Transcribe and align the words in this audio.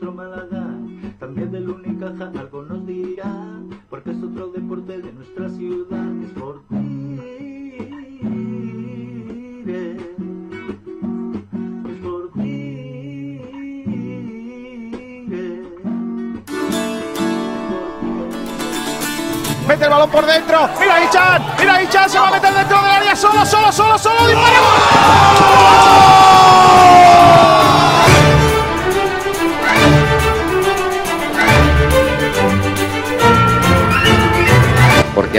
nuestro 0.00 0.12
Málaga 0.12 0.66
también 1.18 1.52
del 1.52 1.68
Unicaja 1.68 2.30
algo 2.38 2.62
nos 2.62 2.86
dirá 2.86 3.30
porque 3.90 4.12
es 4.12 4.22
otro 4.22 4.48
deporte 4.48 4.98
de 4.98 5.12
nuestra 5.12 5.50
ciudad 5.50 6.06
es 6.24 6.30
por 6.32 6.62
ti. 6.68 6.76
Mete 19.68 19.84
el 19.84 19.90
balón 19.90 20.10
por 20.10 20.24
dentro. 20.24 20.66
Mira 20.80 21.04
Ichan. 21.04 21.42
Mira 21.58 21.82
Ichan. 21.82 22.08
Se 22.08 22.18
va 22.18 22.28
a 22.28 22.30
meter 22.30 22.54
dentro 22.54 22.78
del 22.78 22.90
área. 22.90 23.14
Solo, 23.14 23.44
solo, 23.44 23.70
solo, 23.70 23.98
solo. 23.98 24.26
Dispara. 24.26 26.29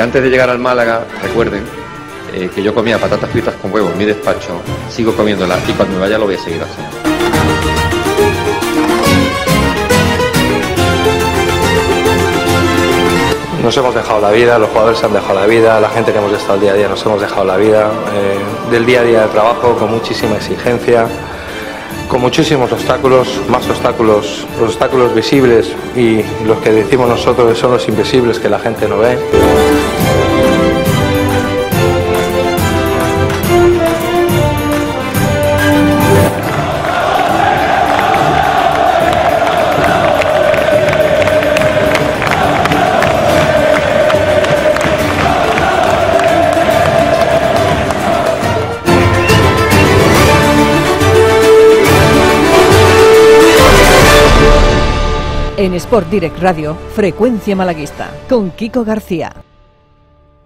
Antes 0.01 0.23
de 0.23 0.31
llegar 0.31 0.49
al 0.49 0.57
Málaga, 0.57 1.05
recuerden 1.21 1.63
eh, 2.33 2.49
que 2.53 2.63
yo 2.63 2.73
comía 2.73 2.97
patatas 2.97 3.29
fritas 3.29 3.53
con 3.61 3.71
huevo 3.71 3.91
en 3.91 3.99
mi 3.99 4.05
despacho, 4.05 4.59
sigo 4.89 5.15
comiéndolas 5.15 5.59
y 5.69 5.73
cuando 5.73 5.93
me 5.93 6.01
vaya 6.01 6.17
lo 6.17 6.25
voy 6.25 6.33
a 6.33 6.39
seguir 6.39 6.59
haciendo. 6.63 6.97
Nos 13.63 13.77
hemos 13.77 13.93
dejado 13.93 14.21
la 14.21 14.31
vida, 14.31 14.57
los 14.57 14.69
jugadores 14.69 14.97
se 14.97 15.05
han 15.05 15.13
dejado 15.13 15.35
la 15.35 15.45
vida, 15.45 15.79
la 15.79 15.89
gente 15.89 16.11
que 16.11 16.17
hemos 16.17 16.33
estado 16.33 16.55
el 16.55 16.61
día 16.61 16.71
a 16.71 16.75
día 16.75 16.87
nos 16.87 17.05
hemos 17.05 17.21
dejado 17.21 17.45
la 17.45 17.57
vida, 17.57 17.91
eh, 18.15 18.71
del 18.71 18.87
día 18.87 19.01
a 19.01 19.03
día 19.03 19.21
de 19.21 19.27
trabajo 19.27 19.77
con 19.77 19.91
muchísima 19.91 20.35
exigencia, 20.35 21.05
con 22.07 22.21
muchísimos 22.21 22.71
obstáculos, 22.71 23.39
más 23.47 23.69
obstáculos, 23.69 24.47
los 24.59 24.69
obstáculos 24.71 25.13
visibles 25.13 25.71
y 25.95 26.23
los 26.43 26.57
que 26.57 26.71
decimos 26.71 27.07
nosotros 27.07 27.53
que 27.53 27.55
son 27.55 27.71
los 27.71 27.87
invisibles 27.87 28.39
que 28.39 28.49
la 28.49 28.57
gente 28.57 28.89
no 28.89 28.97
ve. 28.97 29.19
En 55.61 55.75
Sport 55.75 56.09
Direct 56.09 56.39
Radio, 56.39 56.73
Frecuencia 56.95 57.55
Malaguista, 57.55 58.11
con 58.27 58.49
Kiko 58.49 58.83
García. 58.83 59.31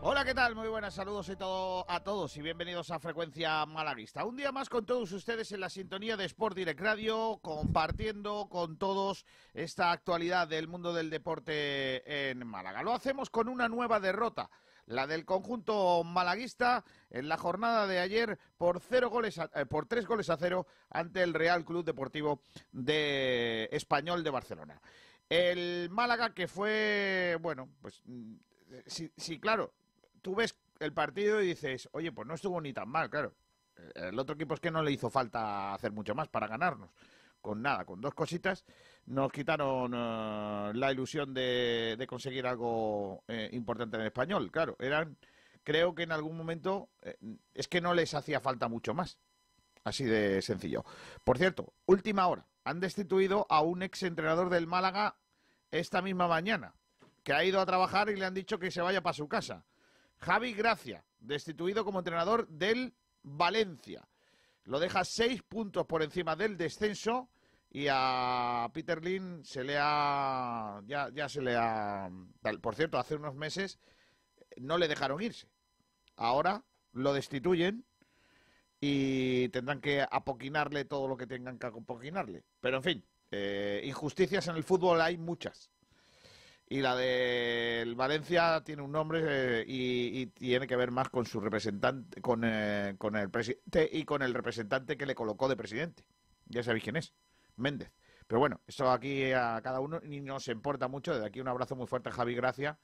Hola, 0.02 0.26
¿qué 0.26 0.34
tal? 0.34 0.56
Muy 0.56 0.68
buenas 0.68 0.94
saludos 0.94 1.30
y 1.30 1.38
todo, 1.38 1.90
a 1.90 2.02
todos 2.02 2.36
y 2.36 2.42
bienvenidos 2.42 2.92
a 2.92 3.00
Frecuencia 3.00 3.66
Malaguista. 3.66 4.26
Un 4.26 4.36
día 4.36 4.52
más 4.52 4.68
con 4.68 4.86
todos 4.86 5.14
ustedes 5.14 5.54
en 5.54 5.62
la 5.62 5.70
sintonía 5.70 6.18
de 6.18 6.26
Sport 6.26 6.58
Direct 6.58 6.82
Radio, 6.82 7.40
compartiendo 7.42 8.50
con 8.50 8.78
todos 8.78 9.26
esta 9.54 9.94
actualidad 9.94 10.50
del 10.50 10.68
mundo 10.68 10.92
del 10.92 11.10
deporte 11.10 12.30
en 12.30 12.46
Málaga. 12.46 12.84
Lo 12.84 12.92
hacemos 12.92 13.30
con 13.30 13.48
una 13.48 13.70
nueva 13.70 14.02
derrota, 14.02 14.50
la 14.88 15.08
del 15.08 15.26
conjunto 15.26 16.04
malaguista 16.04 16.84
en 17.10 17.28
la 17.28 17.38
jornada 17.38 17.88
de 17.88 18.00
ayer 18.00 18.38
por 18.58 18.80
cero 18.80 19.10
goles 19.10 19.40
a- 19.40 19.50
eh, 19.56 19.66
por 19.66 19.88
tres 19.88 20.06
goles 20.06 20.30
a 20.30 20.38
cero 20.38 20.68
ante 20.90 21.24
el 21.24 21.34
Real 21.34 21.66
Club 21.66 21.84
Deportivo 21.86 22.42
de 22.72 23.68
Español 23.72 24.24
de 24.24 24.30
Barcelona. 24.30 24.82
El 25.30 25.90
Málaga 25.90 26.34
que 26.34 26.48
fue, 26.48 27.38
bueno, 27.42 27.70
pues 27.82 28.02
mm, 28.06 28.36
sí, 28.86 29.12
sí, 29.18 29.40
claro, 29.40 29.74
tú 30.22 30.36
ves 30.36 30.56
el 30.80 30.94
partido 30.94 31.42
y 31.42 31.48
dices, 31.48 31.90
oye, 31.94 32.12
pues 32.12 32.28
no 32.28 32.36
estuvo 32.36 32.62
ni 32.62 32.74
tan 32.74 32.90
mal, 32.90 33.10
claro. 33.10 33.34
El 33.96 34.18
otro 34.20 34.36
equipo 34.36 34.54
es 34.54 34.60
que 34.60 34.72
no 34.72 34.82
le 34.84 34.92
hizo 34.92 35.10
falta 35.10 35.74
hacer 35.74 35.92
mucho 35.92 36.16
más 36.16 36.30
para 36.30 36.48
ganarnos. 36.48 36.92
Con 37.46 37.62
nada, 37.62 37.86
con 37.86 38.02
dos 38.02 38.16
cositas, 38.16 38.66
nos 39.06 39.32
quitaron 39.32 39.94
eh, 39.94 40.72
la 40.74 40.92
ilusión 40.92 41.32
de, 41.32 41.96
de 41.96 42.08
conseguir 42.08 42.48
algo 42.48 43.24
eh, 43.28 43.52
importante 43.52 43.98
en 43.98 44.02
el 44.02 44.08
español. 44.08 44.50
Claro, 44.52 44.76
eran, 44.80 45.16
creo 45.64 45.94
que 45.94 46.02
en 46.02 46.12
algún 46.12 46.36
momento 46.36 46.90
eh, 47.04 47.16
es 47.54 47.68
que 47.68 47.82
no 47.82 47.94
les 47.94 48.16
hacía 48.16 48.40
falta 48.40 48.68
mucho 48.68 48.96
más. 48.96 49.20
Así 49.84 50.06
de 50.06 50.42
sencillo. 50.42 50.84
Por 51.24 51.38
cierto, 51.38 51.72
última 51.86 52.26
hora. 52.26 52.48
Han 52.64 52.80
destituido 52.80 53.46
a 53.48 53.62
un 53.62 53.84
ex 53.84 54.02
entrenador 54.02 54.50
del 54.50 54.66
Málaga 54.66 55.16
esta 55.70 56.02
misma 56.02 56.28
mañana, 56.28 56.74
que 57.22 57.34
ha 57.34 57.44
ido 57.44 57.62
a 57.62 57.66
trabajar 57.68 58.10
y 58.10 58.16
le 58.16 58.26
han 58.26 58.34
dicho 58.34 58.58
que 58.58 58.72
se 58.72 58.82
vaya 58.82 59.04
para 59.04 59.14
su 59.14 59.28
casa. 59.28 59.68
Javi 60.18 60.56
Gracia, 60.56 61.06
destituido 61.20 61.86
como 61.86 62.00
entrenador 62.00 62.48
del 62.48 62.96
Valencia. 63.22 64.08
Lo 64.64 64.80
deja 64.80 65.06
seis 65.06 65.44
puntos 65.44 65.86
por 65.86 66.02
encima 66.02 66.36
del 66.36 66.58
descenso 66.58 67.30
y 67.76 67.88
a 67.92 68.70
Peter 68.74 69.04
Lin 69.04 69.44
se 69.44 69.62
le 69.62 69.76
ha 69.78 70.82
ya, 70.86 71.10
ya 71.14 71.28
se 71.28 71.42
le 71.42 71.58
ha 71.58 72.10
por 72.62 72.74
cierto 72.74 72.98
hace 72.98 73.16
unos 73.16 73.36
meses 73.36 73.80
no 74.56 74.78
le 74.78 74.88
dejaron 74.88 75.22
irse. 75.22 75.50
Ahora 76.16 76.64
lo 76.94 77.12
destituyen 77.12 77.84
y 78.80 79.50
tendrán 79.50 79.82
que 79.82 80.08
apoquinarle 80.10 80.86
todo 80.86 81.10
lo 81.10 81.18
que 81.18 81.28
tengan 81.28 81.60
que 81.60 81.68
apoquinarle. 81.68 82.46
Pero 82.62 82.78
en 82.78 82.84
fin 82.84 83.06
eh, 83.30 83.82
injusticias 83.84 84.48
en 84.48 84.56
el 84.56 84.64
fútbol 84.64 85.02
hay 85.02 85.18
muchas. 85.18 85.70
Y 86.70 86.80
la 86.80 86.96
del 86.96 87.94
Valencia 87.96 88.64
tiene 88.64 88.84
un 88.84 88.94
nombre 88.94 89.20
eh, 89.22 89.66
y, 89.68 90.22
y 90.22 90.26
tiene 90.28 90.66
que 90.66 90.78
ver 90.78 90.92
más 90.92 91.10
con 91.10 91.26
su 91.26 91.42
representante 91.42 92.22
con, 92.22 92.44
eh, 92.46 92.96
con 92.98 93.18
el 93.18 93.30
presidente 93.30 93.90
y 93.92 94.06
con 94.06 94.22
el 94.22 94.34
representante 94.34 94.96
que 94.96 95.06
le 95.06 95.14
colocó 95.14 95.50
de 95.50 95.58
presidente. 95.58 96.06
Ya 96.46 96.64
sabéis 96.64 96.86
quién 96.86 96.96
es 96.96 97.14
Méndez. 97.58 97.92
Pero 98.28 98.40
bueno, 98.40 98.62
eso 98.66 98.90
aquí 98.90 99.32
a 99.32 99.62
cada 99.64 99.80
uno 99.80 100.00
ni 100.02 100.20
nos 100.22 100.48
importa 100.48 100.88
mucho. 100.88 101.14
Desde 101.14 101.28
aquí 101.28 101.40
un 101.40 101.48
abrazo 101.48 101.76
muy 101.76 101.88
fuerte 101.88 102.10
a 102.10 102.12
Javi 102.12 102.36
Gracia, 102.36 102.80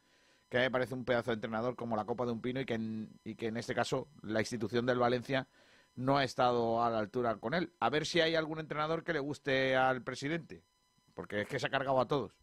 que 0.49 0.57
a 0.57 0.59
mí 0.61 0.65
me 0.65 0.71
parece 0.71 0.93
un 0.93 1.05
pedazo 1.05 1.31
de 1.31 1.35
entrenador 1.35 1.75
como 1.75 1.95
la 1.95 2.05
copa 2.05 2.25
de 2.25 2.31
un 2.31 2.41
pino 2.41 2.59
y 2.59 2.65
que 2.65 2.75
en, 2.75 3.19
y 3.23 3.35
que 3.35 3.47
en 3.47 3.57
este 3.57 3.73
caso 3.73 4.07
la 4.21 4.39
institución 4.39 4.85
del 4.85 4.99
Valencia 4.99 5.47
no 5.95 6.17
ha 6.17 6.23
estado 6.23 6.83
a 6.83 6.89
la 6.89 6.99
altura 6.99 7.35
con 7.37 7.53
él. 7.53 7.73
A 7.79 7.89
ver 7.89 8.05
si 8.05 8.21
hay 8.21 8.35
algún 8.35 8.59
entrenador 8.59 9.03
que 9.03 9.13
le 9.13 9.19
guste 9.19 9.75
al 9.75 10.03
presidente, 10.03 10.63
porque 11.13 11.41
es 11.41 11.47
que 11.47 11.59
se 11.59 11.67
ha 11.67 11.71
cargado 11.71 11.99
a 11.99 12.07
todos. 12.07 12.33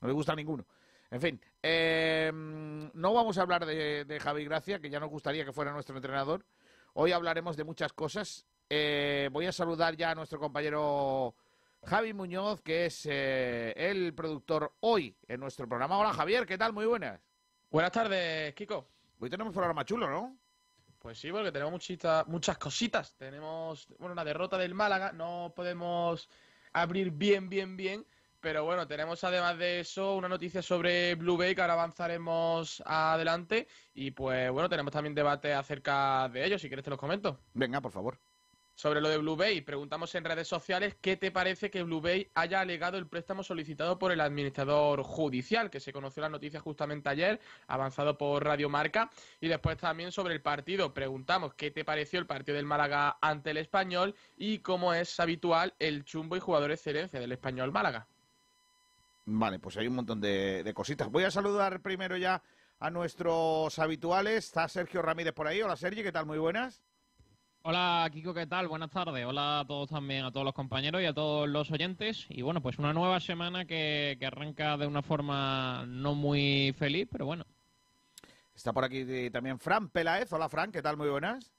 No 0.00 0.08
le 0.08 0.14
gusta 0.14 0.32
a 0.32 0.36
ninguno. 0.36 0.66
En 1.10 1.20
fin, 1.20 1.40
eh, 1.62 2.30
no 2.32 3.14
vamos 3.14 3.38
a 3.38 3.42
hablar 3.42 3.64
de, 3.64 4.04
de 4.04 4.20
Javi 4.20 4.44
Gracia, 4.44 4.80
que 4.80 4.90
ya 4.90 4.98
nos 4.98 5.10
gustaría 5.10 5.44
que 5.44 5.52
fuera 5.52 5.72
nuestro 5.72 5.94
entrenador. 5.94 6.44
Hoy 6.94 7.12
hablaremos 7.12 7.56
de 7.56 7.64
muchas 7.64 7.92
cosas. 7.92 8.46
Eh, 8.68 9.28
voy 9.30 9.46
a 9.46 9.52
saludar 9.52 9.96
ya 9.96 10.10
a 10.10 10.14
nuestro 10.14 10.40
compañero 10.40 11.34
Javi 11.86 12.12
Muñoz, 12.12 12.60
que 12.62 12.86
es 12.86 13.06
eh, 13.08 13.72
el 13.76 14.12
productor 14.14 14.74
hoy 14.80 15.16
en 15.28 15.38
nuestro 15.40 15.68
programa. 15.68 15.98
Hola 15.98 16.12
Javier, 16.12 16.44
¿qué 16.44 16.58
tal? 16.58 16.72
Muy 16.72 16.84
buenas. 16.84 17.20
Buenas 17.70 17.92
tardes, 17.92 18.54
Kiko. 18.54 18.88
Hoy 19.20 19.30
tenemos 19.30 19.52
programa 19.54 19.84
chulo, 19.84 20.10
¿no? 20.10 20.36
Pues 20.98 21.18
sí, 21.20 21.30
porque 21.30 21.52
tenemos 21.52 21.70
muchita- 21.70 22.24
muchas 22.26 22.58
cositas. 22.58 23.14
Tenemos, 23.16 23.86
bueno, 23.98 24.14
una 24.14 24.24
derrota 24.24 24.58
del 24.58 24.74
Málaga. 24.74 25.12
No 25.12 25.52
podemos 25.54 26.28
abrir 26.72 27.12
bien, 27.12 27.48
bien, 27.48 27.76
bien. 27.76 28.04
Pero 28.40 28.64
bueno, 28.64 28.86
tenemos 28.88 29.22
además 29.22 29.56
de 29.56 29.80
eso 29.80 30.16
una 30.16 30.28
noticia 30.28 30.62
sobre 30.62 31.14
Blue 31.14 31.36
Bay 31.36 31.54
que 31.54 31.60
ahora 31.60 31.74
avanzaremos 31.74 32.82
adelante. 32.84 33.68
Y 33.94 34.10
pues 34.10 34.50
bueno, 34.50 34.68
tenemos 34.68 34.92
también 34.92 35.14
debate 35.14 35.54
acerca 35.54 36.28
de 36.28 36.44
ello. 36.44 36.58
Si 36.58 36.66
quieres 36.68 36.84
te 36.84 36.90
los 36.90 36.98
comento. 36.98 37.38
Venga, 37.54 37.80
por 37.80 37.92
favor. 37.92 38.18
Sobre 38.76 39.00
lo 39.00 39.08
de 39.08 39.16
Blue 39.16 39.36
Bay, 39.36 39.62
preguntamos 39.62 40.14
en 40.16 40.24
redes 40.24 40.48
sociales 40.48 40.94
qué 41.00 41.16
te 41.16 41.30
parece 41.30 41.70
que 41.70 41.82
Blue 41.82 42.02
Bay 42.02 42.30
haya 42.34 42.60
alegado 42.60 42.98
el 42.98 43.06
préstamo 43.06 43.42
solicitado 43.42 43.98
por 43.98 44.12
el 44.12 44.20
administrador 44.20 45.02
judicial, 45.02 45.70
que 45.70 45.80
se 45.80 45.94
conoció 45.94 46.20
la 46.20 46.28
noticia 46.28 46.60
justamente 46.60 47.08
ayer, 47.08 47.40
avanzado 47.68 48.18
por 48.18 48.44
Radio 48.44 48.68
Marca. 48.68 49.10
Y 49.40 49.48
después 49.48 49.78
también 49.78 50.12
sobre 50.12 50.34
el 50.34 50.42
partido, 50.42 50.92
preguntamos 50.92 51.54
qué 51.54 51.70
te 51.70 51.86
pareció 51.86 52.18
el 52.18 52.26
partido 52.26 52.56
del 52.56 52.66
Málaga 52.66 53.16
ante 53.22 53.52
el 53.52 53.56
Español 53.56 54.14
y 54.36 54.58
cómo 54.58 54.92
es 54.92 55.18
habitual 55.20 55.72
el 55.78 56.04
chumbo 56.04 56.36
y 56.36 56.40
jugador 56.40 56.70
excelencia 56.70 57.18
del 57.18 57.32
Español 57.32 57.72
Málaga. 57.72 58.06
Vale, 59.24 59.58
pues 59.58 59.78
hay 59.78 59.86
un 59.86 59.94
montón 59.94 60.20
de, 60.20 60.62
de 60.62 60.74
cositas. 60.74 61.10
Voy 61.10 61.24
a 61.24 61.30
saludar 61.30 61.80
primero 61.80 62.18
ya 62.18 62.42
a 62.78 62.90
nuestros 62.90 63.78
habituales. 63.78 64.44
Está 64.44 64.68
Sergio 64.68 65.00
Ramírez 65.00 65.32
por 65.32 65.46
ahí. 65.46 65.62
Hola 65.62 65.76
Sergio, 65.76 66.02
¿qué 66.02 66.12
tal? 66.12 66.26
Muy 66.26 66.36
buenas. 66.36 66.82
Hola 67.68 68.08
Kiko, 68.12 68.32
¿qué 68.32 68.46
tal? 68.46 68.68
Buenas 68.68 68.92
tardes. 68.92 69.26
Hola 69.26 69.58
a 69.58 69.66
todos 69.66 69.88
también, 69.88 70.24
a 70.24 70.30
todos 70.30 70.44
los 70.44 70.54
compañeros 70.54 71.02
y 71.02 71.06
a 71.06 71.12
todos 71.12 71.48
los 71.48 71.68
oyentes. 71.72 72.24
Y 72.28 72.42
bueno, 72.42 72.62
pues 72.62 72.78
una 72.78 72.92
nueva 72.92 73.18
semana 73.18 73.64
que, 73.64 74.16
que 74.20 74.24
arranca 74.24 74.76
de 74.76 74.86
una 74.86 75.02
forma 75.02 75.84
no 75.88 76.14
muy 76.14 76.72
feliz, 76.78 77.08
pero 77.10 77.26
bueno. 77.26 77.44
Está 78.54 78.72
por 78.72 78.84
aquí 78.84 79.04
eh, 79.08 79.32
también 79.32 79.58
Fran 79.58 79.88
Peláez. 79.88 80.32
Hola 80.32 80.48
Fran, 80.48 80.70
¿qué 80.70 80.80
tal? 80.80 80.96
Muy 80.96 81.08
buenas. 81.08 81.52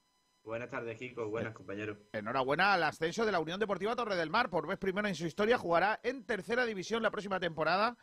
Buenas 0.44 0.70
tardes, 0.70 0.98
Kiko. 0.98 1.28
Buenas, 1.28 1.52
compañeros. 1.52 1.98
Enhorabuena 2.14 2.72
al 2.72 2.84
ascenso 2.84 3.26
de 3.26 3.32
la 3.32 3.40
Unión 3.40 3.60
Deportiva 3.60 3.94
Torre 3.94 4.16
del 4.16 4.30
Mar. 4.30 4.48
Por 4.48 4.66
vez 4.66 4.78
primera 4.78 5.10
en 5.10 5.14
su 5.14 5.26
historia 5.26 5.58
jugará 5.58 6.00
en 6.02 6.24
tercera 6.24 6.64
división 6.64 7.02
la 7.02 7.10
próxima 7.10 7.38
temporada. 7.38 7.98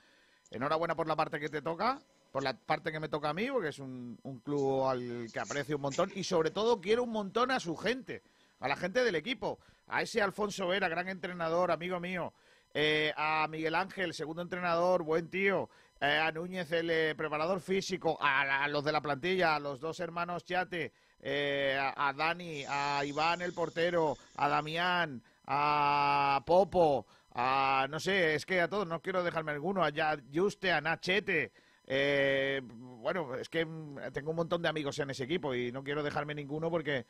Enhorabuena 0.51 0.93
por 0.93 1.07
la 1.07 1.15
parte 1.15 1.39
que 1.39 1.49
te 1.49 1.63
toca, 1.63 1.99
por 2.35 2.43
la 2.43 2.53
parte 2.53 2.91
que 2.91 2.99
me 2.99 3.07
toca 3.07 3.29
a 3.29 3.33
mí, 3.33 3.47
porque 3.49 3.69
es 3.69 3.79
un, 3.79 4.19
un 4.23 4.39
club 4.39 4.83
al 4.87 5.27
que 5.31 5.39
aprecio 5.39 5.77
un 5.77 5.83
montón 5.83 6.11
y 6.15 6.25
sobre 6.25 6.51
todo 6.51 6.81
quiero 6.81 7.03
un 7.03 7.11
montón 7.11 7.49
a 7.49 7.61
su 7.61 7.77
gente, 7.77 8.23
a 8.59 8.67
la 8.67 8.75
gente 8.75 9.05
del 9.05 9.15
equipo, 9.15 9.57
a 9.87 10.01
ese 10.01 10.21
Alfonso 10.21 10.67
Vera, 10.67 10.89
gran 10.89 11.07
entrenador, 11.07 11.71
amigo 11.71 11.97
mío, 12.01 12.33
eh, 12.73 13.13
a 13.15 13.47
Miguel 13.47 13.73
Ángel, 13.73 14.13
segundo 14.13 14.41
entrenador, 14.41 15.03
buen 15.03 15.29
tío, 15.29 15.69
eh, 16.01 16.19
a 16.21 16.29
Núñez, 16.33 16.69
el 16.73 16.89
eh, 16.89 17.15
preparador 17.15 17.61
físico, 17.61 18.17
a, 18.19 18.67
los 18.67 18.83
de 18.83 18.91
la 18.91 18.99
plantilla, 18.99 19.55
a 19.55 19.59
los 19.61 19.79
dos 19.79 20.01
hermanos 20.01 20.43
Chate, 20.43 20.91
eh, 21.21 21.79
a, 21.79 22.09
a 22.09 22.11
Dani, 22.11 22.65
a 22.67 23.05
Iván 23.05 23.43
el 23.43 23.53
portero, 23.53 24.17
a 24.35 24.49
Damián, 24.49 25.23
a 25.45 26.43
Popo, 26.45 27.05
a 27.33 27.87
no 27.89 27.97
sé, 27.97 28.35
es 28.35 28.45
que 28.45 28.59
a 28.59 28.67
todos, 28.67 28.85
no 28.85 29.01
quiero 29.01 29.23
dejarme 29.23 29.53
alguno, 29.53 29.85
a 29.85 29.91
Juste, 30.33 30.73
a 30.73 30.81
Nachete. 30.81 31.53
Eh, 31.87 32.61
bueno, 32.63 33.35
es 33.35 33.49
que 33.49 33.65
mm, 33.65 34.11
tengo 34.11 34.31
un 34.31 34.37
montón 34.37 34.61
de 34.61 34.69
amigos 34.69 34.97
en 34.99 35.09
ese 35.09 35.23
equipo 35.23 35.53
y 35.53 35.71
no 35.71 35.83
quiero 35.83 36.03
dejarme 36.03 36.33
ninguno 36.33 36.69
porque 36.69 37.05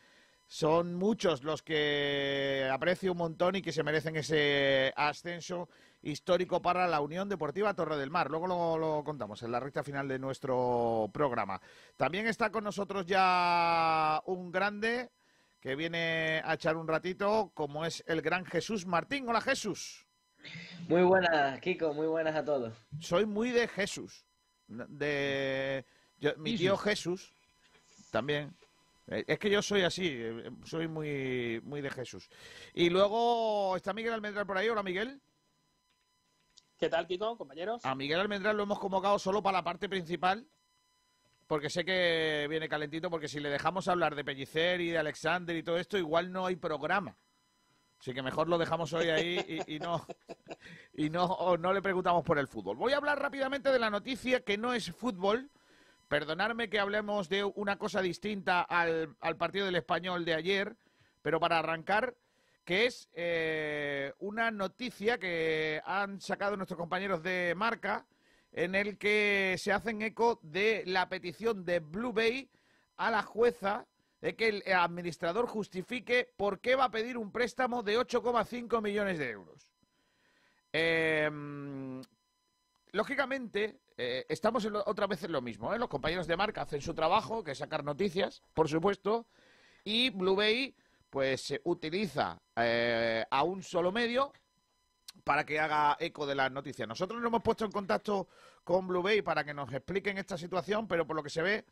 son 0.47 0.95
muchos 0.95 1.43
los 1.43 1.63
que 1.63 2.69
aprecio 2.71 3.13
un 3.13 3.17
montón 3.17 3.55
y 3.55 3.61
que 3.61 3.71
se 3.71 3.83
merecen 3.83 4.15
ese 4.15 4.93
ascenso 4.95 5.69
histórico 6.03 6.61
para 6.61 6.87
la 6.87 7.01
Unión 7.01 7.29
Deportiva 7.29 7.73
Torre 7.73 7.97
del 7.97 8.11
Mar. 8.11 8.29
Luego 8.29 8.47
lo, 8.47 8.77
lo 8.77 9.03
contamos 9.03 9.41
en 9.41 9.51
la 9.51 9.59
recta 9.59 9.83
final 9.83 10.07
de 10.07 10.19
nuestro 10.19 11.09
programa. 11.11 11.59
También 11.95 12.27
está 12.27 12.51
con 12.51 12.63
nosotros 12.63 13.05
ya 13.05 14.21
un 14.25 14.51
grande 14.51 15.09
que 15.59 15.75
viene 15.75 16.43
a 16.45 16.53
echar 16.53 16.77
un 16.77 16.87
ratito, 16.87 17.51
como 17.55 17.85
es 17.85 18.03
el 18.05 18.21
gran 18.21 18.45
Jesús 18.45 18.85
Martín. 18.85 19.27
Hola 19.27 19.41
Jesús. 19.41 20.05
Muy 20.87 21.01
buenas, 21.01 21.59
Kiko, 21.59 21.93
muy 21.93 22.05
buenas 22.05 22.35
a 22.35 22.45
todos. 22.45 22.73
Soy 22.99 23.25
muy 23.25 23.49
de 23.49 23.67
Jesús. 23.67 24.27
De 24.67 25.85
yo- 26.19 26.35
mi 26.37 26.57
tío 26.57 26.77
Jesús 26.77 27.31
también. 28.11 28.55
Eh, 29.07 29.23
Es 29.27 29.37
que 29.39 29.49
yo 29.49 29.61
soy 29.61 29.81
así, 29.83 30.07
eh, 30.07 30.49
soy 30.63 30.87
muy, 30.87 31.61
muy 31.63 31.81
de 31.81 31.91
Jesús. 31.91 32.27
Y 32.73 32.89
luego 32.89 33.75
está 33.75 33.93
Miguel 33.93 34.13
Almendral 34.13 34.47
por 34.47 34.57
ahí. 34.57 34.67
Hola 34.69 34.81
Miguel. 34.83 35.21
¿Qué 36.77 36.89
tal, 36.89 37.07
Kiko, 37.07 37.37
compañeros? 37.37 37.85
A 37.85 37.95
Miguel 37.95 38.19
Almendral 38.19 38.57
lo 38.57 38.63
hemos 38.63 38.79
convocado 38.79 39.17
solo 39.19 39.41
para 39.41 39.59
la 39.59 39.63
parte 39.63 39.87
principal, 39.87 40.45
porque 41.47 41.69
sé 41.69 41.85
que 41.85 42.47
viene 42.49 42.67
calentito, 42.67 43.09
porque 43.09 43.27
si 43.29 43.39
le 43.39 43.49
dejamos 43.49 43.87
hablar 43.87 44.15
de 44.15 44.25
Pellicer 44.25 44.81
y 44.81 44.89
de 44.89 44.97
Alexander 44.97 45.55
y 45.55 45.63
todo 45.63 45.77
esto, 45.77 45.97
igual 45.97 46.31
no 46.31 46.45
hay 46.47 46.55
programa. 46.57 47.15
Así 47.99 48.13
que 48.13 48.21
mejor 48.21 48.47
lo 48.47 48.57
dejamos 48.57 48.93
hoy 48.93 49.09
ahí 49.09 49.63
y, 49.67 49.79
no 49.79 50.05
y 50.93 51.09
no, 51.09 51.57
no 51.57 51.73
le 51.73 51.81
preguntamos 51.81 52.23
por 52.23 52.37
el 52.37 52.47
fútbol. 52.47 52.77
Voy 52.77 52.93
a 52.93 52.97
hablar 52.97 53.19
rápidamente 53.19 53.71
de 53.71 53.79
la 53.79 53.89
noticia 53.89 54.41
que 54.41 54.57
no 54.57 54.73
es 54.73 54.91
fútbol. 54.91 55.49
Perdonadme 56.07 56.69
que 56.69 56.79
hablemos 56.79 57.29
de 57.29 57.43
una 57.43 57.77
cosa 57.77 58.01
distinta 58.01 58.61
al, 58.61 59.15
al 59.21 59.37
partido 59.37 59.65
del 59.65 59.75
español 59.75 60.23
de 60.23 60.35
ayer, 60.35 60.75
pero 61.23 61.39
para 61.39 61.57
arrancar, 61.57 62.15
que 62.63 62.85
es 62.85 63.09
eh, 63.13 64.13
una 64.19 64.51
noticia 64.51 65.17
que 65.17 65.81
han 65.83 66.21
sacado 66.21 66.57
nuestros 66.57 66.79
compañeros 66.79 67.23
de 67.23 67.53
marca, 67.55 68.05
en 68.51 68.75
el 68.75 68.97
que 68.97 69.55
se 69.57 69.71
hacen 69.71 70.01
eco 70.01 70.39
de 70.43 70.83
la 70.85 71.09
petición 71.09 71.65
de 71.65 71.79
Blue 71.79 72.13
Bay 72.13 72.49
a 72.97 73.11
la 73.11 73.23
jueza 73.23 73.85
de 74.21 74.35
que 74.35 74.47
el 74.47 74.63
administrador 74.73 75.47
justifique 75.47 76.33
por 76.37 76.59
qué 76.59 76.75
va 76.75 76.85
a 76.85 76.91
pedir 76.91 77.17
un 77.17 77.31
préstamo 77.31 77.83
de 77.83 77.97
8,5 77.99 78.81
millones 78.81 79.19
de 79.19 79.29
euros. 79.29 79.71
Eh, 80.73 81.29
lógicamente, 82.91 83.79
eh, 83.97 84.25
estamos 84.29 84.65
en 84.65 84.73
lo- 84.73 84.83
otra 84.85 85.07
vez 85.07 85.23
en 85.23 85.31
lo 85.31 85.41
mismo. 85.41 85.73
¿eh? 85.73 85.79
Los 85.79 85.89
compañeros 85.89 86.27
de 86.27 86.37
marca 86.37 86.61
hacen 86.63 86.81
su 86.81 86.93
trabajo, 86.93 87.43
que 87.43 87.51
es 87.51 87.57
sacar 87.57 87.83
noticias, 87.83 88.41
por 88.53 88.67
supuesto, 88.67 89.27
y 89.83 90.09
Blue 90.09 90.35
Bay 90.35 90.75
pues 91.09 91.51
eh, 91.51 91.61
utiliza 91.63 92.41
eh, 92.57 93.23
a 93.29 93.43
un 93.43 93.63
solo 93.63 93.91
medio 93.91 94.33
para 95.23 95.45
que 95.45 95.59
haga 95.59 95.95
eco 95.99 96.25
de 96.25 96.35
las 96.35 96.51
noticias. 96.51 96.87
Nosotros 96.87 97.21
nos 97.21 97.29
hemos 97.29 97.41
puesto 97.41 97.63
en 97.63 97.71
contacto 97.71 98.27
con 98.63 98.87
Blue 98.87 99.01
Bay 99.01 99.21
para 99.21 99.43
que 99.45 99.53
nos 99.53 99.71
expliquen 99.71 100.17
esta 100.17 100.37
situación, 100.37 100.87
pero 100.87 101.07
por 101.07 101.15
lo 101.15 101.23
que 101.23 101.29
se 101.29 101.41
ve 101.41 101.65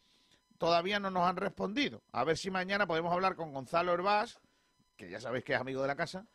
todavía 0.58 1.00
no 1.00 1.10
nos 1.10 1.28
han 1.28 1.38
respondido. 1.38 2.04
A 2.12 2.24
ver 2.24 2.38
si 2.38 2.52
mañana 2.52 2.88
podemos 2.88 3.14
hablar 3.14 3.36
con 3.36 3.54
Gonzalo 3.54 3.94
Herbás, 3.94 4.40
que 4.96 5.10
ya 5.10 5.20
sabéis 5.20 5.44
que 5.44 5.54
es 5.54 5.60
amigo 5.60 5.82
de 5.82 5.88
la 5.88 5.96
casa. 5.96 6.26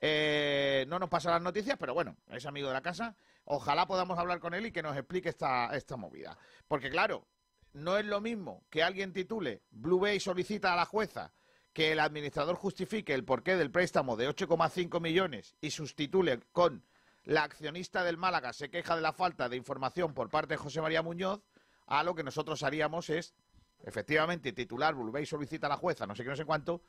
Eh, 0.00 0.84
no 0.88 0.98
nos 0.98 1.08
pasa 1.08 1.30
las 1.30 1.42
noticias, 1.42 1.76
pero 1.78 1.94
bueno, 1.94 2.16
es 2.28 2.46
amigo 2.46 2.68
de 2.68 2.74
la 2.74 2.82
casa. 2.82 3.16
Ojalá 3.44 3.86
podamos 3.86 4.18
hablar 4.18 4.40
con 4.40 4.54
él 4.54 4.66
y 4.66 4.72
que 4.72 4.82
nos 4.82 4.96
explique 4.96 5.28
esta, 5.28 5.74
esta 5.74 5.96
movida. 5.96 6.36
Porque 6.66 6.90
claro, 6.90 7.26
no 7.72 7.96
es 7.98 8.04
lo 8.04 8.20
mismo 8.20 8.64
que 8.70 8.82
alguien 8.82 9.12
titule 9.12 9.62
Blue 9.70 10.00
Bay 10.00 10.20
solicita 10.20 10.72
a 10.72 10.76
la 10.76 10.84
jueza 10.84 11.32
que 11.72 11.92
el 11.92 12.00
administrador 12.00 12.56
justifique 12.56 13.14
el 13.14 13.24
porqué 13.24 13.56
del 13.56 13.70
préstamo 13.70 14.16
de 14.16 14.28
8,5 14.28 15.00
millones 15.00 15.54
y 15.60 15.70
sustitule 15.70 16.40
con 16.52 16.84
la 17.24 17.42
accionista 17.42 18.04
del 18.04 18.16
Málaga 18.16 18.52
se 18.52 18.70
queja 18.70 18.96
de 18.96 19.02
la 19.02 19.12
falta 19.12 19.48
de 19.48 19.56
información 19.56 20.14
por 20.14 20.30
parte 20.30 20.54
de 20.54 20.58
José 20.58 20.80
María 20.80 21.02
Muñoz, 21.02 21.42
a 21.86 22.02
lo 22.02 22.14
que 22.14 22.22
nosotros 22.22 22.62
haríamos 22.62 23.10
es, 23.10 23.34
efectivamente, 23.82 24.52
titular 24.52 24.94
Blue 24.94 25.12
Bay 25.12 25.26
solicita 25.26 25.66
a 25.66 25.70
la 25.70 25.76
jueza, 25.76 26.06
no 26.06 26.14
sé 26.14 26.22
qué, 26.22 26.30
no 26.30 26.36
sé 26.36 26.44
cuánto, 26.44 26.82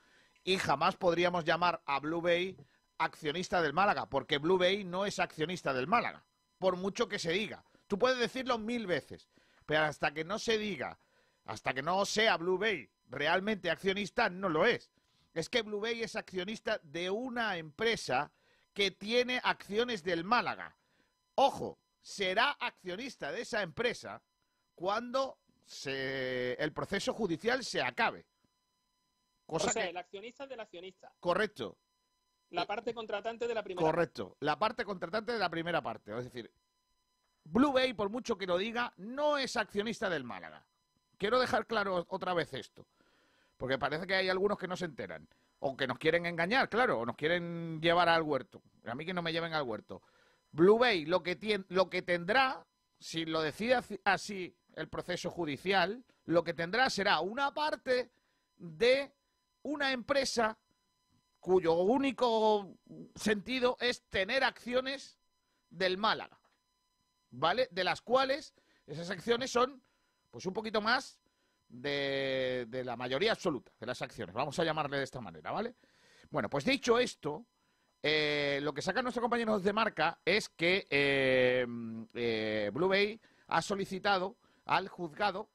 y 0.43 0.57
jamás 0.57 0.95
podríamos 0.95 1.45
llamar 1.45 1.81
a 1.85 1.99
Blue 1.99 2.21
Bay 2.21 2.57
accionista 2.97 3.61
del 3.61 3.73
Málaga, 3.73 4.09
porque 4.09 4.37
Blue 4.37 4.57
Bay 4.57 4.83
no 4.83 5.05
es 5.05 5.19
accionista 5.19 5.73
del 5.73 5.87
Málaga, 5.87 6.25
por 6.57 6.75
mucho 6.75 7.07
que 7.07 7.19
se 7.19 7.31
diga. 7.31 7.63
Tú 7.87 7.97
puedes 7.97 8.19
decirlo 8.19 8.57
mil 8.57 8.87
veces, 8.87 9.29
pero 9.65 9.83
hasta 9.83 10.13
que 10.13 10.23
no 10.23 10.39
se 10.39 10.57
diga, 10.57 10.99
hasta 11.45 11.73
que 11.73 11.81
no 11.81 12.05
sea 12.05 12.37
Blue 12.37 12.57
Bay 12.57 12.89
realmente 13.07 13.71
accionista, 13.71 14.29
no 14.29 14.49
lo 14.49 14.65
es. 14.65 14.91
Es 15.33 15.49
que 15.49 15.61
Blue 15.61 15.79
Bay 15.79 16.03
es 16.03 16.15
accionista 16.15 16.79
de 16.83 17.09
una 17.09 17.57
empresa 17.57 18.31
que 18.73 18.91
tiene 18.91 19.39
acciones 19.43 20.03
del 20.03 20.23
Málaga. 20.23 20.77
Ojo, 21.35 21.79
será 22.01 22.51
accionista 22.51 23.31
de 23.31 23.41
esa 23.41 23.61
empresa 23.61 24.21
cuando 24.75 25.39
se- 25.69 26.53
el 26.55 26.73
proceso 26.73 27.13
judicial 27.13 27.63
se 27.63 27.79
acabe. 27.81 28.25
Cosa 29.45 29.67
o 29.67 29.69
sea, 29.69 29.83
que- 29.83 29.89
el 29.89 29.97
accionista 29.97 30.47
del 30.47 30.59
accionista. 30.59 31.13
Correcto, 31.19 31.77
La 32.49 32.65
parte 32.65 32.93
contratante 32.93 33.47
de 33.47 33.53
la 33.53 33.63
primera. 33.63 33.85
correcto. 33.85 34.35
La 34.39 34.57
parte 34.57 34.83
contratante 34.83 35.31
de 35.31 35.37
la 35.39 35.49
primera 35.49 35.81
parte. 35.81 36.17
Es 36.17 36.23
decir, 36.25 36.51
Blue 37.43 37.71
Bay, 37.71 37.93
por 37.93 38.09
mucho 38.09 38.35
que 38.37 38.47
lo 38.47 38.57
diga, 38.57 38.91
no 38.97 39.37
es 39.37 39.55
accionista 39.57 40.09
del 40.09 40.23
Málaga. 40.23 40.65
Quiero 41.17 41.39
dejar 41.39 41.67
claro 41.67 42.05
otra 42.09 42.33
vez 42.33 42.51
esto. 42.53 42.87
Porque 43.57 43.77
parece 43.77 44.07
que 44.07 44.15
hay 44.15 44.29
algunos 44.29 44.57
que 44.57 44.67
no 44.67 44.75
se 44.75 44.85
enteran. 44.85 45.27
O 45.59 45.75
que 45.77 45.85
nos 45.87 45.99
quieren 45.99 46.25
engañar, 46.25 46.69
claro, 46.69 46.99
o 46.99 47.05
nos 47.05 47.15
quieren 47.15 47.79
llevar 47.81 48.09
al 48.09 48.23
huerto. 48.23 48.63
A 48.85 48.95
mí 48.95 49.05
que 49.05 49.13
no 49.13 49.21
me 49.21 49.31
lleven 49.33 49.53
al 49.53 49.63
huerto. 49.63 50.01
Blue 50.51 50.79
Bay 50.79 51.05
lo 51.05 51.21
que, 51.21 51.63
lo 51.67 51.89
que 51.89 52.01
tendrá, 52.01 52.65
si 52.99 53.25
lo 53.25 53.41
decide 53.41 53.79
así 54.05 54.55
el 54.75 54.89
proceso 54.89 55.29
judicial, 55.29 56.03
lo 56.25 56.43
que 56.43 56.53
tendrá 56.53 56.89
será 56.89 57.19
una 57.19 57.53
parte 57.53 58.11
de 58.57 59.13
una 59.63 59.91
empresa 59.91 60.57
cuyo 61.39 61.73
único 61.73 62.75
sentido 63.15 63.77
es 63.79 64.03
tener 64.09 64.43
acciones 64.43 65.17
del 65.69 65.97
Málaga, 65.97 66.39
¿vale? 67.31 67.67
De 67.71 67.83
las 67.83 68.01
cuales 68.01 68.53
esas 68.85 69.09
acciones 69.09 69.51
son, 69.51 69.81
pues 70.29 70.45
un 70.45 70.53
poquito 70.53 70.81
más 70.81 71.19
de, 71.67 72.65
de 72.67 72.83
la 72.83 72.97
mayoría 72.97 73.31
absoluta 73.31 73.71
de 73.79 73.85
las 73.85 74.01
acciones, 74.01 74.33
vamos 74.33 74.57
a 74.59 74.63
llamarle 74.63 74.97
de 74.97 75.03
esta 75.03 75.21
manera, 75.21 75.51
¿vale? 75.51 75.75
Bueno, 76.29 76.49
pues 76.49 76.65
dicho 76.65 76.99
esto, 76.99 77.45
eh, 78.01 78.59
lo 78.61 78.73
que 78.73 78.81
sacan 78.81 79.03
nuestros 79.03 79.21
compañeros 79.21 79.63
de 79.63 79.73
marca 79.73 80.19
es 80.23 80.47
que 80.49 80.87
eh, 80.89 81.65
eh, 82.13 82.71
Blue 82.73 82.87
Bay 82.87 83.19
ha 83.47 83.61
solicitado 83.61 84.37
al 84.69 84.87
juzgado, 84.87 85.49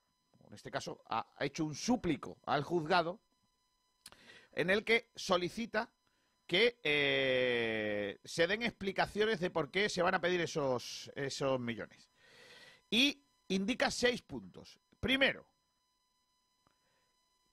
en 0.49 0.55
este 0.55 0.73
caso 0.73 1.01
ha, 1.09 1.25
hecho 1.39 1.65
un 1.65 1.77
súplico 1.77 2.39
al 2.47 2.65
juzgado, 2.65 3.21
en 4.53 4.71
el 4.71 4.85
que 4.85 5.09
solicita 5.15 5.89
que 6.47 6.81
eh, 6.83 8.19
se 8.25 8.47
den 8.49 8.63
explicaciones 8.63 9.39
de 9.39 9.51
por 9.51 9.71
qué 9.71 9.89
se 9.89 10.03
van 10.03 10.17
a 10.17 10.21
pedir 10.21 10.41
esos, 10.41 11.13
esos 11.15 11.61
millones. 11.61 12.11
Y 12.91 13.23
indica 13.49 13.91
seis 13.91 14.21
puntos. 14.21 14.81
Primero, 14.99 15.47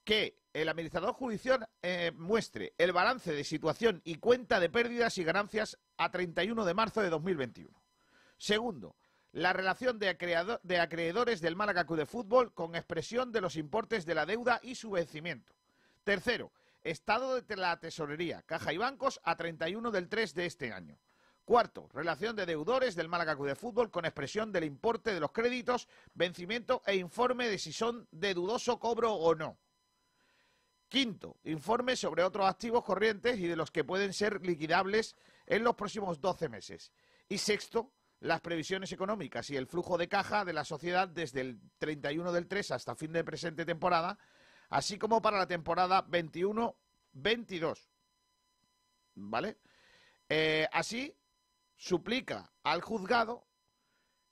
que 0.04 0.40
el 0.52 0.68
administrador 0.68 1.14
judicial 1.14 1.70
eh, 1.84 2.12
muestre 2.16 2.74
el 2.80 2.92
balance 2.92 3.34
de 3.34 3.44
situación 3.44 4.02
y 4.04 4.16
cuenta 4.16 4.60
de 4.60 4.70
pérdidas 4.70 5.16
y 5.20 5.24
ganancias 5.24 5.78
a 5.98 6.10
31 6.10 6.66
de 6.66 6.74
marzo 6.74 7.02
de 7.02 7.10
2021. 7.12 7.82
Segundo, 8.38 8.96
la 9.34 9.54
relación 9.54 9.98
de, 9.98 10.10
acreedores 10.10 11.42
del 11.42 11.56
Málaga 11.56 11.86
Club 11.86 12.00
de 12.00 12.06
Fútbol 12.06 12.54
con 12.54 12.76
expresión 12.76 13.32
de 13.32 13.42
los 13.42 13.56
importes 13.56 14.06
de 14.06 14.16
la 14.16 14.26
deuda 14.26 14.60
y 14.62 14.76
su 14.76 14.92
vencimiento. 14.92 15.56
Tercero, 16.04 16.52
estado 16.84 17.42
de 17.42 17.56
la 17.56 17.80
tesorería, 17.80 18.42
caja 18.44 18.74
y 18.74 18.78
bancos 18.78 19.22
a 19.24 19.36
31 19.36 19.92
del 19.92 20.10
3 20.10 20.34
de 20.34 20.46
este 20.46 20.74
año. 20.74 21.00
Cuarto, 21.46 21.88
relación 21.94 22.36
de 22.36 22.46
deudores 22.46 22.96
del 22.96 23.10
Málaga 23.10 23.36
Club 23.36 23.48
de 23.48 23.56
Fútbol 23.56 23.90
con 23.90 24.06
expresión 24.06 24.52
del 24.52 24.66
importe 24.66 25.14
de 25.14 25.20
los 25.20 25.32
créditos, 25.32 25.88
vencimiento 26.14 26.82
e 26.86 26.96
informe 26.96 27.48
de 27.48 27.58
si 27.58 27.74
son 27.74 28.08
de 28.12 28.34
dudoso 28.34 28.80
cobro 28.80 29.14
o 29.14 29.34
no. 29.34 29.58
Quinto, 30.88 31.38
informe 31.46 31.96
sobre 31.96 32.24
otros 32.24 32.48
activos 32.48 32.84
corrientes 32.84 33.40
y 33.40 33.48
de 33.48 33.56
los 33.56 33.72
que 33.72 33.86
pueden 33.86 34.12
ser 34.12 34.46
liquidables 34.46 35.16
en 35.46 35.64
los 35.64 35.76
próximos 35.76 36.20
12 36.20 36.50
meses. 36.50 36.92
Y 37.30 37.38
sexto, 37.38 37.94
las 38.22 38.40
previsiones 38.40 38.92
económicas 38.92 39.50
y 39.50 39.58
el 39.58 39.68
flujo 39.68 39.98
de 39.98 40.08
caja 40.08 40.46
de 40.46 40.54
la 40.54 40.64
sociedad 40.64 41.08
desde 41.08 41.42
el 41.42 41.60
31 41.80 42.32
del 42.32 42.48
3 42.48 42.72
hasta 42.72 42.96
fin 42.96 43.12
de 43.12 43.24
presente 43.24 43.66
temporada, 43.66 44.18
así 44.70 44.98
como 44.98 45.22
para 45.22 45.40
la 45.40 45.48
temporada 45.48 46.06
21-22. 46.08 47.90
¿Vale? 49.16 49.58
Eh, 50.30 50.68
así, 50.72 51.14
suplica 51.76 52.54
al 52.64 52.82
juzgado 52.82 53.48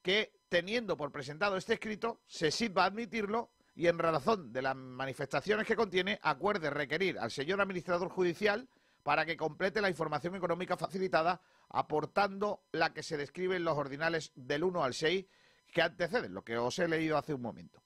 que, 0.03 0.39
teniendo 0.50 0.96
por 0.96 1.12
presentado 1.12 1.58
este 1.58 1.74
escrito, 1.74 2.22
se 2.27 2.51
sirva 2.51 2.84
a 2.84 2.88
admitirlo 2.88 3.51
y, 3.74 3.88
en 3.88 3.98
razón 3.98 4.53
de 4.53 4.62
las 4.62 4.75
manifestaciones 4.75 5.65
que 5.65 5.75
contiene, 5.75 6.19
acuerde 6.22 6.69
requerir 6.69 7.17
al 7.17 7.31
señor 7.31 7.60
administrador 7.60 8.10
judicial 8.10 8.69
para 9.01 9.25
que 9.25 9.36
complete 9.36 9.81
la 9.81 9.89
información 9.89 10.36
económica 10.36 10.77
facilitada, 10.77 11.41
aportando 11.69 12.63
la 12.71 12.93
que 12.93 13.03
se 13.03 13.17
describe 13.17 13.55
en 13.55 13.63
los 13.63 13.77
ordinales 13.77 14.31
del 14.35 14.63
1 14.63 14.83
al 14.83 14.93
6 14.93 15.25
que 15.71 15.81
anteceden, 15.81 16.33
lo 16.33 16.43
que 16.43 16.57
os 16.57 16.77
he 16.79 16.88
leído 16.88 17.17
hace 17.17 17.33
un 17.33 17.41
momento. 17.41 17.81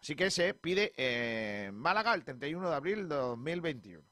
Así 0.00 0.16
que 0.16 0.30
se 0.30 0.54
pide 0.54 0.92
en 0.96 1.74
Málaga 1.74 2.14
el 2.14 2.24
31 2.24 2.68
de 2.68 2.74
abril 2.74 3.08
de 3.08 3.14
2021. 3.14 4.02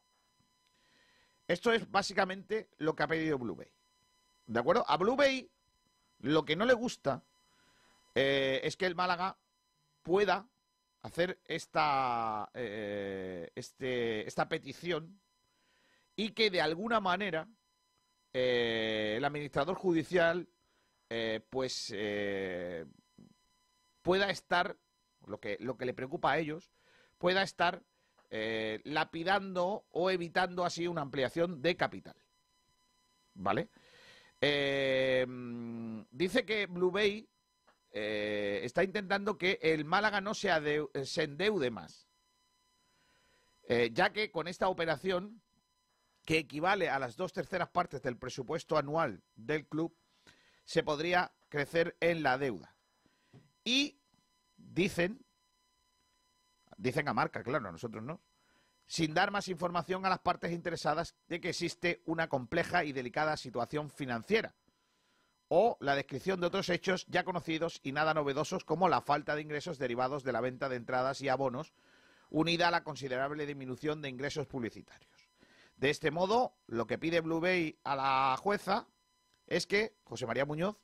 Esto 1.49 1.73
es 1.73 1.91
básicamente 1.91 2.69
lo 2.77 2.95
que 2.95 3.03
ha 3.03 3.09
pedido 3.09 3.39
Blue 3.39 3.57
Bay. 3.57 3.73
¿De 4.47 4.61
acuerdo? 4.61 4.85
A 4.87 4.97
Blue 4.97 5.17
Bay 5.17 5.51
lo 6.21 6.45
que 6.45 6.57
no 6.57 6.67
le 6.67 6.75
gusta 6.75 7.23
eh, 8.15 8.61
es 8.65 8.77
que 8.77 8.87
el 8.87 8.95
Málaga 8.95 9.39
pueda 10.03 10.47
hacer 11.03 11.41
esta, 11.45 12.51
eh, 12.55 13.51
este, 13.55 14.27
esta 14.27 14.49
petición 14.49 15.21
y 16.17 16.31
que 16.31 16.51
de 16.51 16.61
alguna 16.61 17.01
manera 17.01 17.49
eh, 18.41 19.17
el 19.17 19.25
administrador 19.25 19.75
judicial 19.75 20.49
eh, 21.11 21.41
pues 21.51 21.93
eh, 21.93 22.87
pueda 24.01 24.31
estar, 24.31 24.77
lo 25.27 25.41
que, 25.41 25.57
lo 25.59 25.77
que 25.77 25.87
le 25.87 25.93
preocupa 25.93 26.31
a 26.31 26.39
ellos, 26.39 26.71
pueda 27.19 27.43
estar 27.43 27.83
lapidando 28.85 29.87
o 29.91 30.11
evitando 30.11 30.65
así 30.65 30.87
una 30.87 31.01
ampliación 31.01 31.63
de 31.63 31.77
capital. 31.77 32.15
¿Vale? 33.35 33.71
Dice 36.11 36.45
que 36.45 36.67
Blue 36.67 36.91
Bay 36.91 37.27
está 37.91 38.85
intentando 38.85 39.39
que 39.39 39.59
el 39.63 39.87
Málaga 39.87 40.21
no 40.21 40.35
se, 40.35 40.51
endeude 41.17 41.71
más. 41.71 42.07
Ya 43.93 44.13
que 44.13 44.31
con 44.31 44.47
esta 44.47 44.69
operación, 44.69 45.41
que 46.29 46.37
equivale 46.37 46.91
a 46.91 46.99
las 46.99 47.17
dos 47.17 47.33
terceras 47.33 47.71
partes 47.71 48.03
del 48.03 48.19
presupuesto 48.19 48.77
anual 48.77 49.23
del 49.35 49.67
club, 49.67 49.97
se 50.63 50.83
podría 50.83 51.33
crecer 51.49 51.97
en 52.01 52.23
la 52.23 52.37
deuda. 52.37 52.77
Y 53.65 53.99
dicen, 54.59 55.25
dicen 56.77 57.09
a 57.09 57.15
marca, 57.15 57.43
claro, 57.43 57.71
a 57.71 57.73
nosotros 57.73 58.05
no, 58.05 58.21
sin 58.87 59.15
dar 59.15 59.31
más 59.31 59.49
información 59.49 60.05
a 60.05 60.11
las 60.11 60.19
partes 60.19 60.53
interesadas 60.53 61.15
de 61.29 61.41
que 61.41 61.49
existe 61.49 62.03
una 62.05 62.29
compleja 62.29 62.85
y 62.85 62.93
delicada 62.93 63.39
situación 63.39 63.89
financiera 63.89 64.55
o 65.49 65.79
la 65.81 65.95
descripción 65.95 66.41
de 66.41 66.49
otros 66.49 66.69
hechos 66.69 67.07
ya 67.09 67.25
conocidos 67.25 67.81
y 67.83 67.93
nada 67.93 68.13
novedosos 68.13 68.67
como 68.67 68.91
la 68.91 69.01
falta 69.01 69.35
de 69.35 69.41
ingresos 69.41 69.79
derivados 69.79 70.25
de 70.25 70.33
la 70.33 70.43
venta 70.43 70.69
de 70.69 70.77
entradas 70.77 71.23
y 71.23 71.31
abonos, 71.31 71.73
unida 72.29 72.69
a 72.69 72.71
la 72.71 72.85
considerable 72.85 73.47
disminución 73.47 74.03
de 74.03 74.11
ingresos 74.11 74.47
publicitarios. 74.47 75.18
De 75.79 75.91
este 75.91 76.11
modo, 76.11 76.59
lo 76.67 76.87
que 76.87 76.99
pide 76.99 77.21
Blue 77.21 77.41
Bay 77.41 77.79
a 77.85 77.97
la 77.97 78.37
jueza 78.37 78.89
es 79.47 79.67
que 79.67 79.97
José 80.05 80.27
María 80.27 80.45
Muñoz 80.45 80.77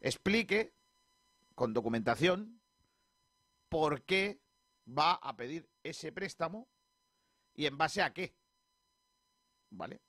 explique 0.00 0.74
con 1.54 1.72
documentación 1.72 2.60
por 3.68 4.02
qué 4.02 4.40
va 4.86 5.12
a 5.12 5.36
pedir 5.36 5.70
ese 5.82 6.10
préstamo 6.10 6.68
y 7.54 7.66
en 7.66 7.78
base 7.78 8.02
a 8.02 8.12
qué. 8.12 8.34
¿vale? 9.74 10.00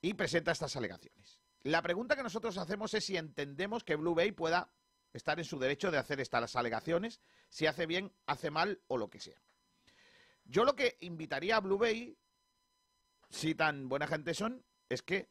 Y 0.00 0.14
presenta 0.14 0.52
estas 0.52 0.76
alegaciones. 0.76 1.40
La 1.62 1.82
pregunta 1.82 2.16
que 2.16 2.22
nosotros 2.22 2.56
hacemos 2.56 2.94
es 2.94 3.04
si 3.04 3.16
entendemos 3.16 3.84
que 3.84 3.96
Blue 3.96 4.14
Bay 4.14 4.32
pueda 4.32 4.72
estar 5.12 5.38
en 5.38 5.44
su 5.44 5.58
derecho 5.58 5.90
de 5.90 5.98
hacer 5.98 6.20
estas 6.20 6.54
alegaciones, 6.56 7.20
si 7.48 7.66
hace 7.66 7.86
bien, 7.86 8.12
hace 8.26 8.50
mal 8.50 8.80
o 8.86 8.96
lo 8.96 9.10
que 9.10 9.20
sea. 9.20 9.42
Yo 10.44 10.64
lo 10.64 10.76
que 10.76 10.96
invitaría 11.00 11.56
a 11.56 11.60
Blue 11.60 11.78
Bay, 11.78 12.16
si 13.30 13.54
tan 13.54 13.88
buena 13.88 14.06
gente 14.06 14.34
son, 14.34 14.62
es 14.88 15.02
que 15.02 15.28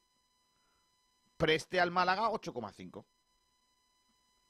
preste 1.37 1.79
al 1.79 1.91
Málaga 1.91 2.29
8,5. 2.29 3.05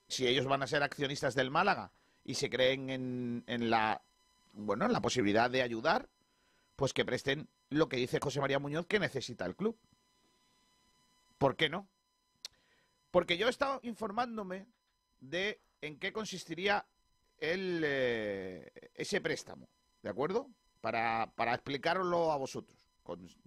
Si 0.07 0.27
ellos 0.27 0.45
van 0.45 0.63
a 0.63 0.67
ser 0.67 0.83
accionistas 0.83 1.35
del 1.35 1.51
Málaga 1.51 1.91
y 2.23 2.35
se 2.35 2.49
creen 2.49 2.89
en, 2.89 3.43
en 3.47 3.69
la 3.69 4.01
bueno, 4.53 4.85
en 4.85 4.93
la 4.93 5.01
posibilidad 5.01 5.49
de 5.49 5.61
ayudar, 5.61 6.09
pues 6.75 6.93
que 6.93 7.05
presten 7.05 7.47
lo 7.69 7.89
que 7.89 7.97
dice 7.97 8.19
José 8.19 8.39
María 8.39 8.59
Muñoz 8.59 8.87
que 8.87 8.99
necesita 8.99 9.45
el 9.45 9.55
club. 9.55 9.77
¿Por 11.37 11.55
qué 11.55 11.69
no? 11.69 11.87
Porque 13.11 13.37
yo 13.37 13.47
he 13.47 13.49
estado 13.49 13.79
informándome 13.83 14.65
de 15.19 15.59
en 15.81 15.99
qué 15.99 16.11
consistiría 16.11 16.85
el, 17.39 17.81
eh, 17.85 18.71
ese 18.95 19.21
préstamo, 19.21 19.69
¿de 20.01 20.09
acuerdo? 20.09 20.49
Para, 20.81 21.31
para 21.35 21.53
explicarlo 21.53 22.31
a 22.31 22.37
vosotros, 22.37 22.86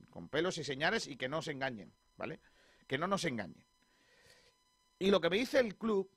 con, 0.08 0.28
pelos 0.28 0.56
y 0.56 0.64
señales 0.64 1.06
y 1.06 1.16
que 1.16 1.28
no 1.28 1.38
os 1.38 1.48
engañen, 1.48 1.92
¿vale? 2.16 2.40
Que 2.86 2.96
no 2.96 3.06
nos 3.06 3.24
engañen. 3.24 3.64
Y 4.98 5.10
lo 5.10 5.20
que 5.20 5.28
me 5.28 5.36
dice 5.36 5.60
el 5.60 5.76
club, 5.76 6.10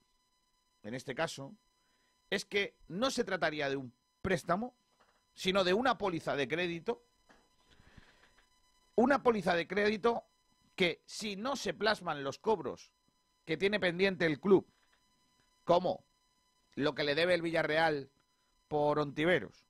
en 0.84 0.94
este 0.94 1.14
caso, 1.14 1.54
es 2.30 2.46
que 2.46 2.78
no 2.88 3.12
se 3.12 3.24
trataría 3.24 3.70
de 3.70 3.76
un 3.76 3.94
préstamo, 4.22 4.76
sino 5.34 5.64
de 5.64 5.74
una 5.74 5.98
póliza 5.98 6.36
de 6.36 6.48
crédito. 6.48 7.04
Una 8.96 9.24
póliza 9.24 9.56
de 9.56 9.68
crédito 9.68 10.24
que 10.76 11.02
si 11.06 11.36
no 11.36 11.56
se 11.56 11.74
plasman 11.74 12.24
los 12.24 12.40
cobros 12.40 12.92
que 13.46 13.58
tiene 13.58 13.80
pendiente 13.80 14.26
el 14.26 14.40
club, 14.40 14.66
como 15.66 16.06
lo 16.76 16.96
que 16.96 17.04
le 17.04 17.16
debe 17.16 17.34
el 17.34 17.42
Villarreal 17.42 18.10
por 18.68 19.00
Ontiveros, 19.00 19.66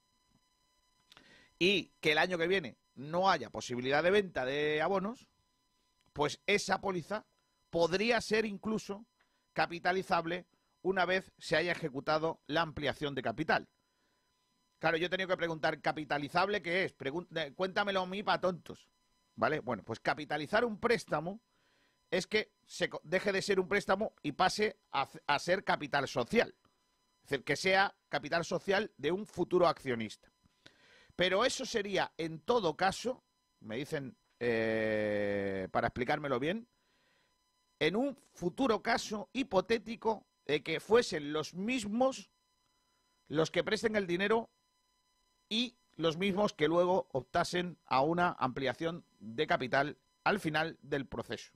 y 1.58 1.92
que 2.00 2.12
el 2.12 2.18
año 2.18 2.38
que 2.38 2.48
viene 2.48 2.78
no 2.96 3.30
haya 3.30 3.50
posibilidad 3.50 4.04
de 4.04 4.12
venta 4.12 4.46
de 4.46 4.82
abonos, 4.82 5.28
pues 6.14 6.42
esa 6.46 6.80
póliza 6.82 7.26
podría 7.70 8.22
ser 8.22 8.46
incluso 8.46 9.06
capitalizable 9.54 10.48
una 10.82 11.06
vez 11.06 11.32
se 11.38 11.56
haya 11.56 11.72
ejecutado 11.72 12.42
la 12.48 12.62
ampliación 12.62 13.16
de 13.16 13.22
capital. 13.22 13.70
Claro, 14.80 14.98
yo 14.98 15.08
he 15.08 15.10
tenido 15.10 15.30
que 15.30 15.38
preguntar, 15.38 15.80
¿capitalizable 15.80 16.62
qué 16.62 16.84
es? 16.84 16.98
Pregun- 16.98 17.28
eh, 17.38 17.54
cuéntamelo 17.54 18.02
a 18.02 18.06
mí 18.06 18.22
para 18.22 18.42
tontos. 18.42 18.90
¿Vale? 19.36 19.62
Bueno, 19.62 19.84
pues 19.84 20.00
capitalizar 20.00 20.66
un 20.66 20.80
préstamo 20.80 21.42
es 22.12 22.28
que 22.28 22.52
se 22.66 22.90
deje 23.04 23.32
de 23.32 23.42
ser 23.42 23.60
un 23.60 23.68
préstamo 23.68 24.14
y 24.22 24.34
pase 24.34 24.78
a, 24.92 25.10
a 25.26 25.40
ser 25.40 25.64
capital 25.64 26.08
social. 26.08 26.54
Es 27.24 27.30
decir, 27.30 27.46
que 27.46 27.56
sea 27.56 27.96
capital 28.10 28.44
social 28.44 28.92
de 28.98 29.12
un 29.12 29.26
futuro 29.26 29.68
accionista. 29.68 30.33
Pero 31.16 31.46
eso 31.46 31.66
sería, 31.66 32.12
en 32.18 32.40
todo 32.40 32.76
caso, 32.76 33.24
me 33.60 33.78
dicen, 33.78 34.18
eh, 34.40 35.68
para 35.72 35.88
explicármelo 35.88 36.40
bien, 36.40 36.68
en 37.80 37.96
un 37.96 38.18
futuro 38.34 38.82
caso 38.82 39.30
hipotético 39.34 40.26
de 40.46 40.64
que 40.64 40.80
fuesen 40.80 41.34
los 41.34 41.54
mismos 41.54 42.32
los 43.28 43.52
que 43.52 43.64
presten 43.64 43.96
el 43.96 44.08
dinero 44.08 44.52
y 45.50 45.76
los 45.96 46.18
mismos 46.18 46.54
que 46.54 46.68
luego 46.68 47.08
optasen 47.12 47.78
a 47.86 48.02
una 48.02 48.36
ampliación 48.40 49.06
de 49.20 49.48
capital 49.48 49.98
al 50.24 50.40
final 50.40 50.78
del 50.82 51.08
proceso. 51.08 51.54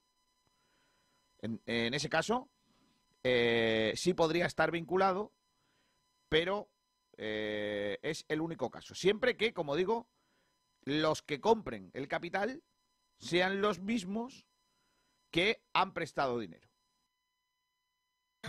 En, 1.39 1.61
ese 1.93 2.09
caso, 2.09 2.49
eh, 3.23 3.93
sí 3.95 4.13
podría 4.13 4.47
estar 4.47 4.71
vinculado, 4.71 5.31
pero 6.29 6.67
eh, 7.17 7.99
es 8.01 8.25
el 8.27 8.41
único 8.41 8.69
caso. 8.69 8.95
Siempre 8.95 9.35
que, 9.35 9.53
como 9.53 9.75
digo, 9.75 10.07
los 10.83 11.21
que 11.21 11.41
compren 11.41 11.91
el 11.93 12.07
capital 12.07 12.63
sean 13.19 13.61
los 13.61 13.79
mismos 13.79 14.45
que 15.31 15.63
han 15.73 15.93
prestado 15.93 16.39
dinero. 16.39 16.67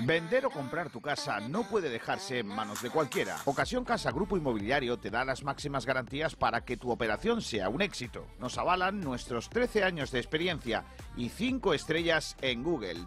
Vender 0.05 0.47
o 0.47 0.51
comprar 0.51 0.91
tu 0.91 1.01
casa 1.01 1.41
no 1.41 1.69
puede 1.69 1.91
dejarse 1.91 2.39
en 2.39 2.47
manos 2.47 2.83
de 2.83 2.91
cualquiera. 2.91 3.37
Ocasión 3.47 3.85
Casa 3.85 4.13
Grupo 4.13 4.37
Inmobiliario 4.37 4.97
te 4.99 5.11
da 5.11 5.25
las 5.25 5.43
máximas 5.43 5.87
garantías 5.87 6.37
para 6.37 6.65
que 6.65 6.77
tu 6.77 6.93
operación 6.93 7.43
sea 7.43 7.69
un 7.69 7.83
éxito. 7.83 8.29
Nos 8.39 8.59
avalan 8.59 9.01
nuestros 9.01 9.51
13 9.51 9.83
años 9.83 10.13
de 10.13 10.21
experiencia 10.21 10.85
y 11.17 11.31
5 11.31 11.75
estrellas 11.75 12.37
en 12.43 12.63
Google. 12.63 13.07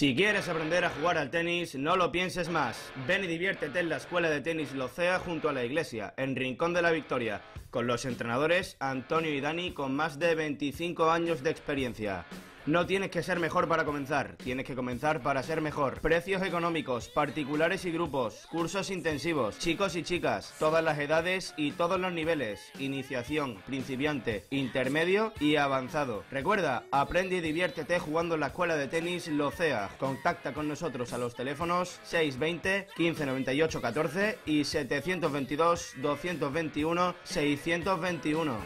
Si 0.00 0.14
quieres 0.14 0.48
aprender 0.48 0.84
a 0.84 0.90
jugar 0.90 1.18
al 1.18 1.30
tenis, 1.30 1.74
no 1.74 1.96
lo 1.96 2.10
pienses 2.10 2.48
más. 2.48 2.90
Ven 3.06 3.24
y 3.24 3.26
diviértete 3.26 3.80
en 3.80 3.88
la 3.88 3.96
Escuela 3.96 4.30
de 4.30 4.40
Tenis 4.40 4.72
Locea 4.72 5.18
junto 5.18 5.48
a 5.48 5.52
la 5.52 5.64
iglesia, 5.64 6.14
en 6.16 6.36
Rincón 6.36 6.72
de 6.72 6.80
la 6.80 6.90
Victoria, 6.90 7.42
con 7.70 7.86
los 7.86 8.04
entrenadores 8.04 8.76
Antonio 8.80 9.34
y 9.34 9.40
Dani 9.40 9.72
con 9.72 9.94
más 9.94 10.18
de 10.18 10.34
25 10.34 11.10
años 11.10 11.42
de 11.42 11.50
experiencia. 11.50 12.24
No 12.66 12.84
tienes 12.84 13.10
que 13.10 13.22
ser 13.22 13.40
mejor 13.40 13.68
para 13.68 13.86
comenzar, 13.86 14.36
tienes 14.36 14.66
que 14.66 14.74
comenzar 14.74 15.22
para 15.22 15.42
ser 15.42 15.62
mejor. 15.62 16.02
Precios 16.02 16.42
económicos, 16.42 17.08
particulares 17.08 17.86
y 17.86 17.90
grupos, 17.90 18.46
cursos 18.50 18.90
intensivos, 18.90 19.58
chicos 19.58 19.96
y 19.96 20.02
chicas, 20.02 20.54
todas 20.58 20.84
las 20.84 20.98
edades 20.98 21.54
y 21.56 21.72
todos 21.72 21.98
los 21.98 22.12
niveles, 22.12 22.60
iniciación, 22.78 23.56
principiante, 23.66 24.44
intermedio 24.50 25.32
y 25.40 25.56
avanzado. 25.56 26.22
Recuerda, 26.30 26.84
aprende 26.92 27.36
y 27.36 27.40
diviértete 27.40 27.98
jugando 27.98 28.34
en 28.34 28.40
la 28.40 28.48
escuela 28.48 28.76
de 28.76 28.88
tenis 28.88 29.26
Locea. 29.28 29.88
Contacta 29.98 30.52
con 30.52 30.68
nosotros 30.68 31.14
a 31.14 31.18
los 31.18 31.34
teléfonos 31.34 31.98
620 32.02 32.88
1598 32.98 33.80
14 33.80 34.38
y 34.44 34.64
722 34.64 35.94
221 36.02 37.14
621. 37.24 38.56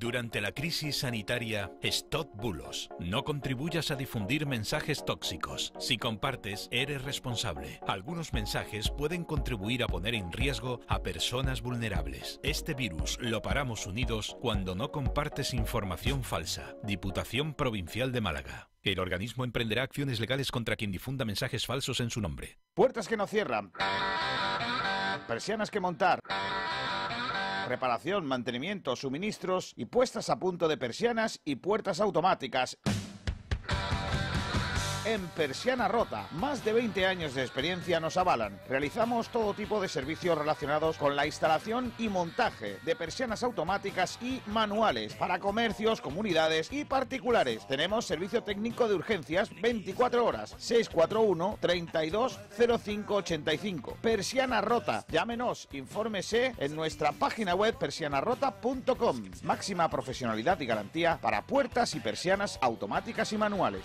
Durante 0.00 0.40
la 0.40 0.52
crisis 0.52 0.98
sanitaria, 0.98 1.72
stop 1.82 2.28
bulos. 2.36 2.88
No 3.00 3.24
contribuyas 3.24 3.90
a 3.90 3.96
difundir 3.96 4.46
mensajes 4.46 5.04
tóxicos. 5.04 5.72
Si 5.80 5.98
compartes, 5.98 6.68
eres 6.70 7.02
responsable. 7.02 7.80
Algunos 7.86 8.32
mensajes 8.32 8.90
pueden 8.90 9.24
contribuir 9.24 9.82
a 9.82 9.88
poner 9.88 10.14
en 10.14 10.30
riesgo 10.30 10.80
a 10.86 11.02
personas 11.02 11.62
vulnerables. 11.62 12.38
Este 12.44 12.74
virus 12.74 13.18
lo 13.20 13.42
paramos 13.42 13.88
unidos 13.88 14.36
cuando 14.40 14.76
no 14.76 14.92
compartes 14.92 15.52
información 15.52 16.22
falsa. 16.22 16.76
Diputación 16.84 17.54
Provincial 17.54 18.12
de 18.12 18.20
Málaga. 18.20 18.70
El 18.84 19.00
organismo 19.00 19.42
emprenderá 19.42 19.82
acciones 19.82 20.20
legales 20.20 20.52
contra 20.52 20.76
quien 20.76 20.92
difunda 20.92 21.24
mensajes 21.24 21.66
falsos 21.66 21.98
en 21.98 22.10
su 22.10 22.20
nombre. 22.20 22.58
Puertas 22.72 23.08
que 23.08 23.16
no 23.16 23.26
cierran. 23.26 23.72
Persianas 25.26 25.72
que 25.72 25.80
montar. 25.80 26.20
Reparación, 27.68 28.24
mantenimiento, 28.24 28.96
suministros 28.96 29.74
y 29.76 29.84
puestas 29.84 30.30
a 30.30 30.38
punto 30.38 30.68
de 30.68 30.78
persianas 30.78 31.42
y 31.44 31.56
puertas 31.56 32.00
automáticas. 32.00 32.78
En 35.08 35.26
Persiana 35.28 35.88
Rota, 35.88 36.28
más 36.32 36.62
de 36.66 36.74
20 36.74 37.06
años 37.06 37.32
de 37.32 37.40
experiencia 37.40 37.98
nos 37.98 38.18
avalan. 38.18 38.60
Realizamos 38.68 39.30
todo 39.30 39.54
tipo 39.54 39.80
de 39.80 39.88
servicios 39.88 40.36
relacionados 40.36 40.98
con 40.98 41.16
la 41.16 41.24
instalación 41.24 41.94
y 41.98 42.10
montaje 42.10 42.78
de 42.84 42.94
persianas 42.94 43.42
automáticas 43.42 44.18
y 44.20 44.42
manuales 44.48 45.14
para 45.14 45.38
comercios, 45.38 46.02
comunidades 46.02 46.70
y 46.70 46.84
particulares. 46.84 47.66
Tenemos 47.66 48.04
servicio 48.04 48.42
técnico 48.42 48.86
de 48.86 48.96
urgencias 48.96 49.48
24 49.62 50.26
horas, 50.26 50.54
641 50.58 51.56
32 51.58 52.38
0585. 52.58 53.96
Persiana 54.02 54.60
Rota, 54.60 55.06
llámenos, 55.08 55.68
infórmese 55.72 56.52
en 56.58 56.76
nuestra 56.76 57.12
página 57.12 57.54
web 57.54 57.78
persianarrota.com. 57.78 59.22
Máxima 59.42 59.88
profesionalidad 59.88 60.60
y 60.60 60.66
garantía 60.66 61.18
para 61.22 61.46
puertas 61.46 61.94
y 61.94 62.00
persianas 62.00 62.58
automáticas 62.60 63.32
y 63.32 63.38
manuales. 63.38 63.84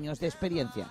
de 0.01 0.27
experiencia. 0.27 0.87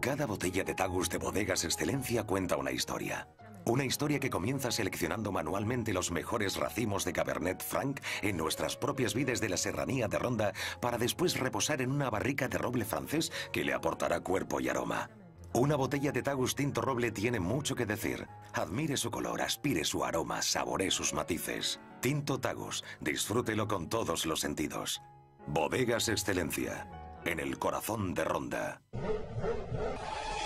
Cada 0.00 0.26
botella 0.26 0.62
de 0.62 0.74
Tagus 0.74 1.08
de 1.08 1.16
Bodegas 1.16 1.64
Excelencia 1.64 2.24
cuenta 2.24 2.56
una 2.58 2.70
historia. 2.70 3.28
Una 3.64 3.84
historia 3.84 4.20
que 4.20 4.28
comienza 4.28 4.70
seleccionando 4.70 5.32
manualmente 5.32 5.94
los 5.94 6.10
mejores 6.10 6.56
racimos 6.56 7.04
de 7.04 7.14
Cabernet 7.14 7.62
Franc 7.62 8.00
en 8.20 8.36
nuestras 8.36 8.76
propias 8.76 9.14
vides 9.14 9.40
de 9.40 9.48
la 9.48 9.56
serranía 9.56 10.08
de 10.08 10.18
Ronda 10.18 10.52
para 10.80 10.98
después 10.98 11.38
reposar 11.38 11.80
en 11.80 11.92
una 11.92 12.10
barrica 12.10 12.48
de 12.48 12.58
roble 12.58 12.84
francés 12.84 13.32
que 13.52 13.64
le 13.64 13.72
aportará 13.72 14.20
cuerpo 14.20 14.60
y 14.60 14.68
aroma. 14.68 15.08
Una 15.54 15.76
botella 15.76 16.12
de 16.12 16.22
Tagus 16.22 16.54
Tinto 16.54 16.82
Roble 16.82 17.10
tiene 17.10 17.40
mucho 17.40 17.74
que 17.74 17.86
decir. 17.86 18.26
Admire 18.52 18.96
su 18.96 19.10
color, 19.10 19.40
aspire 19.40 19.84
su 19.84 20.04
aroma, 20.04 20.42
saboree 20.42 20.90
sus 20.90 21.14
matices. 21.14 21.80
Tinto 22.02 22.40
Tagus, 22.40 22.82
disfrútelo 23.00 23.68
con 23.68 23.88
todos 23.88 24.26
los 24.26 24.40
sentidos. 24.40 25.00
Bodegas 25.46 26.08
Excelencia, 26.08 26.88
en 27.24 27.38
el 27.38 27.60
corazón 27.60 28.12
de 28.12 28.24
Ronda. 28.24 28.82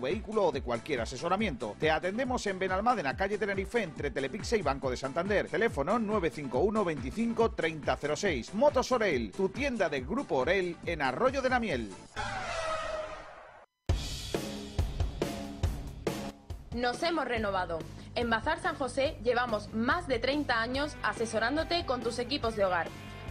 vehículo 0.00 0.46
o 0.46 0.52
de 0.52 0.62
cualquier 0.62 1.00
asesoramiento. 1.00 1.76
Te 1.78 1.90
atendemos 1.90 2.46
en 2.46 2.58
Benalmádena, 2.58 3.16
calle 3.16 3.38
Tenerife, 3.38 3.82
entre 3.82 4.10
Telepixe 4.10 4.56
y 4.56 4.62
Banco 4.62 4.90
de 4.90 4.96
Santander. 4.96 5.48
Teléfono 5.48 5.98
951 5.98 6.84
25 6.84 7.50
3006. 7.52 8.54
Motos 8.54 8.92
Orel, 8.92 9.32
tu 9.32 9.48
tienda 9.48 9.88
del 9.88 10.04
Grupo 10.04 10.36
Orel 10.36 10.76
en 10.86 11.02
Arroyo 11.02 11.42
de 11.42 11.48
la 11.48 11.60
Miel. 11.60 11.90
Nos 16.74 17.00
hemos 17.04 17.24
renovado. 17.24 17.78
En 18.16 18.30
Bazar 18.30 18.60
San 18.60 18.74
José 18.76 19.16
llevamos 19.22 19.72
más 19.72 20.08
de 20.08 20.18
30 20.18 20.60
años 20.60 20.96
asesorándote 21.02 21.86
con 21.86 22.00
tus 22.02 22.18
equipos 22.18 22.56
de 22.56 22.64
hogar. 22.64 22.88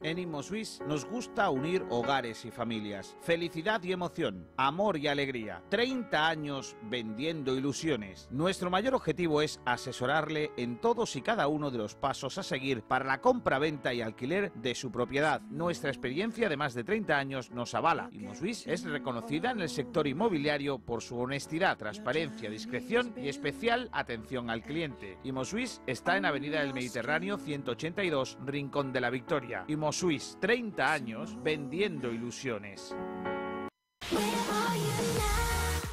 En 0.00 0.30
nos 0.30 1.04
gusta 1.06 1.50
unir 1.50 1.84
hogares 1.90 2.44
y 2.44 2.52
familias, 2.52 3.16
felicidad 3.20 3.82
y 3.82 3.90
emoción, 3.90 4.48
amor 4.56 4.96
y 4.96 5.08
alegría. 5.08 5.60
30 5.70 6.28
años 6.28 6.76
vendiendo 6.82 7.56
ilusiones. 7.56 8.28
Nuestro 8.30 8.70
mayor 8.70 8.94
objetivo 8.94 9.42
es 9.42 9.60
asesorarle 9.64 10.52
en 10.56 10.80
todos 10.80 11.16
y 11.16 11.22
cada 11.22 11.48
uno 11.48 11.72
de 11.72 11.78
los 11.78 11.96
pasos 11.96 12.38
a 12.38 12.44
seguir 12.44 12.82
para 12.82 13.06
la 13.06 13.20
compra, 13.20 13.58
venta 13.58 13.92
y 13.92 14.00
alquiler 14.00 14.52
de 14.52 14.76
su 14.76 14.92
propiedad. 14.92 15.40
Nuestra 15.40 15.90
experiencia 15.90 16.48
de 16.48 16.56
más 16.56 16.74
de 16.74 16.84
30 16.84 17.18
años 17.18 17.50
nos 17.50 17.74
avala. 17.74 18.08
Inmosuisse 18.12 18.68
es 18.68 18.84
reconocida 18.84 19.50
en 19.50 19.62
el 19.62 19.68
sector 19.68 20.06
inmobiliario 20.06 20.78
por 20.78 21.02
su 21.02 21.18
honestidad, 21.18 21.76
transparencia, 21.76 22.48
discreción 22.50 23.14
y 23.16 23.28
especial 23.28 23.88
atención 23.90 24.48
al 24.48 24.62
cliente. 24.62 25.18
Inmosuisse 25.24 25.82
está 25.88 26.16
en 26.16 26.24
Avenida 26.24 26.60
del 26.60 26.72
Mediterráneo 26.72 27.36
182, 27.36 28.38
Rincón 28.44 28.92
de 28.92 29.00
la 29.00 29.10
Victoria. 29.10 29.64
Suisse, 29.92 30.38
30 30.40 30.92
años 30.92 31.36
vendiendo 31.42 32.12
ilusiones. 32.12 32.94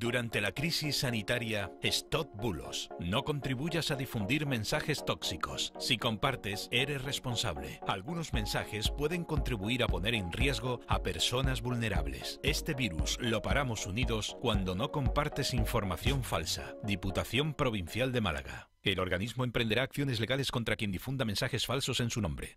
Durante 0.00 0.40
la 0.40 0.52
crisis 0.52 1.00
sanitaria, 1.00 1.70
stop 1.82 2.34
bulos. 2.34 2.88
No 3.00 3.22
contribuyas 3.22 3.90
a 3.90 3.96
difundir 3.96 4.46
mensajes 4.46 5.04
tóxicos. 5.04 5.74
Si 5.78 5.98
compartes, 5.98 6.70
eres 6.72 7.02
responsable. 7.02 7.80
Algunos 7.86 8.32
mensajes 8.32 8.90
pueden 8.90 9.24
contribuir 9.24 9.82
a 9.82 9.88
poner 9.88 10.14
en 10.14 10.32
riesgo 10.32 10.80
a 10.88 11.02
personas 11.02 11.60
vulnerables. 11.60 12.40
Este 12.42 12.72
virus 12.72 13.18
lo 13.20 13.42
paramos 13.42 13.86
unidos 13.86 14.38
cuando 14.40 14.74
no 14.74 14.90
compartes 14.90 15.52
información 15.52 16.24
falsa. 16.24 16.76
Diputación 16.82 17.52
Provincial 17.52 18.10
de 18.10 18.22
Málaga. 18.22 18.70
El 18.82 19.00
organismo 19.00 19.44
emprenderá 19.44 19.82
acciones 19.82 20.18
legales 20.18 20.50
contra 20.50 20.76
quien 20.76 20.92
difunda 20.92 21.26
mensajes 21.26 21.66
falsos 21.66 22.00
en 22.00 22.08
su 22.08 22.22
nombre. 22.22 22.56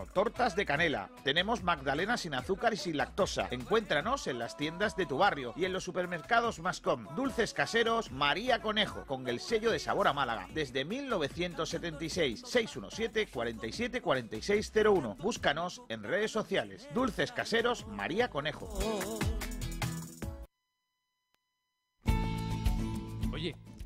tortas 0.05 0.55
de 0.55 0.65
canela. 0.65 1.09
Tenemos 1.23 1.63
magdalena 1.63 2.17
sin 2.17 2.33
azúcar 2.33 2.73
y 2.73 2.77
sin 2.77 2.97
lactosa. 2.97 3.47
Encuéntranos 3.51 4.27
en 4.27 4.39
las 4.39 4.57
tiendas 4.57 4.95
de 4.95 5.05
tu 5.05 5.17
barrio 5.17 5.53
y 5.55 5.65
en 5.65 5.73
los 5.73 5.83
supermercados 5.83 6.59
Mascom. 6.59 7.07
Dulces 7.15 7.53
caseros 7.53 8.11
María 8.11 8.61
Conejo, 8.61 9.05
con 9.05 9.27
el 9.27 9.39
sello 9.39 9.71
de 9.71 9.79
sabor 9.79 10.07
a 10.07 10.13
Málaga. 10.13 10.47
Desde 10.53 10.85
1976, 10.85 12.43
617 12.45 13.27
47 13.27 14.01
4601. 14.01 15.15
Búscanos 15.15 15.81
en 15.89 16.03
redes 16.03 16.31
sociales. 16.31 16.87
Dulces 16.93 17.31
caseros 17.31 17.85
María 17.87 18.29
Conejo. 18.29 18.69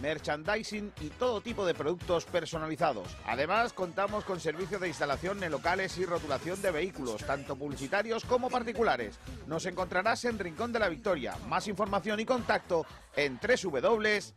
merchandising 0.00 0.92
y 1.00 1.08
todo 1.10 1.40
tipo 1.40 1.66
de 1.66 1.74
productos 1.74 2.24
personalizados. 2.24 3.08
Además, 3.26 3.72
contamos 3.72 4.24
con 4.24 4.40
servicio 4.40 4.78
de 4.78 4.88
instalación 4.88 5.42
en 5.42 5.50
locales 5.50 5.96
y 5.98 6.04
rotulación 6.04 6.60
de 6.62 6.70
vehículos, 6.70 7.24
tanto 7.24 7.56
publicitarios 7.56 8.24
como 8.24 8.50
particulares. 8.50 9.18
Nos 9.46 9.66
encontrarás 9.66 10.24
en 10.24 10.38
Rincón 10.38 10.72
de 10.72 10.78
la 10.78 10.88
Victoria. 10.88 11.36
Más 11.48 11.68
información 11.68 12.20
y 12.20 12.24
contacto 12.24 12.86
en 13.14 13.38
www.castez.es. 13.38 14.36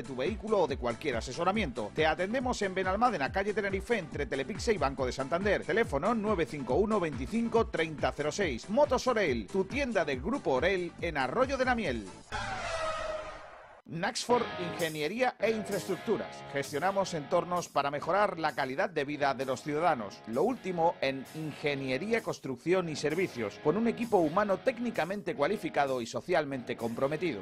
tu 0.03 0.15
vehículo 0.15 0.61
o 0.61 0.67
de 0.67 0.77
cualquier 0.77 1.17
asesoramiento. 1.17 1.91
Te 1.93 2.05
atendemos 2.05 2.61
en 2.61 2.73
Benalmádena, 2.73 3.31
calle 3.31 3.53
Tenerife, 3.53 3.97
entre 3.97 4.25
Telepixe 4.25 4.73
y 4.73 4.77
Banco 4.77 5.05
de 5.05 5.11
Santander. 5.11 5.63
Teléfono 5.63 6.13
951 6.13 6.99
25 6.99 7.67
3006. 7.67 8.69
Motos 8.69 9.07
Orel, 9.07 9.47
tu 9.47 9.65
tienda 9.65 10.05
del 10.05 10.21
Grupo 10.21 10.51
Orel 10.51 10.91
en 11.01 11.17
Arroyo 11.17 11.57
de 11.57 11.65
la 11.65 11.75
Miel. 11.75 12.05
Naxford 13.91 14.45
Ingeniería 14.71 15.35
e 15.37 15.51
Infraestructuras. 15.51 16.43
Gestionamos 16.53 17.13
entornos 17.13 17.67
para 17.67 17.91
mejorar 17.91 18.39
la 18.39 18.55
calidad 18.55 18.89
de 18.89 19.03
vida 19.03 19.33
de 19.33 19.45
los 19.45 19.63
ciudadanos. 19.63 20.21
Lo 20.27 20.43
último 20.43 20.95
en 21.01 21.25
ingeniería, 21.35 22.23
construcción 22.23 22.87
y 22.87 22.95
servicios, 22.95 23.59
con 23.61 23.75
un 23.75 23.89
equipo 23.89 24.17
humano 24.19 24.59
técnicamente 24.59 25.35
cualificado 25.35 26.01
y 26.01 26.05
socialmente 26.05 26.77
comprometido. 26.77 27.41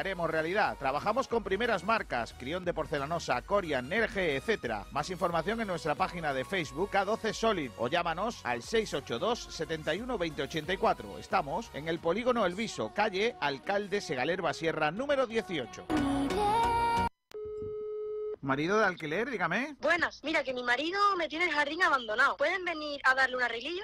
haremos 0.01 0.29
realidad. 0.29 0.77
Trabajamos 0.77 1.27
con 1.27 1.43
primeras 1.43 1.83
marcas, 1.83 2.33
Crión 2.37 2.65
de 2.65 2.73
Porcelanosa, 2.73 3.41
Corian, 3.43 3.87
Nerge, 3.87 4.35
etc. 4.35 4.85
Más 4.91 5.09
información 5.09 5.61
en 5.61 5.67
nuestra 5.67 5.95
página 5.95 6.33
de 6.33 6.43
Facebook 6.43 6.89
K12 6.91 7.33
Solid 7.33 7.71
o 7.77 7.87
llámanos 7.87 8.41
al 8.43 8.63
682 8.63 9.47
71 9.53 10.17
2084. 10.17 11.19
Estamos 11.19 11.69
en 11.73 11.87
el 11.87 11.99
Polígono 11.99 12.45
El 12.45 12.55
Viso, 12.55 12.91
calle 12.93 13.35
Alcalde 13.39 14.01
Segalerba 14.01 14.53
Sierra, 14.53 14.91
número 14.91 15.27
18. 15.27 15.85
Marido 18.41 18.79
de 18.79 18.85
alquiler, 18.85 19.29
dígame. 19.29 19.75
Buenas, 19.81 20.23
mira 20.23 20.43
que 20.43 20.51
mi 20.51 20.63
marido 20.63 20.99
me 21.15 21.29
tiene 21.29 21.45
el 21.45 21.51
jardín 21.51 21.83
abandonado. 21.83 22.37
¿Pueden 22.37 22.65
venir 22.65 22.99
a 23.03 23.13
darle 23.13 23.35
un 23.37 23.43
arreglillo? 23.43 23.83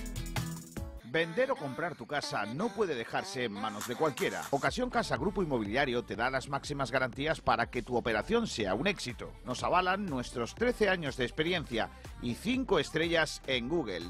Vender 1.11 1.51
o 1.51 1.57
comprar 1.57 1.95
tu 1.95 2.07
casa 2.07 2.45
no 2.45 2.69
puede 2.69 2.95
dejarse 2.95 3.43
en 3.43 3.51
manos 3.51 3.85
de 3.85 3.97
cualquiera. 3.97 4.43
Ocasión 4.51 4.89
Casa 4.89 5.17
Grupo 5.17 5.43
Inmobiliario 5.43 6.05
te 6.05 6.15
da 6.15 6.29
las 6.29 6.47
máximas 6.47 6.89
garantías 6.89 7.41
para 7.41 7.69
que 7.69 7.81
tu 7.81 7.97
operación 7.97 8.47
sea 8.47 8.75
un 8.75 8.87
éxito. 8.87 9.33
Nos 9.43 9.61
avalan 9.61 10.05
nuestros 10.05 10.55
13 10.55 10.87
años 10.87 11.17
de 11.17 11.25
experiencia 11.25 11.89
y 12.21 12.35
5 12.35 12.79
estrellas 12.79 13.41
en 13.45 13.67
Google. 13.67 14.09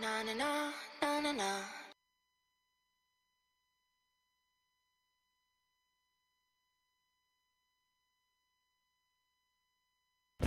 Na, 0.00 0.22
na, 0.24 0.34
na, 0.34 1.20
na, 1.20 1.32
na, 1.32 1.77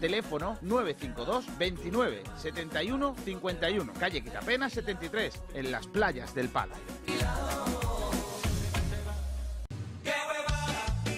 Teléfono 0.00 0.58
952 0.62 1.58
29 1.58 2.22
71 2.36 3.14
51. 3.24 3.92
Calle 3.98 4.22
Quitapena 4.22 4.68
73, 4.68 5.42
en 5.54 5.72
las 5.72 5.86
playas 5.86 6.34
del 6.34 6.48
Palo. 6.48 6.74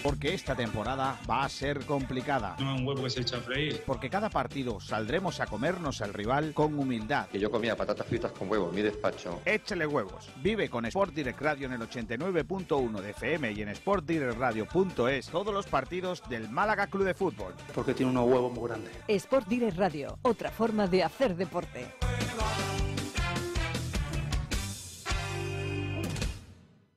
Porque 0.03 0.33
esta 0.33 0.55
temporada 0.55 1.19
va 1.29 1.43
a 1.43 1.49
ser 1.49 1.85
complicada. 1.85 2.55
No 2.59 2.75
un 2.75 2.87
huevo 2.87 3.03
que 3.03 3.09
se 3.09 3.21
echa 3.21 3.37
a 3.37 3.41
freír. 3.41 3.83
Porque 3.85 4.09
cada 4.09 4.29
partido 4.29 4.79
saldremos 4.79 5.39
a 5.39 5.45
comernos 5.45 6.01
al 6.01 6.13
rival 6.13 6.53
con 6.53 6.77
humildad. 6.77 7.27
Que 7.27 7.39
yo 7.39 7.51
comía 7.51 7.75
patatas 7.75 8.07
fritas 8.07 8.31
con 8.31 8.49
huevo 8.49 8.69
en 8.69 8.75
mi 8.75 8.81
despacho. 8.81 9.41
Échale 9.45 9.85
huevos. 9.85 10.29
Vive 10.37 10.69
con 10.69 10.85
Sport 10.85 11.13
Direct 11.13 11.41
Radio 11.41 11.67
en 11.67 11.73
el 11.73 11.81
89.1 11.81 13.01
de 13.01 13.09
FM 13.11 13.51
y 13.51 13.61
en 13.61 13.75
sportdirectradio.es 13.75 15.27
todos 15.29 15.53
los 15.53 15.67
partidos 15.67 16.23
del 16.29 16.49
Málaga 16.49 16.87
Club 16.87 17.05
de 17.05 17.13
Fútbol. 17.13 17.53
Porque 17.75 17.93
tiene 17.93 18.11
unos 18.11 18.27
huevos 18.27 18.51
muy 18.51 18.67
grandes. 18.67 18.91
Sport 19.07 19.47
Direct 19.47 19.77
Radio, 19.77 20.17
otra 20.23 20.49
forma 20.49 20.87
de 20.87 21.03
hacer 21.03 21.35
deporte. 21.35 21.87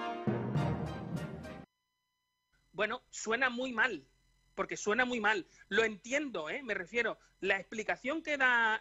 Bueno, 2.70 3.02
suena 3.10 3.50
muy 3.50 3.72
mal, 3.72 4.06
porque 4.54 4.76
suena 4.76 5.04
muy 5.04 5.18
mal. 5.18 5.48
Lo 5.68 5.82
entiendo, 5.82 6.48
¿eh? 6.48 6.62
me 6.62 6.74
refiero. 6.74 7.18
La 7.40 7.58
explicación 7.58 8.22
que 8.22 8.36
da, 8.36 8.80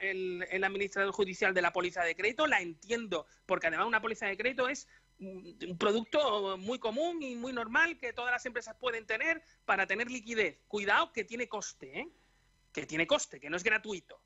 el, 0.00 0.46
el 0.50 0.64
administrador 0.64 1.12
judicial 1.12 1.52
de 1.52 1.62
la 1.62 1.72
póliza 1.72 2.02
de 2.02 2.16
crédito 2.16 2.46
la 2.46 2.60
entiendo, 2.60 3.26
porque 3.44 3.66
además 3.66 3.86
una 3.86 4.02
póliza 4.02 4.26
de 4.26 4.38
crédito 4.38 4.68
es 4.68 4.88
un 5.20 5.56
un 5.68 5.78
producto 5.78 6.56
muy 6.58 6.78
común 6.78 7.22
y 7.22 7.34
muy 7.34 7.52
normal 7.52 7.98
que 7.98 8.12
todas 8.12 8.32
las 8.32 8.44
empresas 8.46 8.76
pueden 8.76 9.06
tener 9.06 9.42
para 9.64 9.86
tener 9.86 10.10
liquidez. 10.10 10.58
Cuidado 10.68 11.12
que 11.12 11.24
tiene 11.24 11.48
coste, 11.48 12.00
¿eh? 12.00 12.08
que 12.72 12.86
tiene 12.86 13.06
coste, 13.06 13.40
que 13.40 13.50
no 13.50 13.56
es 13.56 13.64
gratuito. 13.64 14.20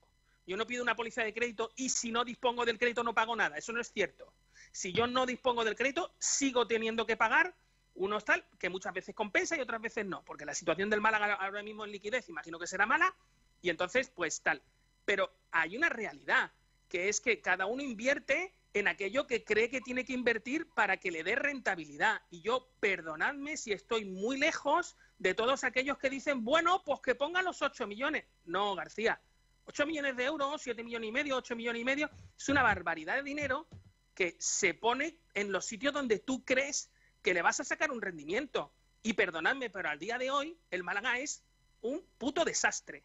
Yo 0.47 0.57
no 0.57 0.67
pido 0.67 0.83
una 0.83 0.97
póliza 0.97 1.23
de 1.23 1.35
crédito 1.35 1.71
y 1.77 1.91
si 1.91 2.11
no 2.11 2.25
dispongo 2.25 2.65
del 2.65 2.79
crédito 2.79 3.05
no 3.05 3.15
pago 3.15 3.37
nada. 3.37 3.59
Eso 3.59 3.73
no 3.73 3.81
es 3.81 3.93
cierto. 3.93 4.33
Si 4.73 4.93
yo 4.93 5.07
no 5.07 5.27
dispongo 5.27 5.65
del 5.65 5.77
crédito, 5.77 6.15
sigo 6.19 6.67
teniendo 6.67 7.07
que 7.07 7.17
pagar 7.17 7.55
unos 7.95 8.25
tal 8.25 8.45
que 8.59 8.71
muchas 8.71 8.95
veces 8.95 9.15
compensa 9.15 9.57
y 9.57 9.61
otras 9.61 9.81
veces 9.81 10.07
no, 10.07 10.25
porque 10.25 10.47
la 10.47 10.55
situación 10.55 10.89
del 10.89 11.01
Málaga 11.01 11.35
ahora 11.35 11.63
mismo 11.63 11.85
en 11.85 11.93
liquidez 11.93 12.29
imagino 12.29 12.59
que 12.59 12.67
será 12.67 12.87
mala 12.87 13.15
y 13.61 13.69
entonces 13.71 14.09
pues 14.09 14.41
tal. 14.41 14.63
Pero 15.05 15.31
hay 15.51 15.77
una 15.77 15.89
realidad, 15.89 16.51
que 16.89 17.09
es 17.09 17.21
que 17.21 17.41
cada 17.41 17.67
uno 17.67 17.83
invierte 17.83 18.55
en 18.79 18.89
aquello 18.89 19.27
que 19.27 19.45
cree 19.45 19.71
que 19.71 19.81
tiene 19.81 20.05
que 20.05 20.13
invertir 20.13 20.69
para 20.71 20.97
que 20.99 21.11
le 21.11 21.25
dé 21.25 21.35
rentabilidad. 21.35 22.21
Y 22.31 22.41
yo, 22.43 22.71
perdonadme 22.81 23.57
si 23.57 23.73
estoy 23.73 24.05
muy 24.05 24.39
lejos 24.39 24.97
de 25.19 25.35
todos 25.35 25.65
aquellos 25.65 25.99
que 25.99 26.11
dicen, 26.11 26.45
bueno, 26.45 26.83
pues 26.85 27.01
que 27.01 27.15
pongan 27.15 27.45
los 27.45 27.63
8 27.63 27.87
millones. 27.87 28.25
No, 28.45 28.75
García, 28.75 29.21
8 29.65 29.87
millones 29.87 30.17
de 30.17 30.25
euros, 30.25 30.63
7 30.63 30.83
millones 30.83 31.09
y 31.09 31.13
medio, 31.13 31.37
8 31.37 31.57
millones 31.57 31.83
y 31.83 31.85
medio, 31.85 32.11
es 32.37 32.49
una 32.49 32.63
barbaridad 32.63 33.17
de 33.17 33.23
dinero 33.23 33.69
que 34.15 34.37
se 34.39 34.75
pone 34.75 35.19
en 35.35 35.53
los 35.53 35.65
sitios 35.65 35.93
donde 35.93 36.19
tú 36.19 36.45
crees 36.45 36.91
que 37.23 37.35
le 37.35 37.43
vas 37.43 37.61
a 37.61 37.65
sacar 37.65 37.91
un 37.91 38.01
rendimiento. 38.01 38.73
Y 39.03 39.13
perdonadme, 39.13 39.71
pero 39.71 39.89
al 39.89 39.99
día 39.99 40.19
de 40.19 40.31
hoy 40.31 40.59
el 40.71 40.83
Málaga 40.83 41.19
es 41.19 41.45
un 41.81 42.05
puto 42.19 42.45
desastre. 42.45 43.05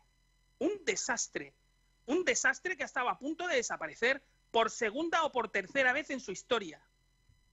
Un 0.59 0.83
desastre. 0.85 1.53
Un 2.05 2.25
desastre 2.25 2.75
que 2.75 2.83
estaba 2.83 3.11
a 3.11 3.19
punto 3.19 3.47
de 3.47 3.57
desaparecer 3.57 4.23
por 4.53 4.69
segunda 4.69 5.23
o 5.23 5.31
por 5.31 5.49
tercera 5.49 5.91
vez 5.93 6.11
en 6.11 6.19
su 6.19 6.31
historia. 6.31 6.79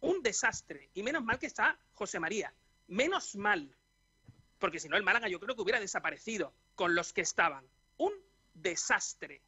Un 0.01 0.23
desastre. 0.23 0.91
Y 0.93 1.03
menos 1.03 1.25
mal 1.25 1.39
que 1.39 1.47
está 1.47 1.79
José 1.95 2.21
María. 2.21 2.53
Menos 2.89 3.37
mal. 3.37 3.75
Porque 4.59 4.79
si 4.79 4.87
no, 4.89 4.99
el 4.99 5.03
Málaga 5.03 5.27
yo 5.27 5.41
creo 5.41 5.57
que 5.57 5.63
hubiera 5.63 5.81
desaparecido 5.81 6.53
con 6.75 6.95
los 6.95 7.15
que 7.15 7.23
estaban. 7.23 7.65
Un 7.97 8.13
desastre. 8.53 9.41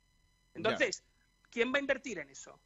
Entonces, 0.55 1.05
¿quién 1.51 1.71
va 1.73 1.77
a 1.77 1.81
invertir 1.81 2.19
en 2.21 2.31
eso? 2.31 2.59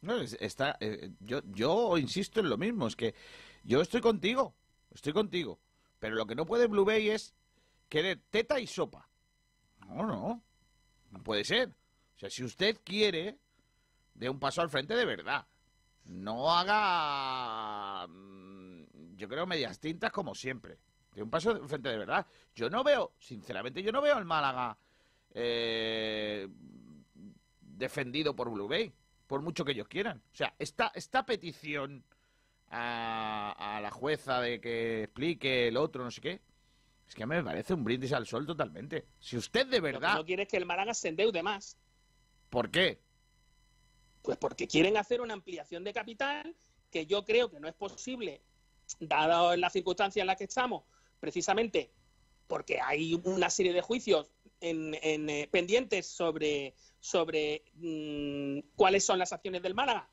No, 0.00 0.16
es- 0.20 0.36
está, 0.40 0.76
eh, 0.80 1.12
yo, 1.20 1.42
yo 1.46 1.96
insisto 1.98 2.40
en 2.40 2.48
lo 2.50 2.58
mismo, 2.58 2.88
es 2.88 2.96
que 2.96 3.14
yo 3.62 3.80
estoy 3.82 4.00
contigo, 4.00 4.52
estoy 4.92 5.12
contigo, 5.12 5.60
pero 6.00 6.16
lo 6.16 6.26
que 6.26 6.34
no 6.34 6.44
puede 6.44 6.66
Blue 6.66 6.84
Bay 6.84 7.10
es 7.10 7.34
querer 7.88 8.20
teta 8.30 8.58
y 8.58 8.66
sopa. 8.66 9.08
No, 9.86 10.04
no, 10.06 10.42
no 11.12 11.22
puede 11.22 11.44
ser. 11.44 11.72
O 12.22 12.24
sea, 12.24 12.30
si 12.30 12.44
usted 12.44 12.78
quiere, 12.84 13.36
dé 14.14 14.30
un 14.30 14.38
paso 14.38 14.60
al 14.60 14.70
frente 14.70 14.94
de 14.94 15.04
verdad. 15.04 15.44
No 16.04 16.52
haga, 16.52 18.06
mm, 18.06 19.16
yo 19.16 19.28
creo, 19.28 19.44
medias 19.44 19.80
tintas 19.80 20.12
como 20.12 20.32
siempre. 20.32 20.78
De 21.16 21.22
un 21.24 21.30
paso 21.30 21.50
al 21.50 21.68
frente 21.68 21.88
de 21.88 21.98
verdad. 21.98 22.24
Yo 22.54 22.70
no 22.70 22.84
veo, 22.84 23.14
sinceramente, 23.18 23.82
yo 23.82 23.90
no 23.90 24.00
veo 24.00 24.14
al 24.14 24.24
Málaga 24.24 24.78
eh, 25.34 26.46
defendido 27.60 28.36
por 28.36 28.50
Blue 28.50 28.68
Bay, 28.68 28.92
por 29.26 29.42
mucho 29.42 29.64
que 29.64 29.72
ellos 29.72 29.88
quieran. 29.88 30.22
O 30.32 30.36
sea, 30.36 30.54
esta, 30.60 30.92
esta 30.94 31.26
petición 31.26 32.04
a, 32.68 33.76
a 33.78 33.80
la 33.80 33.90
jueza 33.90 34.40
de 34.40 34.60
que 34.60 35.02
explique 35.02 35.66
el 35.66 35.76
otro, 35.76 36.04
no 36.04 36.12
sé 36.12 36.20
qué, 36.20 36.40
es 37.08 37.16
que 37.16 37.26
me 37.26 37.42
parece 37.42 37.74
un 37.74 37.82
brindis 37.82 38.12
al 38.12 38.28
sol 38.28 38.46
totalmente. 38.46 39.06
Si 39.18 39.36
usted 39.36 39.66
de 39.66 39.78
Lo 39.78 39.82
que 39.82 39.92
verdad, 39.92 40.14
no 40.14 40.24
quiere 40.24 40.44
es 40.44 40.48
que 40.48 40.56
el 40.56 40.66
Málaga 40.66 40.94
se 40.94 41.08
endeude 41.08 41.42
más. 41.42 41.76
¿Por 42.52 42.70
qué? 42.70 43.00
Pues 44.20 44.36
porque 44.36 44.68
quieren 44.68 44.98
hacer 44.98 45.22
una 45.22 45.32
ampliación 45.32 45.82
de 45.84 45.94
capital 45.94 46.54
que 46.90 47.06
yo 47.06 47.24
creo 47.24 47.50
que 47.50 47.58
no 47.58 47.66
es 47.66 47.74
posible, 47.74 48.42
dado 49.00 49.56
las 49.56 49.72
circunstancias 49.72 50.22
en 50.22 50.26
las 50.26 50.36
que 50.36 50.44
estamos, 50.44 50.84
precisamente 51.18 51.90
porque 52.46 52.78
hay 52.78 53.18
una 53.24 53.48
serie 53.48 53.72
de 53.72 53.80
juicios 53.80 54.30
eh, 54.60 55.48
pendientes 55.50 56.06
sobre, 56.06 56.74
sobre 57.00 57.64
mm, 57.76 58.58
cuáles 58.76 59.06
son 59.06 59.18
las 59.18 59.32
acciones 59.32 59.62
del 59.62 59.74
Málaga 59.74 60.10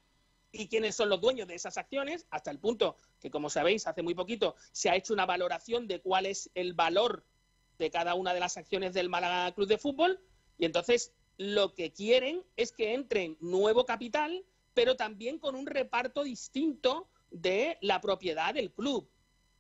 y 0.53 0.69
quiénes 0.69 0.95
son 0.95 1.09
los 1.09 1.19
dueños 1.19 1.45
de 1.49 1.55
esas 1.55 1.77
acciones, 1.77 2.25
hasta 2.29 2.51
el 2.51 2.59
punto 2.59 2.95
que, 3.19 3.29
como 3.29 3.49
sabéis, 3.49 3.85
hace 3.85 4.01
muy 4.01 4.15
poquito 4.15 4.55
se 4.71 4.89
ha 4.89 4.95
hecho 4.95 5.13
una 5.13 5.25
valoración 5.25 5.87
de 5.89 5.99
cuál 5.99 6.25
es 6.25 6.49
el 6.55 6.73
valor 6.73 7.25
de 7.77 7.91
cada 7.91 8.13
una 8.13 8.33
de 8.33 8.39
las 8.39 8.55
acciones 8.55 8.93
del 8.93 9.09
Málaga 9.09 9.53
Club 9.53 9.67
de 9.67 9.77
Fútbol. 9.77 10.21
Y 10.57 10.65
entonces 10.65 11.13
lo 11.39 11.73
que 11.73 11.93
quieren 11.93 12.43
es 12.57 12.73
que 12.73 12.93
entre 12.93 13.37
nuevo 13.39 13.85
capital, 13.85 14.45
pero 14.73 14.97
también 14.97 15.39
con 15.39 15.55
un 15.55 15.65
reparto 15.65 16.23
distinto 16.23 17.07
de 17.31 17.77
la 17.79 18.01
propiedad 18.01 18.53
del 18.53 18.71
club. 18.73 19.09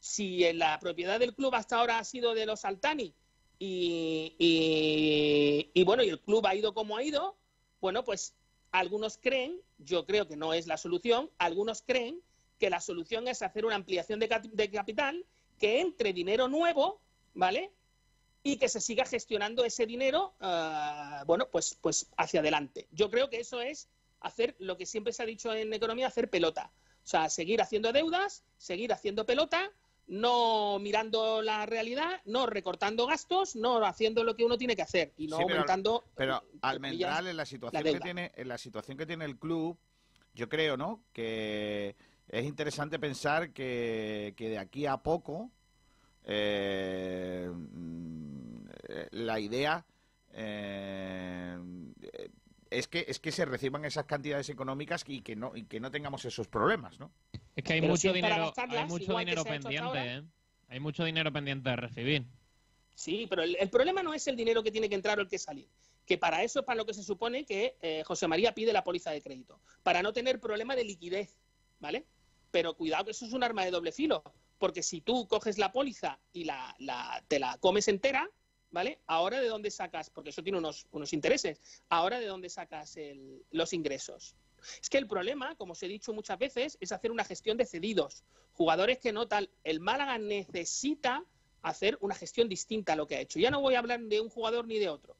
Si 0.01 0.51
la 0.53 0.77
propiedad 0.79 1.19
del 1.19 1.33
club 1.33 1.55
hasta 1.55 1.79
ahora 1.79 1.97
ha 1.97 2.03
sido 2.03 2.33
de 2.33 2.45
los 2.45 2.65
Altani 2.65 3.15
y, 3.59 4.35
y- 5.73 5.83
bueno, 5.85 6.03
y 6.03 6.09
el 6.09 6.19
club 6.19 6.45
ha 6.47 6.53
ido 6.53 6.73
como 6.73 6.97
ha 6.97 7.03
ido, 7.03 7.37
bueno, 7.79 8.03
pues 8.03 8.35
algunos 8.71 9.17
creen, 9.17 9.61
yo 9.77 10.05
creo 10.05 10.27
que 10.27 10.35
no 10.35 10.53
es 10.53 10.67
la 10.67 10.75
solución, 10.75 11.31
algunos 11.37 11.81
creen 11.81 12.21
que 12.59 12.69
la 12.69 12.81
solución 12.81 13.29
es 13.29 13.41
hacer 13.41 13.65
una 13.65 13.75
ampliación 13.75 14.19
de, 14.19 14.27
de 14.51 14.69
capital, 14.69 15.25
que 15.57 15.79
entre 15.79 16.11
dinero 16.11 16.49
nuevo, 16.49 16.99
¿vale? 17.33 17.71
Y 18.43 18.57
que 18.57 18.69
se 18.69 18.79
siga 18.79 19.05
gestionando 19.05 19.65
ese 19.65 19.85
dinero, 19.85 20.33
ah, 20.39 21.23
bueno, 21.25 21.47
pues, 21.51 21.77
pues 21.81 22.09
hacia 22.17 22.39
adelante. 22.39 22.87
Yo 22.91 23.09
creo 23.09 23.29
que 23.29 23.39
eso 23.39 23.61
es 23.61 23.89
hacer 24.21 24.55
lo 24.59 24.77
que 24.77 24.85
siempre 24.85 25.13
se 25.13 25.23
ha 25.23 25.25
dicho 25.25 25.53
en 25.53 25.73
economía, 25.73 26.07
hacer 26.07 26.29
pelota. 26.29 26.71
O 27.03 27.07
sea, 27.07 27.29
seguir 27.29 27.61
haciendo 27.61 27.91
deudas, 27.91 28.43
seguir 28.57 28.93
haciendo 28.93 29.25
pelota, 29.25 29.71
no 30.07 30.79
mirando 30.79 31.41
la 31.41 31.65
realidad, 31.65 32.21
no 32.25 32.45
recortando 32.45 33.05
gastos, 33.05 33.55
no 33.55 33.83
haciendo 33.85 34.23
lo 34.23 34.35
que 34.35 34.43
uno 34.45 34.57
tiene 34.57 34.75
que 34.75 34.81
hacer 34.81 35.13
y 35.17 35.27
no 35.27 35.37
Sí, 35.37 35.43
pero- 35.45 35.55
aumentando. 35.59 36.03
Pero 36.15 36.43
Almendral, 36.61 37.27
en 37.27 37.37
la 37.37 37.45
situación 37.45 37.83
que 37.83 37.99
tiene, 37.99 38.31
en 38.35 38.47
la 38.47 38.57
situación 38.57 38.97
que 38.97 39.05
tiene 39.05 39.25
el 39.25 39.37
club, 39.37 39.77
yo 40.33 40.49
creo, 40.49 40.77
¿no? 40.77 41.03
Que 41.13 41.95
es 42.27 42.45
interesante 42.45 42.99
pensar 42.99 43.51
que, 43.51 44.33
que 44.37 44.49
de 44.49 44.57
aquí 44.57 44.85
a 44.85 44.97
poco 44.97 45.51
eh, 46.23 47.49
la 49.11 49.39
idea 49.39 49.85
eh, 50.33 51.57
es 52.69 52.87
que 52.87 53.05
es 53.07 53.19
que 53.19 53.31
se 53.31 53.45
reciban 53.45 53.85
esas 53.85 54.05
cantidades 54.05 54.49
económicas 54.49 55.03
y 55.07 55.21
que 55.21 55.35
no 55.35 55.55
y 55.55 55.63
que 55.63 55.79
no 55.79 55.89
tengamos 55.91 56.23
esos 56.25 56.47
problemas, 56.47 56.99
¿no? 56.99 57.11
Es 57.55 57.63
que 57.63 57.73
hay 57.73 57.81
Pero 57.81 57.93
mucho 57.93 58.13
dinero, 58.13 58.53
hay 58.57 58.85
mucho 58.87 59.17
dinero 59.17 59.43
pendiente. 59.43 59.97
¿eh? 60.15 60.23
Hay 60.67 60.79
mucho 60.79 61.03
dinero 61.03 61.31
pendiente 61.33 61.69
de 61.69 61.75
recibir. 61.75 62.25
Sí, 62.93 63.25
pero 63.29 63.41
el, 63.43 63.55
el 63.59 63.69
problema 63.69 64.03
no 64.03 64.13
es 64.13 64.27
el 64.27 64.35
dinero 64.35 64.61
que 64.61 64.71
tiene 64.71 64.87
que 64.89 64.95
entrar 64.95 65.17
o 65.17 65.21
el 65.21 65.27
que 65.27 65.39
salir. 65.39 65.67
Que 66.05 66.17
para 66.17 66.43
eso 66.43 66.59
es 66.59 66.65
para 66.65 66.77
lo 66.77 66.85
que 66.85 66.93
se 66.93 67.03
supone 67.03 67.45
que 67.45 67.77
eh, 67.81 68.03
José 68.05 68.27
María 68.27 68.53
pide 68.53 68.73
la 68.73 68.83
póliza 68.83 69.11
de 69.11 69.21
crédito. 69.21 69.59
Para 69.83 70.03
no 70.03 70.11
tener 70.13 70.39
problema 70.39 70.75
de 70.75 70.83
liquidez, 70.83 71.37
¿vale? 71.79 72.05
Pero 72.51 72.75
cuidado 72.75 73.05
que 73.05 73.11
eso 73.11 73.25
es 73.25 73.33
un 73.33 73.43
arma 73.43 73.63
de 73.63 73.71
doble 73.71 73.91
filo. 73.91 74.23
Porque 74.57 74.83
si 74.83 75.01
tú 75.01 75.27
coges 75.27 75.57
la 75.57 75.71
póliza 75.71 76.19
y 76.33 76.43
la, 76.43 76.75
la- 76.79 77.23
te 77.27 77.39
la 77.39 77.57
comes 77.59 77.87
entera, 77.87 78.29
¿vale? 78.71 78.99
Ahora 79.07 79.39
de 79.39 79.47
dónde 79.47 79.71
sacas, 79.71 80.09
porque 80.09 80.29
eso 80.29 80.43
tiene 80.43 80.57
unos, 80.57 80.85
intereses, 81.13 81.61
ahora 81.89 82.19
de 82.19 82.27
dónde 82.27 82.49
sacas 82.49 82.97
los 83.51 83.73
ingresos. 83.73 84.35
Es 84.81 84.89
que 84.89 84.97
el 84.97 85.07
problema, 85.07 85.55
como 85.55 85.73
os 85.73 85.83
he 85.83 85.87
dicho 85.87 86.13
muchas 86.13 86.37
veces, 86.37 86.77
es 86.81 86.91
hacer 86.91 87.11
una 87.11 87.23
gestión 87.23 87.57
de 87.57 87.65
cedidos. 87.65 88.23
Jugadores 88.53 88.99
que 88.99 89.13
no 89.13 89.27
tal. 89.27 89.49
El 89.63 89.79
Málaga 89.79 90.17
necesita 90.17 91.23
hacer 91.61 91.97
una 92.01 92.15
gestión 92.15 92.49
distinta 92.49 92.93
a 92.93 92.95
lo 92.95 93.07
que 93.07 93.15
ha 93.15 93.21
hecho. 93.21 93.39
Ya 93.39 93.51
no 93.51 93.61
voy 93.61 93.75
a 93.75 93.79
hablar 93.79 94.01
de 94.01 94.21
un 94.21 94.29
jugador 94.29 94.67
ni 94.67 94.79
de 94.79 94.89
otro. 94.89 95.15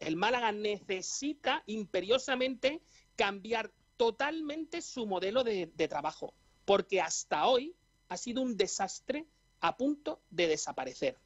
El 0.00 0.16
Málaga 0.16 0.52
necesita 0.52 1.62
imperiosamente 1.66 2.80
cambiar 3.16 3.72
totalmente 3.96 4.80
su 4.80 5.06
modelo 5.06 5.42
de, 5.42 5.70
de 5.74 5.88
trabajo, 5.88 6.32
porque 6.64 7.00
hasta 7.00 7.46
hoy 7.46 7.74
ha 8.08 8.16
sido 8.16 8.42
un 8.42 8.56
desastre 8.56 9.26
a 9.60 9.76
punto 9.76 10.22
de 10.30 10.46
desaparecer. 10.46 11.18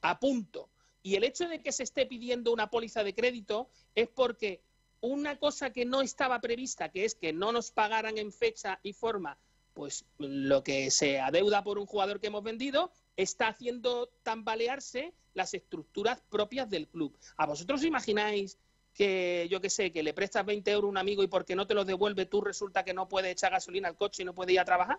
A 0.00 0.18
punto. 0.18 0.70
Y 1.02 1.14
el 1.14 1.24
hecho 1.24 1.48
de 1.48 1.62
que 1.62 1.72
se 1.72 1.82
esté 1.82 2.06
pidiendo 2.06 2.52
una 2.52 2.68
póliza 2.68 3.02
de 3.02 3.14
crédito 3.14 3.70
es 3.94 4.08
porque 4.08 4.62
una 5.00 5.38
cosa 5.38 5.70
que 5.70 5.84
no 5.84 6.02
estaba 6.02 6.40
prevista, 6.40 6.90
que 6.90 7.04
es 7.04 7.14
que 7.14 7.32
no 7.32 7.52
nos 7.52 7.70
pagaran 7.70 8.18
en 8.18 8.32
fecha 8.32 8.78
y 8.82 8.92
forma, 8.92 9.38
pues 9.72 10.04
lo 10.18 10.62
que 10.62 10.90
se 10.90 11.20
adeuda 11.20 11.64
por 11.64 11.78
un 11.78 11.86
jugador 11.86 12.20
que 12.20 12.26
hemos 12.26 12.42
vendido, 12.42 12.92
está 13.16 13.48
haciendo 13.48 14.08
tambalearse 14.22 15.14
las 15.34 15.54
estructuras 15.54 16.20
propias 16.28 16.68
del 16.68 16.88
club. 16.88 17.16
¿A 17.36 17.46
vosotros 17.46 17.80
os 17.80 17.86
imagináis 17.86 18.58
que, 18.92 19.46
yo 19.50 19.60
qué 19.60 19.70
sé, 19.70 19.92
que 19.92 20.02
le 20.02 20.12
prestas 20.12 20.44
20 20.44 20.70
euros 20.70 20.88
a 20.88 20.90
un 20.90 20.98
amigo 20.98 21.22
y 21.22 21.28
porque 21.28 21.54
no 21.54 21.66
te 21.66 21.74
los 21.74 21.86
devuelve 21.86 22.26
tú 22.26 22.40
resulta 22.40 22.84
que 22.84 22.92
no 22.92 23.08
puede 23.08 23.30
echar 23.30 23.52
gasolina 23.52 23.88
al 23.88 23.96
coche 23.96 24.22
y 24.22 24.26
no 24.26 24.34
puede 24.34 24.52
ir 24.52 24.60
a 24.60 24.64
trabajar? 24.64 24.98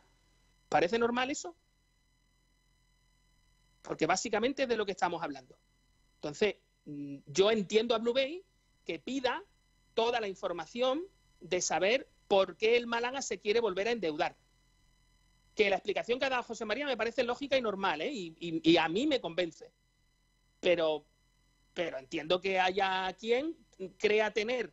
¿Parece 0.69 0.97
normal 0.97 1.29
eso? 1.29 1.55
Porque 3.81 4.05
básicamente 4.05 4.63
es 4.63 4.69
de 4.69 4.77
lo 4.77 4.85
que 4.85 4.93
estamos 4.93 5.21
hablando. 5.21 5.57
Entonces, 6.21 6.57
mm, 6.85 7.17
yo 7.25 7.49
entiendo 7.49 7.95
a 7.95 7.97
Blue 7.97 8.13
Bay 8.13 8.43
que 8.85 8.99
pida 8.99 9.43
toda 9.95 10.21
la 10.21 10.27
información 10.27 11.01
de 11.39 11.61
saber 11.61 12.07
por 12.27 12.57
qué 12.57 12.77
el 12.77 12.85
Málaga 12.85 13.23
se 13.23 13.39
quiere 13.39 13.59
volver 13.59 13.87
a 13.87 13.91
endeudar. 13.91 14.37
Que 15.55 15.71
la 15.71 15.77
explicación 15.77 16.19
que 16.19 16.25
ha 16.25 16.29
dado 16.29 16.43
José 16.43 16.63
María 16.63 16.85
me 16.85 16.95
parece 16.95 17.23
lógica 17.23 17.57
y 17.57 17.61
normal, 17.61 18.01
¿eh? 18.01 18.11
y, 18.13 18.77
a 18.77 18.87
mí 18.87 19.07
me 19.07 19.19
convence. 19.19 19.71
Pero, 20.59 21.05
pero 21.73 21.97
entiendo 21.97 22.39
que 22.39 22.59
haya 22.59 23.11
quien 23.19 23.57
crea 23.97 24.31
tener, 24.31 24.71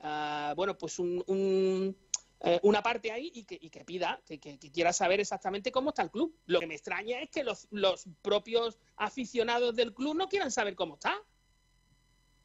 ah, 0.00 0.52
bueno, 0.54 0.76
pues 0.76 0.98
un, 0.98 1.96
eh, 2.42 2.58
una 2.62 2.82
parte 2.82 3.12
ahí 3.12 3.30
y 3.34 3.44
que, 3.44 3.58
y 3.60 3.68
que 3.70 3.84
pida, 3.84 4.20
que, 4.26 4.38
que- 4.40 4.58
que 4.58 4.70
quiera 4.70 4.92
saber 4.92 5.20
exactamente 5.20 5.70
cómo 5.70 5.90
está 5.90 6.02
el 6.02 6.10
club. 6.10 6.34
Lo 6.46 6.60
que 6.60 6.66
me 6.66 6.74
extraña 6.74 7.20
es 7.20 7.30
que 7.30 7.44
los, 7.44 7.66
los 7.70 8.04
propios 8.22 8.78
aficionados 8.96 9.76
del 9.76 9.92
club 9.94 10.16
no 10.16 10.28
quieran 10.28 10.50
saber 10.50 10.74
cómo 10.74 10.94
está 10.94 11.14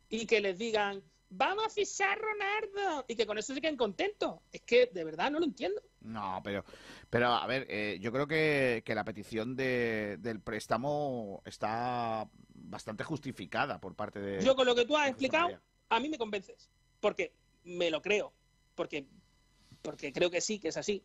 y 0.09 0.25
que 0.25 0.39
les 0.41 0.57
digan, 0.57 1.01
vamos 1.29 1.65
a 1.65 1.69
fichar 1.69 2.19
Ronaldo 2.19 3.05
y 3.07 3.15
que 3.15 3.25
con 3.25 3.37
eso 3.37 3.53
se 3.53 3.61
queden 3.61 3.77
contentos. 3.77 4.39
Es 4.51 4.61
que 4.61 4.87
de 4.87 5.03
verdad 5.03 5.31
no 5.31 5.39
lo 5.39 5.45
entiendo. 5.45 5.81
No, 6.01 6.39
pero, 6.43 6.63
pero 7.09 7.27
a 7.29 7.47
ver, 7.47 7.65
eh, 7.69 7.97
yo 7.99 8.11
creo 8.11 8.27
que, 8.27 8.83
que 8.85 8.93
la 8.95 9.03
petición 9.03 9.55
de, 9.55 10.17
del 10.19 10.39
préstamo 10.41 11.41
está 11.45 12.29
bastante 12.53 13.03
justificada 13.03 13.79
por 13.79 13.95
parte 13.95 14.19
de. 14.19 14.43
Yo 14.43 14.55
con 14.55 14.65
lo 14.67 14.75
que 14.75 14.85
tú 14.85 14.95
has 14.95 15.09
explicado, 15.09 15.59
a 15.89 15.99
mí 15.99 16.09
me 16.09 16.17
convences. 16.17 16.69
Porque 16.99 17.33
me 17.63 17.89
lo 17.89 18.01
creo. 18.01 18.33
Porque, 18.75 19.07
porque 19.85 20.11
creo 20.11 20.31
que 20.31 20.41
sí, 20.41 20.59
que 20.59 20.69
es 20.69 20.77
así. 20.77 21.03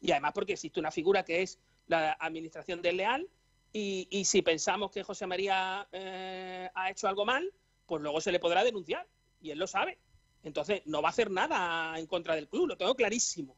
Y 0.00 0.10
además 0.10 0.32
porque 0.34 0.54
existe 0.54 0.80
una 0.80 0.90
figura 0.90 1.24
que 1.24 1.42
es 1.42 1.60
la 1.86 2.16
administración 2.18 2.80
desleal. 2.80 3.28
Y, 3.72 4.08
y 4.10 4.24
si 4.24 4.40
pensamos 4.40 4.90
que 4.90 5.02
José 5.02 5.26
María 5.26 5.86
eh, 5.92 6.70
ha 6.74 6.90
hecho 6.90 7.06
algo 7.06 7.26
mal, 7.26 7.52
pues 7.86 8.00
luego 8.00 8.20
se 8.20 8.32
le 8.32 8.40
podrá 8.40 8.64
denunciar. 8.64 9.06
Y 9.40 9.50
él 9.50 9.58
lo 9.58 9.66
sabe. 9.66 9.98
Entonces 10.42 10.82
no 10.86 11.02
va 11.02 11.08
a 11.08 11.10
hacer 11.10 11.30
nada 11.30 11.98
en 11.98 12.06
contra 12.06 12.34
del 12.34 12.48
club. 12.48 12.68
Lo 12.68 12.76
tengo 12.78 12.94
clarísimo. 12.94 13.56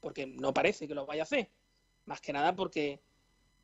Porque 0.00 0.26
no 0.26 0.54
parece 0.54 0.86
que 0.86 0.94
lo 0.94 1.04
vaya 1.04 1.22
a 1.22 1.24
hacer. 1.24 1.50
Más 2.04 2.20
que 2.20 2.32
nada 2.32 2.54
porque 2.54 3.02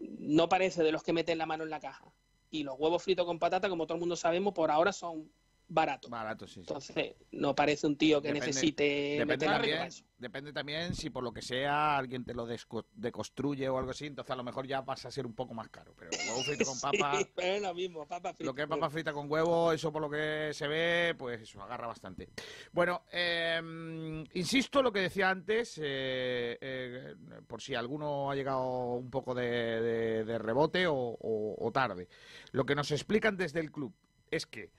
no 0.00 0.48
parece 0.48 0.82
de 0.82 0.90
los 0.90 1.04
que 1.04 1.12
meten 1.12 1.38
la 1.38 1.46
mano 1.46 1.62
en 1.62 1.70
la 1.70 1.78
caja. 1.78 2.12
Y 2.50 2.64
los 2.64 2.78
huevos 2.78 3.04
fritos 3.04 3.26
con 3.26 3.38
patata, 3.38 3.68
como 3.68 3.86
todo 3.86 3.94
el 3.94 4.00
mundo 4.00 4.16
sabemos, 4.16 4.52
por 4.52 4.72
ahora 4.72 4.92
son 4.92 5.30
baratos. 5.72 6.10
Baratos, 6.10 6.50
sí. 6.50 6.54
sí. 6.54 6.60
Entonces, 6.60 7.14
no 7.32 7.54
parece 7.54 7.86
un 7.86 7.96
tío 7.96 8.20
que 8.20 8.28
Depende- 8.28 8.46
necesite 8.46 8.82
Depende 9.18 9.46
también, 9.46 9.88
depende 10.18 10.52
también 10.52 10.94
si 10.94 11.10
por 11.10 11.22
lo 11.24 11.32
que 11.32 11.42
sea 11.42 11.96
alguien 11.96 12.24
te 12.24 12.34
lo 12.34 12.46
deconstruye 12.94 13.68
o 13.68 13.78
algo 13.78 13.90
así, 13.90 14.06
entonces 14.06 14.30
a 14.30 14.36
lo 14.36 14.44
mejor 14.44 14.66
ya 14.66 14.84
pasa 14.84 15.08
a 15.08 15.10
ser 15.10 15.26
un 15.26 15.34
poco 15.34 15.54
más 15.54 15.68
caro. 15.68 15.94
Pero 15.98 16.10
huevo 16.12 16.42
frito 16.44 16.64
con 16.64 16.80
papa, 16.80 17.18
Sí, 17.18 17.26
pero 17.34 17.54
es 17.56 17.62
lo 17.62 17.74
mismo, 17.74 18.06
papa 18.06 18.32
frita. 18.34 18.44
lo 18.44 18.54
que 18.54 18.62
es 18.62 18.68
papa 18.68 18.90
frita 18.90 19.12
con 19.12 19.30
huevo, 19.30 19.72
eso 19.72 19.92
por 19.92 20.02
lo 20.02 20.10
que 20.10 20.50
se 20.52 20.66
ve, 20.68 21.14
pues 21.18 21.40
eso, 21.42 21.62
agarra 21.62 21.86
bastante. 21.86 22.28
Bueno, 22.72 23.02
eh, 23.12 24.24
insisto 24.34 24.78
en 24.80 24.84
lo 24.84 24.92
que 24.92 25.00
decía 25.00 25.30
antes, 25.30 25.78
eh, 25.82 26.58
eh, 26.60 27.14
por 27.46 27.60
si 27.60 27.74
alguno 27.74 28.30
ha 28.30 28.34
llegado 28.34 28.94
un 28.94 29.10
poco 29.10 29.34
de, 29.34 29.42
de- 29.50 30.24
de 30.24 30.38
rebote 30.38 30.86
o, 30.86 30.94
o- 30.94 31.56
o 31.66 31.72
tarde. 31.72 32.08
Lo 32.52 32.64
que 32.64 32.74
nos 32.74 32.90
explican 32.90 33.36
desde 33.36 33.60
el 33.60 33.70
club 33.72 33.92
es 34.30 34.46
que 34.46 34.70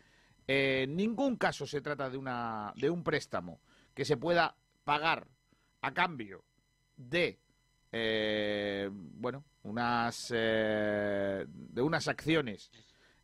eh, 0.48 0.84
en 0.84 0.96
ningún 0.96 1.38
caso 1.38 1.66
se 1.66 1.82
trata 1.82 2.10
de, 2.10 2.18
una, 2.18 2.74
de 2.76 2.90
un 2.90 3.04
préstamo 3.04 3.62
que 3.94 4.06
se 4.06 4.18
pueda 4.18 4.56
pagar 4.84 5.28
a 5.82 5.94
cambio 5.94 6.44
de 6.98 7.40
eh, 7.92 8.90
bueno 8.92 9.44
unas 9.64 10.32
eh, 10.36 11.46
de 11.48 11.82
unas 11.82 12.08
acciones 12.08 12.72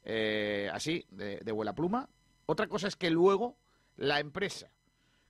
eh, 0.03 0.69
así 0.71 1.05
de, 1.09 1.39
de 1.39 1.51
vuela 1.51 1.73
pluma 1.73 2.09
otra 2.45 2.67
cosa 2.67 2.87
es 2.87 2.95
que 2.95 3.09
luego 3.09 3.57
la 3.97 4.19
empresa 4.19 4.71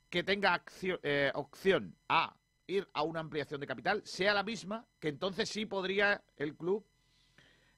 que 0.09 0.23
tenga 0.23 0.63
eh, 0.81 1.31
opción 1.35 1.95
a 2.07 2.35
ir 2.67 2.87
a 2.93 3.03
una 3.03 3.19
ampliación 3.19 3.59
de 3.59 3.67
capital 3.67 4.01
sea 4.05 4.33
la 4.33 4.43
misma 4.43 4.85
que 4.99 5.09
entonces 5.09 5.49
sí 5.49 5.65
podría 5.65 6.23
el 6.37 6.55
club 6.55 6.85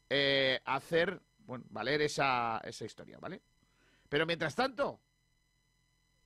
eh, 0.09 0.59
hacer 0.65 1.21
bueno, 1.39 1.65
valer 1.69 2.01
esa, 2.01 2.59
esa 2.63 2.85
historia, 2.85 3.17
¿vale? 3.19 3.41
Pero 4.11 4.25
mientras 4.25 4.55
tanto, 4.55 4.99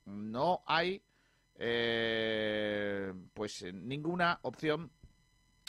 no 0.06 0.64
hay 0.66 1.04
eh, 1.54 3.14
pues 3.32 3.64
ninguna 3.72 4.40
opción 4.42 4.90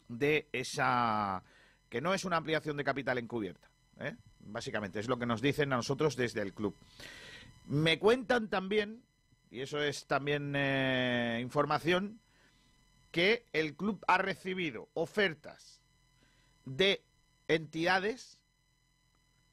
de 0.09 0.49
esa 0.51 1.43
que 1.91 2.01
no 2.01 2.15
es 2.15 2.25
una 2.25 2.39
ampliación 2.39 2.79
de 2.79 2.85
capital 2.85 3.19
encubierta. 3.19 3.69
¿eh? 4.01 4.17
Básicamente, 4.39 4.99
es 4.99 5.09
lo 5.09 5.19
que 5.19 5.27
nos 5.27 5.43
dicen 5.43 5.75
a 5.75 5.77
nosotros 5.77 6.17
desde 6.17 6.41
el 6.41 6.55
club. 6.55 6.75
Me 7.67 7.99
cuentan 7.99 8.49
también, 8.49 9.03
y 9.51 9.61
eso 9.61 9.83
es 9.83 10.07
también 10.07 10.55
eh, 10.57 11.39
información, 11.43 12.19
que 13.11 13.45
el 13.53 13.77
club 13.77 14.03
ha 14.09 14.17
recibido 14.17 14.89
ofertas 14.95 15.83
de 16.65 17.05
entidades 17.47 18.41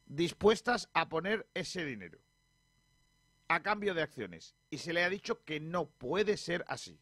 dispuestas 0.06 0.90
a 0.94 1.10
poner 1.10 1.46
ese 1.56 1.84
dinero 1.84 2.23
a 3.56 3.62
cambio 3.64 3.94
de 3.94 4.02
acciones. 4.02 4.56
Y 4.70 4.78
se 4.78 4.94
le 4.94 5.04
ha 5.04 5.10
dicho 5.10 5.44
que 5.44 5.60
no 5.60 5.86
puede 5.88 6.38
ser 6.38 6.64
así. 6.68 7.00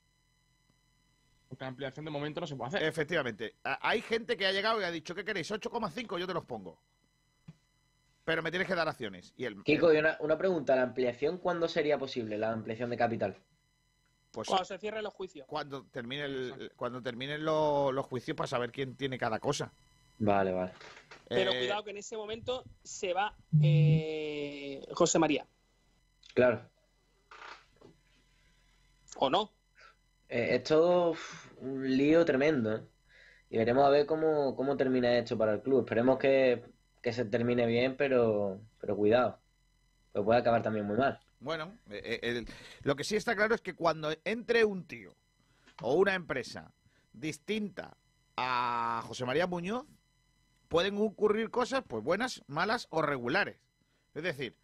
Porque 1.47 1.63
la 1.65 1.69
ampliación 1.69 2.05
de 2.05 2.11
momento 2.11 2.39
no 2.41 2.47
se 2.47 2.55
puede 2.55 2.69
hacer. 2.69 2.83
Efectivamente. 2.83 3.55
Hay 3.63 4.01
gente 4.01 4.37
que 4.37 4.45
ha 4.45 4.51
llegado 4.51 4.79
y 4.81 4.83
ha 4.85 4.91
dicho, 4.91 5.13
¿qué 5.15 5.25
queréis? 5.25 5.51
8,5 5.51 6.17
yo 6.17 6.27
te 6.27 6.33
los 6.33 6.45
pongo. 6.45 6.79
Pero 8.23 8.41
me 8.43 8.51
tienes 8.51 8.67
que 8.67 8.75
dar 8.75 8.87
acciones. 8.87 9.33
Y 9.35 9.45
el, 9.45 9.61
Kiko, 9.63 9.93
y 9.93 9.97
una, 9.97 10.15
una 10.21 10.37
pregunta, 10.37 10.75
¿la 10.75 10.83
ampliación 10.83 11.39
cuándo 11.39 11.67
sería 11.67 11.97
posible, 11.97 12.37
la 12.37 12.51
ampliación 12.51 12.89
de 12.89 12.97
capital? 12.97 13.37
pues, 14.31 14.47
Cuando 14.47 14.63
se 14.63 14.77
cierren 14.77 15.03
los 15.03 15.13
juicios. 15.13 15.45
cuando 15.45 15.83
termine 15.87 16.23
el- 16.23 16.71
cuando 16.77 17.01
terminen 17.01 17.43
lo- 17.43 17.91
los 17.91 18.05
juicios 18.05 18.37
para 18.37 18.47
saber 18.47 18.71
quién 18.71 18.95
tiene 18.95 19.17
cada 19.17 19.39
cosa. 19.39 19.73
Vale, 20.19 20.53
vale. 20.53 20.71
Pero 21.27 21.51
Eh, 21.51 21.59
cuidado 21.59 21.83
que 21.83 21.89
en 21.91 21.97
ese 21.97 22.15
momento 22.15 22.63
se 22.83 23.11
va 23.11 23.35
eh, 23.61 24.85
José 24.93 25.19
María. 25.19 25.45
Claro. 26.33 26.69
¿O 29.17 29.29
no? 29.29 29.51
Eh, 30.29 30.55
es 30.55 30.63
todo 30.63 31.15
un 31.57 31.97
lío 31.97 32.23
tremendo, 32.25 32.75
¿eh? 32.77 32.81
Y 33.49 33.57
veremos 33.57 33.85
a 33.85 33.89
ver 33.89 34.05
cómo, 34.05 34.55
cómo 34.55 34.77
termina 34.77 35.17
esto 35.17 35.37
para 35.37 35.53
el 35.53 35.61
club. 35.61 35.81
Esperemos 35.81 36.17
que, 36.17 36.63
que 37.01 37.11
se 37.11 37.25
termine 37.25 37.65
bien, 37.65 37.97
pero, 37.97 38.61
pero 38.79 38.95
cuidado. 38.95 39.39
Pues 40.13 40.23
puede 40.23 40.39
acabar 40.39 40.61
también 40.63 40.85
muy 40.85 40.97
mal. 40.97 41.19
Bueno, 41.41 41.77
eh, 41.89 42.01
eh, 42.03 42.19
el- 42.23 42.47
lo 42.83 42.95
que 42.95 43.03
sí 43.03 43.17
está 43.17 43.35
claro 43.35 43.53
es 43.53 43.61
que 43.61 43.75
cuando 43.75 44.09
entre 44.23 44.63
un 44.63 44.85
tío 44.87 45.13
o 45.81 45.95
una 45.95 46.13
empresa 46.15 46.71
distinta 47.11 47.97
a 48.37 49.03
José 49.05 49.25
María 49.25 49.47
Muñoz, 49.47 49.85
pueden 50.69 50.97
ocurrir 50.97 51.49
cosas, 51.49 51.83
pues 51.85 52.03
buenas, 52.03 52.41
malas 52.47 52.87
o 52.89 53.01
regulares. 53.01 53.57
Es 54.13 54.23
decir, 54.23 54.55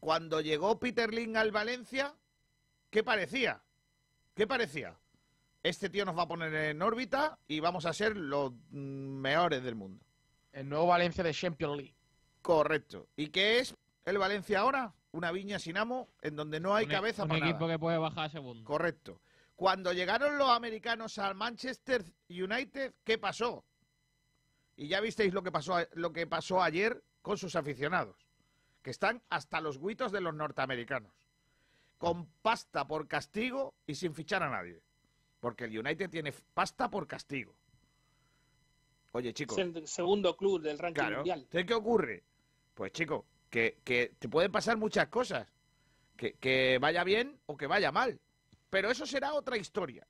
cuando 0.00 0.40
llegó 0.40 0.78
Peter 0.78 1.12
Ling 1.12 1.36
al 1.36 1.50
Valencia, 1.50 2.14
¿qué 2.90 3.02
parecía? 3.02 3.62
¿Qué 4.34 4.46
parecía? 4.46 4.96
Este 5.62 5.90
tío 5.90 6.04
nos 6.04 6.16
va 6.16 6.22
a 6.22 6.28
poner 6.28 6.54
en 6.54 6.80
órbita 6.82 7.38
y 7.48 7.60
vamos 7.60 7.84
a 7.84 7.92
ser 7.92 8.16
los 8.16 8.52
mm, 8.70 9.20
mejores 9.20 9.62
del 9.62 9.74
mundo. 9.74 10.04
El 10.52 10.68
nuevo 10.68 10.86
Valencia 10.86 11.24
de 11.24 11.34
Champions 11.34 11.76
League. 11.76 11.94
Correcto. 12.42 13.08
¿Y 13.16 13.28
qué 13.28 13.58
es 13.58 13.74
el 14.04 14.18
Valencia 14.18 14.60
ahora? 14.60 14.94
Una 15.10 15.32
viña 15.32 15.58
sin 15.58 15.76
amo 15.76 16.08
en 16.22 16.36
donde 16.36 16.60
no 16.60 16.74
hay 16.74 16.84
Un 16.84 16.92
e- 16.92 16.94
cabeza 16.94 17.22
un 17.24 17.28
para 17.28 17.40
equipo 17.44 17.60
nada. 17.60 17.74
que 17.74 17.78
puede 17.78 17.98
bajar 17.98 18.26
a 18.26 18.30
segundo. 18.30 18.64
Correcto. 18.64 19.20
Cuando 19.56 19.92
llegaron 19.92 20.38
los 20.38 20.48
americanos 20.50 21.18
al 21.18 21.34
Manchester 21.34 22.04
United, 22.28 22.94
¿qué 23.02 23.18
pasó? 23.18 23.64
Y 24.76 24.86
ya 24.86 25.00
visteis 25.00 25.34
lo 25.34 25.42
que 25.42 25.50
pasó, 25.50 25.78
lo 25.94 26.12
que 26.12 26.26
pasó 26.28 26.62
ayer 26.62 27.02
con 27.20 27.36
sus 27.36 27.56
aficionados, 27.56 28.27
que 28.82 28.90
están 28.90 29.22
hasta 29.28 29.60
los 29.60 29.78
guitos 29.80 30.12
de 30.12 30.20
los 30.20 30.34
norteamericanos, 30.34 31.12
con 31.98 32.26
pasta 32.42 32.86
por 32.86 33.08
castigo 33.08 33.74
y 33.86 33.94
sin 33.94 34.14
fichar 34.14 34.42
a 34.42 34.50
nadie, 34.50 34.80
porque 35.40 35.64
el 35.64 35.78
United 35.78 36.10
tiene 36.10 36.32
pasta 36.54 36.90
por 36.90 37.06
castigo. 37.06 37.54
Oye, 39.12 39.32
chicos, 39.32 39.58
Es 39.58 39.74
el 39.74 39.86
segundo 39.88 40.36
club 40.36 40.60
del 40.60 40.78
ranking 40.78 41.00
Claro. 41.00 41.16
mundial. 41.16 41.46
¿qué 41.50 41.74
ocurre? 41.74 42.22
Pues, 42.74 42.92
chico, 42.92 43.26
que, 43.50 43.78
que 43.82 44.14
te 44.18 44.28
pueden 44.28 44.52
pasar 44.52 44.76
muchas 44.76 45.08
cosas. 45.08 45.48
Que, 46.16 46.34
que 46.34 46.78
vaya 46.80 47.04
bien 47.04 47.40
o 47.46 47.56
que 47.56 47.66
vaya 47.66 47.90
mal. 47.92 48.20
Pero 48.70 48.90
eso 48.90 49.06
será 49.06 49.34
otra 49.34 49.56
historia. 49.56 50.06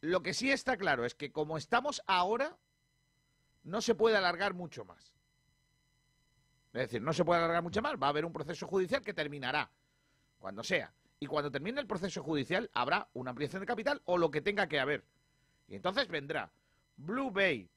Lo 0.00 0.22
que 0.22 0.34
sí 0.34 0.50
está 0.50 0.76
claro 0.76 1.04
es 1.04 1.14
que 1.14 1.30
como 1.30 1.56
estamos 1.58 2.02
ahora, 2.06 2.56
no 3.62 3.80
se 3.82 3.94
puede 3.94 4.16
alargar 4.16 4.54
mucho 4.54 4.84
más. 4.84 5.14
Es 6.72 6.82
decir, 6.82 7.02
no 7.02 7.12
se 7.12 7.24
puede 7.24 7.40
alargar 7.40 7.62
mucho 7.62 7.82
más. 7.82 7.94
Va 8.00 8.06
a 8.06 8.10
haber 8.10 8.24
un 8.24 8.32
proceso 8.32 8.66
judicial 8.66 9.02
que 9.02 9.14
terminará 9.14 9.70
cuando 10.38 10.62
sea. 10.62 10.92
Y 11.18 11.26
cuando 11.26 11.50
termine 11.50 11.80
el 11.80 11.86
proceso 11.86 12.22
judicial 12.22 12.70
habrá 12.72 13.08
una 13.12 13.30
ampliación 13.30 13.60
de 13.60 13.66
capital 13.66 14.00
o 14.04 14.16
lo 14.16 14.30
que 14.30 14.40
tenga 14.40 14.68
que 14.68 14.80
haber. 14.80 15.04
Y 15.68 15.74
entonces 15.74 16.08
vendrá 16.08 16.50
Blue 16.96 17.30
Bay, 17.30 17.68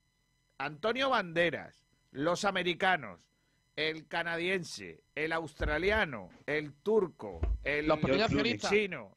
Antonio 0.57 1.09
Banderas, 1.09 1.83
los 2.11 2.45
americanos, 2.45 3.27
el 3.75 4.07
canadiense, 4.07 5.03
el 5.15 5.33
australiano, 5.33 6.29
el 6.45 6.73
turco, 6.73 7.41
el 7.63 7.87
Los 7.87 7.99
pequeños 7.99 8.25
accionistas. 8.25 8.71
chino, 8.71 9.11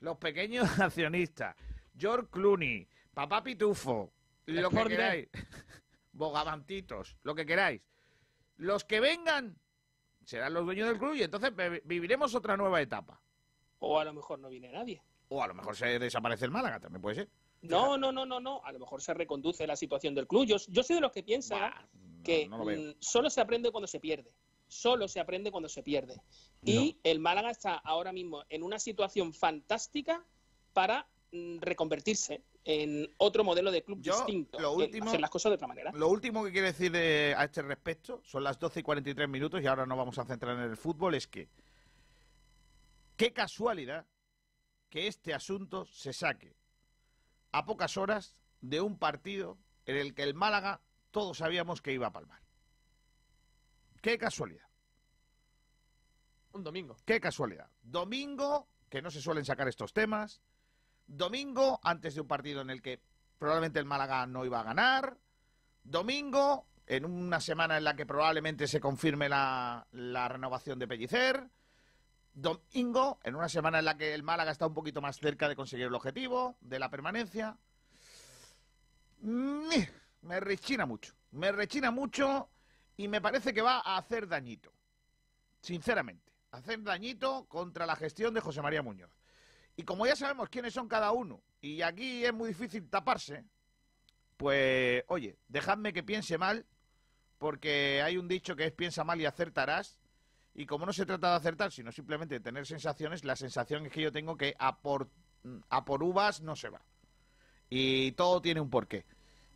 los 0.00 0.18
pequeños 0.18 0.68
accionistas, 0.80 1.56
George 1.96 2.28
Clooney, 2.30 2.88
Papá 3.14 3.42
Pitufo, 3.42 4.12
lo 4.46 4.70
que 4.70 4.84
queráis, 4.84 5.28
bogavantitos, 6.12 7.16
lo 7.22 7.34
que 7.34 7.46
queráis. 7.46 7.82
Los 8.60 8.84
que 8.84 9.00
vengan 9.00 9.58
serán 10.24 10.52
los 10.54 10.64
dueños 10.64 10.88
del 10.88 10.98
club 10.98 11.14
y 11.14 11.22
entonces 11.22 11.50
vi- 11.56 11.80
viviremos 11.84 12.34
otra 12.34 12.56
nueva 12.56 12.80
etapa. 12.80 13.20
O 13.78 13.98
a 13.98 14.04
lo 14.04 14.12
mejor 14.12 14.38
no 14.38 14.48
viene 14.50 14.70
nadie. 14.70 15.02
O 15.28 15.42
a 15.42 15.46
lo 15.46 15.54
mejor 15.54 15.74
se 15.76 15.98
desaparece 15.98 16.44
el 16.44 16.50
Málaga, 16.50 16.78
también 16.78 17.00
puede 17.00 17.16
ser. 17.16 17.28
No, 17.62 17.96
no, 17.96 18.12
no, 18.12 18.26
no, 18.26 18.38
no. 18.40 18.62
A 18.64 18.72
lo 18.72 18.78
mejor 18.78 19.00
se 19.02 19.14
reconduce 19.14 19.66
la 19.66 19.76
situación 19.76 20.14
del 20.14 20.26
club. 20.26 20.44
Yo, 20.46 20.56
yo 20.68 20.82
soy 20.82 20.96
de 20.96 21.00
los 21.02 21.12
que 21.12 21.22
piensan 21.22 21.72
que 22.22 22.48
no 22.48 22.64
mm, 22.64 22.96
solo 23.00 23.30
se 23.30 23.40
aprende 23.40 23.70
cuando 23.70 23.86
se 23.86 23.98
pierde. 24.00 24.32
solo 24.68 25.08
se 25.08 25.20
aprende 25.20 25.50
cuando 25.50 25.68
se 25.68 25.82
pierde. 25.82 26.20
Y 26.64 26.98
el 27.02 27.18
Málaga 27.18 27.50
está 27.50 27.74
ahora 27.76 28.12
mismo 28.12 28.44
en 28.50 28.62
una 28.62 28.78
situación 28.78 29.32
fantástica 29.32 30.24
para 30.74 31.08
mm, 31.32 31.58
reconvertirse 31.60 32.42
en 32.64 33.12
otro 33.16 33.42
modelo 33.44 33.70
de 33.70 33.82
club 33.82 34.00
Yo, 34.02 34.14
distinto, 34.16 34.58
lo 34.60 34.74
en 34.74 34.80
último- 34.82 35.08
hacer 35.08 35.20
las 35.20 35.30
cosas 35.30 35.50
de 35.50 35.54
otra 35.54 35.66
manera. 35.66 35.92
Lo 35.92 36.08
último 36.08 36.44
que 36.44 36.52
quiero 36.52 36.66
decir 36.66 36.92
de- 36.92 37.34
a 37.36 37.44
este 37.44 37.62
respecto, 37.62 38.20
son 38.24 38.44
las 38.44 38.58
12 38.58 38.80
y 38.80 38.82
43 38.82 39.28
minutos 39.28 39.62
y 39.62 39.66
ahora 39.66 39.86
nos 39.86 39.96
vamos 39.96 40.18
a 40.18 40.24
centrar 40.24 40.56
en 40.56 40.64
el 40.70 40.76
fútbol, 40.76 41.14
es 41.14 41.26
que 41.26 41.48
qué 43.16 43.32
casualidad 43.32 44.06
que 44.88 45.06
este 45.06 45.32
asunto 45.34 45.84
se 45.86 46.12
saque 46.12 46.54
a 47.52 47.64
pocas 47.64 47.96
horas 47.96 48.36
de 48.60 48.80
un 48.80 48.98
partido 48.98 49.58
en 49.86 49.96
el 49.96 50.14
que 50.14 50.22
el 50.22 50.34
Málaga 50.34 50.82
todos 51.10 51.38
sabíamos 51.38 51.80
que 51.80 51.92
iba 51.92 52.08
a 52.08 52.12
palmar. 52.12 52.40
Qué 54.02 54.18
casualidad. 54.18 54.66
Un 56.52 56.64
domingo. 56.64 56.96
Qué 57.04 57.20
casualidad. 57.20 57.70
Domingo, 57.82 58.68
que 58.88 59.02
no 59.02 59.10
se 59.10 59.20
suelen 59.20 59.44
sacar 59.44 59.68
estos 59.68 59.92
temas. 59.92 60.40
Domingo, 61.10 61.80
antes 61.82 62.14
de 62.14 62.20
un 62.20 62.28
partido 62.28 62.60
en 62.60 62.70
el 62.70 62.80
que 62.80 63.00
probablemente 63.36 63.80
el 63.80 63.84
Málaga 63.84 64.26
no 64.28 64.44
iba 64.44 64.60
a 64.60 64.62
ganar. 64.62 65.18
Domingo, 65.82 66.66
en 66.86 67.04
una 67.04 67.40
semana 67.40 67.76
en 67.76 67.82
la 67.82 67.96
que 67.96 68.06
probablemente 68.06 68.68
se 68.68 68.78
confirme 68.80 69.28
la, 69.28 69.84
renovación 69.90 70.78
de 70.78 70.86
Pellicer. 70.86 71.50
Domingo, 72.32 73.18
en 73.24 73.34
una 73.34 73.48
semana 73.48 73.80
en 73.80 73.86
la 73.86 73.96
que 73.96 74.14
el 74.14 74.22
Málaga 74.22 74.52
está 74.52 74.68
un 74.68 74.74
poquito 74.74 75.00
más 75.00 75.18
cerca 75.18 75.48
de 75.48 75.56
conseguir 75.56 75.86
el 75.86 75.94
objetivo 75.94 76.56
de 76.60 76.78
la 76.78 76.88
permanencia. 76.88 77.58
Mm, 79.22 79.68
Me 80.22 80.38
rechina 80.38 80.86
mucho. 80.86 81.12
Me 81.32 81.50
rechina 81.50 81.90
mucho 81.90 82.50
y 82.96 83.08
me 83.08 83.20
parece 83.20 83.52
que 83.52 83.62
va 83.62 83.80
a 83.84 83.96
hacer 83.96 84.28
dañito. 84.28 84.72
Sinceramente. 85.60 86.30
Hacer 86.52 86.84
dañito 86.84 87.46
contra 87.48 87.84
la 87.84 87.96
gestión 87.96 88.32
de 88.32 88.40
José 88.40 88.62
María 88.62 88.82
Muñoz. 88.82 89.19
Y 89.80 89.82
como 89.82 90.04
ya 90.04 90.14
sabemos 90.14 90.50
quiénes 90.50 90.74
son 90.74 90.88
cada 90.88 91.10
uno, 91.10 91.40
y 91.62 91.80
aquí 91.80 92.22
es 92.22 92.34
muy 92.34 92.48
difícil 92.48 92.86
taparse, 92.90 93.46
pues, 94.36 95.02
oye, 95.06 95.38
dejadme 95.48 95.94
que 95.94 96.02
piense 96.02 96.36
mal, 96.36 96.66
porque 97.38 98.02
hay 98.02 98.18
un 98.18 98.28
dicho 98.28 98.54
que 98.56 98.66
es 98.66 98.72
piensa 98.72 99.04
mal 99.04 99.18
y 99.22 99.24
acertarás. 99.24 99.98
Y 100.52 100.66
como 100.66 100.84
no 100.84 100.92
se 100.92 101.06
trata 101.06 101.30
de 101.30 101.36
acertar, 101.36 101.72
sino 101.72 101.92
simplemente 101.92 102.34
de 102.34 102.40
tener 102.40 102.66
sensaciones, 102.66 103.24
la 103.24 103.36
sensación 103.36 103.86
es 103.86 103.92
que 103.92 104.02
yo 104.02 104.12
tengo 104.12 104.36
que 104.36 104.54
a 104.58 104.82
por, 104.82 105.08
a 105.70 105.82
por 105.86 106.02
uvas 106.02 106.42
no 106.42 106.56
se 106.56 106.68
va. 106.68 106.82
Y 107.70 108.12
todo 108.12 108.42
tiene 108.42 108.60
un 108.60 108.68
porqué. 108.68 109.06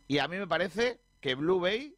Y 0.07 0.17
a 0.17 0.27
mí 0.27 0.37
me 0.37 0.47
parece 0.47 1.01
que 1.21 1.35
Blue 1.35 1.59
Bay, 1.59 1.95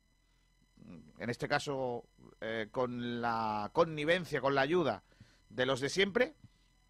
en 1.17 1.29
este 1.29 1.47
caso 1.47 2.03
eh, 2.41 2.67
con 2.71 3.21
la 3.21 3.69
connivencia, 3.71 4.41
con 4.41 4.53
la 4.53 4.63
ayuda 4.63 5.01
de 5.47 5.65
los 5.65 5.79
de 5.79 5.87
siempre, 5.87 6.35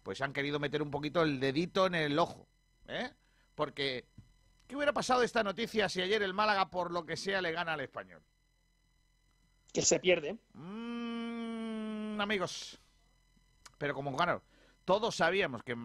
pues 0.08 0.22
han 0.22 0.32
querido 0.32 0.58
meter 0.58 0.80
un 0.80 0.90
poquito 0.90 1.20
el 1.20 1.38
dedito 1.38 1.84
en 1.84 1.94
el 1.94 2.18
ojo. 2.18 2.48
¿eh? 2.86 3.10
Porque, 3.54 4.06
¿qué 4.66 4.74
hubiera 4.74 4.94
pasado 4.94 5.22
esta 5.22 5.42
noticia 5.42 5.86
si 5.90 6.00
ayer 6.00 6.22
el 6.22 6.32
Málaga, 6.32 6.70
por 6.70 6.90
lo 6.92 7.04
que 7.04 7.14
sea, 7.14 7.42
le 7.42 7.52
gana 7.52 7.74
al 7.74 7.80
español? 7.80 8.22
Que 9.70 9.82
se 9.82 10.00
pierde. 10.00 10.38
Mm, 10.54 12.18
amigos. 12.18 12.80
Pero 13.76 13.92
como, 13.92 14.16
claro, 14.16 14.42
todos 14.86 15.14
sabíamos 15.14 15.62
que, 15.62 15.76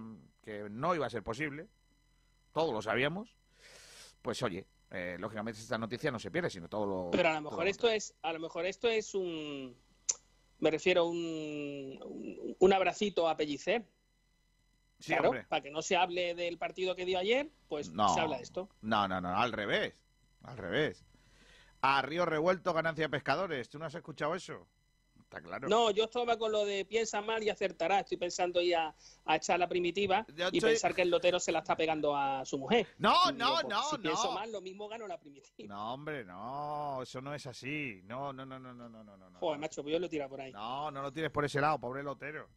que 0.41 0.69
no 0.69 0.95
iba 0.95 1.05
a 1.05 1.09
ser 1.09 1.21
posible, 1.21 1.67
todos 2.53 2.73
lo 2.73 2.81
sabíamos, 2.81 3.35
pues 4.21 4.41
oye, 4.41 4.65
eh, 4.91 5.17
lógicamente 5.19 5.59
esta 5.59 5.77
noticia 5.77 6.11
no 6.11 6.19
se 6.19 6.31
pierde, 6.31 6.49
sino 6.49 6.69
todo 6.69 6.85
lo... 6.85 7.11
Pero 7.11 7.27
a 7.27 7.33
lo 7.33 7.41
mejor 7.41 7.67
esto 7.67 7.89
es, 7.89 8.15
a 8.21 8.31
lo 8.31 8.39
mejor 8.39 8.65
esto 8.65 8.87
es 8.87 9.15
un, 9.15 9.75
me 10.59 10.71
refiero 10.71 11.01
a 11.01 11.09
un, 11.09 11.99
un, 12.05 12.55
un 12.57 12.73
abracito 12.73 13.27
a 13.27 13.35
Pellicer. 13.35 13.85
Sí, 15.03 15.11
claro, 15.11 15.29
hombre. 15.29 15.45
para 15.49 15.61
que 15.61 15.69
no 15.69 15.81
se 15.81 15.95
hable 15.97 16.33
del 16.33 16.57
partido 16.57 16.95
que 16.95 17.05
dio 17.05 17.19
ayer, 17.19 17.49
pues 17.67 17.89
No. 17.91 18.13
se 18.13 18.21
habla 18.21 18.37
de 18.37 18.43
esto. 18.43 18.69
No, 18.81 19.07
no, 19.07 19.19
no, 19.19 19.35
al 19.37 19.51
revés. 19.51 19.93
Al 20.43 20.57
revés. 20.57 21.05
A 21.81 22.01
Río 22.01 22.25
Revuelto, 22.25 22.73
ganancia 22.73 23.03
de 23.05 23.09
pescadores. 23.09 23.67
¿Tú 23.69 23.77
no 23.79 23.85
has 23.85 23.95
escuchado 23.95 24.33
eso? 24.35 24.65
Está 25.21 25.41
claro. 25.41 25.67
No, 25.67 25.89
yo 25.91 26.05
estaba 26.05 26.37
con 26.37 26.51
lo 26.51 26.63
de 26.63 26.85
piensa 26.85 27.19
mal 27.21 27.43
y 27.43 27.49
acertará. 27.49 27.99
Estoy 28.01 28.17
pensando 28.17 28.61
ir 28.61 28.75
a, 28.77 28.95
echar 29.29 29.59
la 29.59 29.67
primitiva 29.67 30.25
y 30.29 30.41
estoy- 30.57 30.59
pensar 30.61 30.93
que 30.95 31.01
el 31.01 31.09
lotero 31.09 31.39
se 31.39 31.51
la 31.51 31.59
está 31.59 31.75
pegando 31.75 32.15
a 32.15 32.45
su 32.45 32.57
mujer. 32.59 32.87
No, 32.99 33.13
Y 33.29 33.33
digo, 33.33 33.45
no, 33.45 33.53
pues, 33.55 33.67
no, 33.67 33.83
si 33.89 33.97
pienso 33.97 34.25
no. 34.25 34.31
mal, 34.33 34.51
lo 34.51 34.61
mismo 34.61 34.87
gano 34.87 35.07
la 35.07 35.17
primitiva. 35.19 35.75
No, 35.75 35.93
hombre, 35.95 36.23
no, 36.23 37.01
eso 37.01 37.19
no 37.19 37.33
es 37.33 37.45
así. 37.47 37.99
No, 38.05 38.31
no, 38.31 38.45
no, 38.45 38.59
no, 38.59 38.73
no, 38.73 38.87
no, 38.87 39.03
no. 39.03 39.17
no. 39.17 39.39
Joder, 39.39 39.59
macho, 39.59 39.81
pues 39.83 39.91
yo 39.93 39.99
lo 39.99 40.07
tiro 40.07 40.29
por 40.29 40.39
ahí. 40.39 40.51
No, 40.53 40.89
no 40.91 41.01
lo 41.01 41.11
tires 41.11 41.31
por 41.31 41.43
ese 41.43 41.59
lado, 41.59 41.79
pobre 41.79 42.03
lotero. 42.03 42.47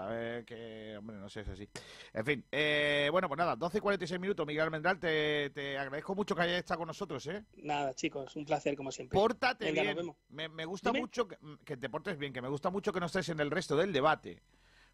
Sabes 0.00 0.44
que, 0.44 0.94
hombre, 0.98 1.16
no 1.16 1.26
sé, 1.30 1.40
es 1.40 1.48
así. 1.48 1.66
En 2.12 2.26
fin, 2.26 2.44
eh, 2.52 3.08
bueno, 3.10 3.28
pues 3.28 3.38
nada, 3.38 3.56
12 3.56 3.78
y 3.78 3.80
46 3.80 4.20
minutos, 4.20 4.46
Miguel 4.46 4.64
Almendral, 4.64 4.98
te, 5.00 5.48
te 5.54 5.78
agradezco 5.78 6.14
mucho 6.14 6.34
que 6.36 6.42
hayas 6.42 6.58
estado 6.58 6.80
con 6.80 6.88
nosotros, 6.88 7.26
¿eh? 7.28 7.42
Nada, 7.62 7.94
chicos, 7.94 8.36
un 8.36 8.44
placer 8.44 8.76
como 8.76 8.92
siempre. 8.92 9.18
Pórtate 9.18 9.72
Venga, 9.72 9.94
bien. 9.94 10.14
Me, 10.28 10.50
me 10.50 10.66
gusta 10.66 10.90
Dime. 10.90 11.00
mucho 11.00 11.26
que, 11.26 11.38
que 11.64 11.78
te 11.78 11.88
portes 11.88 12.18
bien, 12.18 12.34
que 12.34 12.42
me 12.42 12.48
gusta 12.50 12.68
mucho 12.68 12.92
que 12.92 13.00
no 13.00 13.06
estés 13.06 13.30
en 13.30 13.40
el 13.40 13.50
resto 13.50 13.74
del 13.74 13.90
debate. 13.90 14.42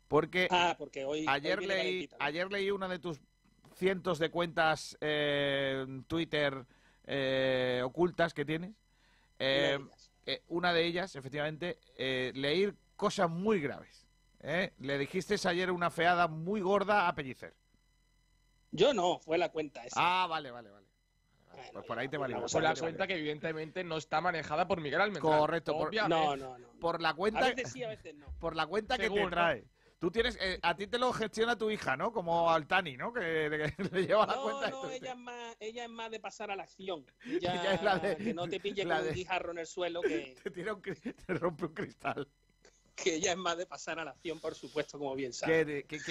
Porque, 0.07 0.47
Ah, 0.53 0.77
porque 0.79 1.05
hoy, 1.05 1.25
ayer, 1.27 1.59
hoy 1.59 1.67
leí, 1.67 1.79
calentita, 1.79 2.17
¿no? 2.19 2.25
ayer 2.25 2.53
leí 2.53 2.71
una 2.71 2.87
de 2.87 3.01
tus 3.01 3.21
cientos 3.75 4.21
de 4.21 4.31
cuentas 4.31 4.97
eh, 5.01 5.85
Twitter 6.07 6.65
eh, 7.07 7.83
ocultas 7.85 8.35
que 8.35 8.45
tienes. 8.45 8.71
Eh, 9.41 9.81
eh, 10.27 10.43
una 10.47 10.73
de 10.73 10.85
ellas, 10.87 11.17
efectivamente, 11.17 11.81
eh, 11.97 12.31
leí 12.37 12.73
cosas 12.95 13.29
muy 13.29 13.61
graves. 13.61 14.02
¿Eh? 14.43 14.73
Le 14.79 14.99
dijiste 14.99 15.37
ayer 15.49 15.71
una 15.71 15.91
feada 15.91 16.29
muy 16.29 16.61
gorda 16.61 17.09
a 17.09 17.15
Pellicer. 17.15 17.55
Yo 18.71 18.95
no, 18.95 19.19
fue 19.19 19.39
la 19.39 19.51
cuenta 19.51 19.85
esa. 19.85 19.97
Ah, 19.99 20.27
vale, 20.27 20.51
vale, 20.51 20.71
vale. 20.71 20.87
Pues 21.73 21.85
por 21.87 21.99
ahí 21.99 22.09
te 22.09 22.17
vale. 22.17 22.35
Por 22.35 22.63
la 22.63 22.75
cuenta 22.75 23.07
que 23.07 23.15
evidentemente 23.17 23.85
no 23.85 23.99
está 23.99 24.21
manejada 24.21 24.67
por 24.67 24.81
Miguel 24.81 25.01
Almendral. 25.03 25.39
Correcto, 25.39 25.77
por, 25.77 25.89
Obviamente. 25.89 26.47
por 26.81 27.01
la 27.03 27.15
cuenta, 27.15 27.41
A 27.41 27.49
veces 27.51 27.71
sí, 27.73 27.85
a 27.85 27.89
veces 27.89 28.15
no. 28.15 28.27
por 28.41 28.57
la 28.57 28.67
cuenta 28.67 28.97
que 28.97 29.11
te 29.11 29.23
¿no? 29.23 29.31
trae. 29.31 29.65
Tú 29.99 30.11
tienes, 30.11 30.37
eh, 30.41 30.59
a 30.63 30.75
ti 30.75 30.89
te 30.89 30.99
lo 30.99 31.13
gestiona 31.13 31.57
tu 31.57 31.71
hija, 31.71 31.97
¿no? 31.97 32.13
Como 32.13 32.51
al 32.51 32.67
Tani, 32.67 32.97
¿no? 32.97 33.13
Que, 33.13 33.73
que 33.77 33.83
le 33.93 34.07
lleva 34.07 34.27
la 34.27 34.35
No, 34.35 34.43
cuenta. 34.43 34.71
no, 34.71 34.77
esto. 34.87 34.91
ella 34.91 35.13
es, 35.13 35.19
más, 35.19 35.57
ella 35.61 35.85
es 35.85 35.91
más 35.91 36.11
de 36.11 36.19
pasar 36.19 36.51
a 36.51 36.57
la 36.57 36.65
acción. 36.65 37.07
Ella, 37.25 37.55
Ella 37.63 37.75
es 37.75 37.83
la 37.85 37.99
de- 37.99 38.17
que 38.17 38.35
no 38.35 38.49
te 38.49 38.59
pille 38.59 38.85
la 38.85 38.97
con 38.97 39.05
de- 39.05 39.11
un 39.11 39.15
guijarro 39.15 39.53
en 39.53 39.59
el 39.59 39.67
suelo, 39.67 40.01
que, 40.03 40.35
Te 40.43 40.51
tira 40.51 40.75
un 40.75 40.83
te 41.27 41.35
rompe 41.35 41.67
un 41.67 41.75
cristal. 41.75 42.27
Que 42.95 43.15
ella 43.17 43.33
es 43.33 43.39
más 43.39 43.57
de 43.57 43.67
pasar 43.67 43.99
a 43.99 44.05
la 44.05 44.13
acción, 44.13 44.41
por 44.41 44.55
supuesto, 44.55 44.99
como 44.99 45.15
bien 45.15 45.33
sabes. 45.33 45.67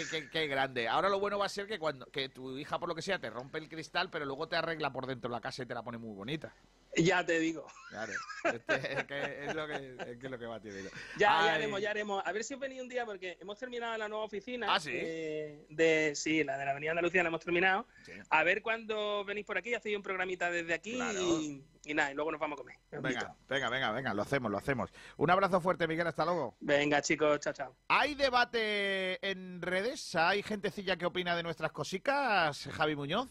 Qué- 0.10 0.30
qué 0.32 0.48
grande. 0.48 0.88
Ahora 0.88 1.10
lo 1.10 1.20
bueno 1.20 1.38
va 1.40 1.46
a 1.46 1.50
ser 1.50 1.68
que 1.68 1.80
cuando 1.80 2.06
que 2.08 2.30
tu 2.30 2.58
hija, 2.58 2.80
por 2.80 2.90
lo 2.90 2.96
que 2.96 3.02
sea, 3.02 3.20
te 3.20 3.30
rompe 3.30 3.58
el 3.60 3.70
cristal, 3.70 4.10
pero 4.10 4.26
luego 4.26 4.48
te 4.50 4.56
arregla 4.58 4.92
por 4.92 5.08
dentro 5.08 5.30
la 5.32 5.42
casa 5.42 5.64
y 5.64 5.66
te 5.66 5.74
la 5.74 5.84
pone 5.84 5.98
muy 5.98 6.14
bonita. 6.16 6.56
Ya 6.96 7.26
te 7.26 7.39
digo. 7.39 7.66
Claro. 7.89 8.14
Este, 8.44 9.00
es, 9.00 9.04
que 9.06 9.46
es 9.46 9.56
lo 9.56 9.68
que, 9.68 9.96
es 10.00 10.18
que 10.18 10.26
es 10.26 10.32
lo 10.32 10.39
que 10.39 10.46
va, 10.46 10.60
tío. 10.60 10.74
digo. 10.74 10.89
Ya, 11.18 11.28
ya 11.46 11.54
haremos, 11.54 11.82
ya 11.82 11.92
haremos. 11.92 12.24
A 12.26 12.32
ver 12.32 12.44
si 12.44 12.54
os 12.54 12.60
venís 12.60 12.82
un 12.82 12.89
día, 12.89 13.06
porque 13.06 13.38
hemos 13.39 13.58
terminado 13.58 13.98
la 13.98 14.08
nueva 14.08 14.26
oficina. 14.26 14.74
Ah, 14.74 14.80
¿sí? 14.80 14.92
eh, 14.94 15.66
de, 15.70 16.14
sí, 16.16 16.44
la 16.44 16.58
de 16.58 16.66
la 16.66 16.72
Avenida 16.72 16.92
Andalucía 16.92 17.24
la 17.24 17.30
hemos 17.30 17.42
terminado. 17.42 17.86
A 18.30 18.44
ver 18.44 18.62
cuándo 18.62 19.24
venís 19.26 19.46
por 19.46 19.58
aquí, 19.58 19.74
hacéis 19.74 19.96
un 19.96 20.04
programita 20.04 20.50
desde 20.50 20.74
aquí 20.74 21.00
y, 21.02 21.64
y 21.86 21.94
nada, 21.94 22.12
y 22.12 22.16
luego 22.16 22.32
nos 22.32 22.42
vamos 22.42 22.58
a 22.58 22.62
comer. 22.62 22.78
Os 22.92 22.94
invito. 22.94 23.20
Venga, 23.20 23.36
venga, 23.48 23.70
venga, 23.70 23.92
venga, 23.92 24.14
lo 24.14 24.22
hacemos, 24.22 24.52
lo 24.52 24.58
hacemos. 24.58 24.92
Un 25.18 25.30
abrazo 25.30 25.62
fuerte, 25.62 25.88
Miguel, 25.88 26.08
hasta 26.08 26.26
luego. 26.26 26.56
Venga, 26.60 27.02
chicos, 27.02 27.39
chao, 27.39 27.54
chao. 27.54 27.76
¿Hay 27.88 28.16
debate 28.16 29.26
en 29.30 29.62
redes? 29.62 30.16
¿Hay 30.16 30.44
gentecilla 30.44 30.98
que 30.98 31.06
opina 31.06 31.36
de 31.36 31.44
nuestras 31.44 31.72
cositas, 31.72 32.68
Javi 32.72 32.96
Muñoz? 32.96 33.30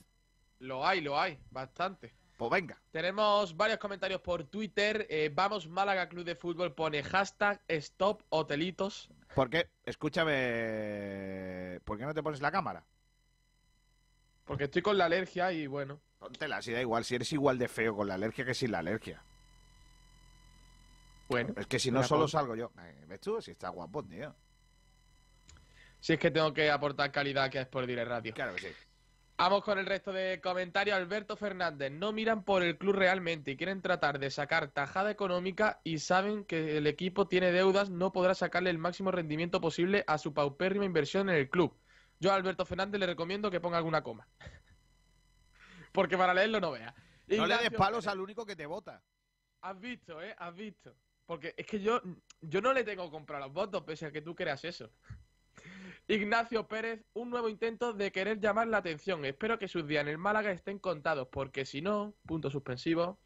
Lo 0.58 0.86
hay, 0.86 1.00
lo 1.00 1.18
hay, 1.18 1.38
bastante. 1.50 2.14
Pues 2.41 2.51
venga. 2.53 2.80
Tenemos 2.91 3.55
varios 3.55 3.78
comentarios 3.78 4.22
por 4.22 4.45
Twitter. 4.45 5.07
Eh, 5.11 5.30
Vamos 5.30 5.68
Málaga 5.68 6.09
Club 6.09 6.24
de 6.24 6.34
Fútbol 6.34 6.72
pone 6.72 7.03
hashtag 7.03 7.61
stop 7.68 8.22
hotelitos. 8.30 9.11
¿Por 9.34 9.51
qué? 9.51 9.68
Escúchame, 9.84 11.80
¿por 11.84 11.99
qué 11.99 12.07
no 12.07 12.14
te 12.14 12.22
pones 12.22 12.41
la 12.41 12.51
cámara? 12.51 12.82
Porque 14.47 14.64
estoy 14.64 14.80
con 14.80 14.97
la 14.97 15.05
alergia 15.05 15.53
y 15.53 15.66
bueno. 15.66 16.01
Póntela, 16.18 16.62
si 16.62 16.72
da 16.72 16.80
igual, 16.80 17.05
si 17.05 17.16
eres 17.16 17.30
igual 17.34 17.59
de 17.59 17.68
feo 17.68 17.95
con 17.95 18.09
la 18.09 18.14
alergia 18.14 18.47
que 18.47 18.55
sin 18.55 18.72
la 18.72 18.78
alergia. 18.78 19.22
Bueno. 21.28 21.53
Es 21.59 21.66
que 21.66 21.78
si 21.78 21.91
no 21.91 22.03
solo 22.03 22.20
pongo. 22.20 22.28
salgo 22.28 22.57
yo. 22.57 22.72
Eh, 22.82 23.05
¿Ves 23.07 23.20
tú? 23.20 23.43
Si 23.43 23.51
está 23.51 23.68
guapo, 23.68 24.03
tío. 24.03 24.34
Si 26.01 26.14
es 26.14 26.18
que 26.18 26.30
tengo 26.30 26.55
que 26.55 26.70
aportar 26.70 27.12
calidad 27.12 27.51
que 27.51 27.61
es 27.61 27.66
por 27.66 27.86
Dire 27.86 28.07
Radio. 28.07 28.32
Claro 28.32 28.55
que 28.55 28.61
sí. 28.62 28.68
Vamos 29.41 29.64
con 29.64 29.78
el 29.78 29.86
resto 29.86 30.12
de 30.12 30.38
comentarios. 30.43 30.95
Alberto 30.95 31.34
Fernández. 31.34 31.91
No 31.91 32.12
miran 32.12 32.45
por 32.45 32.62
el 32.62 32.76
club 32.76 32.95
realmente 32.95 33.53
y 33.53 33.57
quieren 33.57 33.80
tratar 33.80 34.18
de 34.18 34.28
sacar 34.28 34.68
tajada 34.68 35.11
económica 35.11 35.80
y 35.82 35.99
saben 35.99 36.45
que 36.45 36.76
el 36.76 36.86
equipo 36.86 37.26
tiene 37.26 37.51
deudas, 37.51 37.88
no 37.88 38.12
podrá 38.12 38.34
sacarle 38.34 38.68
el 38.68 38.76
máximo 38.76 39.11
rendimiento 39.11 39.59
posible 39.59 40.05
a 40.07 40.18
su 40.18 40.34
paupérrima 40.34 40.84
inversión 40.84 41.30
en 41.30 41.36
el 41.36 41.49
club. 41.49 41.74
Yo 42.18 42.32
a 42.32 42.34
Alberto 42.34 42.66
Fernández 42.66 43.01
le 43.01 43.07
recomiendo 43.07 43.51
que 43.51 43.61
ponga 43.61 43.78
alguna 43.78 44.03
coma. 44.03 44.28
Porque 45.93 46.18
para 46.18 46.34
leerlo 46.34 46.61
no 46.61 46.72
vea. 46.72 46.95
No 47.28 47.47
le 47.47 47.55
des 47.55 47.62
Ignacio 47.64 47.78
palos 47.78 48.07
al 48.09 48.20
único 48.20 48.45
que 48.45 48.57
te 48.57 48.66
vota. 48.66 49.03
Has 49.62 49.80
visto, 49.80 50.20
¿eh? 50.20 50.34
Has 50.36 50.55
visto. 50.55 50.95
Porque 51.24 51.55
es 51.57 51.66
que 51.66 51.80
yo, 51.80 52.03
yo 52.43 52.61
no 52.61 52.74
le 52.74 52.84
tengo 52.84 53.07
que 53.07 53.11
comprar 53.11 53.41
los 53.41 53.55
votos, 53.55 53.84
pese 53.84 54.05
a 54.05 54.12
que 54.12 54.20
tú 54.20 54.34
creas 54.34 54.62
eso. 54.66 54.91
Ignacio 56.11 56.66
Pérez, 56.66 57.04
un 57.12 57.30
nuevo 57.30 57.48
intento 57.48 57.92
de 57.92 58.11
querer 58.11 58.40
llamar 58.40 58.66
la 58.66 58.78
atención. 58.78 59.24
Espero 59.24 59.61
que 59.61 59.68
sus 59.68 59.86
días 59.86 60.02
en 60.02 60.08
el 60.08 60.18
Málaga 60.18 60.50
estén 60.50 60.80
contados, 60.80 61.28
porque 61.30 61.64
si 61.64 61.82
no, 61.82 62.14
punto 62.26 62.50
suspensivo. 62.50 63.20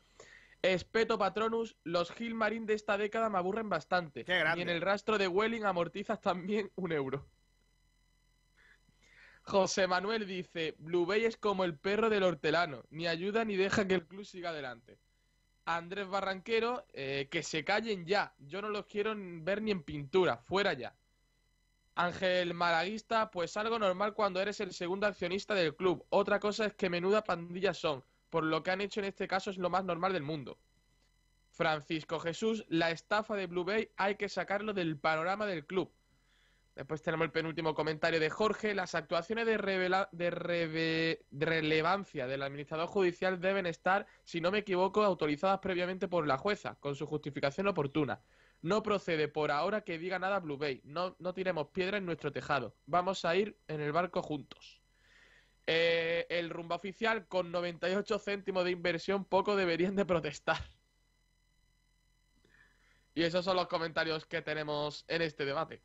Espeto 0.61 1.19
Patronus, 1.19 1.79
los 1.83 2.13
Gilmarín 2.13 2.67
de 2.67 2.75
esta 2.75 2.99
década 2.99 3.31
me 3.31 3.39
aburren 3.39 3.71
bastante. 3.71 4.27
Y 4.29 4.61
en 4.61 4.69
el 4.69 4.83
rastro 4.83 5.17
de 5.17 5.29
Welling 5.29 5.65
amortizas 5.65 6.21
también 6.21 6.71
un 6.75 6.93
euro. 6.93 7.27
José 9.41 9.87
Manuel 9.87 10.27
dice, 10.27 10.75
Blue 10.77 11.07
Bay 11.07 11.25
es 11.25 11.39
como 11.39 11.65
el 11.65 11.79
perro 11.79 12.11
del 12.11 12.23
hortelano, 12.23 12.85
ni 12.91 13.07
ayuda 13.07 13.47
ni 13.47 13.57
deja 13.57 13.89
que 13.89 13.95
el 13.95 14.07
club 14.07 14.27
siga 14.27 14.51
adelante. 14.51 14.99
Andrés 15.65 16.07
Barranquero, 16.07 16.85
eh, 16.93 17.29
que 17.31 17.43
se 17.43 17.65
callen 17.65 18.05
ya, 18.05 18.35
yo 18.41 18.61
no 18.61 18.69
los 18.69 18.85
quiero 18.85 19.15
ver 19.17 19.63
ni 19.63 19.71
en 19.71 19.83
pintura, 19.83 20.37
fuera 20.37 20.75
ya. 20.75 20.95
Ángel 21.97 22.55
Malaguista, 22.55 23.31
pues 23.31 23.57
algo 23.57 23.79
normal 23.79 24.15
cuando 24.15 24.41
eres 24.41 24.61
el 24.61 24.73
segundo 24.73 25.07
accionista 25.07 25.55
del 25.55 25.77
club. 25.77 26.05
Otra 26.11 26.41
cosa 26.41 26.67
es 26.67 26.75
que 26.75 26.91
menuda 26.91 27.23
pandilla 27.25 27.73
son. 27.73 28.05
Por 28.31 28.45
lo 28.45 28.63
que 28.63 28.73
han 28.73 28.81
hecho 28.81 29.01
en 29.01 29.07
este 29.07 29.29
caso 29.29 29.51
es 29.51 29.59
lo 29.59 29.71
más 29.71 29.85
normal 29.85 30.13
del 30.13 30.23
mundo. 30.25 30.59
Francisco 31.51 32.19
Jesús, 32.19 32.65
la 32.69 32.91
estafa 32.91 33.37
de 33.37 33.47
Blue 33.47 33.65
Bay 33.65 33.91
hay 33.97 34.17
que 34.17 34.29
sacarlo 34.29 34.73
del 34.75 34.99
panorama 34.99 35.47
del 35.47 35.65
club. 35.65 35.93
Después 36.75 37.01
tenemos 37.03 37.27
el 37.27 37.31
penúltimo 37.31 37.73
comentario 37.73 38.19
de 38.19 38.29
Jorge. 38.31 38.75
Las 38.75 38.97
actuaciones 38.97 39.47
de, 39.47 39.57
revela- 39.57 40.09
de 40.11 40.31
reve- 40.33 41.25
de 41.31 41.47
relevancia 41.47 42.27
del 42.27 42.43
administrador 42.43 42.89
judicial 42.89 43.41
deben 43.41 43.67
estar, 43.67 44.07
si 44.25 44.41
no 44.41 44.51
me 44.51 44.59
equivoco, 44.59 45.05
autorizadas 45.05 45.61
previamente 45.61 46.09
por 46.09 46.27
la 46.27 46.37
jueza, 46.37 46.75
con 46.81 46.97
su 46.97 47.07
justificación 47.07 47.69
oportuna. 47.69 48.21
No 48.65 48.83
procede 48.83 49.29
por 49.29 49.51
ahora 49.51 49.83
que 49.83 49.99
diga 49.99 50.19
nada 50.19 50.41
Blue 50.41 50.57
Bay. 50.57 50.81
No, 50.85 51.15
no 51.19 51.35
tiremos 51.35 51.69
piedra 51.69 51.99
en 51.99 52.07
nuestro 52.07 52.33
tejado. 52.33 52.75
Vamos 52.87 53.27
a 53.27 53.37
ir 53.37 53.59
en 53.69 53.83
el 53.83 53.93
barco 53.93 54.23
juntos. 54.23 54.81
Eh, 55.67 56.27
el 56.31 56.49
rumba 56.49 56.77
oficial 56.77 57.29
con 57.29 57.53
98 57.53 58.19
céntimos 58.19 58.65
de 58.65 58.71
inversión, 58.71 59.27
poco 59.27 59.55
deberían 59.55 59.95
de 59.97 60.07
protestar. 60.07 60.63
Y 63.15 63.25
esos 63.25 63.45
son 63.45 63.57
los 63.57 63.69
comentarios 63.69 64.25
que 64.25 64.41
tenemos 64.41 65.05
en 65.09 65.21
este 65.21 65.45
debate. 65.45 65.83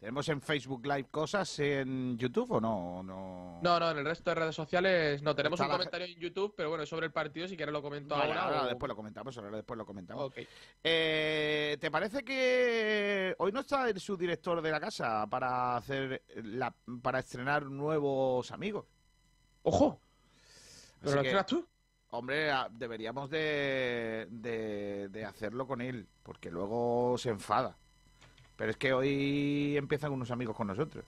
¿Tenemos 0.00 0.26
en 0.30 0.40
Facebook 0.40 0.86
Live 0.86 1.08
cosas 1.10 1.58
en 1.58 2.16
YouTube 2.16 2.52
o 2.52 2.58
no? 2.60 3.02
no... 3.02 3.60
No, 3.62 3.78
no, 3.78 3.90
en 3.90 3.98
el 3.98 4.04
resto 4.06 4.30
de 4.30 4.34
redes 4.34 4.54
sociales 4.54 5.20
no. 5.22 5.36
Tenemos 5.36 5.58
Está 5.60 5.66
un 5.66 5.72
la 5.72 5.76
comentario 5.76 6.06
en 6.06 6.18
YouTube, 6.18 6.54
pero 6.56 6.70
bueno, 6.70 6.86
sobre 6.86 7.04
el 7.06 7.12
partido, 7.12 7.46
si 7.46 7.54
quieres 7.54 7.70
lo 7.74 7.82
comento 7.82 8.16
Vale, 8.16 8.32
ahora. 8.32 8.42
ahora 8.44 8.62
o- 8.62 8.66
después 8.68 8.88
lo 8.88 8.96
comentamos, 8.96 9.36
ahora 9.36 9.56
después 9.58 9.76
lo 9.76 9.84
comentamos. 9.84 10.24
Ok. 10.24 10.38
Eh, 10.82 11.76
¿Te 11.78 11.90
parece 11.90 12.24
que 12.24 13.34
hoy 13.38 13.52
no 13.52 13.60
está 13.60 13.90
el 13.90 14.00
subdirector 14.00 14.62
de 14.62 14.70
la 14.70 14.80
casa 14.80 15.26
para 15.28 15.76
hacer 15.76 16.22
la, 16.44 16.74
para 17.02 17.18
estrenar 17.18 17.66
nuevos 17.66 18.50
amigos? 18.52 18.86
¡Ojo! 19.64 20.00
Así 20.00 20.98
¿Pero 21.02 21.14
lo 21.16 21.20
estrenas 21.20 21.46
tú? 21.46 21.68
Hombre, 22.12 22.50
deberíamos 22.70 23.28
de, 23.28 24.26
de, 24.30 25.08
de 25.10 25.24
hacerlo 25.26 25.66
con 25.66 25.82
él, 25.82 26.08
porque 26.22 26.50
luego 26.50 27.18
se 27.18 27.28
enfada. 27.28 27.76
Pero 28.60 28.72
es 28.72 28.76
que 28.76 28.92
hoy 28.92 29.74
empiezan 29.78 30.12
unos 30.12 30.30
amigos 30.30 30.54
con 30.54 30.66
nosotros. 30.66 31.02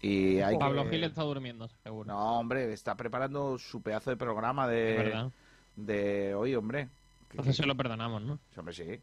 Y 0.00 0.38
hay 0.38 0.56
Pablo 0.56 0.84
que... 0.84 0.92
Gil 0.92 1.04
está 1.04 1.24
durmiendo, 1.24 1.68
seguro. 1.82 2.10
No, 2.10 2.38
hombre, 2.38 2.72
está 2.72 2.96
preparando 2.96 3.58
su 3.58 3.82
pedazo 3.82 4.08
de 4.08 4.16
programa 4.16 4.66
de, 4.66 5.30
de 5.76 6.34
hoy, 6.34 6.54
hombre. 6.54 6.88
Entonces 7.32 7.54
se 7.54 7.66
lo 7.66 7.76
perdonamos, 7.76 8.22
¿no? 8.22 8.40
Hombre, 8.56 8.72
sí. 8.72 9.02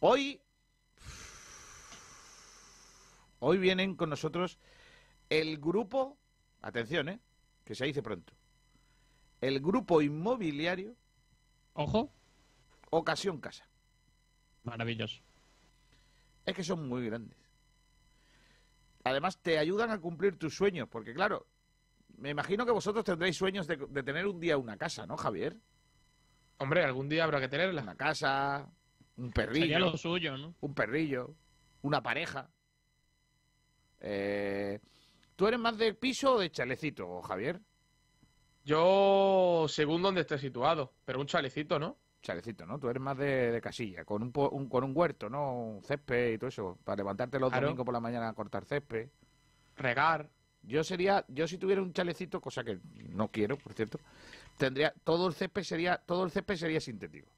Hoy. 0.00 0.42
Hoy 3.38 3.56
vienen 3.56 3.96
con 3.96 4.10
nosotros 4.10 4.58
el 5.30 5.56
grupo. 5.56 6.18
Atención, 6.60 7.08
¿eh? 7.08 7.18
Que 7.64 7.74
se 7.74 7.86
dice 7.86 8.02
pronto. 8.02 8.34
El 9.40 9.60
grupo 9.60 10.02
inmobiliario. 10.02 10.94
Ojo. 11.72 12.12
Ocasión 12.90 13.40
Casa. 13.40 13.66
Maravilloso. 14.64 15.22
Es 16.44 16.54
que 16.54 16.64
son 16.64 16.88
muy 16.88 17.06
grandes. 17.06 17.38
Además, 19.04 19.40
te 19.40 19.58
ayudan 19.58 19.90
a 19.90 20.00
cumplir 20.00 20.38
tus 20.38 20.54
sueños, 20.54 20.88
porque 20.88 21.12
claro, 21.12 21.46
me 22.18 22.30
imagino 22.30 22.64
que 22.64 22.72
vosotros 22.72 23.04
tendréis 23.04 23.36
sueños 23.36 23.66
de, 23.66 23.76
de 23.76 24.02
tener 24.02 24.26
un 24.26 24.38
día 24.38 24.56
una 24.56 24.76
casa, 24.76 25.06
¿no, 25.06 25.16
Javier? 25.16 25.56
Hombre, 26.58 26.84
algún 26.84 27.08
día 27.08 27.24
habrá 27.24 27.40
que 27.40 27.48
tenerla. 27.48 27.82
Una 27.82 27.96
casa, 27.96 28.70
un 29.16 29.32
perrillo. 29.32 29.64
Sería 29.64 29.78
lo 29.80 29.96
suyo, 29.96 30.36
¿no? 30.36 30.54
Un 30.60 30.74
perrillo, 30.74 31.34
una 31.82 32.02
pareja. 32.02 32.48
Eh, 34.00 34.80
¿Tú 35.36 35.46
eres 35.46 35.58
más 35.58 35.76
de 35.76 35.94
piso 35.94 36.34
o 36.34 36.38
de 36.38 36.50
chalecito, 36.50 37.20
Javier? 37.22 37.60
Yo, 38.64 39.66
según 39.68 40.02
donde 40.02 40.20
esté 40.20 40.38
situado, 40.38 40.92
pero 41.04 41.20
un 41.20 41.26
chalecito, 41.26 41.78
¿no? 41.78 41.98
Chalecito, 42.22 42.64
¿no? 42.66 42.78
Tú 42.78 42.88
eres 42.88 43.02
más 43.02 43.16
de, 43.18 43.50
de 43.50 43.60
casilla, 43.60 44.04
con 44.04 44.22
un, 44.22 44.32
un- 44.52 44.68
con 44.68 44.84
un 44.84 44.92
huerto, 44.96 45.28
¿no? 45.28 45.54
Un 45.54 45.82
césped 45.82 46.34
y 46.34 46.38
todo 46.38 46.48
eso, 46.48 46.78
para 46.84 46.96
levantarte 46.96 47.38
los 47.40 47.50
Claro. 47.50 47.66
domingos 47.66 47.84
por 47.84 47.92
la 47.94 48.00
mañana 48.00 48.28
a 48.28 48.32
cortar 48.34 48.64
césped. 48.64 49.08
Regar. 49.76 50.30
Yo 50.62 50.84
sería, 50.84 51.24
yo 51.28 51.48
si 51.48 51.58
tuviera 51.58 51.82
un 51.82 51.92
chalecito, 51.92 52.40
cosa 52.40 52.62
que 52.62 52.78
no 53.10 53.28
quiero, 53.28 53.56
por 53.58 53.72
cierto, 53.74 53.98
tendría, 54.56 54.94
todo 55.04 55.26
el 55.28 55.34
césped 55.34 55.64
sería, 55.64 55.98
todo 55.98 56.24
el 56.24 56.30
césped 56.30 56.56
sería 56.56 56.80
sintético, 56.80 57.28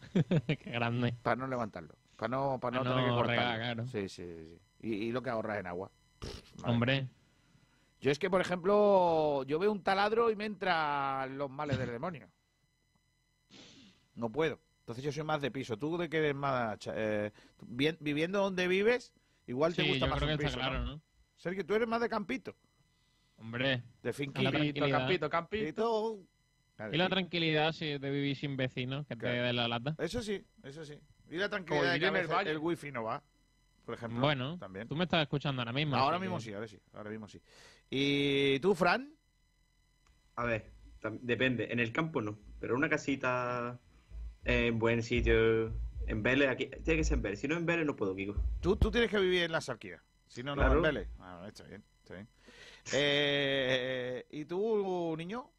Qué 0.46 0.70
grande. 0.70 1.14
para 1.22 1.36
no 1.36 1.46
levantarlo, 1.46 1.94
para 2.16 2.28
no, 2.30 2.58
para 2.60 2.78
no 2.78 2.84
Para 2.84 2.94
tener 2.96 3.04
que 3.04 3.08
no 3.10 3.14
cortarlo. 3.14 3.58
regar, 3.58 3.60
claro. 3.60 3.86
Sí, 3.86 4.08
sí, 4.08 4.24
sí. 4.24 4.58
Y, 4.80 4.94
y 5.08 5.12
lo 5.12 5.22
que 5.22 5.30
ahorras 5.30 5.58
en 5.58 5.66
agua. 5.66 5.90
Hombre. 6.64 7.08
Yo 8.00 8.10
es 8.10 8.18
que, 8.18 8.30
por 8.30 8.40
ejemplo, 8.40 9.44
yo 9.44 9.58
veo 9.58 9.70
un 9.70 9.82
taladro 9.82 10.30
y 10.30 10.36
me 10.36 10.44
entran 10.46 11.38
los 11.38 11.50
males 11.50 11.78
del 11.78 11.90
demonio. 11.90 12.31
No 14.14 14.30
puedo. 14.30 14.60
Entonces 14.80 15.04
yo 15.04 15.12
soy 15.12 15.22
más 15.24 15.40
de 15.40 15.50
piso. 15.50 15.76
¿Tú 15.78 15.96
de 15.96 16.08
qué 16.08 16.18
eres 16.18 16.34
más? 16.34 16.78
cha- 16.78 16.92
eh, 16.96 17.32
viviendo 18.00 18.40
donde 18.40 18.66
vives, 18.68 19.12
igual 19.46 19.74
te 19.74 19.82
Sí, 19.82 19.88
gusta 19.88 20.06
yo 20.06 20.10
más 20.10 20.18
creo 20.18 20.32
un 20.32 20.38
que 20.38 20.44
está 20.44 20.56
piso, 20.58 20.68
claro, 20.68 20.84
¿no? 20.84 20.96
¿no? 20.96 21.02
Sergio, 21.36 21.64
tú 21.66 21.74
eres 21.74 21.88
más 21.88 22.00
de 22.00 22.08
campito. 22.08 22.54
Hombre. 23.38 23.82
De 24.02 24.12
finquito. 24.12 24.50
Campito, 24.52 24.88
campito, 24.90 25.30
campito. 25.30 26.18
Y 26.92 26.96
la 26.96 27.08
tranquilidad 27.08 27.72
sí, 27.72 27.98
de 27.98 28.10
vivir 28.10 28.36
sin 28.36 28.56
vecinos, 28.56 29.06
que 29.06 29.14
te 29.16 29.26
dé 29.28 29.52
la 29.52 29.68
lata. 29.68 29.94
Eso 29.98 30.22
sí, 30.22 30.44
eso 30.64 30.84
sí. 30.84 30.98
Y 31.30 31.36
la 31.36 31.48
tranquilidad 31.48 31.92
de 31.92 32.00
que 32.00 32.06
en 32.06 32.16
el 32.16 32.22
veces 32.22 32.36
valle. 32.36 32.50
el 32.50 32.58
wifi 32.58 32.90
no 32.90 33.04
va, 33.04 33.22
por 33.84 33.94
ejemplo. 33.94 34.20
Bueno, 34.20 34.58
también. 34.58 34.88
tú 34.88 34.96
me 34.96 35.04
estás 35.04 35.22
escuchando 35.22 35.62
ahora 35.62 35.72
mismo. 35.72 35.94
Ahora 35.96 36.18
mismo 36.18 36.38
que- 36.38 36.42
sí, 36.44 36.52
ahora 36.52 36.66
sí, 36.66 36.78
ahora 36.92 37.10
mismo 37.10 37.28
sí. 37.28 37.40
¿Y 37.88 38.58
tú, 38.60 38.74
Fran? 38.74 39.14
A 40.36 40.44
ver, 40.44 40.72
depende. 41.20 41.68
En 41.72 41.78
el 41.78 41.92
campo 41.92 42.20
no, 42.20 42.38
pero 42.58 42.74
una 42.74 42.88
casita 42.88 43.78
en 44.44 44.78
buen 44.78 45.02
sitio, 45.02 45.72
en 46.06 46.22
Vélez, 46.22 46.48
aquí, 46.50 46.66
tiene 46.84 46.98
que 46.98 47.04
ser 47.04 47.16
en 47.18 47.22
Vélez. 47.22 47.40
Si 47.40 47.48
no 47.48 47.56
en 47.56 47.66
Vélez 47.66 47.86
no 47.86 47.96
puedo, 47.96 48.14
Kiko. 48.14 48.34
Tú, 48.60 48.76
tú 48.76 48.90
tienes 48.90 49.10
que 49.10 49.18
vivir 49.18 49.42
en 49.44 49.52
la 49.52 49.60
Sarquía. 49.60 50.02
Si 50.26 50.42
no, 50.42 50.54
no 50.56 50.62
Claro. 50.62 50.76
en 50.76 50.82
Vélez. 50.82 51.08
Ah, 51.20 51.44
está 51.46 51.64
bien, 51.64 51.84
está 52.02 52.14
bien. 52.14 52.28
Eh, 52.92 54.26
¿Y 54.30 54.44
tú, 54.44 55.14
niño? 55.16 55.50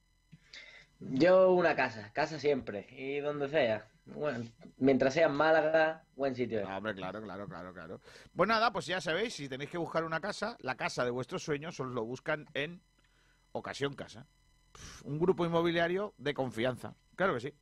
Yo 0.99 1.51
una 1.51 1.75
casa, 1.75 2.11
casa 2.13 2.39
siempre, 2.39 2.87
y 2.91 3.19
donde 3.19 3.49
sea. 3.49 3.87
Bueno, 4.05 4.45
mientras 4.77 5.13
sea 5.13 5.27
en 5.27 5.33
Málaga, 5.33 6.03
buen 6.15 6.35
sitio. 6.35 6.65
Ah, 6.67 6.77
hombre, 6.77 6.93
claro, 6.95 7.21
claro, 7.21 7.47
claro, 7.47 7.73
claro. 7.73 8.01
Pues 8.35 8.47
nada, 8.47 8.71
pues 8.71 8.85
ya 8.85 8.99
sabéis, 9.01 9.33
si 9.33 9.47
tenéis 9.49 9.69
que 9.69 9.77
buscar 9.77 10.03
una 10.03 10.19
casa, 10.21 10.57
la 10.59 10.75
casa 10.75 11.03
de 11.05 11.11
vuestros 11.11 11.43
sueños 11.43 11.79
os 11.79 11.87
lo 11.87 12.03
buscan 12.05 12.45
en 12.53 12.81
Ocasión 13.51 13.93
Casa. 13.95 14.27
Un 15.03 15.19
grupo 15.19 15.45
inmobiliario 15.45 16.13
de 16.17 16.33
confianza. 16.33 16.95
Claro 17.15 17.33
que 17.35 17.39
sí. 17.41 17.53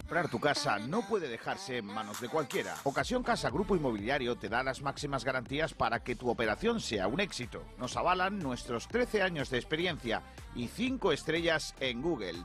Comprar 0.00 0.28
tu 0.28 0.40
casa 0.40 0.78
no 0.78 1.02
puede 1.02 1.28
dejarse 1.28 1.78
en 1.78 1.86
manos 1.86 2.20
de 2.20 2.28
cualquiera. 2.28 2.74
Ocasión 2.82 3.22
Casa 3.22 3.48
Grupo 3.48 3.76
Inmobiliario 3.76 4.36
te 4.36 4.48
da 4.48 4.62
las 4.62 4.82
máximas 4.82 5.24
garantías 5.24 5.72
para 5.72 6.02
que 6.02 6.16
tu 6.16 6.28
operación 6.28 6.80
sea 6.80 7.06
un 7.06 7.20
éxito. 7.20 7.64
Nos 7.78 7.96
avalan 7.96 8.40
nuestros 8.40 8.88
13 8.88 9.22
años 9.22 9.50
de 9.50 9.58
experiencia 9.58 10.22
y 10.54 10.66
5 10.66 11.12
estrellas 11.12 11.74
en 11.80 12.02
Google. 12.02 12.44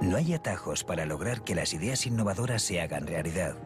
No 0.00 0.16
hay 0.16 0.34
atajos 0.34 0.84
para 0.84 1.06
lograr 1.06 1.42
que 1.42 1.54
las 1.54 1.72
ideas 1.72 2.06
innovadoras 2.06 2.62
se 2.62 2.80
hagan 2.80 3.06
realidad. 3.06 3.56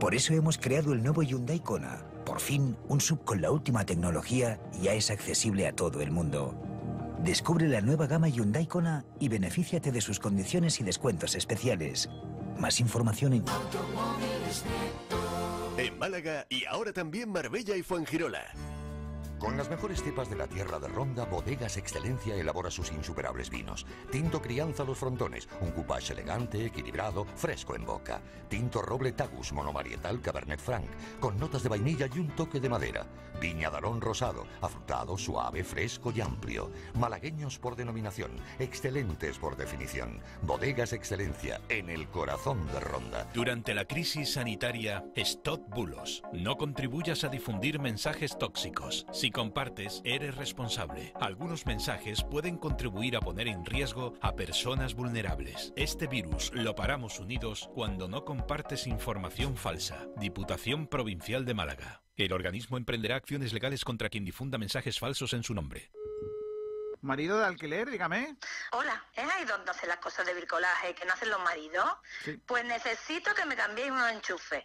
Por 0.00 0.14
eso 0.14 0.34
hemos 0.34 0.58
creado 0.58 0.92
el 0.92 1.02
nuevo 1.02 1.22
Hyundai 1.22 1.60
Kona. 1.60 2.04
Por 2.24 2.40
fin, 2.40 2.76
un 2.88 3.00
sub 3.00 3.24
con 3.24 3.40
la 3.40 3.50
última 3.50 3.84
tecnología 3.84 4.58
ya 4.80 4.94
es 4.94 5.10
accesible 5.10 5.66
a 5.66 5.72
todo 5.72 6.00
el 6.00 6.10
mundo. 6.10 6.54
Descubre 7.22 7.68
la 7.68 7.80
nueva 7.80 8.06
gama 8.06 8.28
Hyundai 8.28 8.66
Kona 8.66 9.04
y 9.18 9.28
benefíciate 9.28 9.92
de 9.92 10.00
sus 10.00 10.20
condiciones 10.20 10.80
y 10.80 10.84
descuentos 10.84 11.34
especiales. 11.34 12.08
Más 12.58 12.80
información 12.80 13.32
en 13.32 13.44
En 15.76 15.98
Málaga 15.98 16.46
y 16.48 16.64
ahora 16.66 16.92
también 16.92 17.30
Marbella 17.30 17.76
y 17.76 17.82
Fuengirola. 17.82 18.42
Con 19.38 19.56
las 19.56 19.68
mejores 19.68 20.02
cepas 20.02 20.30
de 20.30 20.36
la 20.36 20.46
tierra 20.46 20.78
de 20.78 20.88
Ronda, 20.88 21.24
Bodegas 21.24 21.76
Excelencia 21.76 22.34
elabora 22.34 22.70
sus 22.70 22.92
insuperables 22.92 23.50
vinos. 23.50 23.84
Tinto 24.10 24.40
Crianza 24.40 24.84
Los 24.84 24.98
Frontones, 24.98 25.48
un 25.60 25.70
coupage 25.72 26.12
elegante, 26.12 26.64
equilibrado, 26.64 27.26
fresco 27.36 27.74
en 27.74 27.84
boca. 27.84 28.22
Tinto 28.48 28.80
Roble 28.80 29.12
Tagus 29.12 29.52
Monomarietal 29.52 30.20
Cabernet 30.20 30.60
Franc, 30.60 30.86
con 31.20 31.38
notas 31.38 31.62
de 31.62 31.68
vainilla 31.68 32.08
y 32.14 32.18
un 32.18 32.28
toque 32.28 32.60
de 32.60 32.68
madera. 32.68 33.06
Viña 33.40 33.68
Darón 33.68 34.00
Rosado, 34.00 34.46
afrutado, 34.60 35.18
suave, 35.18 35.64
fresco 35.64 36.12
y 36.14 36.20
amplio. 36.20 36.70
Malagueños 36.94 37.58
por 37.58 37.76
denominación, 37.76 38.30
excelentes 38.58 39.38
por 39.38 39.56
definición. 39.56 40.20
Bodegas 40.42 40.92
Excelencia, 40.92 41.60
en 41.68 41.90
el 41.90 42.08
corazón 42.08 42.66
de 42.68 42.80
Ronda. 42.80 43.28
Durante 43.34 43.74
la 43.74 43.84
crisis 43.86 44.34
sanitaria, 44.34 45.04
stop 45.16 45.68
bulos. 45.68 46.22
No 46.32 46.56
contribuyas 46.56 47.24
a 47.24 47.28
difundir 47.28 47.80
mensajes 47.80 48.38
tóxicos. 48.38 49.04
Si 49.24 49.30
compartes, 49.30 50.02
eres 50.04 50.34
responsable. 50.34 51.14
Algunos 51.18 51.64
mensajes 51.64 52.22
pueden 52.22 52.58
contribuir 52.58 53.16
a 53.16 53.20
poner 53.20 53.48
en 53.48 53.64
riesgo 53.64 54.12
a 54.20 54.36
personas 54.36 54.92
vulnerables. 54.92 55.72
Este 55.76 56.06
virus 56.06 56.52
lo 56.52 56.74
paramos 56.74 57.18
unidos 57.20 57.70
cuando 57.72 58.06
no 58.06 58.26
compartes 58.26 58.86
información 58.86 59.56
falsa. 59.56 60.08
Diputación 60.18 60.88
Provincial 60.88 61.46
de 61.46 61.54
Málaga. 61.54 62.02
El 62.16 62.34
organismo 62.34 62.76
emprenderá 62.76 63.16
acciones 63.16 63.54
legales 63.54 63.82
contra 63.82 64.10
quien 64.10 64.26
difunda 64.26 64.58
mensajes 64.58 64.98
falsos 64.98 65.32
en 65.32 65.42
su 65.42 65.54
nombre. 65.54 65.90
Marido 67.00 67.38
de 67.38 67.46
alquiler, 67.46 67.88
dígame. 67.88 68.36
Hola, 68.72 69.06
¿es 69.14 69.24
ahí 69.24 69.46
donde 69.46 69.70
hacen 69.70 69.88
las 69.88 70.00
cosas 70.00 70.26
de 70.26 70.34
bricolaje 70.34 70.94
que 70.94 71.06
no 71.06 71.14
hacen 71.14 71.30
los 71.30 71.42
maridos? 71.42 71.90
Sí. 72.26 72.36
Pues 72.44 72.62
necesito 72.66 73.34
que 73.34 73.46
me 73.46 73.56
cambiéis 73.56 73.90
unos 73.90 74.12
enchufes. 74.12 74.64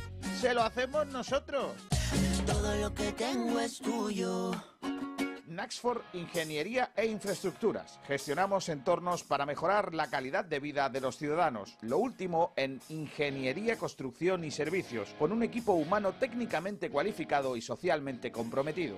se 0.39 0.53
lo 0.53 0.63
hacemos 0.63 1.07
nosotros. 1.07 1.73
Todo 2.45 2.75
lo 2.75 2.93
que 2.93 3.11
tengo 3.13 3.59
es 3.59 3.79
tuyo. 3.79 4.51
Naxford 5.51 6.01
Ingeniería 6.13 6.91
e 6.95 7.05
Infraestructuras. 7.05 7.99
Gestionamos 8.07 8.69
entornos 8.69 9.23
para 9.23 9.45
mejorar 9.45 9.93
la 9.93 10.09
calidad 10.09 10.45
de 10.45 10.59
vida 10.59 10.89
de 10.89 11.01
los 11.01 11.17
ciudadanos. 11.17 11.77
Lo 11.81 11.97
último 11.97 12.53
en 12.55 12.79
ingeniería, 12.89 13.77
construcción 13.77 14.45
y 14.45 14.51
servicios, 14.51 15.13
con 15.19 15.31
un 15.31 15.43
equipo 15.43 15.73
humano 15.73 16.13
técnicamente 16.13 16.89
cualificado 16.89 17.57
y 17.57 17.61
socialmente 17.61 18.31
comprometido. 18.31 18.97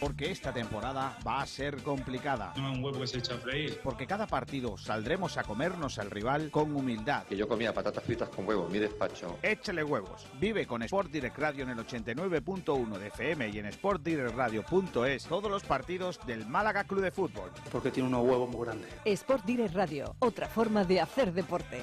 Porque 0.00 0.30
esta 0.30 0.52
temporada 0.52 1.18
va 1.26 1.42
a 1.42 1.46
ser 1.46 1.82
complicada. 1.82 2.52
Un 2.56 2.84
huevo 2.84 3.00
que 3.00 3.06
se 3.08 3.18
echa 3.18 3.34
a 3.34 3.38
freír. 3.38 3.80
Porque 3.82 4.06
cada 4.06 4.26
partido 4.26 4.76
saldremos 4.78 5.36
a 5.36 5.42
comernos 5.42 5.98
al 5.98 6.10
rival 6.10 6.50
con 6.50 6.74
humildad. 6.74 7.24
Que 7.24 7.36
yo 7.36 7.48
comía 7.48 7.74
patatas 7.74 8.04
fritas 8.04 8.28
con 8.28 8.46
huevo 8.46 8.66
en 8.66 8.72
mi 8.72 8.78
despacho. 8.78 9.38
Échale 9.42 9.82
huevos. 9.82 10.26
Vive 10.38 10.66
con 10.66 10.82
Sport 10.82 11.10
Direct 11.10 11.38
Radio 11.38 11.64
en 11.64 11.70
el 11.70 11.78
89.1 11.78 12.98
de 12.98 13.06
FM 13.08 13.48
y 13.48 13.58
en 13.58 13.72
sportdirectradio.es 13.72 15.24
todos 15.24 15.50
los 15.50 15.64
partidos 15.64 16.20
del 16.26 16.46
Málaga 16.46 16.84
Club 16.84 17.02
de 17.02 17.10
Fútbol. 17.10 17.50
Porque 17.72 17.90
tiene 17.90 18.08
unos 18.08 18.24
huevos 18.24 18.48
muy 18.48 18.66
grandes. 18.66 18.88
Sport 19.04 19.44
Direct 19.44 19.74
Radio, 19.74 20.14
otra 20.20 20.46
forma 20.46 20.84
de 20.84 21.00
hacer 21.00 21.32
deporte. 21.32 21.82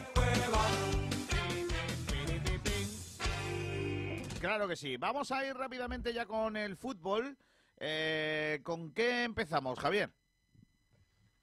Claro 4.39 4.67
que 4.67 4.75
sí. 4.75 4.95
Vamos 4.97 5.31
a 5.31 5.45
ir 5.45 5.55
rápidamente 5.55 6.13
ya 6.13 6.25
con 6.25 6.55
el 6.55 6.77
fútbol. 6.77 7.35
Eh, 7.77 8.61
¿Con 8.63 8.91
qué 8.91 9.23
empezamos, 9.23 9.79
Javier? 9.79 10.11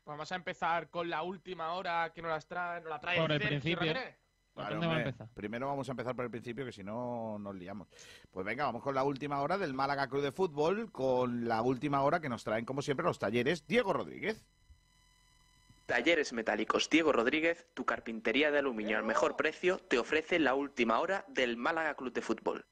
Vamos 0.04 0.32
a 0.32 0.34
empezar 0.34 0.88
con 0.90 1.08
la 1.08 1.22
última 1.22 1.74
hora 1.74 2.12
que 2.12 2.22
nos, 2.22 2.30
las 2.30 2.46
trae, 2.46 2.80
nos 2.80 2.90
la 2.90 3.00
trae 3.00 3.20
Por 3.20 3.32
el 3.32 3.40
Sergio 3.40 3.78
principio. 3.78 3.94
Primero 5.34 5.66
vamos 5.66 5.88
a 5.88 5.92
empezar 5.92 6.14
por 6.14 6.24
el 6.24 6.30
principio, 6.30 6.64
que 6.64 6.72
si 6.72 6.82
no 6.82 7.38
nos 7.38 7.54
liamos. 7.54 7.88
Pues 8.30 8.44
venga, 8.44 8.64
vamos 8.64 8.82
con 8.82 8.94
la 8.94 9.04
última 9.04 9.40
hora 9.40 9.56
del 9.56 9.72
Málaga 9.74 10.08
Club 10.08 10.22
de 10.22 10.32
Fútbol, 10.32 10.90
con 10.92 11.48
la 11.48 11.62
última 11.62 12.02
hora 12.02 12.20
que 12.20 12.28
nos 12.28 12.44
traen, 12.44 12.64
como 12.64 12.82
siempre, 12.82 13.04
los 13.04 13.18
talleres 13.18 13.66
Diego 13.66 13.92
Rodríguez. 13.92 14.44
Talleres 15.86 16.32
Metálicos 16.32 16.90
Diego 16.90 17.12
Rodríguez, 17.12 17.66
tu 17.74 17.84
carpintería 17.84 18.50
de 18.50 18.58
aluminio 18.58 18.98
al 18.98 19.04
mejor 19.04 19.36
precio, 19.36 19.78
te 19.78 19.98
ofrece 19.98 20.38
la 20.38 20.54
última 20.54 21.00
hora 21.00 21.24
del 21.28 21.56
Málaga 21.56 21.94
Club 21.94 22.12
de 22.12 22.22
Fútbol. 22.22 22.66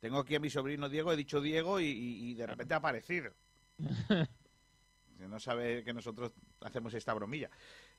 Tengo 0.00 0.18
aquí 0.18 0.34
a 0.34 0.40
mi 0.40 0.48
sobrino 0.48 0.88
Diego, 0.88 1.12
he 1.12 1.16
dicho 1.16 1.40
Diego 1.40 1.78
y, 1.78 2.34
de 2.34 2.46
repente 2.46 2.74
ha 2.74 2.78
aparecido. 2.78 3.32
No 5.28 5.38
sabe 5.38 5.84
que 5.84 5.92
nosotros 5.92 6.32
hacemos 6.62 6.94
esta 6.94 7.12
bromilla. 7.12 7.50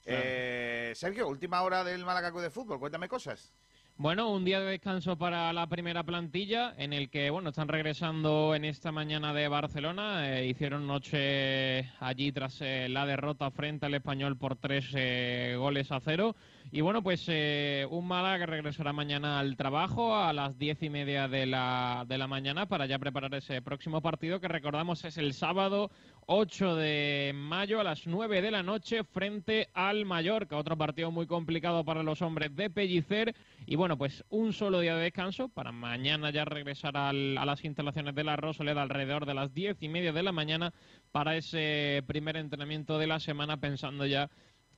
Eh, 0.04 0.91
Sergio, 0.95 1.28
última 1.28 1.62
hora 1.62 1.84
del 1.84 2.04
Málaga 2.04 2.32
Club 2.32 2.41
de 2.41 2.49
Fútbol, 2.49 2.80
cuéntame 2.80 3.08
cosas. 3.08 3.54
Bueno, 3.97 4.32
un 4.32 4.43
día 4.43 4.60
de 4.60 4.72
descanso 4.72 5.16
para 5.16 5.54
la 5.54 5.68
primera 5.68 6.04
plantilla, 6.04 6.74
en 6.78 6.91
el 6.91 7.12
que, 7.12 7.30
bueno, 7.30 7.49
están 7.49 7.68
regresando 7.68 8.56
en 8.56 8.66
esta 8.66 8.91
mañana 8.91 9.32
de 9.32 9.47
Barcelona. 9.47 10.39
eh, 10.39 10.47
hicieron 10.47 10.88
noche 10.88 11.91
allí 11.99 12.32
tras 12.32 12.62
eh, 12.62 12.88
la 12.89 13.06
derrota 13.06 13.52
frente 13.52 13.86
al 13.86 13.93
Español 13.93 14.38
por 14.38 14.56
tres 14.56 14.91
eh, 14.95 15.56
goles 15.56 15.91
a 15.91 15.99
cero. 15.99 16.36
Y 16.74 16.80
bueno, 16.80 17.03
pues 17.03 17.26
eh, 17.28 17.86
un 17.89 18.07
Málaga 18.07 18.39
que 18.39 18.45
regresará 18.45 18.93
mañana 18.93 19.39
al 19.39 19.57
trabajo 19.57 20.15
a 20.15 20.32
las 20.32 20.57
diez 20.57 20.82
y 20.82 20.89
media 20.89 21.28
de 21.28 21.45
la, 21.45 22.05
de 22.07 22.17
la 22.17 22.28
mañana 22.28 22.65
para 22.65 22.86
ya 22.86 22.97
preparar 22.97 23.34
ese 23.36 23.61
próximo 23.61 24.01
partido 24.01 24.39
que 24.39 24.47
recordamos 24.47 25.03
es 25.03 25.17
el 25.17 25.34
sábado 25.34 25.91
8 26.28 26.76
de 26.78 27.34
mayo 27.36 27.82
a 27.82 27.84
las 27.84 28.07
9 28.07 28.41
de 28.41 28.51
la 28.51 28.63
noche 28.63 29.03
frente 29.03 29.67
al 29.74 30.05
Mallorca. 30.05 30.55
Otro 30.55 30.78
partido 30.78 31.11
muy 31.11 31.28
complicado 31.28 31.84
para 31.84 32.03
los 32.03 32.22
hombres 32.22 32.55
de 32.55 32.69
Pellicer. 32.69 33.36
Y 33.65 33.76
bueno, 33.76 33.97
pues 33.97 34.24
un 34.30 34.53
solo 34.53 34.80
día 34.80 34.95
de 34.95 35.03
descanso 35.03 35.49
para 35.49 35.74
mañana 35.74 36.30
ya 36.30 36.45
regresar 36.45 36.95
al- 36.95 37.38
a 37.38 37.45
las 37.45 37.65
instalaciones 37.65 38.15
de 38.15 38.24
la 38.24 38.38
Rosaleda 38.38 38.82
alrededor 38.82 39.26
de 39.26 39.34
las 39.34 39.53
diez 39.53 39.76
y 39.84 39.89
media 39.89 40.13
de 40.13 40.24
la 40.24 40.32
mañana 40.32 40.74
para 41.11 41.36
ese 41.36 42.01
primer 42.07 42.38
entrenamiento 42.38 42.97
de 42.97 43.07
la 43.07 43.19
semana 43.19 43.57
pensando 43.57 44.05
ya 44.05 44.30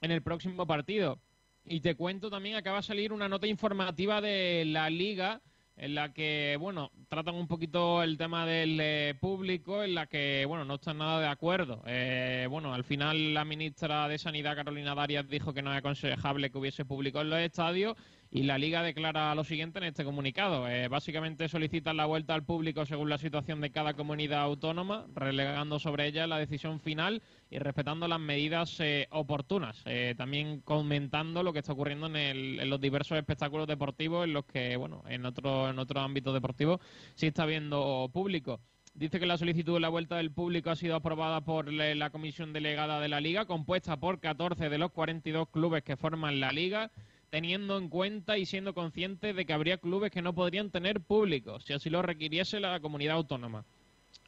en 0.02 0.10
el 0.10 0.24
próximo 0.24 0.66
partido. 0.66 1.20
Y 1.66 1.80
te 1.80 1.96
cuento 1.96 2.30
también, 2.30 2.56
acaba 2.56 2.78
de 2.78 2.84
salir 2.84 3.14
una 3.14 3.30
nota 3.30 3.48
informativa 3.48 4.20
de 4.22 4.66
la 4.66 4.90
liga 4.90 5.42
en 5.76 5.96
la 5.96 6.14
que, 6.14 6.58
bueno, 6.60 6.92
tratan 7.10 7.36
un 7.36 7.48
poquito 7.48 8.04
el 8.04 8.18
tema 8.18 8.46
del 8.46 8.78
eh, 8.80 9.16
público, 9.20 9.84
en 9.84 9.96
la 9.96 10.06
que, 10.08 10.46
bueno, 10.48 10.66
no 10.66 10.76
están 10.76 11.00
nada 11.00 11.20
de 11.20 11.28
acuerdo. 11.28 11.82
Eh, 11.88 12.48
bueno, 12.50 12.74
al 12.74 12.84
final 12.84 13.34
la 13.34 13.44
ministra 13.44 14.08
de 14.08 14.20
Sanidad, 14.20 14.56
Carolina 14.56 14.94
Darias, 14.94 15.28
dijo 15.28 15.54
que 15.54 15.62
no 15.62 15.72
es 15.72 15.80
aconsejable 15.80 16.52
que 16.52 16.58
hubiese 16.58 16.86
público 16.86 17.22
en 17.22 17.30
los 17.30 17.40
estadios 17.40 17.96
y 18.36 18.42
la 18.42 18.58
Liga 18.58 18.82
declara 18.82 19.36
lo 19.36 19.44
siguiente 19.44 19.78
en 19.78 19.86
este 19.86 20.04
comunicado. 20.04 20.68
Eh, 20.68 20.88
básicamente 20.88 21.48
solicitan 21.48 21.98
la 21.98 22.08
vuelta 22.08 22.34
al 22.34 22.44
público 22.44 22.84
según 22.84 23.08
la 23.12 23.20
situación 23.20 23.62
de 23.62 23.70
cada 23.70 23.94
comunidad 23.94 24.42
autónoma, 24.42 25.06
relegando 25.14 25.78
sobre 25.78 26.08
ella 26.08 26.26
la 26.26 26.40
decisión 26.40 26.80
final 26.80 27.22
y 27.52 27.60
respetando 27.60 28.08
las 28.08 28.20
medidas 28.20 28.80
eh, 28.80 29.08
oportunas. 29.12 29.84
Eh, 29.86 30.16
también 30.18 30.62
comentando 30.62 31.44
lo 31.44 31.54
que 31.54 31.60
está 31.60 31.74
ocurriendo 31.74 32.08
en, 32.08 32.16
el- 32.16 32.60
en 32.60 32.70
los 32.72 32.82
diversos 32.82 33.20
espectáculos 33.20 33.68
deportivos 33.68 34.26
en 34.26 34.34
los 34.34 34.46
que, 34.46 34.78
bueno, 34.78 35.04
en 35.08 35.28
otro, 35.28 35.70
en 35.70 35.78
otro 35.78 36.00
ámbito 36.02 36.34
deportivo 36.34 36.80
sí 37.14 37.28
está 37.28 37.44
habiendo 37.44 38.10
público. 38.12 38.60
Dice 38.96 39.20
que 39.20 39.28
la 39.28 39.38
solicitud 39.38 39.76
de 39.76 39.80
la 39.80 39.90
vuelta 39.90 40.18
del 40.18 40.32
público 40.32 40.72
ha 40.72 40.76
sido 40.76 40.96
aprobada 40.96 41.42
por 41.42 41.72
la 41.72 42.10
comisión 42.10 42.52
delegada 42.52 43.00
de 43.00 43.10
la 43.10 43.22
liga, 43.22 43.46
compuesta 43.46 43.98
por 43.98 44.20
14 44.20 44.70
de 44.70 44.78
los 44.80 44.92
42 44.92 45.50
clubes 45.50 45.84
que 45.84 45.98
forman 45.98 46.40
la 46.40 46.52
liga, 46.52 46.90
teniendo 47.34 47.80
en 47.80 47.90
cuenta 47.90 48.38
y 48.38 48.46
siendo 48.46 48.76
consciente 48.76 49.34
de 49.34 49.44
que 49.44 49.54
habría 49.54 49.80
clubes 49.80 50.12
que 50.12 50.22
no 50.22 50.36
podrían 50.36 50.70
tener 50.70 51.02
público, 51.02 51.60
si 51.62 51.74
así 51.74 51.90
lo 51.90 52.04
requiriese 52.04 52.60
la 52.60 52.80
comunidad 52.80 53.16
autónoma. 53.16 53.66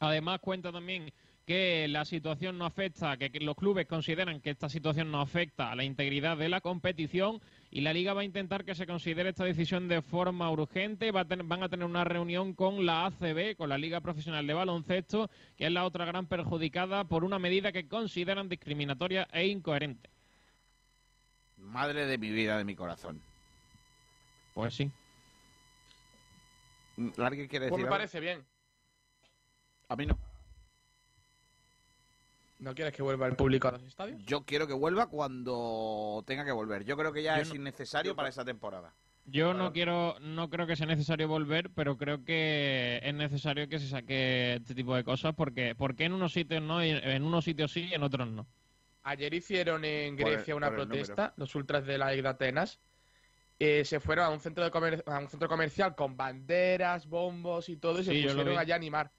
Además, 0.00 0.40
cuenta 0.40 0.72
también 0.72 1.12
que 1.46 1.86
la 1.86 2.04
situación 2.04 2.58
no 2.58 2.66
afecta, 2.66 3.16
que, 3.16 3.30
los 3.38 3.54
clubes 3.54 3.86
consideran 3.86 4.40
que 4.40 4.50
esta 4.50 4.68
situación 4.68 5.12
no 5.12 5.20
afecta 5.20 5.70
a 5.70 5.76
la 5.76 5.84
integridad 5.84 6.36
de 6.36 6.48
la 6.48 6.60
competición 6.60 7.40
y 7.70 7.82
la 7.82 7.92
liga 7.92 8.12
va 8.12 8.22
a 8.22 8.24
intentar 8.24 8.64
que 8.64 8.74
se 8.74 8.88
considere 8.88 9.28
esta 9.28 9.44
decisión 9.44 9.86
de 9.86 10.02
forma 10.02 10.50
urgente. 10.50 11.12
Va 11.12 11.20
a 11.20 11.26
van 11.28 11.62
a 11.62 11.68
tener 11.68 11.86
una 11.86 12.02
reunión 12.02 12.54
con 12.54 12.84
la 12.84 13.06
ACB, 13.06 13.54
con 13.56 13.68
la 13.68 13.78
Liga 13.78 14.00
Profesional 14.00 14.48
de 14.48 14.54
Baloncesto, 14.54 15.30
que 15.56 15.66
es 15.66 15.70
la 15.70 15.84
otra 15.84 16.06
gran 16.06 16.26
perjudicada 16.26 17.04
por 17.04 17.22
una 17.22 17.38
medida 17.38 17.70
que 17.70 17.86
consideran 17.86 18.48
discriminatoria 18.48 19.28
e 19.32 19.46
incoherente. 19.46 20.15
Madre 21.66 22.06
de 22.06 22.18
mi 22.18 22.30
vida, 22.30 22.56
de 22.58 22.64
mi 22.64 22.74
corazón. 22.74 23.20
Pues 24.54 24.74
sí. 24.74 24.90
¿Alguien 27.18 27.48
quiere 27.48 27.66
decir 27.66 27.70
Pues 27.70 27.82
me 27.82 27.88
algo? 27.88 27.90
parece 27.90 28.20
bien. 28.20 28.44
A 29.88 29.96
mí 29.96 30.06
no. 30.06 30.18
¿No 32.58 32.74
quieres 32.74 32.94
que 32.94 33.02
vuelva 33.02 33.26
el 33.26 33.36
público 33.36 33.68
a 33.68 33.72
los 33.72 33.82
estadios? 33.82 34.24
Yo 34.24 34.44
quiero 34.44 34.66
que 34.66 34.72
vuelva 34.72 35.08
cuando 35.08 36.24
tenga 36.26 36.44
que 36.44 36.52
volver. 36.52 36.84
Yo 36.84 36.96
creo 36.96 37.12
que 37.12 37.22
ya 37.22 37.36
Yo 37.36 37.42
es 37.42 37.48
no- 37.50 37.56
innecesario 37.56 38.16
para 38.16 38.30
esta 38.30 38.44
temporada. 38.44 38.94
Yo 39.28 39.52
no 39.54 39.72
quiero, 39.72 40.16
no 40.20 40.48
creo 40.48 40.68
que 40.68 40.76
sea 40.76 40.86
necesario 40.86 41.26
volver, 41.26 41.70
pero 41.70 41.98
creo 41.98 42.24
que 42.24 43.00
es 43.02 43.12
necesario 43.12 43.68
que 43.68 43.80
se 43.80 43.88
saque 43.88 44.54
este 44.54 44.72
tipo 44.74 44.94
de 44.94 45.02
cosas 45.02 45.34
porque, 45.34 45.74
porque 45.74 46.04
en 46.04 46.12
unos 46.12 46.32
sitios 46.32 46.62
no, 46.62 46.82
y 46.84 46.90
en 46.90 47.24
unos 47.24 47.44
sitios 47.44 47.72
sí 47.72 47.88
y 47.90 47.94
en 47.94 48.04
otros 48.04 48.28
no. 48.28 48.46
Ayer 49.08 49.32
hicieron 49.34 49.84
en 49.84 50.18
el- 50.18 50.24
Grecia 50.24 50.56
una 50.56 50.68
protesta, 50.74 51.32
los 51.36 51.54
ultras 51.54 51.86
de 51.86 51.96
la 51.96 52.12
isla 52.12 52.30
Atenas. 52.30 52.80
Eh, 53.60 53.84
se 53.84 54.00
fueron 54.00 54.24
a 54.24 54.30
un 54.30 54.40
centro 54.40 54.64
de 54.64 54.70
comer- 54.72 55.04
a 55.06 55.20
un 55.20 55.28
centro 55.28 55.48
comercial 55.48 55.94
con 55.94 56.16
banderas, 56.16 57.08
bombos 57.08 57.68
y 57.68 57.76
todo, 57.76 58.00
y 58.00 58.04
Sí, 58.04 58.10
se 58.22 58.26
pusieron 58.26 58.58
allá 58.58 58.74
a 58.74 58.76
animar. 58.76 59.12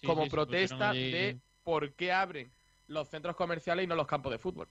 Sí, 0.00 0.08
como 0.08 0.24
sí, 0.24 0.30
protesta 0.30 0.90
allí- 0.90 1.12
de 1.12 1.38
por 1.62 1.92
qué 1.92 2.10
abren 2.10 2.50
los 2.88 3.08
centros 3.08 3.36
comerciales 3.36 3.84
y 3.84 3.86
no 3.86 3.94
los 3.94 4.08
campos 4.08 4.32
de 4.32 4.38
fútbol. 4.38 4.66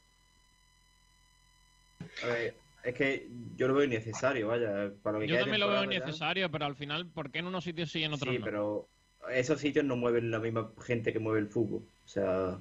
A 2.22 2.28
ver, 2.28 2.54
es 2.84 2.94
que 2.94 3.28
yo 3.56 3.70
lo 3.70 3.74
veo 3.76 3.86
innecesario, 3.86 4.50
vaya. 4.50 4.92
Para 5.02 5.14
lo 5.14 5.22
que 5.22 5.28
Yo 5.30 5.36
de 5.36 5.42
también 5.44 5.62
lo 5.62 5.70
veo 5.70 5.86
ya. 5.86 5.96
innecesario, 5.96 6.52
pero 6.52 6.66
al 6.66 6.76
final, 6.76 7.08
¿por 7.08 7.32
qué 7.32 7.40
en 7.40 7.48
unos 7.48 7.64
sitios 7.64 7.90
sí 7.90 8.00
y 8.00 8.04
en 8.04 8.14
otros 8.14 8.34
Sí, 8.34 8.40
no? 8.40 8.46
pero 8.46 8.90
esos 9.32 9.62
sitios 9.62 9.86
no 9.86 9.96
mueven 9.96 10.30
la 10.30 10.40
misma 10.40 10.70
gente 10.86 11.14
que 11.14 11.20
mueve 11.20 11.40
el 11.40 11.48
fútbol. 11.48 11.84
O 12.04 12.08
sea, 12.08 12.60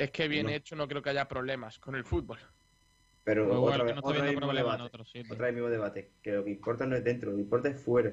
Es 0.00 0.10
que 0.10 0.28
bien 0.28 0.46
No. 0.46 0.52
hecho, 0.52 0.76
no 0.76 0.88
creo 0.88 1.02
que 1.02 1.10
haya 1.10 1.28
problemas 1.28 1.78
con 1.78 1.94
el 1.94 2.04
fútbol. 2.04 2.38
pero 3.22 3.44
igual 3.44 3.62
otra, 3.62 3.76
que 3.78 3.84
vez, 3.84 3.94
no 3.94 4.08
otra 4.08 4.22
mismo 4.24 4.52
debate. 4.52 4.82
Otra 5.28 5.46
vez 5.46 5.54
mismo 5.54 5.68
debate. 5.68 6.10
Que 6.22 6.32
lo 6.32 6.44
que 6.44 6.50
importa 6.50 6.86
no 6.86 6.96
es 6.96 7.04
dentro, 7.04 7.30
lo 7.30 7.36
que 7.36 7.42
importa 7.42 7.68
es 7.68 7.80
fuera. 7.80 8.12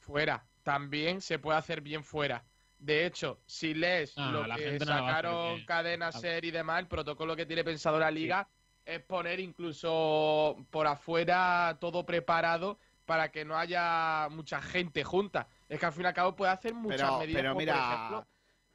Fuera, 0.00 0.44
también 0.62 1.20
se 1.20 1.38
puede 1.38 1.58
hacer 1.58 1.80
bien 1.82 2.02
fuera. 2.02 2.44
De 2.78 3.06
hecho, 3.06 3.42
si 3.46 3.74
lees 3.74 4.14
Ah, 4.16 4.30
lo 4.32 4.56
que 4.56 4.78
no 4.78 4.86
sacaron. 4.86 5.64
Cadena 5.64 6.12
Ser 6.12 6.44
y 6.44 6.50
demás, 6.50 6.80
el 6.80 6.86
protocolo 6.88 7.36
que 7.36 7.44
tiene 7.46 7.64
pensado 7.64 7.98
la 7.98 8.10
liga 8.10 8.48
es 8.84 9.00
poner 9.00 9.38
incluso 9.40 10.56
por 10.70 10.86
afuera 10.86 11.76
todo 11.80 12.06
preparado 12.06 12.78
para 13.04 13.30
que 13.30 13.44
no 13.44 13.56
haya 13.58 14.28
mucha 14.30 14.60
gente 14.62 15.02
junta. 15.04 15.48
Es 15.68 15.78
que 15.78 15.86
al 15.86 15.92
fin 15.92 16.04
y 16.04 16.06
al 16.06 16.14
cabo 16.14 16.36
puede 16.36 16.52
hacer 16.52 16.72
muchas 16.74 17.00
Pero, 17.00 17.18
medidas. 17.18 17.40
pero 17.42 17.48
como, 17.52 17.60
mira, 17.60 17.74
por 17.74 17.82
ejemplo, 17.82 18.26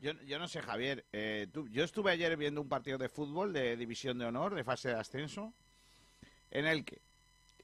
yo, 0.03 0.11
yo 0.23 0.37
no 0.39 0.47
sé, 0.47 0.61
Javier. 0.61 1.05
eh, 1.13 1.47
tú- 1.51 1.67
yo 1.69 1.83
estuve 1.83 2.11
ayer 2.11 2.35
viendo 2.37 2.61
un 2.61 2.69
partido 2.69 2.97
de 2.97 3.09
fútbol 3.09 3.53
de 3.53 3.75
División 3.77 4.17
de 4.19 4.25
Honor, 4.25 4.53
de 4.53 4.63
fase 4.63 4.89
de 4.89 4.95
ascenso, 4.95 5.53
en 6.51 6.65
el 6.67 6.83
que 6.85 7.01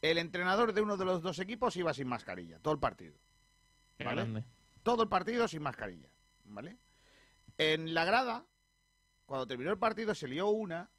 el 0.01 0.17
entrenador 0.17 0.73
de 0.73 0.81
uno 0.81 0.95
de 0.97 1.05
los 1.05 1.21
dos 1.21 1.39
equipos 1.39 1.75
iba 1.75 1.93
sin 1.93 2.07
mascarilla, 2.07 2.57
todo 2.59 2.73
el 2.73 2.79
partido. 2.79 3.15
¿Vale? 4.05 4.21
Todo 4.83 5.03
el 5.03 5.09
partido 5.09 5.47
sin 5.47 5.61
mascarilla, 5.61 6.07
¿vale? 6.45 6.77
En 7.57 7.93
la 7.93 8.05
grada, 8.05 8.45
cuando 9.25 9.45
terminó 9.45 9.71
el 9.71 9.77
partido, 9.77 10.15
se 10.15 10.27
lió 10.29 10.47
una, 10.47 10.89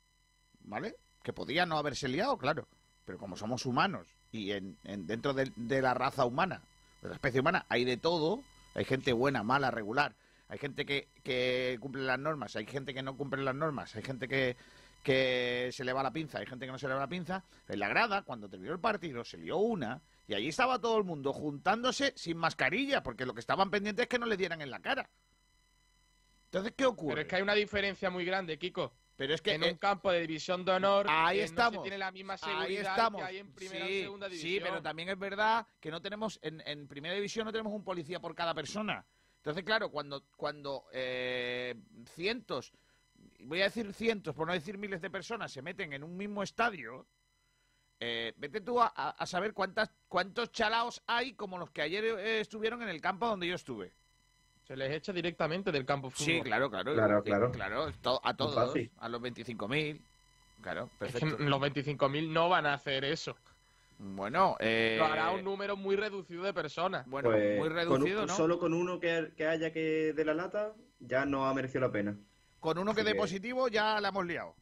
¿vale? 0.61 0.97
Que 1.23 1.33
podía 1.33 1.65
no 1.65 1.79
haberse 1.79 2.07
liado, 2.09 2.37
claro. 2.37 2.69
Pero 3.07 3.17
como 3.19 3.37
somos 3.37 3.65
humanos 3.65 4.07
y 4.31 4.53
en, 4.53 4.77
en- 4.85 5.07
dentro 5.07 5.33
de, 5.33 5.51
de 5.57 5.81
la 5.81 5.95
raza 5.95 6.27
humana, 6.27 6.63
de 7.01 7.09
la 7.09 7.15
especie 7.15 7.41
humana, 7.41 7.65
hay 7.71 7.85
de 7.87 7.97
todo. 7.97 8.43
Hay 8.75 8.85
gente 8.85 9.13
buena, 9.15 9.43
mala, 9.43 9.71
regular. 9.71 10.15
Hay 10.51 10.59
gente 10.59 10.85
que, 10.85 11.09
que 11.23 11.79
cumple 11.81 12.03
las 12.03 12.19
normas, 12.19 12.57
hay 12.57 12.67
gente 12.67 12.93
que 12.93 13.03
no 13.03 13.17
cumple 13.17 13.43
las 13.43 13.55
normas, 13.55 13.95
hay 13.95 14.03
gente 14.03 14.27
que, 14.27 14.57
que 15.05 15.71
se 15.73 15.85
le 15.85 15.93
va 15.93 16.03
la 16.03 16.13
pinza, 16.13 16.41
hay 16.41 16.47
gente 16.47 16.67
que 16.67 16.73
no 16.73 16.79
se 16.79 16.89
le 16.89 16.95
va 16.95 17.01
la 17.01 17.09
pinza. 17.09 17.45
En 17.69 17.79
la 17.79 17.89
grada, 17.89 18.23
cuando 18.23 18.49
terminó 18.49 18.73
el 18.73 18.81
partido, 18.81 19.25
se 19.25 19.39
lió 19.39 19.59
una 19.59 20.03
y 20.27 20.35
allí 20.35 20.49
estaba 20.49 20.81
todo 20.81 20.99
el 20.99 21.05
mundo 21.05 21.33
juntándose 21.33 22.13
sin 22.17 22.37
mascarilla, 22.37 23.01
porque 23.01 23.27
lo 23.27 23.33
que 23.33 23.39
estaban 23.39 23.71
pendientes 23.71 24.03
es 24.03 24.09
que 24.09 24.19
no 24.19 24.27
le 24.27 24.37
dieran 24.37 24.61
en 24.61 24.73
la 24.73 24.81
cara. 24.81 25.09
Entonces, 26.47 26.75
¿qué 26.77 26.85
ocurre? 26.85 27.11
pero 27.13 27.21
es 27.23 27.29
que 27.29 27.37
hay 27.37 27.43
una 27.43 27.55
diferencia 27.55 28.11
muy 28.11 28.25
grande, 28.25 28.59
Kiko. 28.59 28.93
Pero 29.17 29.35
es 29.35 29.43
que 29.43 29.55
en 29.55 29.63
eh, 29.63 29.71
un 29.71 29.77
campo 29.77 30.11
de 30.11 30.23
división 30.23 30.65
de 30.65 30.73
honor 30.73 31.07
Ahí 31.09 31.39
eh, 31.39 31.43
no 31.43 31.45
estamos. 31.45 31.77
se 31.77 31.83
tiene 31.83 31.99
la 31.99 32.11
misma 32.11 32.33
Ahí 32.33 32.39
seguridad 32.41 32.91
estamos. 32.91 33.21
que 33.21 33.27
hay 33.29 33.37
en 33.37 33.53
primera 33.53 33.87
sí, 33.87 33.93
y 33.93 34.03
segunda 34.03 34.29
división. 34.29 34.53
sí, 34.53 34.61
pero 34.61 34.83
también 34.83 35.11
es 35.11 35.19
verdad 35.19 35.67
que 35.79 35.91
no 35.93 36.03
tenemos, 36.03 36.41
en, 36.43 36.61
en 36.67 36.89
primera 36.89 37.15
división 37.15 37.45
no 37.45 37.53
tenemos 37.53 37.73
un 37.73 37.85
policía 37.85 38.19
por 38.19 38.35
cada 38.35 38.53
persona. 38.55 39.05
Entonces, 39.41 39.65
claro, 39.65 39.91
cuando, 39.91 40.23
cuando 40.37 40.85
eh, 40.93 41.75
cientos, 42.15 42.73
voy 43.41 43.63
a 43.63 43.65
decir 43.65 43.91
cientos, 43.95 44.35
por 44.35 44.47
no 44.47 44.53
decir 44.53 44.77
miles 44.77 45.01
de 45.01 45.09
personas, 45.09 45.51
se 45.51 45.63
meten 45.63 45.95
en 45.95 46.05
un 46.05 46.15
mismo 46.15 46.43
estadio, 46.43 47.07
eh, 48.01 48.35
vete 48.37 48.61
tú 48.61 48.79
a, 48.81 48.89
a- 48.89 49.27
saber 49.27 49.55
cuántas, 49.55 49.91
cuántos 50.09 50.53
chalaos 50.53 51.03
hay 51.07 51.33
como 51.33 51.57
los 51.57 51.71
que 51.71 51.81
ayer 51.81 52.05
eh, 52.05 52.41
estuvieron 52.41 52.83
en 52.83 52.91
el 52.91 53.01
campo 53.01 53.27
donde 53.29 53.47
yo 53.49 53.55
estuve. 53.55 53.93
Se 54.67 54.77
les 54.77 54.93
echa 54.93 55.13
directamente 55.15 55.73
del 55.73 55.87
campo 55.87 56.11
fútbol. 56.11 56.27
Sí, 56.27 56.41
claro, 56.43 56.71
claro. 56.71 56.93
Claro, 56.93 57.19
eh, 57.21 57.23
claro. 57.25 57.51
claro, 57.51 57.93
to- 58.03 58.21
a 58.23 58.37
todos, 58.37 58.77
a 58.99 59.09
los 59.09 59.23
25.000. 59.23 60.01
Claro, 60.61 60.91
Es 61.01 61.15
que 61.15 61.21
perfecto. 61.21 61.43
los 61.45 61.61
25.000 61.61 62.29
no 62.31 62.51
van 62.51 62.67
a 62.67 62.75
hacer 62.75 63.07
eso. 63.07 63.35
Bueno, 64.03 64.57
eh, 64.61 64.97
Lo 64.99 65.05
hará 65.05 65.31
un 65.31 65.45
número 65.45 65.77
muy 65.77 65.95
reducido 65.95 66.43
de 66.43 66.55
personas. 66.55 67.07
bueno, 67.07 67.29
Pues, 67.29 67.59
muy 67.59 67.69
con 67.69 67.77
reducido, 67.77 68.23
un- 68.23 68.29
¿no? 68.29 68.35
Solo 68.35 68.59
con 68.59 68.73
uno 68.73 68.99
que, 68.99 69.33
que 69.37 69.47
haya 69.47 69.73
que 69.75 70.15
de 70.15 70.25
la 70.25 70.33
lata, 70.33 70.75
ya 71.01 71.27
no 71.27 71.47
ha 71.47 71.53
merecido 71.53 71.83
la 71.83 71.93
pena. 71.93 72.17
Con 72.61 72.79
uno 72.79 72.95
que 72.95 73.03
Así 73.03 73.09
dé 73.09 73.13
que- 73.13 73.19
positivo 73.21 73.69
ya 73.69 74.01
la 74.01 74.09
hemos 74.09 74.25
liado. 74.25 74.55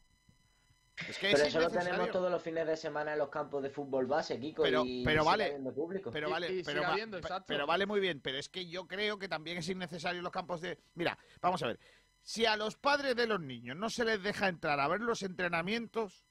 Es 1.07 1.17
que 1.17 1.27
Pero 1.31 1.43
es 1.43 1.47
eso 1.55 1.61
lo 1.61 1.69
tenemos 1.69 2.11
todos 2.11 2.29
los 2.29 2.43
fines 2.43 2.67
de 2.67 2.75
semana 2.75 3.13
en 3.13 3.19
los 3.19 3.29
campos 3.29 3.63
de 3.63 3.69
fútbol 3.69 4.07
base, 4.07 4.37
Kiko, 4.37 4.63
Pero- 4.63 4.83
y 4.85 5.05
pero 5.05 5.23
vale, 5.23 5.57
público. 5.73 6.11
Pero 6.11 6.29
vale, 6.29 6.51
y 6.53 6.61
pero, 6.61 6.81
va- 6.81 7.45
pero 7.47 7.65
vale 7.65 7.85
muy 7.85 8.01
bien. 8.01 8.19
Pero 8.19 8.37
es 8.37 8.49
que 8.49 8.67
yo 8.67 8.85
creo 8.87 9.17
que 9.17 9.29
también 9.29 9.57
es 9.59 9.69
innecesario 9.69 10.21
los 10.21 10.33
campos 10.33 10.59
de. 10.59 10.77
Mira, 10.95 11.17
vamos 11.41 11.63
a 11.63 11.67
ver. 11.67 11.79
Si 12.21 12.45
a 12.45 12.57
los 12.57 12.75
padres 12.75 13.15
de 13.15 13.25
los 13.27 13.39
niños 13.39 13.77
no 13.77 13.89
se 13.89 14.03
les 14.03 14.21
deja 14.21 14.49
entrar 14.49 14.81
a 14.81 14.89
ver 14.89 14.99
los 14.99 15.23
entrenamientos, 15.23 16.25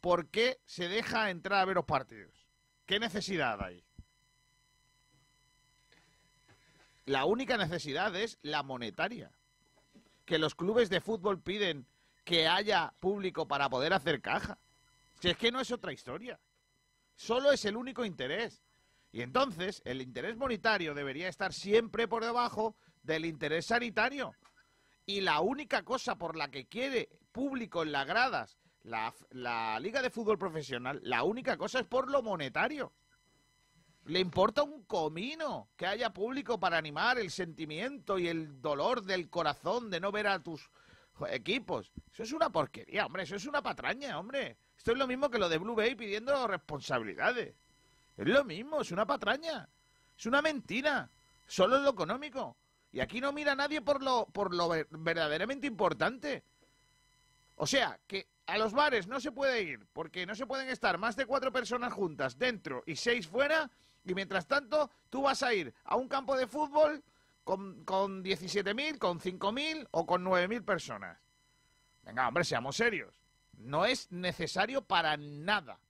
¿por 0.00 0.28
qué 0.30 0.58
se 0.64 0.88
deja 0.88 1.28
entrar 1.28 1.60
a 1.60 1.64
ver 1.66 1.76
los 1.76 1.84
partidos? 1.84 2.45
¿Qué 2.86 3.00
necesidad 3.00 3.60
hay? 3.60 3.84
La 7.04 7.24
única 7.24 7.56
necesidad 7.56 8.14
es 8.14 8.38
la 8.42 8.62
monetaria. 8.62 9.32
Que 10.24 10.38
los 10.38 10.54
clubes 10.54 10.88
de 10.88 11.00
fútbol 11.00 11.40
piden 11.40 11.86
que 12.24 12.46
haya 12.48 12.94
público 13.00 13.46
para 13.46 13.68
poder 13.68 13.92
hacer 13.92 14.20
caja. 14.20 14.58
Si 15.20 15.28
es 15.28 15.36
que 15.36 15.50
no 15.50 15.60
es 15.60 15.70
otra 15.72 15.92
historia. 15.92 16.40
Solo 17.16 17.50
es 17.50 17.64
el 17.64 17.76
único 17.76 18.04
interés. 18.04 18.62
Y 19.10 19.22
entonces 19.22 19.82
el 19.84 20.00
interés 20.00 20.36
monetario 20.36 20.94
debería 20.94 21.28
estar 21.28 21.52
siempre 21.52 22.06
por 22.06 22.24
debajo 22.24 22.76
del 23.02 23.24
interés 23.24 23.66
sanitario. 23.66 24.34
Y 25.06 25.22
la 25.22 25.40
única 25.40 25.82
cosa 25.82 26.16
por 26.16 26.36
la 26.36 26.50
que 26.50 26.66
quiere 26.66 27.08
público 27.32 27.82
en 27.82 27.92
las 27.92 28.06
gradas 28.06 28.58
la, 28.86 29.12
la 29.30 29.78
Liga 29.80 30.00
de 30.00 30.10
Fútbol 30.10 30.38
Profesional, 30.38 31.00
la 31.02 31.22
única 31.22 31.56
cosa 31.56 31.80
es 31.80 31.86
por 31.86 32.10
lo 32.10 32.22
monetario. 32.22 32.92
Le 34.04 34.20
importa 34.20 34.62
un 34.62 34.84
comino 34.84 35.68
que 35.76 35.86
haya 35.86 36.12
público 36.12 36.60
para 36.60 36.78
animar 36.78 37.18
el 37.18 37.30
sentimiento 37.32 38.18
y 38.18 38.28
el 38.28 38.62
dolor 38.62 39.02
del 39.02 39.28
corazón 39.28 39.90
de 39.90 39.98
no 39.98 40.12
ver 40.12 40.28
a 40.28 40.40
tus 40.40 40.70
equipos. 41.28 41.90
Eso 42.12 42.22
es 42.22 42.32
una 42.32 42.50
porquería, 42.50 43.06
hombre. 43.06 43.24
Eso 43.24 43.34
es 43.34 43.46
una 43.46 43.62
patraña, 43.62 44.18
hombre. 44.20 44.58
Esto 44.76 44.92
es 44.92 44.98
lo 44.98 45.08
mismo 45.08 45.28
que 45.28 45.38
lo 45.38 45.48
de 45.48 45.58
Blue 45.58 45.74
Bay 45.74 45.96
pidiendo 45.96 46.46
responsabilidades. 46.46 47.56
Es 48.16 48.28
lo 48.28 48.44
mismo, 48.44 48.80
es 48.80 48.92
una 48.92 49.04
patraña. 49.06 49.68
Es 50.16 50.26
una 50.26 50.40
mentira. 50.40 51.10
Solo 51.48 51.76
es 51.78 51.82
lo 51.82 51.90
económico. 51.90 52.56
Y 52.92 53.00
aquí 53.00 53.20
no 53.20 53.32
mira 53.32 53.56
nadie 53.56 53.82
por 53.82 54.02
lo, 54.02 54.26
por 54.26 54.54
lo 54.54 54.68
ver- 54.68 54.86
verdaderamente 54.90 55.66
importante. 55.66 56.44
O 57.56 57.66
sea, 57.66 57.98
que 58.06 58.28
a 58.46 58.58
los 58.58 58.72
bares 58.72 59.06
no 59.06 59.20
se 59.20 59.32
puede 59.32 59.62
ir 59.62 59.86
porque 59.92 60.24
no 60.26 60.34
se 60.34 60.46
pueden 60.46 60.68
estar 60.68 60.98
más 60.98 61.16
de 61.16 61.26
cuatro 61.26 61.52
personas 61.52 61.92
juntas 61.92 62.38
dentro 62.38 62.82
y 62.86 62.96
seis 62.96 63.26
fuera. 63.26 63.70
Y 64.04 64.14
mientras 64.14 64.46
tanto, 64.46 64.90
tú 65.10 65.22
vas 65.22 65.42
a 65.42 65.52
ir 65.52 65.74
a 65.84 65.96
un 65.96 66.08
campo 66.08 66.36
de 66.36 66.46
fútbol 66.46 67.02
con, 67.42 67.84
con 67.84 68.22
17.000, 68.22 68.98
con 68.98 69.18
5.000 69.20 69.88
o 69.90 70.06
con 70.06 70.24
9.000 70.24 70.64
personas. 70.64 71.18
Venga, 72.02 72.28
hombre, 72.28 72.44
seamos 72.44 72.76
serios. 72.76 73.20
No 73.54 73.84
es 73.84 74.10
necesario 74.12 74.82
para 74.82 75.16
nada 75.16 75.80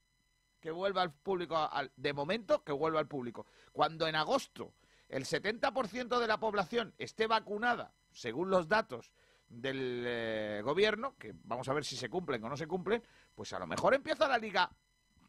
que 0.59 0.71
vuelva 0.71 1.03
al 1.03 1.13
público, 1.13 1.55
al- 1.57 1.91
de 1.95 2.13
momento 2.13 2.63
que 2.63 2.71
vuelva 2.71 2.99
al 2.99 3.07
público. 3.07 3.45
Cuando 3.71 4.07
en 4.07 4.15
agosto 4.15 4.73
el 5.09 5.25
70% 5.25 6.19
de 6.19 6.27
la 6.27 6.39
población 6.39 6.95
esté 6.97 7.27
vacunada, 7.27 7.93
según 8.11 8.49
los 8.49 8.67
datos 8.67 9.11
del 9.49 10.03
eh, 10.05 10.61
gobierno, 10.63 11.15
que 11.17 11.33
vamos 11.43 11.67
a 11.69 11.73
ver 11.73 11.85
si 11.85 11.95
se 11.95 12.09
cumplen 12.09 12.43
o 12.43 12.49
no 12.49 12.57
se 12.57 12.67
cumplen, 12.67 13.01
pues 13.33 13.53
a 13.53 13.59
lo 13.59 13.67
mejor 13.67 13.93
empieza 13.93 14.27
la 14.27 14.37
liga 14.37 14.69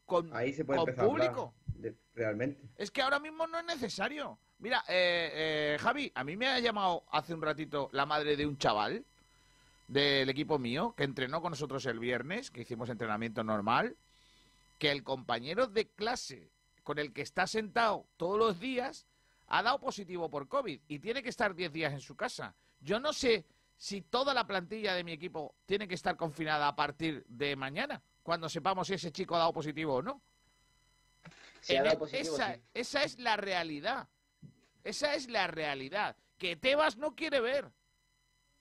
con, 0.05 0.33
Ahí 0.35 0.53
se 0.53 0.65
puede 0.65 0.79
con 0.79 0.95
público. 1.07 1.53
de- 1.67 1.95
realmente. 2.13 2.61
Es 2.75 2.91
que 2.91 3.01
ahora 3.01 3.19
mismo 3.19 3.47
no 3.47 3.59
es 3.59 3.65
necesario. 3.65 4.39
Mira, 4.59 4.83
eh, 4.89 5.31
eh, 5.33 5.77
Javi, 5.79 6.11
a 6.13 6.23
mí 6.23 6.35
me 6.35 6.47
ha 6.47 6.59
llamado 6.59 7.03
hace 7.11 7.33
un 7.33 7.41
ratito 7.41 7.89
la 7.93 8.05
madre 8.05 8.35
de 8.35 8.45
un 8.45 8.57
chaval 8.57 9.05
del 9.87 10.29
equipo 10.29 10.59
mío 10.59 10.93
que 10.97 11.03
entrenó 11.05 11.41
con 11.41 11.51
nosotros 11.51 11.85
el 11.85 11.99
viernes, 11.99 12.51
que 12.51 12.61
hicimos 12.61 12.89
entrenamiento 12.89 13.43
normal, 13.43 13.95
que 14.77 14.91
el 14.91 15.03
compañero 15.03 15.67
de 15.67 15.87
clase 15.87 16.51
con 16.83 16.99
el 16.99 17.13
que 17.13 17.21
está 17.21 17.47
sentado 17.47 18.05
todos 18.17 18.37
los 18.37 18.59
días 18.59 19.07
ha 19.47 19.63
dado 19.63 19.79
positivo 19.79 20.29
por 20.29 20.47
COVID 20.47 20.81
y 20.87 20.99
tiene 20.99 21.23
que 21.23 21.29
estar 21.29 21.55
10 21.55 21.71
días 21.71 21.93
en 21.93 22.01
su 22.01 22.15
casa. 22.15 22.55
Yo 22.81 22.99
no 22.99 23.13
sé 23.13 23.45
si 23.79 24.01
toda 24.01 24.33
la 24.33 24.45
plantilla 24.45 24.93
de 24.93 25.05
mi 25.05 25.13
equipo 25.13 25.55
tiene 25.65 25.87
que 25.87 25.95
estar 25.95 26.17
confinada 26.17 26.67
a 26.67 26.75
partir 26.75 27.23
de 27.29 27.55
mañana, 27.55 28.01
cuando 28.21 28.49
sepamos 28.49 28.87
si 28.87 28.95
ese 28.95 29.09
chico 29.09 29.35
ha 29.35 29.39
dado 29.39 29.53
positivo 29.53 29.95
o 29.95 30.01
no. 30.01 30.21
Si 31.61 31.75
ha 31.75 31.77
En 31.77 31.83
dado 31.85 31.95
e- 31.95 31.99
positivo, 31.99 32.35
esa, 32.35 32.55
sí. 32.55 32.61
esa 32.73 33.03
es 33.03 33.17
la 33.19 33.37
realidad. 33.37 34.09
Esa 34.83 35.13
es 35.15 35.29
la 35.29 35.47
realidad. 35.47 36.17
Que 36.37 36.57
Tebas 36.57 36.97
no 36.97 37.15
quiere 37.15 37.39
ver. 37.39 37.71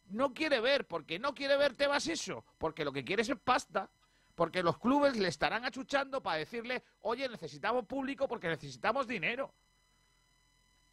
No 0.06 0.32
quiere 0.32 0.60
ver. 0.60 0.86
porque 0.86 1.18
no 1.18 1.34
quiere 1.34 1.56
ver 1.56 1.74
Tebas 1.74 2.06
eso? 2.06 2.44
Porque 2.56 2.84
lo 2.84 2.92
que 2.92 3.04
quiere 3.04 3.22
es 3.22 3.30
pasta. 3.42 3.90
Porque 4.36 4.62
los 4.62 4.78
clubes 4.78 5.16
le 5.16 5.26
estarán 5.26 5.64
achuchando 5.64 6.22
para 6.22 6.38
decirle, 6.38 6.84
oye, 7.00 7.28
necesitamos 7.28 7.86
público 7.86 8.28
porque 8.28 8.46
necesitamos 8.46 9.08
dinero. 9.08 9.52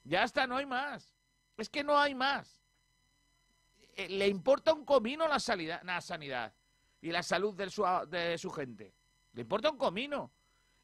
Ya 0.03 0.23
está, 0.23 0.47
no 0.47 0.57
hay 0.57 0.65
más. 0.65 1.15
Es 1.57 1.69
que 1.69 1.83
no 1.83 1.95
hay 1.99 2.15
más. 2.15 2.64
Eh, 3.95 4.09
Le 4.09 4.27
importa 4.27 4.73
un 4.73 4.85
comino 4.85 5.27
la, 5.27 5.39
salida- 5.39 5.81
la 5.83 6.01
sanidad 6.01 6.53
y 7.01 7.11
la 7.11 7.23
salud 7.23 7.53
de 7.55 7.69
su, 7.69 7.83
de 8.09 8.37
su 8.37 8.49
gente. 8.51 8.93
Le 9.33 9.41
importa 9.41 9.69
un 9.69 9.77
comino. 9.77 10.31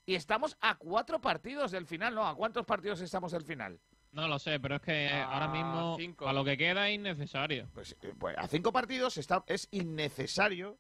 Y 0.06 0.16
estamos 0.16 0.58
a 0.62 0.76
cuatro 0.76 1.22
partidos 1.22 1.72
del 1.72 1.86
final, 1.86 2.16
¿no? 2.16 2.26
¿A 2.28 2.36
cuántos 2.36 2.66
partidos 2.66 3.00
estamos 3.02 3.32
del 3.32 3.44
final? 3.44 3.80
No 4.12 4.28
lo 4.28 4.40
sé, 4.40 4.60
pero 4.60 4.76
es 4.76 4.82
que 4.82 5.10
ahora 5.10 5.48
mismo, 5.48 5.96
cinco. 5.98 6.28
a 6.28 6.34
lo 6.34 6.44
que 6.44 6.58
queda, 6.58 6.90
es 6.90 6.96
innecesario. 6.96 7.70
Pues, 7.74 7.96
eh, 8.02 8.14
pues 8.20 8.36
a 8.38 8.48
cinco 8.48 8.74
partidos 8.74 9.18
está, 9.18 9.44
es 9.48 9.68
innecesario 9.72 10.78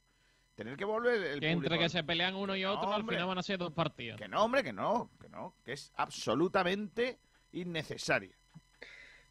tener 0.55 0.75
que 0.75 0.83
volver 0.85 1.21
el 1.23 1.39
Que 1.39 1.49
entre 1.51 1.79
que 1.79 1.87
se 1.87 2.03
pelean 2.03 2.35
uno 2.35 2.55
y 2.57 2.63
No, 2.63 2.73
otro, 2.73 2.91
al 2.93 3.05
final 3.05 3.25
van 3.27 3.37
a 3.37 3.43
ser 3.43 3.57
dos 3.57 3.71
partidos. 3.71 4.19
Que 4.19 4.27
no, 4.27 4.43
hombre, 4.43 4.63
que 4.63 4.73
no, 4.73 5.09
que 5.19 5.29
no, 5.29 5.55
que 5.63 5.73
es 5.73 5.93
absolutamente 5.95 7.19
innecesario. 7.53 8.35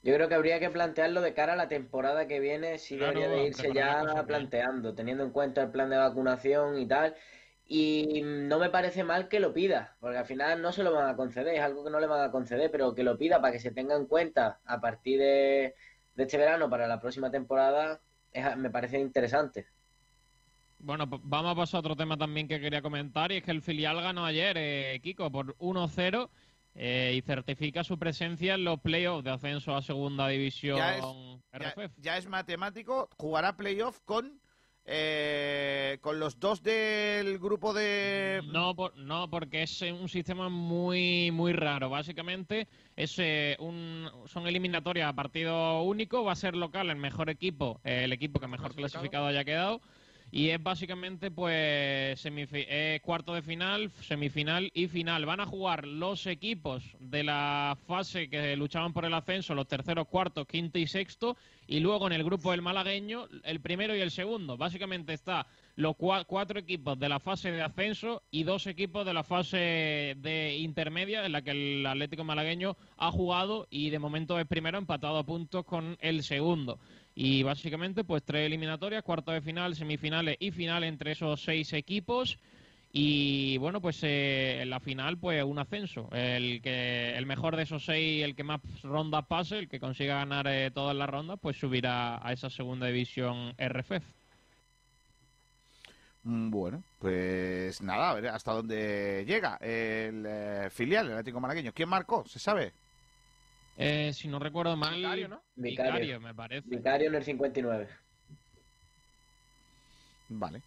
Yo 0.02 0.14
creo 0.14 0.28
que 0.28 0.34
habría 0.34 0.60
que 0.60 0.70
plantearlo 0.70 1.20
de 1.20 1.34
cara 1.34 1.52
a 1.54 1.56
la 1.56 1.68
temporada 1.68 2.26
que 2.26 2.40
viene, 2.40 2.78
sí 2.78 2.96
Claro, 2.96 2.98
debería 2.98 3.28
de 3.28 3.42
irse 3.46 3.72
ya 3.72 4.24
planteando, 4.26 4.94
teniendo 4.94 5.24
en 5.24 5.30
cuenta 5.30 5.62
el 5.62 5.70
plan 5.70 5.90
de 5.90 5.96
vacunación 5.98 6.78
y 6.78 6.86
tal. 6.88 7.16
Y 7.66 8.22
no 8.24 8.58
me 8.58 8.70
parece 8.70 9.04
mal 9.04 9.28
que 9.28 9.38
lo 9.40 9.52
pida, 9.52 9.96
porque 10.00 10.18
al 10.18 10.24
final 10.26 10.60
no 10.62 10.72
se 10.72 10.82
lo 10.82 10.92
van 10.92 11.08
a 11.08 11.16
conceder, 11.16 11.54
es 11.54 11.60
algo 11.60 11.84
que 11.84 11.90
no 11.90 12.00
le 12.00 12.06
van 12.08 12.22
a 12.28 12.32
conceder, 12.32 12.70
pero 12.70 12.94
que 12.94 13.04
lo 13.04 13.16
pida 13.18 13.40
para 13.40 13.52
que 13.52 13.60
se 13.60 13.70
tenga 13.72 13.94
en 13.96 14.06
cuenta 14.06 14.60
a 14.64 14.80
partir 14.80 15.18
de, 15.20 15.74
de 16.14 16.22
este 16.24 16.38
verano 16.38 16.68
para 16.70 16.88
la 16.88 16.98
próxima 17.00 17.30
temporada, 17.30 18.02
es- 18.32 18.56
me 18.56 18.70
parece 18.70 18.98
interesante. 18.98 19.68
Bueno, 20.78 21.08
pues 21.08 21.20
vamos 21.24 21.52
a 21.52 21.54
pasar 21.56 21.78
a 21.78 21.80
otro 21.80 21.96
tema 21.96 22.16
también 22.16 22.48
que 22.48 22.58
quería 22.60 22.80
comentar, 22.82 23.30
y 23.32 23.36
es 23.36 23.42
que 23.42 23.50
el 23.50 23.60
filial 23.62 24.00
ganó 24.00 24.24
ayer, 24.24 24.56
eh, 24.58 25.00
Kiko, 25.02 25.30
por 25.30 25.54
1-0 25.58 26.30
eh, 26.74 27.14
y 27.16 27.20
certifica 27.22 27.84
su 27.84 27.98
presencia 27.98 28.54
en 28.54 28.64
los 28.64 28.80
playoffs 28.80 29.24
de 29.24 29.30
ascenso 29.30 29.74
a 29.74 29.82
Segunda 29.82 30.28
División 30.28 30.76
Ya 30.78 30.96
es, 30.96 31.04
RFF. 31.52 31.92
ya 31.98 32.16
es 32.16 32.26
matemático, 32.28 33.08
jugará 33.16 33.56
playoff 33.56 34.00
con, 34.04 34.40
eh, 34.84 35.98
con 36.00 36.18
los 36.20 36.38
dos 36.40 36.62
del 36.62 37.38
grupo 37.38 37.72
de... 37.74 38.40
No, 38.52 38.74
por- 38.74 38.96
no, 38.96 39.28
porque 39.30 39.62
es 39.62 39.82
un 39.82 40.08
sistema 40.08 40.48
muy 40.48 41.30
muy 41.32 41.52
raro. 41.52 41.90
Básicamente 41.90 42.66
es 42.96 43.18
eh, 43.18 43.56
un, 43.60 44.08
son 44.26 44.46
eliminatorias 44.46 45.08
a 45.08 45.12
partido 45.14 45.82
único. 45.82 46.24
Va 46.24 46.32
a 46.32 46.36
ser 46.36 46.56
local 46.56 46.88
el 46.90 46.96
mejor 46.96 47.30
equipo, 47.30 47.80
eh, 47.84 48.04
el 48.04 48.12
equipo 48.12 48.40
que 48.40 48.46
mejor 48.46 48.74
clasificado 48.74 49.26
haya 49.26 49.44
quedado. 49.44 49.80
Y 50.32 50.50
es 50.50 50.62
básicamente 50.62 51.30
pues 51.30 52.24
eh, 52.24 53.00
cuarto 53.02 53.34
de 53.34 53.42
final, 53.42 53.90
semifinal 54.02 54.70
y 54.74 54.86
final. 54.86 55.26
Van 55.26 55.40
a 55.40 55.46
jugar 55.46 55.86
los 55.86 56.26
equipos 56.26 56.84
de 57.00 57.24
la 57.24 57.76
fase 57.86 58.28
que 58.28 58.54
luchaban 58.56 58.92
por 58.92 59.04
el 59.04 59.14
ascenso, 59.14 59.54
los 59.54 59.66
terceros, 59.66 60.06
cuartos, 60.06 60.46
quinto 60.46 60.78
y 60.78 60.86
sexto. 60.86 61.36
Y 61.66 61.80
luego 61.80 62.06
en 62.06 62.12
el 62.12 62.24
grupo 62.24 62.50
del 62.52 62.62
malagueño, 62.62 63.26
el 63.44 63.60
primero 63.60 63.96
y 63.96 64.00
el 64.00 64.10
segundo. 64.10 64.56
Básicamente 64.56 65.12
está 65.12 65.46
los 65.76 65.96
cua- 65.96 66.24
cuatro 66.26 66.58
equipos 66.58 66.98
de 66.98 67.08
la 67.08 67.20
fase 67.20 67.50
de 67.52 67.62
ascenso 67.62 68.22
y 68.30 68.42
dos 68.42 68.66
equipos 68.66 69.06
de 69.06 69.14
la 69.14 69.22
fase 69.24 70.14
de 70.18 70.56
intermedia 70.58 71.24
en 71.24 71.32
la 71.32 71.42
que 71.42 71.52
el 71.52 71.86
Atlético 71.86 72.22
malagueño 72.24 72.76
ha 72.98 73.10
jugado 73.10 73.66
y 73.70 73.90
de 73.90 73.98
momento 73.98 74.38
es 74.38 74.46
primero 74.46 74.78
empatado 74.78 75.18
a 75.18 75.24
puntos 75.24 75.64
con 75.64 75.96
el 76.00 76.22
segundo. 76.22 76.78
Y 77.14 77.42
básicamente 77.42 78.04
pues 78.04 78.22
tres 78.24 78.46
eliminatorias, 78.46 79.02
cuartos 79.02 79.34
de 79.34 79.42
final, 79.42 79.74
semifinales 79.76 80.36
y 80.40 80.50
final 80.52 80.84
entre 80.84 81.12
esos 81.12 81.42
seis 81.42 81.72
equipos. 81.72 82.38
Y 82.92 83.56
bueno, 83.58 83.80
pues 83.80 84.00
eh, 84.02 84.62
en 84.62 84.70
la 84.70 84.80
final, 84.80 85.18
pues 85.18 85.44
un 85.44 85.58
ascenso. 85.58 86.08
El 86.12 86.60
que 86.62 87.16
el 87.16 87.26
mejor 87.26 87.56
de 87.56 87.62
esos 87.64 87.84
seis, 87.84 88.24
el 88.24 88.34
que 88.34 88.42
más 88.44 88.60
rondas 88.82 89.26
pase, 89.26 89.58
el 89.58 89.68
que 89.68 89.78
consiga 89.78 90.16
ganar 90.16 90.46
eh, 90.48 90.70
todas 90.72 90.96
las 90.96 91.08
rondas, 91.08 91.38
pues 91.40 91.56
subirá 91.58 92.26
a 92.26 92.32
esa 92.32 92.50
segunda 92.50 92.86
división 92.86 93.54
RFF. 93.58 94.04
Mm, 96.22 96.50
Bueno, 96.50 96.84
pues 96.98 97.80
nada, 97.82 98.10
a 98.10 98.14
ver 98.14 98.28
hasta 98.28 98.52
dónde 98.52 99.24
llega 99.26 99.56
el 99.60 100.24
eh, 100.26 100.68
filial, 100.70 101.06
el 101.06 101.12
Atlético 101.12 101.40
Malagueño. 101.40 101.72
¿Quién 101.72 101.88
marcó? 101.88 102.24
¿Se 102.26 102.38
sabe? 102.38 102.72
Eh, 103.82 104.12
si 104.12 104.28
no 104.28 104.38
recuerdo 104.38 104.76
mal, 104.76 104.94
Vicario, 104.96 105.28
¿no? 105.28 105.42
Vicario, 105.56 105.92
Vicario. 105.92 106.20
me 106.20 106.34
parece. 106.34 106.68
Vicario 106.68 107.08
en 107.08 107.14
el 107.14 107.24
59. 107.24 107.88
Vale. 110.28 110.62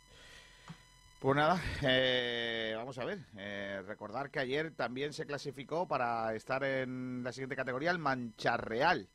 Pues 1.20 1.36
nada, 1.38 1.61
eh, 1.84 2.74
vamos 2.76 2.97
a 2.97 3.05
ver. 3.05 3.20
eh, 3.38 3.82
recordar 3.86 4.30
que 4.30 4.39
ayer 4.39 4.72
también 4.74 5.14
se 5.14 5.26
clasificó 5.26 5.88
para 5.88 6.36
estar 6.36 6.64
en 6.64 7.24
la 7.24 7.32
siguiente 7.32 7.55
categoría 7.55 7.91
el 7.91 7.99
Mancha 7.99 8.57
Real. 8.57 9.07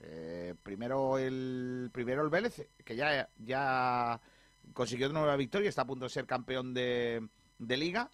Eh, 0.00 0.54
primero 0.62 1.18
el 1.18 1.90
primero 1.92 2.22
el 2.22 2.30
Vélez, 2.30 2.68
que 2.84 2.94
ya, 2.96 3.28
ya 3.38 4.18
consiguió 4.72 5.10
una 5.10 5.18
nueva 5.20 5.36
victoria, 5.36 5.68
está 5.68 5.82
a 5.82 5.86
punto 5.86 6.04
de 6.06 6.10
ser 6.10 6.24
campeón 6.26 6.72
de, 6.72 7.26
de 7.58 7.76
liga. 7.76 8.08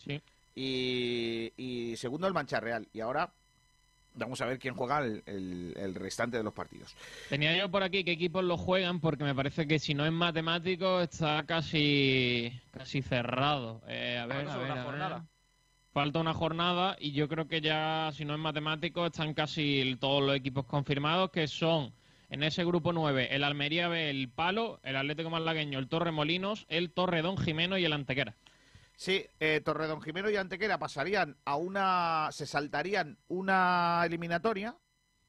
Y, 0.56 1.52
y 1.56 1.96
segundo 1.96 2.26
el 2.26 2.32
Mancha 2.34 2.58
Real. 2.60 2.88
Y 2.92 3.00
ahora 3.00 3.30
vamos 4.14 4.40
a 4.40 4.46
ver 4.46 4.58
quién 4.58 4.74
juega 4.74 4.98
el, 5.00 5.22
el- 5.26 5.74
el 5.76 5.94
restante 5.94 6.36
de 6.36 6.42
los 6.42 6.52
partidos. 6.52 6.94
Tenía 7.28 7.56
yo 7.56 7.70
por 7.70 7.82
aquí 7.82 8.04
qué 8.04 8.12
equipos 8.12 8.44
lo 8.44 8.56
juegan, 8.56 9.00
porque 9.00 9.24
me 9.24 9.34
parece 9.34 9.66
que 9.66 9.78
si 9.78 9.94
no 9.94 10.06
es 10.06 10.12
matemático 10.12 11.00
está 11.00 11.44
casi 11.46 12.52
casi 12.70 13.02
cerrado. 13.02 13.82
Eh, 13.88 14.18
a 14.20 14.26
ver, 14.26 14.46
Falta 14.46 14.54
a 14.54 14.56
ver, 14.58 14.64
una 14.66 14.72
a 14.72 14.76
ver. 14.76 14.84
jornada. 14.84 15.26
Falta 15.92 16.18
una 16.18 16.34
jornada 16.34 16.96
y 16.98 17.12
yo 17.12 17.28
creo 17.28 17.46
que 17.46 17.60
ya, 17.60 18.10
si 18.12 18.24
no 18.24 18.34
es 18.34 18.40
matemático, 18.40 19.06
están 19.06 19.32
casi 19.32 19.96
todos 20.00 20.24
los 20.24 20.34
equipos 20.34 20.64
confirmados, 20.66 21.30
que 21.30 21.46
son 21.46 21.92
en 22.30 22.42
ese 22.42 22.64
grupo 22.64 22.92
9 22.92 23.28
el 23.30 23.44
Almería 23.44 23.86
B, 23.86 24.10
el 24.10 24.28
Palo, 24.28 24.80
el 24.82 24.96
Atlético 24.96 25.30
Malagueño, 25.30 25.78
el 25.78 25.86
Torremolinos, 25.88 26.66
el 26.68 26.90
Torredón 26.90 27.38
Jimeno 27.38 27.78
y 27.78 27.84
el 27.84 27.92
Antequera. 27.92 28.34
Sí, 28.96 29.26
eh, 29.40 29.60
Torredón 29.64 30.00
Jimeno 30.02 30.30
y 30.30 30.36
Antequera 30.36 30.78
pasarían 30.78 31.36
a 31.44 31.56
una. 31.56 32.28
Se 32.32 32.46
saltarían 32.46 33.18
una 33.28 34.02
eliminatoria. 34.06 34.76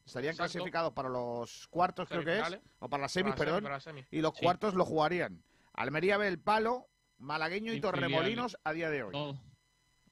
Estarían 0.05 0.33
Exacto. 0.33 0.53
clasificados 0.53 0.93
para 0.93 1.09
los 1.09 1.67
cuartos, 1.69 2.07
creo 2.07 2.23
que 2.23 2.39
es. 2.39 2.59
O 2.79 2.87
para 2.87 3.01
las 3.01 3.11
semis, 3.11 3.33
Para 3.33 3.59
perdón. 3.59 4.03
Y 4.11 4.21
los 4.21 4.33
Sí. 4.35 4.43
cuartos 4.43 4.75
lo 4.75 4.85
jugarían. 4.85 5.43
Almería 5.73 6.17
ve 6.17 6.27
el 6.27 6.39
palo, 6.39 6.87
Malagueño 7.17 7.73
y, 7.73 7.77
Y 7.77 7.81
Torremolinos 7.81 8.57
a 8.63 8.71
día 8.71 8.89
de 8.91 9.01
hoy. 9.03 9.11
Todo. 9.13 9.39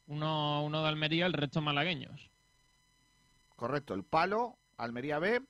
Uno, 0.07 0.63
uno 0.63 0.81
de 0.81 0.89
Almería, 0.89 1.25
el 1.27 1.33
resto 1.33 1.61
malagueños. 1.61 2.31
Correcto, 3.55 3.93
el 3.93 4.03
palo, 4.03 4.57
Almería 4.77 5.19
B, 5.19 5.41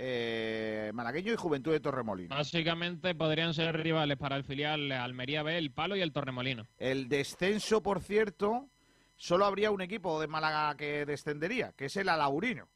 eh, 0.00 0.92
Malagueño 0.94 1.32
y 1.32 1.36
Juventud 1.36 1.72
de 1.72 1.80
Torremolinos. 1.80 2.36
Básicamente 2.36 3.16
podrían 3.16 3.52
ser 3.52 3.76
rivales 3.76 4.16
para 4.16 4.36
el 4.36 4.44
filial 4.44 4.92
Almería 4.92 5.42
B, 5.42 5.58
el 5.58 5.72
Palo 5.72 5.96
y 5.96 6.00
el 6.00 6.12
Torremolino. 6.12 6.68
El 6.78 7.08
descenso, 7.08 7.82
por 7.82 8.00
cierto, 8.00 8.68
solo 9.16 9.44
habría 9.44 9.72
un 9.72 9.80
equipo 9.80 10.20
de 10.20 10.28
Málaga 10.28 10.76
que 10.76 11.04
descendería, 11.04 11.72
que 11.76 11.86
es 11.86 11.96
el 11.96 12.08
Alaurino. 12.08 12.68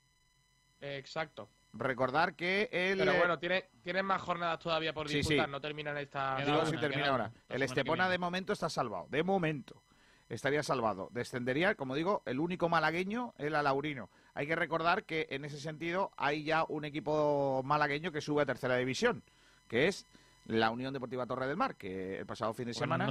Eh, 0.80 0.96
exacto. 0.98 1.48
Recordar 1.74 2.34
que 2.34 2.68
el. 2.72 2.98
Pero 2.98 3.14
bueno, 3.14 3.38
tiene, 3.38 3.66
tienen 3.84 4.04
más 4.04 4.20
jornadas 4.20 4.58
todavía 4.58 4.92
por 4.92 5.08
Sí, 5.08 5.18
disputar, 5.18 5.46
sí. 5.46 5.52
no 5.52 5.60
terminan 5.60 5.96
esta. 5.98 6.36
Digo, 6.44 6.66
si 6.66 6.76
termina 6.76 7.06
ahora. 7.06 7.32
El 7.48 7.62
Estepona 7.62 8.08
de 8.08 8.18
momento 8.18 8.52
está 8.52 8.68
salvado. 8.68 9.06
De 9.10 9.22
momento. 9.22 9.80
Estaría 10.28 10.62
salvado. 10.62 11.08
Descendería, 11.12 11.74
como 11.76 11.94
digo, 11.94 12.22
el 12.26 12.40
único 12.40 12.68
malagueño, 12.68 13.32
el 13.38 13.54
Alaurino. 13.54 14.10
Hay 14.34 14.46
que 14.46 14.56
recordar 14.56 15.04
que 15.04 15.26
en 15.30 15.44
ese 15.44 15.58
sentido 15.60 16.10
hay 16.16 16.44
ya 16.44 16.64
un 16.68 16.84
equipo 16.84 17.62
malagueño 17.64 18.12
que 18.12 18.20
sube 18.20 18.42
a 18.42 18.46
tercera 18.46 18.76
división, 18.76 19.22
que 19.68 19.88
es 19.88 20.06
la 20.46 20.70
Unión 20.70 20.92
Deportiva 20.92 21.26
Torre 21.26 21.46
del 21.46 21.56
Mar, 21.56 21.76
que 21.76 22.18
el 22.18 22.26
pasado 22.26 22.52
fin 22.54 22.66
de 22.66 22.74
semana 22.74 23.04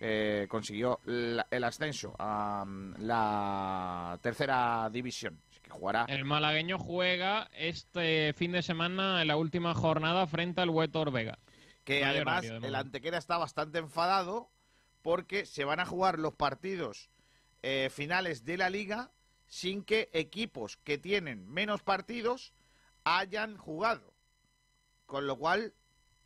eh, 0.00 0.46
consiguió 0.48 0.98
la- 1.04 1.46
el 1.50 1.62
ascenso 1.64 2.14
a 2.18 2.64
mm, 2.66 2.94
la 2.98 4.18
tercera 4.22 4.88
división. 4.90 5.38
Así 5.50 5.60
que 5.60 5.70
jugará 5.70 6.04
El 6.08 6.24
malagueño 6.24 6.78
juega 6.78 7.48
este 7.54 8.32
fin 8.32 8.52
de 8.52 8.62
semana 8.62 9.22
en 9.22 9.28
la 9.28 9.36
última 9.36 9.74
jornada 9.74 10.26
frente 10.26 10.60
al 10.62 10.70
Huetor 10.70 11.12
Vega. 11.12 11.38
que 11.84 12.00
No 12.00 12.06
además 12.08 12.44
horario, 12.46 12.66
el. 12.68 12.74
Antequera 12.74 13.18
está 13.18 13.36
bastante 13.38 13.78
enfadado 13.78 14.48
porque 15.02 15.44
se 15.46 15.64
van 15.64 15.78
a 15.80 15.84
jugar 15.86 16.18
los 16.18 16.34
partidos 16.34 17.10
eh, 17.62 17.88
finales 17.92 18.44
de 18.44 18.56
la 18.56 18.70
liga 18.70 19.10
sin 19.54 19.84
que 19.84 20.10
equipos 20.12 20.78
que 20.78 20.98
tienen 20.98 21.48
menos 21.48 21.80
partidos 21.80 22.52
hayan 23.04 23.56
jugado. 23.56 24.02
Con 25.06 25.28
lo 25.28 25.36
cual 25.36 25.72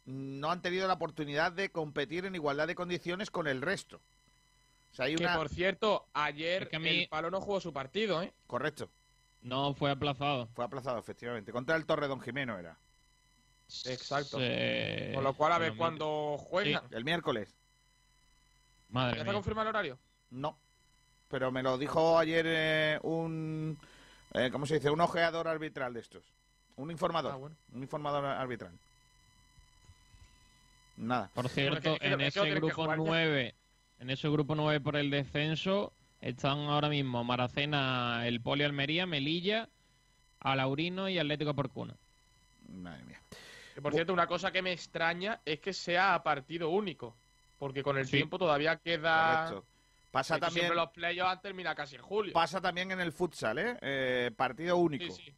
no 0.06 0.50
han 0.50 0.62
tenido 0.62 0.88
la 0.88 0.94
oportunidad 0.94 1.52
de 1.52 1.68
competir 1.70 2.24
en 2.24 2.34
igualdad 2.34 2.66
de 2.66 2.74
condiciones 2.74 3.30
con 3.30 3.46
el 3.46 3.60
resto. 3.60 4.00
O 4.92 4.94
sea, 4.94 5.05
hay 5.05 5.14
Que 5.16 5.24
una... 5.24 5.36
por 5.36 5.50
cierto, 5.50 6.06
ayer 6.14 6.62
Es 6.62 6.68
que 6.70 6.76
a 6.76 6.78
mí- 6.78 7.02
el 7.02 7.09
Palo 7.10 7.30
no 7.30 7.42
jugó 7.42 7.60
su 7.60 7.70
partido, 7.70 8.22
¿eh? 8.22 8.32
Correcto. 8.46 8.88
No, 9.42 9.74
fue 9.74 9.90
aplazado. 9.90 10.48
Fue 10.55 10.64
aplazado, 10.64 10.98
efectivamente. 10.98 11.52
Contra 11.52 11.76
el 11.76 11.84
Torre 11.84 12.09
Don 12.09 12.22
Jimeno 12.22 12.59
era. 12.59 12.78
Exacto. 13.84 14.38
Con 14.38 15.22
lo 15.22 15.34
cual, 15.34 15.52
a 15.52 15.59
ver 15.59 15.76
cuándo 15.76 16.38
juegan. 16.38 16.82
El 16.92 17.05
miércoles. 17.05 17.55
Madre 18.88 19.16
¿Ya 19.16 19.20
está 19.20 19.34
confirmado 19.34 19.68
el 19.68 19.74
horario? 19.76 19.98
No. 20.30 20.56
Pero 21.28 21.50
me 21.52 21.62
lo 21.62 21.76
dijo 21.78 22.18
ayer 22.18 22.44
eh, 22.48 22.98
un. 23.02 23.78
eh, 24.34 24.48
¿Cómo 24.50 24.66
se 24.66 24.74
dice? 24.74 24.90
Un 24.90 25.00
ojeador 25.00 25.46
arbitral 25.48 25.92
de 25.94 26.00
estos. 26.00 26.22
Un 26.76 26.90
informador. 26.90 27.32
Ah, 27.32 27.36
bueno. 27.36 27.56
Un 27.72 27.82
informador 27.82 28.24
arbitral. 28.24 28.72
Nada. 30.96 31.30
Por 31.34 31.48
cierto, 31.48 31.96
en 32.00 32.20
ese 32.20 32.48
grupo 32.50 32.74
jugar 32.74 32.98
ya. 32.98 33.05
9, 33.05 33.55
en 34.00 34.10
ese 34.10 34.28
grupo 34.28 34.55
9 34.55 34.80
por 34.80 34.96
el 34.96 35.10
descenso, 35.10 35.92
están 36.20 36.59
ahora 36.60 36.88
mismo 36.88 37.22
Maracena, 37.24 38.26
el 38.26 38.40
Poli 38.40 38.64
Almería, 38.64 39.06
Melilla, 39.06 39.68
Alaurino 40.40 41.09
y 41.09 41.18
Atlético 41.18 41.55
Porcuna. 41.55 41.94
Madre 42.68 43.05
mía. 43.05 43.20
Que, 43.74 43.82
por 43.82 43.92
cierto, 43.94 44.12
una 44.12 44.26
cosa 44.26 44.50
que 44.50 44.60
me 44.62 44.72
extraña 44.72 45.40
es 45.44 45.60
que 45.60 45.72
sea 45.72 46.14
a 46.14 46.22
partido 46.22 46.68
único. 46.70 47.14
Porque 47.59 47.82
con 47.82 47.96
el 47.98 48.06
Sí. 48.06 48.16
tiempo 48.18 48.38
todavía 48.38 48.76
queda. 48.76 49.46
Correcto. 49.48 49.66
Pasa 50.10 50.39
también, 50.39 50.66
Siempre 50.66 50.76
los 50.76 50.90
playoffs 50.90 51.32
han 51.32 51.40
terminado 51.43 51.76
casi 51.76 51.97
en 51.97 52.02
julio. 52.02 52.32
pasa 52.32 52.60
también 52.60 52.90
en 52.90 53.01
el 53.01 53.12
futsal, 53.12 53.59
¿eh? 53.59 53.76
Eh, 53.82 54.30
partido 54.36 54.76
único. 54.76 55.14
Sí, 55.14 55.22
sí. 55.26 55.35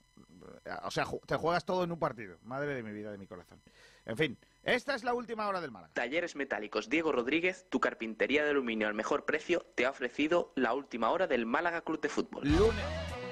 O 0.84 0.90
sea, 0.90 1.06
te 1.26 1.36
juegas 1.36 1.64
todo 1.64 1.84
en 1.84 1.92
un 1.92 1.98
partido. 1.98 2.38
Madre 2.42 2.74
de 2.74 2.82
mi 2.82 2.92
vida, 2.92 3.10
de 3.10 3.18
mi 3.18 3.26
corazón. 3.26 3.60
En 4.04 4.16
fin, 4.16 4.38
esta 4.62 4.94
es 4.94 5.04
la 5.04 5.14
última 5.14 5.46
hora 5.48 5.60
del 5.60 5.70
Málaga. 5.70 5.92
Talleres 5.94 6.36
Metálicos 6.36 6.88
Diego 6.88 7.12
Rodríguez, 7.12 7.66
tu 7.68 7.80
carpintería 7.80 8.44
de 8.44 8.50
aluminio 8.50 8.86
al 8.88 8.94
mejor 8.94 9.24
precio, 9.24 9.66
te 9.74 9.86
ha 9.86 9.90
ofrecido 9.90 10.52
la 10.56 10.72
última 10.74 11.10
hora 11.10 11.26
del 11.26 11.46
Málaga 11.46 11.82
Club 11.82 12.00
de 12.00 12.08
Fútbol. 12.08 12.42
Lunes. 12.44 13.09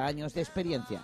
años 0.00 0.34
de 0.34 0.40
experiencia. 0.40 1.02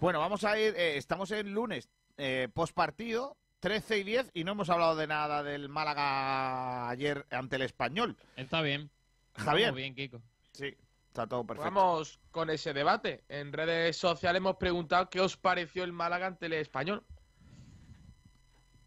Bueno, 0.00 0.20
vamos 0.20 0.44
a 0.44 0.58
ir, 0.58 0.74
eh, 0.76 0.98
estamos 0.98 1.30
en 1.30 1.54
lunes, 1.54 1.88
eh, 2.18 2.48
post 2.52 2.74
partido, 2.74 3.38
13 3.60 3.98
y 3.98 4.04
10, 4.04 4.30
y 4.34 4.44
no 4.44 4.52
hemos 4.52 4.68
hablado 4.68 4.96
de 4.96 5.06
nada 5.06 5.42
del 5.42 5.70
Málaga 5.70 6.90
ayer 6.90 7.24
ante 7.30 7.56
el 7.56 7.62
español. 7.62 8.16
Está 8.36 8.60
bien. 8.60 8.90
Javier. 9.34 9.72
Muy 9.72 9.80
bien, 9.80 9.94
Kiko. 9.94 10.20
Sí, 10.52 10.76
está 11.06 11.26
todo 11.26 11.46
perfecto. 11.46 11.70
Vamos 11.70 12.20
con 12.30 12.50
ese 12.50 12.74
debate. 12.74 13.24
En 13.28 13.52
redes 13.52 13.96
sociales 13.96 14.40
hemos 14.40 14.56
preguntado 14.56 15.08
qué 15.08 15.20
os 15.20 15.38
pareció 15.38 15.84
el 15.84 15.92
Málaga 15.92 16.26
ante 16.26 16.46
el 16.46 16.52
español. 16.52 17.02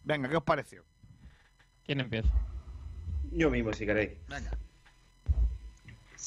Venga, 0.03 0.30
¿qué 0.30 0.38
os 0.38 0.44
pareció? 0.44 0.86
¿Quién 1.84 1.99
empieza? 1.99 2.30
Yo 3.32 3.49
mismo, 3.49 3.74
si 3.74 3.86
queréis. 3.86 4.11
Venga. 4.28 4.52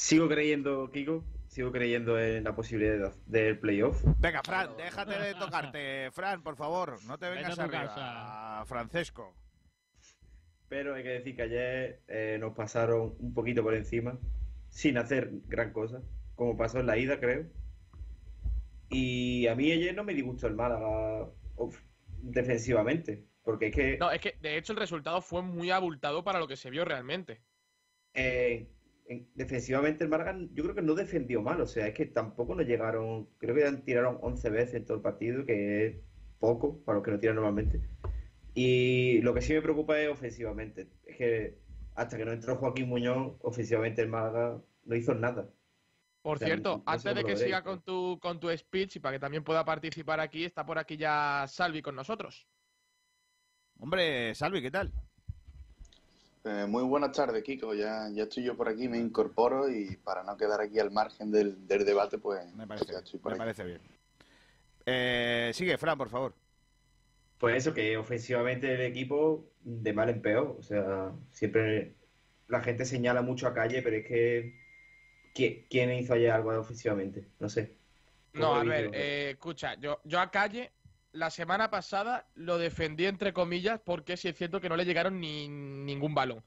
Sigo 0.01 0.29
creyendo, 0.29 0.91
Kiko, 0.91 1.23
sigo 1.47 1.71
creyendo 1.73 2.19
en 2.19 2.43
la 2.45 2.55
posibilidad 2.57 3.15
del 3.27 3.59
playoff. 3.59 4.03
Venga, 4.19 4.41
Fran, 4.43 4.75
déjate 4.79 5.19
de 5.19 5.35
tocarte. 5.35 6.11
Fran, 6.13 6.43
por 6.43 6.57
favor, 6.57 7.05
no 7.05 7.19
te 7.19 7.29
vengas 7.29 7.59
Vete 7.59 7.77
arriba. 7.77 8.65
Francesco. 8.67 9.35
Pero 10.71 10.95
hay 10.95 11.03
que 11.03 11.11
decir 11.11 11.37
que 11.37 11.43
ayer 11.43 12.01
eh, 12.09 12.39
nos 12.41 12.55
pasaron 12.55 13.15
un 13.19 13.35
poquito 13.35 13.63
por 13.63 13.75
encima, 13.75 14.19
sin 14.71 14.97
hacer 14.97 15.33
gran 15.49 15.71
cosa, 15.75 16.01
como 16.35 16.57
pasó 16.57 16.81
en 16.81 16.87
la 16.87 16.97
ida, 16.97 17.21
creo. 17.21 17.45
Y 18.89 19.47
a 19.49 19.55
mí 19.55 19.71
ayer 19.71 19.95
no 19.95 20.03
me 20.03 20.15
disgustó 20.15 20.47
el 20.47 20.55
Málaga 20.55 21.29
uf, 21.57 21.79
defensivamente, 22.23 23.27
porque 23.45 23.67
es 23.67 23.75
que 23.75 23.99
No, 23.99 24.11
es 24.11 24.21
que 24.23 24.39
de 24.41 24.57
hecho 24.57 24.73
el 24.73 24.79
resultado 24.79 25.21
fue 25.21 25.43
muy 25.43 25.71
abultado 25.71 26.25
para 26.25 26.39
lo 26.39 26.49
que 26.49 26.57
se 26.57 26.71
vio 26.71 26.87
realmente. 26.87 27.43
eh, 28.15 28.67
defensivamente 29.35 30.05
el 30.05 30.11
Málaga 30.11 30.37
yo 30.53 30.63
creo 30.63 30.75
que 30.75 30.83
no 30.83 30.95
defendió 30.95 31.43
mal, 31.43 31.61
o 31.61 31.67
sea, 31.67 31.87
es 31.87 31.95
que 31.95 32.07
tampoco 32.07 32.55
nos 32.55 32.67
llegaron, 32.67 33.27
creo 33.39 33.55
que 33.55 33.83
tiraron 33.83 34.19
11 34.21 34.51
veces 34.51 34.75
en 34.75 34.85
todo 34.85 34.97
el 34.99 35.03
partido, 35.03 35.45
que 35.45 35.87
es 35.87 35.97
poco 36.39 36.83
para 36.85 36.97
los 36.97 37.05
que 37.05 37.11
no 37.11 37.19
tiran 37.19 37.37
normalmente. 37.37 37.81
Y 38.55 39.21
lo 39.23 39.35
que 39.35 39.43
sí 39.43 39.53
me 39.53 39.63
preocupa 39.63 40.01
es 40.01 40.09
ofensivamente, 40.09 40.89
es 41.05 41.17
que 41.17 41.59
hasta 41.95 42.17
que 42.17 42.25
no 42.25 42.33
entró 42.33 42.57
Joaquín 42.57 42.89
Muñoz, 42.89 43.37
ofensivamente 43.43 44.03
el 44.03 44.09
Málaga 44.09 44.63
no 44.85 44.97
hizo 44.97 45.15
nada. 45.15 45.51
Por 46.23 46.37
O 46.37 46.39
sea, 46.39 46.49
cierto, 46.49 46.79
no 46.79 46.83
antes 46.87 47.15
de 47.15 47.25
que 47.25 47.37
siga 47.37 47.63
con 47.63 47.83
tu, 47.83 48.19
con 48.21 48.39
tu 48.39 48.57
speech 48.57 48.97
y 48.97 49.01
para 49.01 49.17
que 49.17 49.21
también 49.21 49.43
pueda 49.43 49.65
participar 49.65 50.21
aquí, 50.21 50.45
está 50.45 50.65
por 50.65 50.79
aquí 50.79 50.97
ya 50.97 51.47
Salvi 51.49 51.83
con 51.83 51.97
nosotros. 51.97 52.47
Hombre, 53.79 54.35
Salvi, 54.35 54.61
¿qué 54.61 54.71
tal? 54.71 54.93
Eh, 56.45 56.67
muy 56.67 56.83
buenas 56.85 57.13
tardes, 57.13 57.43
Kiko. 57.43 57.75
Ya, 57.75 58.09
ya 58.13 58.23
estoy 58.25 58.45
yo 58.45 58.57
por 58.57 58.69
aquí, 58.69 58.89
me 58.89 58.99
incorporo 58.99 59.69
y 59.69 59.97
para 59.97 60.23
no 60.23 60.37
quedar 60.37 60.61
aquí 60.61 60.79
al 60.79 60.91
margen 60.91 61.31
del, 61.31 61.67
del 61.67 61.85
debate, 61.85 62.19
pues 62.19 62.55
Me 62.55 62.67
parece, 62.67 62.93
ya 62.93 62.99
estoy 63.01 63.21
por 63.21 63.33
me 63.33 63.39
parece 63.39 63.65
bien. 63.65 63.81
Eh, 64.87 65.51
sigue, 65.55 65.77
Fran, 65.77 65.99
por 65.99 66.09
favor. 66.09 66.35
Pues 67.39 67.57
eso, 67.57 67.75
que 67.75 67.97
ofensivamente 67.97 68.73
el 68.75 68.81
equipo 68.83 69.45
de 69.63 69.93
mal 69.93 70.09
en 70.09 70.23
peor. 70.23 70.57
O 70.59 70.63
sea, 70.63 71.13
siempre 71.33 71.95
la 72.49 72.61
gente 72.63 72.85
señala 72.85 73.23
mucho 73.23 73.47
a 73.47 73.55
Calle, 73.55 73.83
pero 73.83 73.97
es 73.97 74.07
que 74.07 74.55
¿qui- 75.35 75.67
¿quién 75.69 75.93
hizo 75.93 76.15
ayer 76.15 76.31
algo 76.31 76.51
ofensivamente? 76.59 77.25
No 77.39 77.49
sé. 77.49 77.77
No, 78.33 78.49
¿Cómo 78.49 78.61
a 78.61 78.65
ver, 78.65 78.91
eh, 78.95 79.31
escucha, 79.33 79.75
yo, 79.75 80.01
yo 80.05 80.21
a 80.21 80.31
Calle 80.31 80.73
la 81.13 81.31
semana 81.31 81.71
pasada 81.71 82.27
lo 82.35 82.59
defendí 82.59 83.07
entre 83.07 83.33
comillas 83.33 83.81
porque 83.85 84.17
sí 84.17 84.29
es 84.29 84.37
cierto 84.37 84.61
que 84.61 84.69
no 84.69 84.77
le 84.77 84.85
llegaron 84.85 85.21
ni 85.21 85.49
ningún 85.49 86.15
balón. 86.15 86.43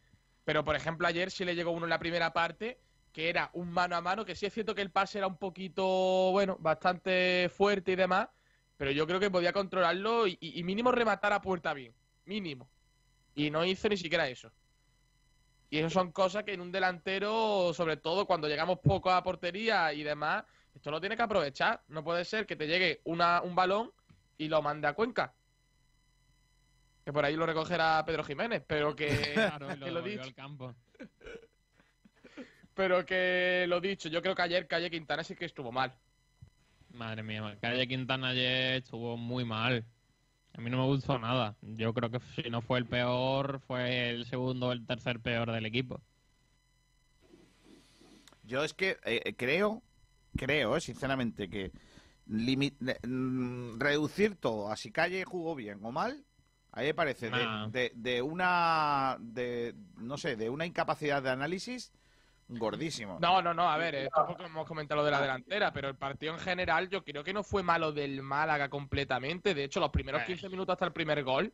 Pero 0.45 0.63
por 0.63 0.75
ejemplo 0.75 1.07
ayer 1.07 1.31
sí 1.31 1.45
le 1.45 1.55
llegó 1.55 1.71
uno 1.71 1.85
en 1.85 1.89
la 1.89 1.99
primera 1.99 2.33
parte 2.33 2.79
que 3.13 3.29
era 3.29 3.51
un 3.53 3.71
mano 3.71 3.95
a 3.95 4.01
mano, 4.01 4.25
que 4.25 4.35
sí 4.35 4.47
es 4.47 4.53
cierto 4.53 4.73
que 4.73 4.81
el 4.81 4.89
pase 4.89 5.19
era 5.19 5.27
un 5.27 5.37
poquito, 5.37 5.85
bueno, 6.31 6.57
bastante 6.59 7.47
fuerte 7.55 7.91
y 7.91 7.95
demás, 7.95 8.27
pero 8.75 8.89
yo 8.89 9.05
creo 9.05 9.19
que 9.19 9.29
podía 9.29 9.53
controlarlo 9.53 10.25
y, 10.27 10.63
mínimo 10.63 10.91
rematar 10.91 11.31
a 11.31 11.41
puerta 11.41 11.73
bien, 11.75 11.93
mínimo. 12.25 12.67
Y 13.35 13.51
no 13.51 13.63
hizo 13.63 13.87
ni 13.87 13.97
siquiera 13.97 14.27
eso. 14.27 14.51
Y 15.69 15.77
eso 15.77 15.91
son 15.91 16.11
cosas 16.11 16.43
que 16.43 16.53
en 16.53 16.61
un 16.61 16.71
delantero, 16.71 17.71
sobre 17.73 17.97
todo 17.97 18.25
cuando 18.25 18.47
llegamos 18.47 18.79
poco 18.79 19.11
a 19.11 19.23
portería 19.23 19.93
y 19.93 20.03
demás, 20.03 20.43
esto 20.73 20.89
lo 20.89 20.99
tiene 20.99 21.15
que 21.15 21.23
aprovechar. 21.23 21.83
No 21.87 22.03
puede 22.03 22.25
ser 22.25 22.47
que 22.47 22.55
te 22.55 22.67
llegue 22.67 23.01
una, 23.05 23.41
un 23.41 23.55
balón 23.55 23.91
y 24.37 24.47
lo 24.47 24.61
mande 24.61 24.87
a 24.87 24.93
Cuenca. 24.93 25.33
Que 27.05 27.11
por 27.11 27.25
ahí 27.25 27.35
lo 27.35 27.45
recogerá 27.45 28.03
Pedro 28.05 28.23
Jiménez, 28.23 28.63
pero 28.65 28.95
que, 28.95 29.07
Claro, 29.33 29.73
y 29.73 29.79
que 29.79 29.91
lo 29.91 30.01
dicho. 30.01 30.23
al 30.23 30.33
campo. 30.33 30.73
Pero 32.75 33.05
que 33.05 33.65
lo 33.67 33.79
dicho, 33.79 34.09
yo 34.09 34.19
creo 34.23 34.33
que 34.33 34.41
ayer 34.41 34.67
Calle 34.67 34.89
Quintana 34.89 35.23
sí 35.23 35.35
que 35.35 35.45
estuvo 35.45 35.71
mal. 35.71 35.93
Madre 36.91 37.21
mía, 37.21 37.55
Calle 37.61 37.87
Quintana 37.87 38.29
ayer 38.29 38.81
estuvo 38.81 39.15
muy 39.15 39.45
mal. 39.45 39.85
A 40.55 40.61
mí 40.61 40.69
no 40.71 40.77
me 40.77 40.85
gustó 40.85 41.19
nada. 41.19 41.55
Yo 41.61 41.93
creo 41.93 42.09
que 42.09 42.19
si 42.35 42.49
no 42.49 42.61
fue 42.61 42.79
el 42.79 42.85
peor, 42.87 43.59
fue 43.67 44.09
el 44.09 44.25
segundo 44.25 44.67
o 44.67 44.71
el 44.71 44.85
tercer 44.87 45.19
peor 45.19 45.51
del 45.51 45.65
equipo. 45.67 46.01
Yo 48.43 48.63
es 48.63 48.73
que 48.73 48.97
eh, 49.05 49.33
creo, 49.35 49.81
creo, 50.35 50.75
eh, 50.75 50.81
sinceramente, 50.81 51.49
que 51.49 51.65
eh, 51.65 51.71
reducir 53.79 54.35
todo 54.35 54.71
a 54.71 54.75
si 54.75 54.91
Calle 54.91 55.23
jugó 55.25 55.55
bien 55.55 55.79
o 55.83 55.91
mal, 55.91 56.23
a 56.71 56.79
mí 56.81 56.87
me 56.87 56.93
parece 56.93 57.29
de- 57.29 57.45
Nah. 57.45 57.67
de, 57.69 57.91
de 57.95 58.21
una, 58.21 59.17
de, 59.19 59.75
no 59.97 60.17
sé, 60.17 60.35
de 60.35 60.49
una 60.49 60.65
incapacidad 60.65 61.21
de 61.21 61.29
análisis 61.29 61.91
gordísimo. 62.47 63.17
No, 63.21 63.41
no, 63.41 63.53
no, 63.53 63.69
a 63.69 63.77
ver, 63.77 63.95
esto 63.95 64.21
es 64.21 64.27
porque 64.27 64.45
hemos 64.45 64.67
comentado 64.67 65.01
lo 65.01 65.05
de 65.05 65.11
la 65.11 65.21
delantera, 65.21 65.71
pero 65.71 65.87
el 65.89 65.95
partido 65.95 66.33
en 66.33 66.39
general 66.39 66.89
yo 66.89 67.03
creo 67.03 67.23
que 67.23 67.33
no 67.33 67.43
fue 67.43 67.63
malo 67.63 67.91
del 67.91 68.21
Málaga 68.21 68.69
completamente. 68.69 69.53
De 69.53 69.63
hecho, 69.63 69.79
los 69.79 69.89
primeros 69.91 70.21
Eh. 70.23 70.25
15 70.27 70.49
minutos 70.49 70.73
hasta 70.73 70.85
el 70.85 70.91
primer 70.93 71.23
gol, 71.23 71.53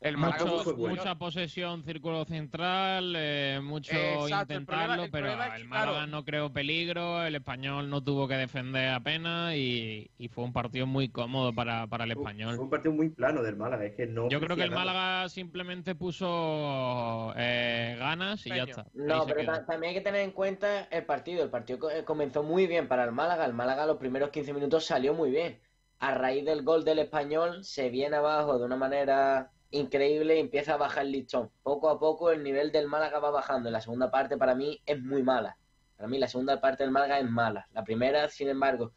el 0.00 0.16
Málaga 0.16 0.44
Mucho- 0.44 0.54
fue 0.62 0.72
superior. 0.72 0.90
mucha 0.98 1.14
posesión, 1.16 1.84
círculo 1.84 2.24
central, 2.24 3.14
eh, 3.16 3.60
mucho 3.62 3.92
Exacto, 3.92 4.24
el 4.24 4.30
problema- 4.30 4.40
intentarlo, 4.42 5.02
el 5.04 5.10
pero 5.10 5.26
problema 5.26 5.46
es 5.46 5.52
que, 5.54 5.60
el 5.60 5.68
Málaga 5.68 5.90
claro- 5.92 6.06
no 6.06 6.24
creó 6.24 6.52
peligro, 6.52 7.22
el 7.22 7.34
español 7.34 7.90
no 7.90 8.02
tuvo 8.02 8.26
que 8.26 8.34
defender 8.36 8.88
apenas 8.88 9.54
y, 9.56 10.10
y 10.18 10.28
fue 10.28 10.44
un 10.44 10.54
partido 10.54 10.86
muy 10.86 11.10
cómodo 11.10 11.52
para, 11.52 11.86
para 11.86 12.04
el 12.04 12.12
español. 12.12 12.54
Fue 12.56 12.64
un 12.64 12.70
partido 12.70 12.94
muy 12.94 13.10
plano 13.10 13.42
del 13.42 13.56
Málaga, 13.56 13.84
es 13.84 13.94
que 13.94 14.06
no. 14.06 14.28
Yo 14.30 14.40
creo 14.40 14.56
que 14.56 14.62
el 14.62 14.70
nada. 14.70 14.84
Málaga 14.84 15.28
simplemente 15.28 15.94
puso 15.94 17.34
eh, 17.36 17.96
ganas 17.98 18.46
y 18.46 18.50
ya 18.50 18.62
está. 18.64 18.86
No, 18.94 19.26
pero 19.26 19.44
ta- 19.44 19.66
también 19.66 19.90
hay 19.90 19.94
que 19.96 20.00
tener 20.04 20.22
en 20.22 20.30
cuenta 20.32 20.84
el 20.84 21.04
partido. 21.04 21.42
El 21.44 21.50
partido 21.50 21.90
eh, 21.90 22.04
comenzó 22.04 22.42
muy 22.42 22.66
bien 22.66 22.88
para 22.88 23.04
el 23.04 23.12
Málaga. 23.12 23.44
El 23.44 23.52
Málaga 23.54 23.86
los 23.86 23.98
primeros 23.98 24.30
15 24.30 24.52
minutos 24.54 24.86
salió 24.86 25.12
muy 25.14 25.30
bien. 25.30 25.60
A 25.98 26.14
raíz 26.14 26.44
del 26.46 26.62
gol 26.62 26.84
del 26.84 26.98
español 27.00 27.64
se 27.64 27.90
viene 27.90 28.16
abajo 28.16 28.58
de 28.58 28.64
una 28.64 28.76
manera 28.76 29.50
increíble 29.70 30.36
y 30.36 30.40
empieza 30.40 30.74
a 30.74 30.76
bajar 30.76 31.06
el 31.06 31.12
listón. 31.12 31.50
Poco 31.62 31.88
a 31.90 31.98
poco 31.98 32.30
el 32.30 32.42
nivel 32.42 32.72
del 32.72 32.88
Málaga 32.88 33.18
va 33.18 33.30
bajando. 33.30 33.70
La 33.70 33.80
segunda 33.80 34.10
parte 34.10 34.36
para 34.36 34.54
mí 34.54 34.80
es 34.86 35.00
muy 35.00 35.22
mala. 35.22 35.56
Para 35.96 36.08
mí 36.08 36.18
la 36.18 36.28
segunda 36.28 36.60
parte 36.60 36.82
del 36.82 36.92
Málaga 36.92 37.18
es 37.18 37.28
mala. 37.28 37.68
La 37.72 37.84
primera, 37.84 38.28
sin 38.28 38.48
embargo, 38.48 38.92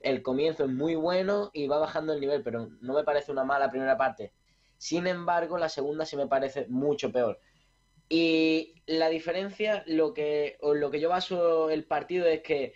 el 0.00 0.22
comienzo 0.22 0.64
es 0.64 0.70
muy 0.70 0.94
bueno 0.94 1.50
y 1.52 1.66
va 1.66 1.78
bajando 1.78 2.12
el 2.12 2.20
nivel, 2.20 2.42
pero 2.42 2.68
no 2.80 2.94
me 2.94 3.04
parece 3.04 3.32
una 3.32 3.44
mala 3.44 3.70
primera 3.70 3.96
parte. 3.96 4.32
Sin 4.76 5.06
embargo, 5.06 5.58
la 5.58 5.68
segunda 5.68 6.04
sí 6.04 6.16
me 6.16 6.26
parece 6.26 6.66
mucho 6.68 7.10
peor. 7.10 7.40
Y 8.08 8.74
la 8.86 9.08
diferencia, 9.08 9.82
lo 9.86 10.14
que, 10.14 10.56
o 10.60 10.74
lo 10.74 10.90
que 10.90 11.00
yo 11.00 11.08
baso 11.08 11.70
el 11.70 11.84
partido 11.84 12.26
es 12.26 12.42
que 12.42 12.74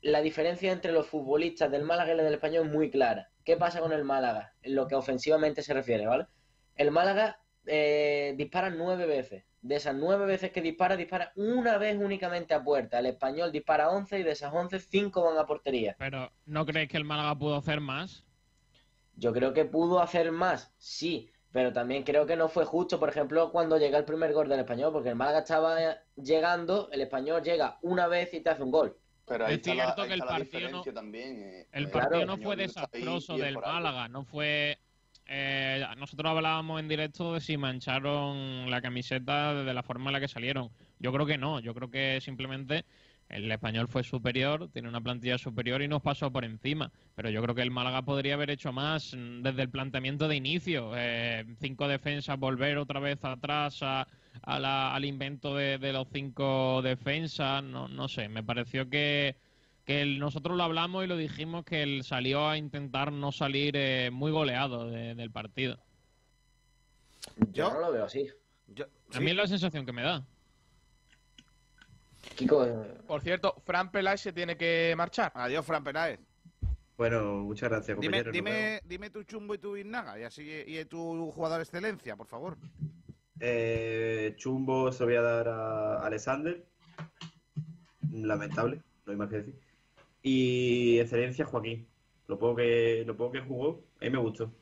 la 0.00 0.22
diferencia 0.22 0.72
entre 0.72 0.92
los 0.92 1.06
futbolistas 1.06 1.70
del 1.70 1.84
Málaga 1.84 2.14
y 2.14 2.16
la 2.16 2.22
del 2.22 2.34
Español 2.34 2.66
es 2.66 2.72
muy 2.72 2.90
clara. 2.90 3.30
¿Qué 3.44 3.56
pasa 3.56 3.80
con 3.80 3.92
el 3.92 4.04
Málaga? 4.04 4.54
En 4.62 4.74
lo 4.74 4.86
que 4.86 4.94
ofensivamente 4.94 5.62
se 5.62 5.74
refiere, 5.74 6.06
¿vale? 6.06 6.26
El 6.76 6.90
Málaga 6.90 7.40
eh, 7.66 8.34
dispara 8.36 8.70
nueve 8.70 9.06
veces. 9.06 9.44
De 9.62 9.76
esas 9.76 9.94
nueve 9.94 10.24
veces 10.24 10.52
que 10.52 10.62
dispara, 10.62 10.96
dispara 10.96 11.32
una 11.36 11.76
vez 11.76 11.98
únicamente 11.98 12.54
a 12.54 12.64
puerta. 12.64 12.98
El 12.98 13.06
Español 13.06 13.52
dispara 13.52 13.90
once 13.90 14.18
y 14.18 14.22
de 14.22 14.30
esas 14.32 14.52
once, 14.54 14.80
cinco 14.80 15.22
van 15.22 15.36
a 15.36 15.46
portería. 15.46 15.94
Pero, 15.98 16.32
¿no 16.46 16.64
crees 16.64 16.88
que 16.88 16.96
el 16.96 17.04
Málaga 17.04 17.38
pudo 17.38 17.56
hacer 17.56 17.80
más? 17.80 18.24
Yo 19.14 19.32
creo 19.32 19.52
que 19.52 19.66
pudo 19.66 20.00
hacer 20.00 20.32
más, 20.32 20.72
sí, 20.78 21.30
pero 21.52 21.72
también 21.72 22.04
creo 22.04 22.24
que 22.26 22.36
no 22.36 22.48
fue 22.48 22.64
justo, 22.64 22.98
por 22.98 23.10
ejemplo, 23.10 23.50
cuando 23.52 23.76
llega 23.76 23.98
el 23.98 24.04
primer 24.06 24.32
gol 24.32 24.48
del 24.48 24.60
español, 24.60 24.92
porque 24.92 25.10
el 25.10 25.16
Málaga 25.16 25.40
estaba 25.40 25.82
eh, 25.82 25.96
llegando, 26.16 26.88
el 26.90 27.02
español 27.02 27.42
llega 27.42 27.78
una 27.82 28.06
vez 28.08 28.32
y 28.32 28.40
te 28.40 28.48
hace 28.50 28.62
un 28.62 28.70
gol. 28.70 28.96
Pero 29.26 29.44
ahí 29.44 29.52
Es 29.54 29.58
está 29.58 29.74
la, 29.74 29.90
ahí 29.90 30.08
que 30.08 30.14
el 30.14 30.20
partido 30.20 30.82
también. 30.94 31.42
eh, 31.42 31.68
El 31.72 31.90
partido 31.90 32.24
no 32.24 32.38
fue 32.38 32.56
desastroso 32.56 33.36
del. 33.36 33.58
Málaga, 33.58 34.08
no 34.08 34.24
fue... 34.24 34.78
eh, 35.30 35.84
nosotros 35.96 36.30
hablábamos 36.30 36.80
en 36.80 36.88
directo 36.88 37.34
de 37.34 37.40
si 37.40 37.56
mancharon 37.56 38.70
la 38.70 38.80
camiseta 38.82 39.54
de 39.64 39.74
la 39.74 39.82
forma 39.82 40.10
en 40.10 40.14
la 40.14 40.20
que 40.20 40.28
salieron. 40.28 40.70
Yo 40.98 41.12
creo 41.12 41.26
que 41.26 41.38
no, 41.38 41.60
yo 41.60 41.74
creo 41.74 41.90
que 41.90 42.20
simplemente 42.20 42.84
el 43.28 43.50
español 43.52 43.86
fue 43.88 44.02
superior, 44.02 44.68
tiene 44.72 44.88
una 44.88 45.00
plantilla 45.00 45.38
superior 45.38 45.82
y 45.82 45.88
nos 45.88 46.02
pasó 46.02 46.32
por 46.32 46.44
encima. 46.44 46.90
Pero 47.14 47.30
yo 47.30 47.40
creo 47.42 47.54
que 47.54 47.62
el 47.62 47.70
Málaga 47.70 48.02
podría 48.02 48.34
haber 48.34 48.50
hecho 48.50 48.72
más 48.72 49.12
desde 49.16 49.62
el 49.62 49.70
planteamiento 49.70 50.26
de 50.28 50.36
inicio. 50.36 50.92
Eh, 50.96 51.46
cinco 51.60 51.86
defensas, 51.88 52.38
volver 52.38 52.76
otra 52.78 52.98
vez 53.00 53.24
atrás 53.24 53.82
a, 53.82 54.08
a 54.42 54.58
la- 54.58 54.94
al 54.94 55.04
invento 55.04 55.54
de, 55.54 55.78
de 55.78 55.92
los 55.92 56.08
cinco 56.12 56.82
defensas. 56.82 57.62
No, 57.62 57.88
no 57.88 58.08
sé, 58.08 58.28
me 58.28 58.42
pareció 58.42 58.88
que, 58.90 59.36
que 59.90 60.02
el- 60.02 60.20
nosotros 60.20 60.56
lo 60.56 60.62
hablamos 60.62 61.02
y 61.02 61.08
lo 61.08 61.16
dijimos 61.16 61.64
que 61.64 61.82
él 61.82 62.04
salió 62.04 62.48
a 62.48 62.56
intentar 62.56 63.10
no 63.10 63.32
salir 63.32 63.74
eh, 63.76 64.10
muy 64.12 64.30
goleado 64.30 64.88
de- 64.88 65.16
del 65.16 65.32
partido. 65.32 65.80
Yo 67.52 67.72
no 67.72 67.80
lo 67.80 67.90
veo 67.90 68.04
así. 68.04 68.28
A 69.12 69.18
mí 69.18 69.30
es 69.32 69.36
la 69.36 69.48
sensación 69.48 69.84
que 69.84 69.90
me 69.92 70.02
da. 70.02 70.24
Kiko, 72.36 72.64
eh, 72.64 72.98
Por 73.08 73.20
cierto, 73.20 73.56
Fran 73.66 73.90
Peláez 73.90 74.20
se 74.20 74.32
tiene 74.32 74.56
que 74.56 74.94
marchar. 74.96 75.32
Adiós, 75.34 75.66
Fran 75.66 75.82
Peláez. 75.82 76.20
Bueno, 76.96 77.38
muchas 77.38 77.68
gracias, 77.70 77.98
Dime, 77.98 78.18
compañero. 78.22 78.30
dime, 78.30 78.80
dime 78.84 79.10
tu 79.10 79.24
chumbo 79.24 79.54
y 79.54 79.58
tu 79.58 79.76
Inaga 79.76 80.20
y 80.20 80.22
así 80.22 80.48
y 80.66 80.84
tu 80.84 81.32
jugador 81.32 81.60
excelencia, 81.62 82.14
por 82.14 82.28
favor. 82.28 82.56
Eh, 83.40 84.34
chumbo 84.36 84.92
se 84.92 85.00
lo 85.00 85.06
voy 85.06 85.16
a 85.16 85.22
dar 85.22 85.48
a 85.48 86.06
Alexander. 86.06 86.64
Lamentable, 88.12 88.82
no 89.06 89.10
hay 89.12 89.18
más 89.18 89.28
que 89.30 89.36
decir. 89.38 89.69
Y 90.22 90.98
excelencia 90.98 91.44
Joaquín. 91.44 91.86
Lo 92.26 92.38
poco 92.38 92.56
que, 92.56 93.02
lo 93.06 93.16
poco 93.16 93.32
que 93.32 93.40
jugó, 93.40 93.84
a 94.00 94.04
mí 94.04 94.10
me 94.10 94.18
gustó. 94.18 94.52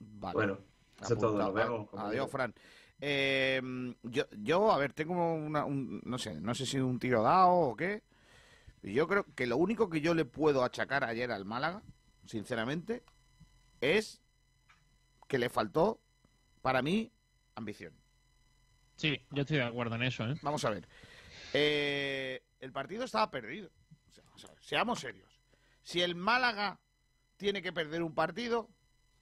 Vale. 0.00 0.34
Bueno, 0.34 0.58
eso 1.02 1.14
es 1.14 1.20
todo. 1.20 1.38
Nos 1.38 1.52
vemos. 1.54 1.88
Adiós, 1.94 2.30
Fran. 2.30 2.54
Eh, 3.00 3.60
yo, 4.02 4.24
yo, 4.38 4.72
a 4.72 4.78
ver, 4.78 4.92
tengo 4.92 5.34
una, 5.34 5.64
un- 5.64 6.00
no 6.04 6.18
sé, 6.18 6.40
no 6.40 6.54
sé 6.54 6.66
si 6.66 6.78
un 6.78 6.98
tiro 6.98 7.22
dado 7.22 7.50
o 7.52 7.76
qué. 7.76 8.02
Yo 8.82 9.06
creo 9.06 9.26
que 9.34 9.46
lo 9.46 9.56
único 9.56 9.90
que 9.90 10.00
yo 10.00 10.14
le 10.14 10.24
puedo 10.24 10.64
achacar 10.64 11.04
ayer 11.04 11.30
al 11.30 11.44
Málaga, 11.44 11.82
sinceramente, 12.26 13.02
es 13.80 14.20
que 15.26 15.38
le 15.38 15.48
faltó, 15.50 16.00
para 16.62 16.80
mí, 16.82 17.12
ambición. 17.54 17.92
Sí, 18.96 19.20
yo 19.30 19.42
estoy 19.42 19.58
de 19.58 19.64
acuerdo 19.64 19.94
en 19.96 20.02
eso, 20.04 20.24
¿eh? 20.28 20.34
Vamos 20.42 20.64
a 20.64 20.70
ver. 20.70 20.88
Eh, 21.52 22.42
el 22.60 22.72
partido 22.72 23.04
estaba 23.04 23.30
perdido. 23.30 23.70
O 24.44 24.46
sea, 24.46 24.50
vamos 24.50 24.50
a 24.50 24.54
ver, 24.54 24.64
seamos 24.64 25.00
serios. 25.00 25.40
Si 25.82 26.02
el 26.02 26.14
Málaga 26.14 26.80
tiene 27.36 27.62
que 27.62 27.72
perder 27.72 28.02
un 28.02 28.14
partido, 28.14 28.68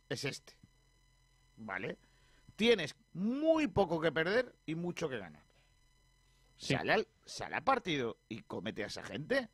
es 0.09 0.25
este. 0.25 0.59
¿Vale? 1.57 1.99
Tienes 2.57 2.97
muy 3.13 3.67
poco 3.69 4.01
que 4.01 4.13
perder 4.13 4.55
y 4.67 4.75
mucho 4.75 5.09
que 5.09 5.19
ganar. 5.19 5.45
Sale, 6.57 6.93
al, 6.93 7.09
sale 7.25 7.57
al 7.57 7.65
partido 7.65 8.19
y 8.29 8.43
comete 8.43 8.83
a 8.83 8.87
esa 8.87 9.03
gente. 9.03 9.49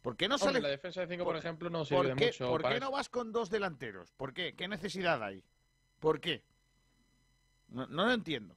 ¿Por 0.00 0.16
qué 0.16 0.28
no 0.28 0.36
Hombre, 0.36 0.46
sale? 0.46 0.60
la 0.60 0.68
defensa 0.68 1.02
de 1.02 1.08
5, 1.08 1.24
por, 1.24 1.36
ejemplo, 1.36 1.68
no 1.68 1.84
sirve 1.84 2.08
¿Por 2.08 2.16
qué, 2.16 2.26
mucho. 2.26 2.48
por 2.48 2.62
para 2.62 2.74
qué 2.74 2.80
no 2.80 2.90
vas 2.90 3.08
con 3.08 3.32
dos 3.32 3.50
delanteros? 3.50 4.12
¿Por 4.12 4.32
qué? 4.32 4.54
¿Qué 4.54 4.68
necesidad 4.68 5.22
hay? 5.22 5.42
¿Por 5.98 6.20
qué? 6.20 6.44
No, 7.68 7.86
no 7.88 8.06
lo 8.06 8.12
entiendo. 8.12 8.56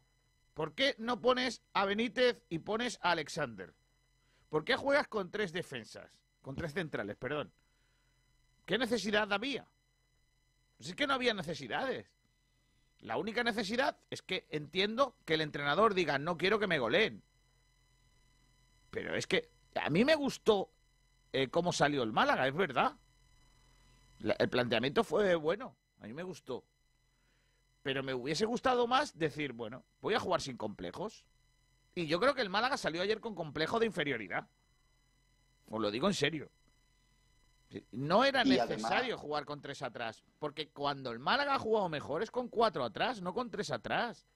¿Por 0.53 0.73
qué 0.73 0.95
no 0.97 1.19
pones 1.19 1.61
a 1.73 1.85
Benítez 1.85 2.41
y 2.49 2.59
pones 2.59 2.99
a 3.01 3.11
Alexander? 3.11 3.73
¿Por 4.49 4.63
qué 4.63 4.75
juegas 4.75 5.07
con 5.07 5.31
tres 5.31 5.51
defensas? 5.51 6.20
Con 6.41 6.55
tres 6.55 6.73
centrales, 6.73 7.15
perdón. 7.17 7.51
¿Qué 8.65 8.77
necesidad 8.77 9.31
había? 9.31 9.67
Pues 10.77 10.89
es 10.89 10.95
que 10.95 11.07
no 11.07 11.13
había 11.13 11.33
necesidades. 11.33 12.07
La 12.99 13.17
única 13.17 13.43
necesidad 13.43 13.97
es 14.09 14.21
que 14.21 14.47
entiendo 14.49 15.15
que 15.25 15.33
el 15.33 15.41
entrenador 15.41 15.93
diga, 15.93 16.19
no 16.19 16.37
quiero 16.37 16.59
que 16.59 16.67
me 16.67 16.79
goleen. 16.79 17.23
Pero 18.91 19.15
es 19.15 19.25
que 19.25 19.49
a 19.75 19.89
mí 19.89 20.05
me 20.05 20.15
gustó 20.15 20.71
eh, 21.33 21.47
cómo 21.49 21.73
salió 21.73 22.03
el 22.03 22.11
Málaga, 22.11 22.47
es 22.47 22.55
verdad. 22.55 22.95
El 24.19 24.49
planteamiento 24.49 25.03
fue 25.03 25.33
bueno, 25.35 25.75
a 25.99 26.07
mí 26.07 26.13
me 26.13 26.23
gustó. 26.23 26.63
Pero 27.81 28.03
me 28.03 28.13
hubiese 28.13 28.45
gustado 28.45 28.85
más 28.85 29.17
decir, 29.17 29.53
bueno, 29.53 29.83
voy 30.01 30.13
a 30.13 30.19
jugar 30.19 30.41
sin 30.41 30.57
complejos. 30.57 31.25
Y 31.95 32.05
yo 32.05 32.19
creo 32.19 32.35
que 32.35 32.41
el 32.41 32.49
Málaga 32.49 32.77
salió 32.77 33.01
ayer 33.01 33.19
con 33.19 33.33
complejo 33.33 33.79
de 33.79 33.87
inferioridad. 33.87 34.47
Os 35.71 35.81
lo 35.81 35.89
digo 35.89 36.07
en 36.07 36.13
serio. 36.13 36.51
No 37.91 38.25
era 38.25 38.41
además- 38.41 38.69
necesario 38.69 39.17
jugar 39.17 39.45
con 39.45 39.61
tres 39.61 39.81
atrás. 39.81 40.23
Porque 40.39 40.69
cuando 40.69 41.11
el 41.11 41.19
Málaga 41.19 41.55
ha 41.55 41.59
jugado 41.59 41.87
mejor 41.87 42.21
es 42.21 42.29
con 42.29 42.49
cuatro 42.49 42.83
atrás, 42.83 43.21
no 43.21 43.33
con 43.33 43.49
tres 43.49 43.71
atrás. 43.71 44.27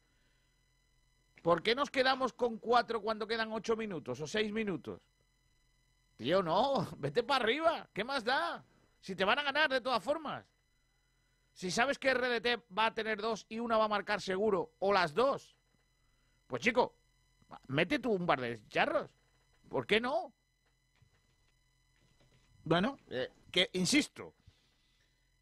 ¿Por 1.41 1.61
qué 1.61 1.75
nos 1.75 1.91
quedamos 1.91 2.33
con 2.33 2.57
cuatro 2.57 3.01
cuando 3.01 3.27
quedan 3.27 3.51
ocho 3.51 3.75
minutos 3.75 4.19
o 4.21 4.25
seis 4.27 4.51
minutos? 4.51 5.01
Tío, 6.15 6.41
no, 6.41 6.87
vete 6.97 7.23
para 7.23 7.43
arriba. 7.43 7.89
¿Qué 7.93 8.03
más 8.05 8.23
da? 8.23 8.63
Si 9.01 9.15
te 9.15 9.25
van 9.25 9.39
a 9.39 9.43
ganar 9.43 9.69
de 9.69 9.81
todas 9.81 10.01
formas. 10.01 10.45
Si 11.53 11.69
sabes 11.71 11.99
que 11.99 12.13
RDT 12.13 12.63
va 12.77 12.87
a 12.87 12.93
tener 12.93 13.21
dos 13.21 13.45
y 13.49 13.59
una 13.59 13.77
va 13.77 13.85
a 13.85 13.89
marcar 13.89 14.21
seguro, 14.21 14.71
o 14.79 14.91
las 14.91 15.13
dos, 15.13 15.55
pues 16.47 16.61
chico, 16.61 16.95
mete 17.67 17.99
tú 17.99 18.11
un 18.11 18.25
par 18.25 18.41
de 18.41 18.61
charros. 18.69 19.09
¿Por 19.69 19.85
qué 19.85 20.01
no? 20.01 20.33
Bueno, 22.65 22.97
eh, 23.09 23.29
que 23.51 23.69
insisto, 23.73 24.33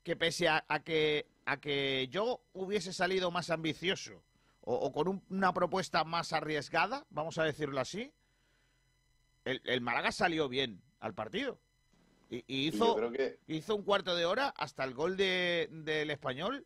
que 0.04 0.16
pese 0.16 0.48
a, 0.50 0.64
a 0.68 0.80
que 0.84 1.26
a 1.46 1.58
que 1.58 2.08
yo 2.10 2.42
hubiese 2.54 2.94
salido 2.94 3.30
más 3.32 3.50
ambicioso 3.50 4.22
o, 4.62 4.76
o 4.76 4.92
con 4.94 5.08
un- 5.10 5.24
una 5.30 5.54
propuesta 5.54 6.04
más 6.06 6.32
arriesgada, 6.32 7.06
vamos 7.10 7.38
a 7.38 7.44
decirlo 7.44 7.80
así, 7.82 8.12
el, 9.46 9.62
el 9.66 9.82
Málaga 9.82 10.12
salió 10.14 10.48
bien 10.48 10.82
al 11.02 11.14
partido. 11.14 11.60
Y, 12.30 12.44
hizo, 12.48 12.96
que- 13.12 13.38
hizo 13.48 13.76
un 13.76 13.84
cuarto 13.84 14.16
de 14.16 14.26
hora 14.26 14.50
hasta 14.58 14.84
el 14.86 14.94
gol 14.94 15.18
de- 15.18 15.68
del 15.72 16.10
español 16.12 16.66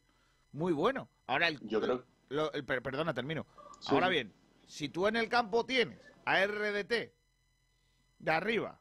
muy 0.52 0.74
bueno. 0.74 1.10
Ahora 1.26 1.48
el, 1.50 1.60
Yo 1.68 1.82
creo- 1.82 2.06
lo- 2.30 2.52
el- 2.54 2.64
per- 2.64 2.82
perdona, 2.84 3.14
termino. 3.14 3.46
Sí. 3.80 3.90
Ahora 3.92 4.10
bien, 4.10 4.32
si 4.68 4.90
tú 4.90 5.08
en 5.08 5.16
el 5.16 5.28
campo 5.28 5.66
tienes 5.66 6.00
a 6.26 6.42
RDT 6.46 7.14
de 8.20 8.32
arriba 8.32 8.80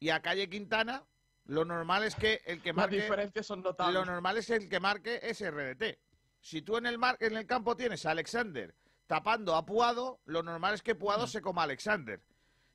y 0.00 0.08
a 0.10 0.22
Calle 0.22 0.48
Quintana, 0.48 1.02
lo 1.46 1.64
normal 1.64 2.04
es 2.04 2.14
que 2.14 2.40
el 2.46 2.62
que 2.62 2.68
Las 2.70 2.76
marque 2.76 2.96
diferencias 3.02 3.46
son 3.46 3.62
notables. 3.62 3.94
lo 3.94 4.04
normal 4.04 4.36
es 4.38 4.50
el 4.50 4.68
que 4.68 4.80
marque 4.80 5.20
es 5.22 5.40
RDT. 5.40 5.98
Si 6.40 6.62
tú 6.62 6.76
en 6.76 6.86
el 6.86 6.98
mar- 6.98 7.16
en 7.20 7.36
el 7.36 7.46
campo 7.46 7.76
tienes 7.76 8.04
a 8.06 8.10
Alexander 8.12 8.74
tapando 9.06 9.54
a 9.56 9.66
Puado, 9.66 10.20
lo 10.24 10.42
normal 10.42 10.74
es 10.74 10.82
que 10.82 10.94
Puado 10.94 11.26
se 11.26 11.40
coma 11.42 11.62
a 11.62 11.64
Alexander. 11.64 12.20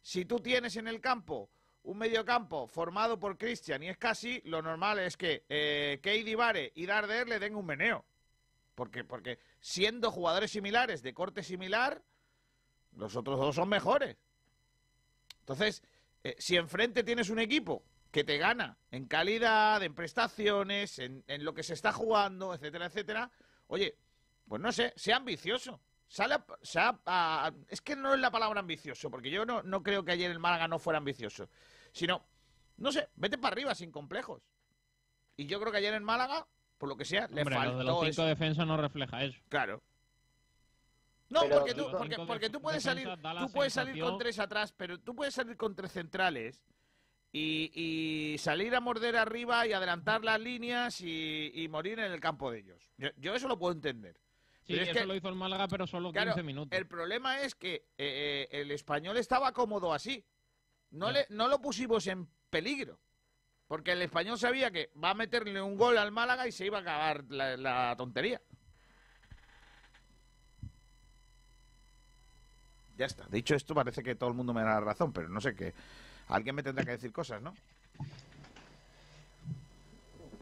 Si 0.01 0.25
tú 0.25 0.39
tienes 0.39 0.75
en 0.75 0.87
el 0.87 1.01
campo 1.01 1.49
un 1.83 1.97
mediocampo 1.97 2.67
formado 2.67 3.17
por 3.19 3.37
Cristian 3.37 3.81
y 3.83 3.89
es 3.89 3.97
casi, 3.97 4.41
lo 4.45 4.61
normal 4.61 4.99
es 4.99 5.15
que 5.17 5.45
eh, 5.49 5.99
Keidi 6.03 6.35
Vare 6.35 6.71
y 6.75 6.85
Darder 6.85 7.27
le 7.27 7.39
den 7.39 7.55
un 7.55 7.65
meneo. 7.65 8.05
Porque, 8.75 9.03
porque 9.03 9.39
siendo 9.59 10.11
jugadores 10.11 10.51
similares, 10.51 11.01
de 11.01 11.13
corte 11.13 11.41
similar, 11.41 12.03
los 12.91 13.15
otros 13.15 13.39
dos 13.39 13.55
son 13.55 13.69
mejores. 13.69 14.17
Entonces, 15.39 15.81
eh, 16.23 16.35
si 16.37 16.57
enfrente 16.57 17.03
tienes 17.03 17.29
un 17.29 17.39
equipo 17.39 17.83
que 18.11 18.23
te 18.23 18.37
gana 18.37 18.77
en 18.91 19.05
calidad, 19.07 19.81
en 19.83 19.93
prestaciones, 19.93 20.99
en, 20.99 21.23
en 21.27 21.43
lo 21.43 21.53
que 21.53 21.63
se 21.63 21.73
está 21.73 21.91
jugando, 21.91 22.53
etcétera, 22.53 22.85
etcétera, 22.87 23.31
oye, 23.67 23.97
pues 24.47 24.61
no 24.61 24.71
sé, 24.71 24.93
sea 24.95 25.17
ambicioso. 25.17 25.81
Sale 26.07 26.35
a- 26.35 26.45
sea 26.61 26.99
a- 27.05 27.51
es 27.67 27.81
que 27.81 27.95
no 27.95 28.13
es 28.13 28.19
la 28.19 28.31
palabra 28.31 28.61
ambicioso, 28.61 29.11
porque 29.11 29.29
yo 29.29 29.45
no, 29.45 29.61
no 29.63 29.83
creo 29.83 30.05
que 30.05 30.13
ayer 30.13 30.31
el 30.31 30.39
Málaga 30.39 30.67
no 30.69 30.79
fuera 30.79 30.99
ambicioso, 30.99 31.49
sino, 31.91 32.25
no 32.77 32.91
sé, 32.93 33.09
vete 33.15 33.37
para 33.37 33.53
arriba 33.53 33.75
sin 33.75 33.91
complejos. 33.91 34.41
Y 35.35 35.45
yo 35.47 35.59
creo 35.59 35.71
que 35.71 35.79
ayer 35.79 35.93
en 35.93 36.03
Málaga, 36.05 36.47
por 36.77 36.87
lo 36.87 36.95
que 36.95 37.03
sea, 37.03 37.27
le 37.27 37.41
Hombre, 37.41 37.55
lo 37.55 37.61
de 37.61 37.67
los 37.67 37.77
faltó 37.77 37.93
cinco 37.99 38.09
eso. 38.09 38.25
defensas 38.25 38.65
no 38.65 38.77
refleja 38.77 39.23
eso. 39.23 39.37
Claro. 39.49 39.83
No, 41.29 41.41
Pero 41.41 41.55
porque, 41.59 41.73
tú, 41.73 41.91
porque, 42.25 42.49
tú 42.49 42.61
puedes 42.61 42.81
salir, 42.83 43.09
tú 43.39 43.51
puedes 43.51 43.73
salir 43.73 44.01
con 44.01 44.17
tres 44.17 44.39
atrás, 44.39 44.71
pero 44.71 44.97
tú 44.97 45.13
puedes 45.13 45.33
salir 45.33 45.57
con 45.57 45.75
tres 45.75 45.91
centrales 45.91 46.63
y, 47.37 47.71
y 48.33 48.37
salir 48.39 48.73
a 48.75 48.79
morder 48.79 49.15
arriba 49.15 49.65
y 49.67 49.73
adelantar 49.73 50.23
las 50.23 50.39
líneas 50.39 51.01
y, 51.01 51.51
y 51.53 51.67
morir 51.67 51.99
en 51.99 52.11
el 52.11 52.19
campo 52.19 52.51
de 52.51 52.59
ellos. 52.59 52.91
Yo, 52.97 53.09
yo 53.17 53.35
eso 53.35 53.47
lo 53.47 53.57
puedo 53.59 53.73
entender. 53.73 54.15
Sí, 54.63 54.73
Pero 54.73 54.81
es 54.83 54.89
eso 54.89 54.99
que- 54.99 55.05
lo 55.05 55.15
hizo 55.15 55.29
el 55.29 55.35
Málaga, 55.35 55.67
pero 55.67 55.85
solo 55.87 56.11
15 56.11 56.25
Claro, 56.25 56.43
minutos. 56.43 56.77
el 56.77 56.87
problema 56.87 57.41
es 57.41 57.55
que 57.55 57.75
eh, 57.75 57.85
eh, 57.97 58.47
el 58.51 58.71
español 58.71 59.17
estaba 59.17 59.51
cómodo 59.53 59.93
así. 59.93 60.25
No, 60.91 61.11
le, 61.11 61.25
no 61.29 61.47
lo 61.47 61.61
pusimos 61.61 62.05
en 62.07 62.27
peligro. 62.49 62.99
Porque 63.67 63.91
el 63.91 64.01
español 64.01 64.39
sabía 64.39 64.71
que 64.71 64.91
va 65.01 65.09
a 65.09 65.13
meterle 65.13 65.61
un 65.61 65.75
gol 65.77 65.97
al 65.97 66.11
Málaga 66.11 66.47
y 66.47 66.51
se 66.53 66.65
iba 66.65 66.77
a 66.77 66.81
acabar 66.81 67.25
la, 67.29 67.57
la 67.57 67.95
tontería. 67.97 68.41
Ya 72.97 73.05
está. 73.05 73.25
Dicho 73.29 73.53
esto, 73.55 73.75
parece 73.75 74.01
que 74.01 74.15
todo 74.15 74.29
el 74.29 74.35
mundo 74.35 74.53
me 74.53 74.61
da 74.63 74.75
la 74.75 74.79
razón, 74.79 75.13
pero 75.13 75.29
no 75.29 75.39
sé 75.41 75.53
qué. 75.55 75.73
Alguien 76.27 76.55
me 76.55 76.63
tendrá 76.63 76.85
que 76.85 76.91
decir 76.91 77.11
cosas, 77.11 77.41
¿no? 77.41 77.59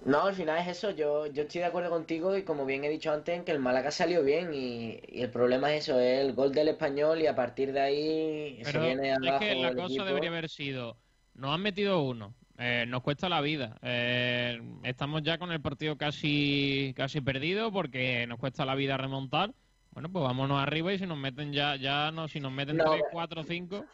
No, 0.03 0.25
al 0.25 0.35
final 0.35 0.59
es 0.59 0.67
eso. 0.77 0.91
Yo, 0.91 1.25
yo 1.27 1.43
estoy 1.43 1.61
de 1.61 1.65
acuerdo 1.67 1.89
contigo 1.89 2.37
y 2.37 2.43
como 2.43 2.65
bien 2.65 2.83
he 2.83 2.89
dicho 2.89 3.11
antes, 3.11 3.35
en 3.35 3.43
que 3.45 3.51
el 3.51 3.59
Málaga 3.59 3.89
salió 3.91 4.23
bien 4.23 4.53
y, 4.53 4.99
y 5.07 5.21
el 5.21 5.31
problema 5.31 5.73
es 5.73 5.83
eso, 5.83 5.99
es 5.99 6.21
el 6.21 6.33
gol 6.33 6.53
del 6.53 6.67
español 6.69 7.21
y 7.21 7.27
a 7.27 7.35
partir 7.35 7.71
de 7.73 7.79
ahí 7.81 8.65
se 8.65 8.77
Pero 8.77 8.79
viene 8.79 9.11
es 9.11 9.17
abajo 9.17 9.39
que 9.39 9.55
la 9.55 9.73
cosa 9.73 10.03
equipo. 10.03 10.05
debería 10.05 10.29
haber 10.29 10.49
sido, 10.49 10.97
nos 11.33 11.53
han 11.53 11.61
metido 11.61 12.01
uno, 12.03 12.35
eh, 12.57 12.85
nos 12.87 13.01
cuesta 13.03 13.29
la 13.29 13.41
vida, 13.41 13.77
eh, 13.81 14.59
estamos 14.83 15.23
ya 15.23 15.37
con 15.37 15.51
el 15.51 15.61
partido 15.61 15.97
casi 15.97 16.93
casi 16.95 17.21
perdido 17.21 17.71
porque 17.71 18.25
nos 18.27 18.39
cuesta 18.39 18.65
la 18.65 18.75
vida 18.75 18.97
remontar. 18.97 19.53
Bueno, 19.91 20.11
pues 20.11 20.23
vámonos 20.25 20.61
arriba 20.61 20.91
y 20.93 20.99
si 20.99 21.05
nos 21.07 21.17
meten 21.17 21.53
ya, 21.53 21.77
ya 21.77 22.11
no, 22.11 22.27
si 22.27 22.39
nos 22.41 22.51
meten 22.51 22.77
No, 22.77 22.83
3, 22.83 23.05
4, 23.11 23.43
5. 23.43 23.85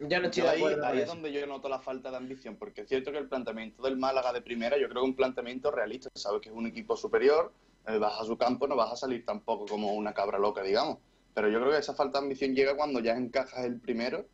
Yo 0.00 0.18
no 0.18 0.30
Yo 0.30 0.48
ahí, 0.48 0.62
ahí 0.82 1.00
es 1.00 1.06
donde 1.06 1.30
yo 1.30 1.46
noto 1.46 1.68
la 1.68 1.78
falta 1.78 2.10
de 2.10 2.16
ambición, 2.16 2.56
porque 2.56 2.82
es 2.82 2.88
cierto 2.88 3.12
que 3.12 3.18
el 3.18 3.28
planteamiento 3.28 3.82
del 3.82 3.98
Málaga 3.98 4.32
de 4.32 4.40
primera, 4.40 4.78
yo 4.78 4.88
creo 4.88 5.02
que 5.02 5.06
es 5.06 5.10
un 5.10 5.16
planteamiento 5.16 5.70
realista. 5.70 6.08
Sabes 6.14 6.40
que 6.40 6.48
es 6.48 6.54
un 6.54 6.66
equipo 6.66 6.96
superior, 6.96 7.52
eh, 7.86 7.98
vas 7.98 8.18
a 8.18 8.24
su 8.24 8.38
campo, 8.38 8.66
no 8.66 8.76
vas 8.76 8.92
a 8.92 8.96
salir 8.96 9.26
tampoco 9.26 9.66
como 9.66 9.92
una 9.92 10.14
cabra 10.14 10.38
loca, 10.38 10.62
digamos. 10.62 10.98
Pero 11.34 11.50
yo 11.50 11.60
creo 11.60 11.72
que 11.72 11.78
esa 11.78 11.94
falta 11.94 12.18
de 12.18 12.24
ambición 12.24 12.54
llega 12.54 12.76
cuando 12.76 13.00
ya 13.00 13.14
encajas 13.14 13.64
el 13.64 13.78
primero, 13.78 14.24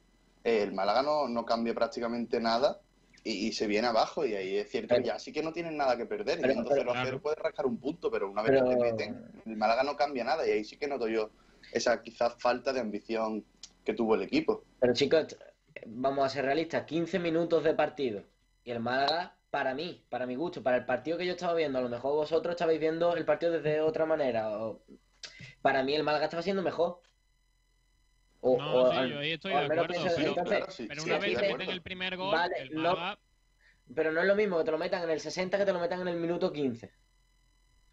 eh, 0.44 0.62
el 0.62 0.72
Málaga 0.72 1.02
no, 1.02 1.28
no 1.28 1.44
cambia 1.44 1.74
prácticamente 1.74 2.38
nada 2.40 2.80
y, 3.24 3.48
y 3.48 3.52
se 3.52 3.66
viene 3.66 3.88
abajo. 3.88 4.24
Y 4.24 4.34
ahí 4.34 4.56
es 4.59 4.70
cierto 4.70 4.94
que 4.94 5.02
ya 5.02 5.18
sí 5.18 5.32
que 5.32 5.43
no 5.43 5.52
tienen 5.52 5.76
nada 5.76 5.97
que 5.97 6.06
perder. 6.06 6.40
Pero- 6.40 6.52
Yendo 6.55 6.68
pero- 6.68 6.82
0 6.82 6.93
a 6.94 7.05
0 7.05 7.20
puedes 7.20 7.38
rascar 7.40 7.66
un 7.66 7.78
punto, 7.78 8.09
pero 8.09 8.30
una 8.30 8.43
vez 8.43 8.52
Pero- 8.52 8.68
que 8.68 8.76
te 8.76 8.80
meten, 8.80 9.43
el 9.44 9.56
Málaga 9.56 9.82
no 9.82 9.97
cambia 9.97 10.22
nada. 10.22 10.47
Y 10.47 10.52
ahí 10.52 10.64
sí 10.64 10.76
que 10.76 10.86
noto 10.86 11.09
yo 11.09 11.30
esa 11.72 12.01
quizás 12.02 12.36
falta 12.38 12.72
de 12.72 12.78
ambición 12.78 13.44
que 13.84 13.94
tuvo 13.94 14.14
el 14.14 14.22
equipo. 14.22 14.62
Pero 14.80 14.94
chicos, 14.94 15.36
vamos 15.86 16.24
a 16.24 16.28
ser 16.28 16.44
realistas, 16.44 16.84
15 16.84 17.18
minutos 17.18 17.64
de 17.64 17.74
partido. 17.74 18.24
Y 18.64 18.70
el 18.70 18.80
Málaga, 18.80 19.36
para 19.50 19.74
mí, 19.74 20.04
para 20.08 20.26
mi 20.26 20.34
gusto, 20.34 20.62
para 20.62 20.76
el 20.78 20.84
partido 20.86 21.18
que 21.18 21.26
yo 21.26 21.32
estaba 21.32 21.54
viendo, 21.54 21.78
a 21.78 21.82
lo 21.82 21.88
mejor 21.88 22.14
vosotros 22.14 22.52
estabais 22.54 22.80
viendo 22.80 23.14
el 23.16 23.24
partido 23.24 23.52
desde 23.52 23.80
otra 23.80 24.06
manera. 24.06 24.58
o- 24.58 24.82
Para 25.62 25.82
mí 25.82 25.94
el 25.94 26.02
Málaga 26.02 26.24
estaba 26.24 26.42
siendo 26.42 26.62
mejor. 26.62 27.00
O- 28.40 28.58
No, 28.58 28.74
o 28.82 28.90
sí, 28.90 28.96
al- 28.96 29.10
yo 29.10 29.18
ahí 29.18 29.32
estoy 29.32 29.52
o 29.52 29.56
de 29.56 29.62
al 29.62 29.68
menos 29.68 29.84
acuerdo, 29.84 30.02
pienso- 30.02 30.16
pero, 30.20 30.28
entonces, 30.28 30.86
pero 30.88 31.00
sí, 31.02 31.08
una 31.10 31.18
vez 31.18 31.24
sí, 31.30 31.36
que 31.36 31.46
sí, 31.46 31.52
meten 31.52 31.70
el 31.70 31.82
primer 31.82 32.16
gol, 32.16 32.32
Vale, 32.32 32.54
el 32.58 32.86
Pero 33.94 34.12
no 34.12 34.20
es 34.20 34.26
lo 34.26 34.34
mismo 34.34 34.58
que 34.58 34.64
te 34.64 34.70
lo 34.72 34.78
metan 34.78 35.04
en 35.04 35.10
el 35.10 35.20
60 35.20 35.58
que 35.58 35.64
te 35.64 35.72
lo 35.72 35.80
metan 35.80 36.00
en 36.00 36.08
el 36.08 36.16
minuto 36.16 36.52
15. 36.52 36.92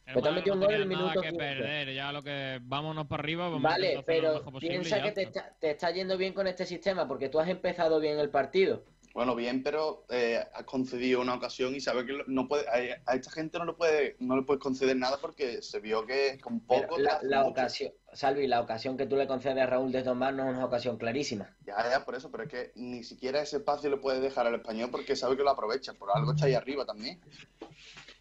El 0.06 0.14
Pues 0.14 0.26
te 0.26 0.32
metido 0.32 0.56
no 0.56 0.66
gol 0.66 0.76
en 0.76 0.82
el 0.82 0.90
nada 0.90 1.14
que 1.14 1.22
15. 1.22 1.38
perder, 1.38 1.94
ya 1.94 2.12
lo 2.12 2.22
que 2.24 2.60
vámonos 2.64 3.08
para 3.08 3.24
arriba, 3.24 3.46
vamos 3.50 3.66
a 3.66 3.70
Vale, 3.70 3.96
lo 3.96 4.04
pero 4.06 4.44
piensa 4.60 5.02
que 5.02 5.12
te 5.12 5.24
está. 5.24 5.56
te 5.60 5.72
está 5.72 5.92
yendo 5.92 6.18
bien 6.18 6.34
con 6.34 6.46
este 6.48 6.66
sistema 6.66 7.08
porque 7.08 7.30
tú 7.30 7.40
has 7.40 7.48
empezado 7.48 8.00
bien 8.00 8.20
el 8.20 8.30
partido. 8.30 8.84
Bueno, 9.14 9.36
bien, 9.36 9.62
pero 9.62 10.06
eh, 10.10 10.44
has 10.56 10.64
concedido 10.64 11.22
una 11.22 11.36
ocasión 11.36 11.76
y 11.76 11.80
sabes 11.80 12.06
que 12.06 12.14
lo- 12.14 12.24
no 12.26 12.48
puede, 12.48 12.68
a, 12.68 13.00
a 13.12 13.16
esta 13.16 13.30
gente 13.30 13.60
no 13.60 13.66
le 13.66 13.74
puede 13.74 14.16
no 14.20 14.36
le 14.36 14.42
puedes 14.42 14.60
conceder 14.62 14.98
nada 14.98 15.20
porque 15.22 15.62
se 15.62 15.80
vio 15.80 16.04
que 16.08 16.40
con 16.42 16.60
poco 16.62 16.98
la, 16.98 17.46
ocasión, 17.46 17.92
Salvi, 18.12 18.48
la 18.48 18.60
ocasión 18.60 18.98
que 18.98 19.06
tú 19.06 19.16
le 19.16 19.28
concedes 19.28 19.60
a 19.60 19.68
Raúl 19.68 19.92
de 19.92 20.02
Tomás 20.02 20.34
no 20.34 20.50
es 20.50 20.56
una 20.56 20.66
ocasión 20.66 20.98
clarísima. 20.98 21.56
Ya, 21.64 21.76
ya, 21.92 22.04
por 22.04 22.16
eso, 22.16 22.32
pero 22.32 22.44
es 22.46 22.50
que 22.50 22.72
ni 22.76 23.04
siquiera 23.04 23.40
ese 23.40 23.58
espacio 23.58 23.88
le 23.92 23.98
puedes 23.98 24.20
dejar 24.20 24.48
al 24.48 24.56
español 24.56 24.90
porque 24.90 25.16
sabe 25.16 25.38
que 25.38 25.44
lo 25.44 25.52
aprovecha. 25.52 25.94
Por 25.94 26.10
algo 26.12 26.32
está 26.32 26.48
ahí 26.48 26.56
arriba 26.56 26.84
también. 26.84 27.22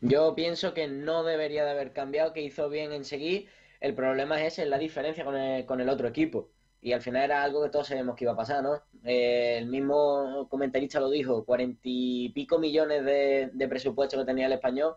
Yo 0.04 0.34
pienso 0.34 0.74
que 0.74 0.88
no 0.88 1.22
debería 1.22 1.64
de 1.64 1.70
haber 1.70 1.92
cambiado, 1.92 2.32
que 2.32 2.42
hizo 2.42 2.68
bien 2.68 2.92
en 2.92 3.04
seguir. 3.04 3.48
El 3.80 3.94
problema 3.94 4.40
es 4.40 4.52
ese, 4.54 4.62
es 4.62 4.68
la 4.68 4.76
diferencia 4.78 5.24
con 5.24 5.36
el, 5.36 5.64
con 5.64 5.80
el 5.80 5.88
otro 5.88 6.08
equipo. 6.08 6.50
Y 6.80 6.92
al 6.92 7.00
final 7.00 7.22
era 7.22 7.44
algo 7.44 7.62
que 7.62 7.70
todos 7.70 7.86
sabemos 7.86 8.16
que 8.16 8.24
iba 8.24 8.32
a 8.32 8.36
pasar, 8.36 8.64
¿no? 8.64 8.82
Eh, 9.04 9.58
el 9.58 9.66
mismo 9.66 10.48
comentarista 10.50 10.98
lo 10.98 11.08
dijo, 11.08 11.44
cuarenta 11.44 11.80
y 11.84 12.30
pico 12.30 12.58
millones 12.58 13.04
de, 13.04 13.50
de 13.52 13.68
presupuesto 13.68 14.18
que 14.18 14.24
tenía 14.24 14.46
el 14.46 14.52
español, 14.54 14.96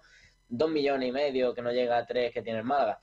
dos 0.49 0.71
millones 0.71 1.07
y 1.07 1.11
medio 1.11 1.53
que 1.53 1.61
no 1.61 1.71
llega 1.71 1.97
a 1.97 2.05
tres 2.07 2.33
que 2.33 2.41
tiene 2.41 2.59
el 2.59 2.65
Málaga. 2.65 2.99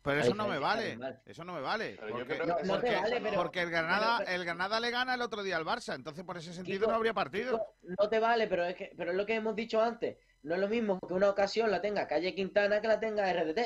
Pero 0.00 0.20
eso 0.22 0.34
no 0.34 0.48
me 0.48 0.58
vale. 0.58 0.98
Eso 1.26 1.44
no 1.44 1.52
me 1.52 1.60
vale. 1.60 1.98
Porque, 2.00 2.24
creo 2.24 2.38
que 2.40 2.46
No- 2.46 2.54
no 2.54 2.56
te 2.62 2.68
porque- 2.68 2.96
vale, 2.96 3.20
pero- 3.20 3.36
porque 3.42 3.60
el 3.60 3.70
Granada, 3.70 4.18
pero- 4.20 4.30
el 4.30 4.44
Granada 4.46 4.80
le 4.80 4.90
gana 4.90 5.14
el 5.14 5.20
otro 5.20 5.42
día 5.42 5.58
al 5.58 5.66
Barça. 5.66 5.94
Entonces, 5.94 6.24
por 6.24 6.38
ese 6.38 6.54
sentido, 6.54 6.78
Kiko, 6.78 6.90
no 6.90 6.96
habría 6.96 7.12
partido. 7.12 7.60
No 7.82 8.08
te 8.08 8.18
vale, 8.18 8.46
pero 8.46 8.64
es 8.64 8.74
que, 8.74 8.92
pero 8.96 9.10
es 9.10 9.16
lo 9.18 9.26
que 9.26 9.34
hemos 9.34 9.54
dicho 9.54 9.82
antes. 9.82 10.16
No 10.42 10.54
es 10.54 10.60
lo 10.60 10.68
mismo 10.68 10.98
que 11.06 11.14
una 11.14 11.28
ocasión 11.30 11.70
la 11.70 11.80
tenga 11.80 12.06
Calle 12.06 12.34
Quintana 12.34 12.80
que 12.80 12.88
la 12.88 13.00
tenga 13.00 13.30
RDT. 13.32 13.56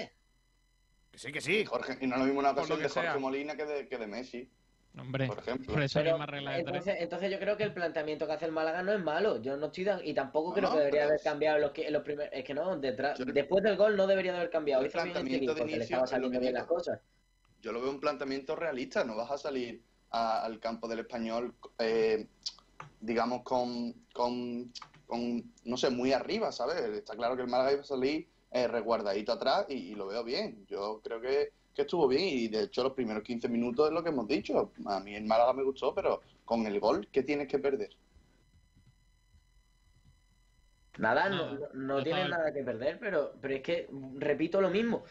Que 1.12 1.18
sí, 1.18 1.30
que 1.32 1.40
sí. 1.40 1.64
Jorge, 1.64 1.98
y 2.00 2.06
no 2.06 2.14
es 2.14 2.20
lo 2.20 2.24
mismo 2.26 2.40
una 2.40 2.50
ocasión 2.52 2.78
que 2.78 2.84
de 2.84 2.88
Jorge 2.88 3.10
sea. 3.10 3.18
Molina 3.18 3.54
que 3.56 3.64
de, 3.66 3.86
que 3.88 3.98
de 3.98 4.06
Messi, 4.06 4.50
Hombre, 4.98 5.26
por 5.26 5.38
ejemplo. 5.38 5.72
por 5.74 5.82
esa 5.82 6.00
Pero, 6.00 6.12
misma 6.12 6.26
regla 6.26 6.50
de 6.52 6.56
tres. 6.64 6.66
entonces, 6.76 6.96
entonces 7.02 7.30
yo 7.30 7.38
creo 7.38 7.56
que 7.56 7.62
el 7.64 7.72
planteamiento 7.74 8.26
que 8.26 8.32
hace 8.32 8.44
el 8.46 8.52
Málaga 8.52 8.82
no 8.82 8.92
es 8.92 9.00
malo. 9.02 9.40
Yo 9.42 9.56
no 9.56 9.66
estoy 9.66 9.84
de- 9.84 10.00
y 10.04 10.14
tampoco 10.14 10.48
No, 10.50 10.54
creo 10.54 10.68
no, 10.68 10.72
que 10.74 10.78
debería 10.80 11.04
haber 11.04 11.16
es- 11.16 11.22
cambiado 11.22 11.56
en 11.56 11.62
los, 11.62 11.70
que- 11.72 11.90
los 11.90 12.02
primeros. 12.02 12.32
Es 12.32 12.44
que 12.44 12.54
no, 12.54 12.76
detrás, 12.78 13.18
Yo- 13.18 13.24
después 13.26 13.62
del 13.62 13.76
gol 13.76 13.96
no 13.96 14.06
debería 14.06 14.32
de 14.32 14.38
haber 14.38 14.50
cambiado. 14.50 14.82
El 14.82 14.88
Hizo 14.88 14.98
bien 14.98 15.06
el 15.08 15.12
planteamiento 15.12 15.52
Chiri 15.52 15.54
de 15.54 15.60
porque 15.60 15.70
le 15.72 15.76
inicio 15.76 15.96
lo 16.00 16.06
saliendo 16.06 16.40
bien 16.40 16.54
las 16.54 16.64
cosas. 16.66 17.00
Yo 17.60 17.72
lo 17.72 17.80
veo 17.80 17.90
un 17.90 18.00
planteamiento 18.00 18.56
realista. 18.56 19.04
No 19.04 19.14
vas 19.16 19.30
a 19.30 19.38
salir 19.38 19.82
a- 20.10 20.42
al 20.44 20.58
campo 20.60 20.88
del 20.88 21.00
español, 21.00 21.54
eh, 21.78 22.26
digamos, 23.00 23.42
con, 23.42 23.92
con, 24.12 24.70
con, 25.12 25.52
no 25.64 25.76
sé, 25.76 25.90
muy 25.90 26.12
arriba, 26.12 26.50
¿sabes? 26.52 26.76
Está 26.80 27.14
claro 27.14 27.36
que 27.36 27.42
el 27.42 27.48
Málaga 27.48 27.72
iba 27.72 27.82
a 27.82 27.84
salir 27.84 28.28
eh, 28.50 28.66
resguardadito 28.66 29.32
atrás 29.32 29.66
y, 29.68 29.74
y 29.92 29.94
lo 29.94 30.06
veo 30.06 30.24
bien. 30.24 30.64
Yo 30.66 31.02
creo 31.04 31.20
que, 31.20 31.52
que 31.74 31.82
estuvo 31.82 32.08
bien 32.08 32.22
y 32.24 32.48
de 32.48 32.62
hecho 32.64 32.82
los 32.82 32.94
primeros 32.94 33.22
15 33.22 33.48
minutos 33.48 33.88
es 33.88 33.92
lo 33.92 34.02
que 34.02 34.08
hemos 34.08 34.26
dicho. 34.26 34.72
A 34.86 35.00
mí 35.00 35.14
el 35.14 35.24
Málaga 35.24 35.52
me 35.52 35.64
gustó, 35.64 35.94
pero 35.94 36.22
con 36.46 36.66
el 36.66 36.80
gol, 36.80 37.08
¿qué 37.12 37.22
tienes 37.22 37.46
que 37.48 37.58
perder? 37.58 37.90
Nada, 40.96 41.28
no, 41.74 42.02
tienes 42.02 42.24
está. 42.24 42.38
nada 42.38 42.52
que 42.52 42.62
perder, 42.62 42.98
pero, 42.98 43.34
pero 43.40 43.54
es 43.54 43.62
que 43.62 43.88
repito 44.14 44.60
lo 44.60 44.70
mismo. 44.70 45.04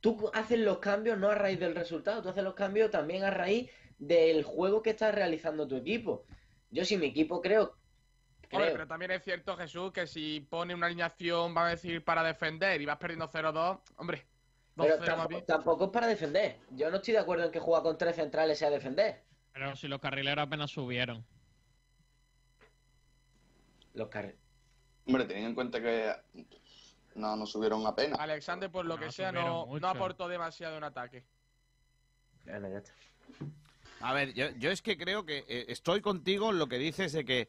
Tú 0.00 0.30
haces 0.32 0.58
los 0.58 0.78
cambios 0.78 1.18
no 1.18 1.28
a 1.30 1.34
raíz 1.34 1.60
del 1.60 1.74
resultado, 1.74 2.22
tú 2.22 2.30
haces 2.30 2.44
los 2.44 2.54
cambios 2.54 2.90
también 2.90 3.24
a 3.24 3.30
raíz 3.30 3.70
del 3.98 4.44
juego 4.44 4.82
que 4.82 4.90
estás 4.90 5.14
realizando 5.14 5.68
tu 5.68 5.76
equipo. 5.76 6.24
Yo 6.70 6.84
si 6.84 6.96
mi 6.96 7.06
equipo 7.06 7.42
creo, 7.42 7.79
Hombre, 8.52 8.66
creo, 8.68 8.72
pero 8.72 8.86
también 8.88 9.10
es 9.12 9.22
cierto, 9.22 9.56
Jesús, 9.56 9.92
que 9.92 10.06
si 10.06 10.40
pone 10.40 10.74
una 10.74 10.86
alineación, 10.86 11.56
va 11.56 11.66
a 11.66 11.70
decir 11.70 12.04
para 12.04 12.22
defender 12.22 12.80
y 12.80 12.86
vas 12.86 12.96
perdiendo 12.98 13.28
0-2, 13.28 13.80
hombre, 13.96 14.26
2-0 14.76 14.98
pero 14.98 15.42
tampoco, 15.44 15.84
es 15.84 15.90
para 15.90 16.06
defender. 16.06 16.58
Yo 16.70 16.90
no 16.90 16.96
estoy 16.96 17.14
de 17.14 17.20
acuerdo 17.20 17.44
en 17.44 17.52
que 17.52 17.60
jugar 17.60 17.82
con 17.82 17.96
tres 17.96 18.16
centrales 18.16 18.58
sea 18.58 18.70
defender. 18.70 19.22
Pero 19.52 19.76
si 19.76 19.88
los 19.88 20.00
carrileros 20.00 20.46
apenas 20.46 20.70
subieron. 20.70 21.24
Los 23.94 24.08
carrileros. 24.08 24.40
Hombre, 25.06 25.24
teniendo 25.24 25.48
en 25.50 25.54
cuenta 25.54 25.80
que 25.80 26.12
no, 27.14 27.36
no 27.36 27.46
subieron 27.46 27.86
apenas. 27.86 28.18
Alexander, 28.18 28.70
por 28.70 28.84
lo 28.84 28.94
No, 28.96 29.00
que 29.00 29.12
sea, 29.12 29.32
no, 29.32 29.66
mucho. 29.66 29.80
no 29.80 29.88
aportó 29.88 30.28
demasiado 30.28 30.76
en 30.76 30.84
ataque. 30.84 31.24
Bueno, 32.44 32.68
ya 32.68 32.78
está. 32.78 32.92
A 34.00 34.12
ver, 34.14 34.32
yo, 34.32 34.48
yo 34.58 34.70
es 34.70 34.80
que 34.82 34.96
creo 34.96 35.26
que 35.26 35.44
eh, 35.48 35.66
estoy 35.68 36.00
contigo 36.00 36.50
en 36.50 36.58
lo 36.58 36.68
que 36.68 36.78
dices 36.78 37.12
de 37.12 37.24
que 37.24 37.48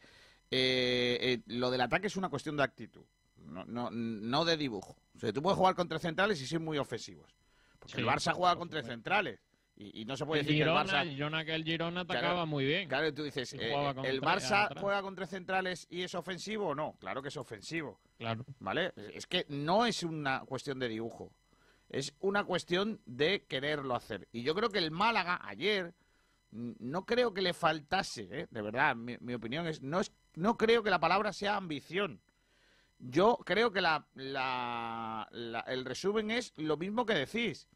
eh, 0.52 1.18
eh, 1.22 1.42
lo 1.48 1.72
del 1.72 1.82
ataque 1.82 2.08
es 2.08 2.16
una 2.18 2.30
cuestión 2.30 2.58
de 2.58 2.64
actitud, 2.64 3.06
no, 3.38 3.66
no, 3.66 3.90
no 3.92 4.46
de 4.46 4.58
dibujo. 4.58 4.98
O 5.16 5.20
sea, 5.20 5.32
tú 5.34 5.42
puedes 5.42 5.58
jugar 5.58 5.76
con 5.76 5.88
tres 5.88 6.02
centrales 6.02 6.42
y 6.42 6.46
ser 6.46 6.60
muy 6.60 6.78
ofensivos. 6.78 7.34
Porque 7.80 7.96
Sí, 7.96 8.02
el 8.02 8.08
Barça 8.08 8.34
juega 8.34 8.56
con 8.56 8.70
tres 8.70 8.86
centrales. 8.86 9.40
Y, 9.76 10.02
y 10.02 10.06
no 10.06 10.16
se 10.16 10.26
puede 10.26 10.42
El 10.42 10.46
decir 10.46 10.62
Girona, 10.62 10.84
que 10.84 10.90
el 10.90 10.96
Barça... 10.96 11.02
el 11.02 11.10
Girona, 11.10 11.46
que 11.46 11.56
el 11.56 11.64
Girona 11.64 12.02
atacaba 12.02 12.34
Claro, 12.34 12.46
muy 12.46 12.66
bien. 12.66 12.88
Claro, 12.88 13.12
tú 13.14 13.24
dices, 13.24 13.54
eh, 13.54 13.72
con 13.96 14.06
¿el 14.06 14.22
Barça 14.22 14.66
atrás. 14.66 14.80
juega 14.84 15.02
con 15.02 15.16
tres 15.16 15.30
centrales 15.30 15.88
y 15.90 16.04
es 16.04 16.14
ofensivo 16.14 16.68
o 16.68 16.76
no? 16.76 16.96
Claro 17.00 17.22
que 17.24 17.30
es 17.30 17.38
ofensivo. 17.38 18.00
Claro. 18.20 18.46
¿Vale? 18.60 18.94
Es 19.14 19.26
que 19.26 19.46
no 19.50 19.86
es 19.86 20.04
una 20.04 20.42
cuestión 20.42 20.78
de 20.78 20.90
dibujo. 20.90 21.34
Es 21.90 22.14
una 22.20 22.44
cuestión 22.44 23.02
de 23.06 23.46
quererlo 23.46 23.96
hacer. 23.96 24.28
Y 24.32 24.44
yo 24.44 24.54
creo 24.54 24.70
que 24.70 24.78
el 24.78 24.92
Málaga 24.92 25.40
ayer 25.44 25.96
no 26.52 27.06
creo 27.06 27.34
que 27.34 27.42
le 27.42 27.54
faltase, 27.54 28.28
¿eh? 28.32 28.48
de 28.50 28.62
verdad, 28.62 28.96
mi, 28.96 29.34
opinión 29.34 29.68
es 29.68 29.82
no, 29.82 30.00
es, 30.00 30.12
no 30.36 30.58
creo 30.58 30.84
que 30.84 30.90
la 30.90 31.00
palabra 31.00 31.34
sea 31.34 31.56
ambición. 31.56 32.22
Yo 33.00 33.38
creo 33.46 33.72
que 33.72 33.82
la, 33.82 34.06
la- 34.14 35.28
la- 35.32 35.62
el 35.62 35.86
resumen 35.86 36.30
es 36.32 36.54
lo 36.58 36.78
mismo 36.78 37.06
que 37.06 37.14
decís. 37.16 37.68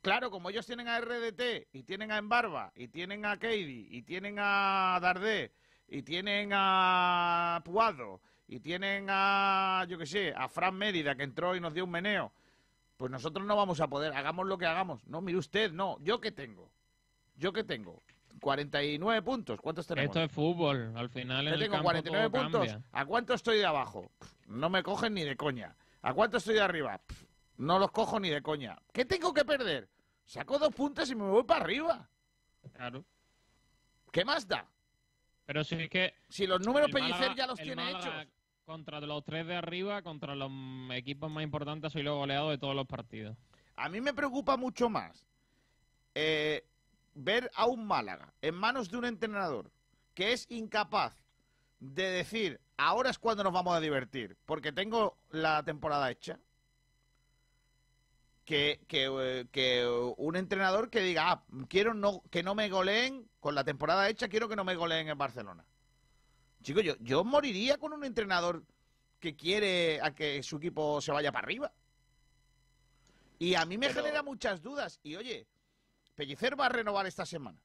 Claro, 0.00 0.30
como 0.30 0.50
ellos 0.50 0.66
tienen 0.66 0.86
a 0.86 0.98
RDT 1.00 1.68
y 1.72 1.82
tienen 1.84 2.12
a 2.12 2.18
Embarba 2.18 2.72
y 2.76 2.88
tienen 2.88 3.24
a 3.24 3.38
Keidi 3.38 3.88
y 3.90 4.02
tienen 4.02 4.36
a 4.38 4.98
Dardé 5.00 5.52
y 5.88 6.02
tienen 6.02 6.50
a 6.52 7.62
Puado 7.64 8.20
y 8.46 8.60
tienen 8.60 9.06
a, 9.08 9.86
yo 9.88 9.96
qué 9.96 10.04
sé, 10.06 10.34
a 10.36 10.48
Fran 10.48 10.74
Mérida 10.76 11.14
que 11.16 11.22
entró 11.22 11.56
y 11.56 11.60
nos 11.60 11.72
dio 11.72 11.84
un 11.84 11.90
meneo, 11.90 12.32
pues 12.98 13.10
nosotros 13.10 13.46
no 13.46 13.56
vamos 13.56 13.80
a 13.80 13.88
poder, 13.88 14.12
hagamos 14.12 14.46
lo 14.46 14.58
que 14.58 14.66
hagamos. 14.66 15.06
No, 15.06 15.22
mire 15.22 15.38
usted, 15.38 15.72
no, 15.72 15.98
yo 16.02 16.20
qué 16.20 16.30
tengo. 16.30 16.70
Yo 17.36 17.52
qué 17.52 17.64
tengo. 17.64 18.02
49 18.40 19.22
puntos, 19.22 19.60
¿cuántos 19.60 19.86
tenemos? 19.86 20.08
Esto 20.08 20.22
es 20.22 20.30
fútbol. 20.30 20.92
Al 20.96 21.08
final 21.08 21.46
en 21.46 21.52
Yo 21.52 21.54
el 21.54 21.60
tengo 21.60 21.72
campo 21.74 21.84
49 21.84 22.30
todo 22.30 22.42
puntos. 22.42 22.66
cambia. 22.72 22.88
¿A 22.92 23.04
cuánto 23.06 23.34
estoy 23.34 23.58
de 23.58 23.64
abajo? 23.66 24.10
No 24.46 24.68
me 24.68 24.82
cogen 24.82 25.14
ni 25.14 25.22
de 25.24 25.36
coña. 25.36 25.74
¿A 26.02 26.12
cuánto 26.12 26.36
estoy 26.36 26.54
de 26.54 26.60
arriba? 26.60 27.00
No 27.56 27.78
los 27.78 27.90
cojo 27.90 28.20
ni 28.20 28.28
de 28.28 28.42
coña. 28.42 28.76
¿Qué 28.92 29.04
tengo 29.04 29.32
que 29.32 29.44
perder? 29.44 29.88
Saco 30.26 30.58
dos 30.58 30.74
puntos 30.74 31.08
y 31.10 31.14
me 31.14 31.24
voy 31.24 31.44
para 31.44 31.64
arriba. 31.64 32.08
Claro. 32.74 33.04
¿Qué 34.12 34.24
más 34.24 34.46
da? 34.46 34.68
Pero 35.46 35.64
sí 35.64 35.76
es 35.76 35.88
que. 35.88 36.14
Si 36.28 36.46
los 36.46 36.60
números 36.60 36.88
el 36.88 36.94
Pellicer 36.94 37.20
Málaga- 37.20 37.34
ya 37.36 37.46
los 37.46 37.58
el 37.60 37.66
tiene 37.66 37.82
Málaga 37.84 38.22
hechos. 38.22 38.32
Contra 38.64 39.00
los 39.00 39.24
tres 39.24 39.46
de 39.46 39.56
arriba, 39.56 40.02
contra 40.02 40.34
los 40.34 40.50
equipos 40.92 41.30
más 41.30 41.44
importantes, 41.44 41.92
soy 41.92 42.02
lo 42.02 42.16
goleado 42.16 42.50
de 42.50 42.58
todos 42.58 42.74
los 42.74 42.86
partidos. 42.86 43.36
A 43.76 43.88
mí 43.88 44.00
me 44.00 44.14
preocupa 44.14 44.56
mucho 44.56 44.88
más 44.88 45.26
eh, 46.14 46.64
ver 47.14 47.50
a 47.54 47.66
un 47.66 47.86
Málaga 47.86 48.32
en 48.42 48.54
manos 48.54 48.90
de 48.90 48.96
un 48.96 49.04
entrenador 49.04 49.70
que 50.14 50.32
es 50.32 50.46
incapaz 50.48 51.16
de 51.80 52.10
decir 52.10 52.60
ahora 52.76 53.10
es 53.10 53.18
cuando 53.18 53.44
nos 53.44 53.52
vamos 53.52 53.76
a 53.76 53.80
divertir 53.80 54.36
porque 54.46 54.72
tengo 54.72 55.18
la 55.30 55.62
temporada 55.62 56.10
hecha 56.10 56.38
que, 58.44 58.80
que, 58.88 59.06
eh, 59.06 59.46
que 59.50 59.86
un 60.16 60.36
entrenador 60.36 60.90
que 60.90 61.00
diga 61.00 61.30
ah, 61.30 61.44
quiero 61.68 61.94
no, 61.94 62.22
que 62.30 62.42
no 62.42 62.54
me 62.54 62.68
goleen 62.68 63.28
con 63.40 63.54
la 63.54 63.64
temporada 63.64 64.08
hecha 64.08 64.28
quiero 64.28 64.48
que 64.48 64.56
no 64.56 64.64
me 64.64 64.74
goleen 64.76 65.08
en 65.08 65.18
Barcelona 65.18 65.64
Chico, 66.64 66.80
yo, 66.80 66.94
yo 67.00 67.24
moriría 67.24 67.76
con 67.76 67.92
un 67.92 68.04
entrenador 68.04 68.64
que 69.20 69.36
quiere 69.36 70.00
a 70.02 70.14
que 70.14 70.42
su 70.42 70.56
equipo 70.56 70.98
se 71.02 71.12
vaya 71.12 71.30
para 71.30 71.44
arriba. 71.44 71.72
Y 73.38 73.54
a 73.54 73.66
mí 73.66 73.76
me 73.76 73.88
Pero- 73.88 74.02
genera 74.02 74.22
muchas 74.22 74.62
dudas. 74.62 74.98
Y 75.02 75.16
oye, 75.16 75.46
Pellicer 76.14 76.58
va 76.58 76.66
a 76.66 76.70
renovar 76.70 77.06
esta 77.06 77.26
semana. 77.26 77.58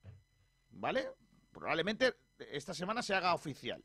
¿Vale? 0.72 1.10
Probablemente 1.52 2.16
esta 2.52 2.74
semana 2.74 3.02
se 3.02 3.14
haga 3.14 3.34
oficial. 3.34 3.84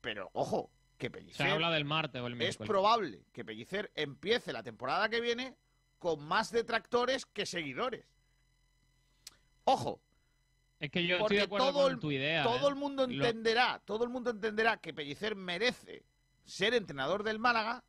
Pero 0.00 0.30
ojo, 0.32 0.70
que 0.98 1.06
Se 1.06 1.10
Pellicer 1.10 1.46
habla 1.50 1.70
del 1.70 1.84
martes 1.84 2.20
o 2.20 2.26
el 2.26 2.32
es 2.34 2.38
miércoles. 2.38 2.68
probable 2.68 3.24
que 3.32 3.44
Pellicer 3.44 3.90
empiece 3.94 4.52
la 4.52 4.62
temporada 4.62 5.08
que 5.08 5.20
viene 5.20 5.56
con 5.98 6.22
más 6.24 6.50
detractores 6.50 7.26
que 7.26 7.46
seguidores. 7.46 8.04
Ojo, 9.64 10.00
Es 10.80 10.90
que 10.90 11.06
yo 11.06 11.18
porque 11.18 11.36
estoy 11.36 11.36
de 11.36 11.42
acuerdo 11.44 11.72
todo 11.72 11.82
con 11.84 11.92
el, 11.92 12.00
tu 12.00 12.10
idea. 12.10 12.42
todo 12.42 12.66
¿eh? 12.66 12.70
el 12.70 12.74
mundo 12.74 13.06
Lo- 13.06 13.12
entenderá, 13.24 13.80
todo 13.84 14.02
el 14.04 14.10
mundo 14.10 14.30
entenderá 14.30 14.78
que 14.78 14.92
Pellicer 14.92 15.36
merece 15.36 16.04
ser 16.44 16.74
entrenador 16.74 17.22
del 17.22 17.38
Málaga, 17.38 17.84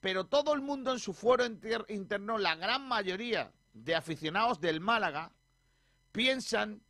pero 0.00 0.26
todo 0.26 0.52
el 0.52 0.60
mundo 0.60 0.92
en 0.92 0.98
su 0.98 1.12
inter- 1.46 1.86
interno, 1.88 2.36
la 2.36 2.54
gran 2.56 2.86
mayoría 2.86 3.50
de 3.74 3.94
aficionados 3.94 4.60
del 4.60 4.80
Málaga, 4.80 5.32
piensan 6.12 6.80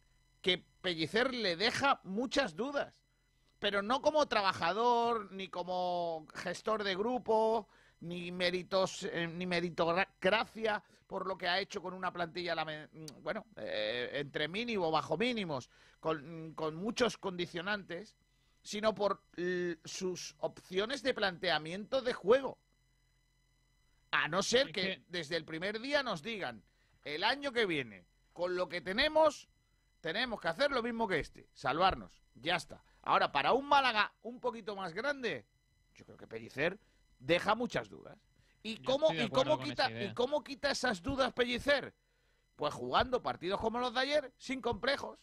que 0.40 0.64
Pellicer 0.82 1.34
le 1.34 1.56
deja 1.56 2.00
muchas 2.04 2.54
dudas, 2.54 2.94
pero 3.58 3.82
no 3.82 4.02
como 4.02 4.26
trabajador, 4.26 5.32
ni 5.32 5.48
como 5.48 6.26
gestor 6.34 6.84
de 6.84 6.94
grupo, 6.94 7.66
ni 8.00 8.30
méritos, 8.30 9.04
eh, 9.04 9.26
ni 9.26 9.46
meritocracia 9.46 10.82
por 11.06 11.26
lo 11.26 11.38
que 11.38 11.48
ha 11.48 11.60
hecho 11.60 11.80
con 11.80 11.94
una 11.94 12.12
plantilla, 12.12 12.54
mm, 12.54 13.22
bueno, 13.22 13.46
eh, 13.56 14.10
entre 14.14 14.48
mínimo, 14.48 14.90
bajo 14.90 15.16
mínimos, 15.16 15.70
con, 16.00 16.52
con 16.54 16.74
muchos 16.74 17.16
condicionantes, 17.16 18.14
sino 18.62 18.94
por 18.94 19.22
sus 19.84 20.34
opciones 20.38 21.02
de 21.02 21.12
planteamiento 21.12 22.00
de 22.00 22.14
juego. 22.14 22.58
A 24.10 24.28
no 24.28 24.42
ser 24.42 24.72
que, 24.72 25.04
desde 25.08 25.36
el 25.36 25.44
primer 25.44 25.80
día 25.80 26.02
nos 26.02 26.22
digan, 26.22 26.62
el 27.04 27.24
año 27.24 27.52
que 27.52 27.66
viene, 27.66 28.06
con 28.32 28.56
lo 28.56 28.68
que 28.68 28.80
tenemos, 28.80 29.48
tenemos 30.00 30.40
que 30.40 30.48
hacer 30.48 30.70
lo 30.70 30.82
mismo 30.82 31.06
que 31.06 31.20
este, 31.20 31.48
salvarnos. 31.52 32.22
Ya 32.34 32.56
está. 32.56 32.82
Ahora, 33.02 33.30
para 33.32 33.52
un 33.52 33.66
Málaga 33.66 34.12
un 34.22 34.40
poquito 34.40 34.74
más 34.74 34.92
grande, 34.92 35.46
yo 35.94 36.04
creo 36.04 36.16
que 36.16 36.26
Pellicer 36.26 36.78
deja 37.18 37.54
muchas 37.54 37.88
dudas. 37.88 38.18
¿Y 38.62 38.78
cómo, 38.78 39.12
y 39.12 39.28
cómo 39.28 39.58
quita. 39.58 39.90
¿Y 39.90 40.14
cómo 40.14 40.42
quita 40.42 40.70
esas 40.70 41.02
dudas 41.02 41.32
Pellicer? 41.32 41.94
Pues 42.56 42.72
jugando 42.72 43.22
partidos 43.22 43.60
como 43.60 43.78
los 43.78 43.92
de 43.92 44.00
ayer, 44.00 44.32
sin 44.38 44.60
complejos. 44.60 45.18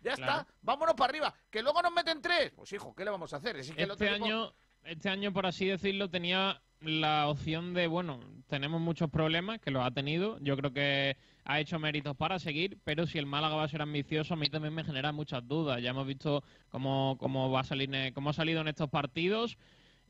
Ya 0.00 0.14
Claro. 0.14 0.40
está, 0.40 0.54
vámonos 0.62 0.94
para 0.94 1.10
arriba. 1.10 1.34
Que 1.50 1.60
luego 1.62 1.82
nos 1.82 1.92
meten 1.92 2.22
tres. 2.22 2.52
Pues 2.52 2.72
hijo, 2.72 2.94
¿qué 2.94 3.04
le 3.04 3.10
vamos 3.10 3.32
a 3.32 3.36
hacer? 3.36 3.56
Es 3.56 3.70
que 3.72 3.82
el 3.82 3.90
otro 3.90 4.06
Este 4.06 4.24
año, 4.24 4.54
este 4.84 5.08
año, 5.08 5.32
por 5.32 5.44
así 5.44 5.66
decirlo, 5.66 6.08
tenía 6.08 6.62
la 6.80 7.28
opción 7.28 7.74
de, 7.74 7.86
bueno, 7.86 8.20
tenemos 8.48 8.80
muchos 8.80 9.10
problemas, 9.10 9.60
que 9.60 9.70
los 9.70 9.84
ha 9.84 9.90
tenido. 9.90 10.38
Yo 10.40 10.56
creo 10.56 10.72
que 10.72 11.16
ha 11.44 11.60
hecho 11.60 11.78
méritos 11.78 12.16
para 12.16 12.38
seguir, 12.38 12.78
pero 12.84 13.06
si 13.06 13.18
el 13.18 13.26
Málaga 13.26 13.56
va 13.56 13.64
a 13.64 13.68
ser 13.68 13.82
ambicioso, 13.82 14.34
a 14.34 14.36
mí 14.36 14.48
también 14.48 14.74
me 14.74 14.84
genera 14.84 15.12
muchas 15.12 15.46
dudas. 15.46 15.82
Ya 15.82 15.90
hemos 15.90 16.06
visto 16.06 16.42
cómo, 16.68 17.16
cómo 17.18 17.50
va 17.50 17.60
a 17.60 17.64
salir, 17.64 17.90
cómo 18.14 18.30
ha 18.30 18.34
salido 18.34 18.60
en 18.60 18.68
estos 18.68 18.88
partidos. 18.90 19.58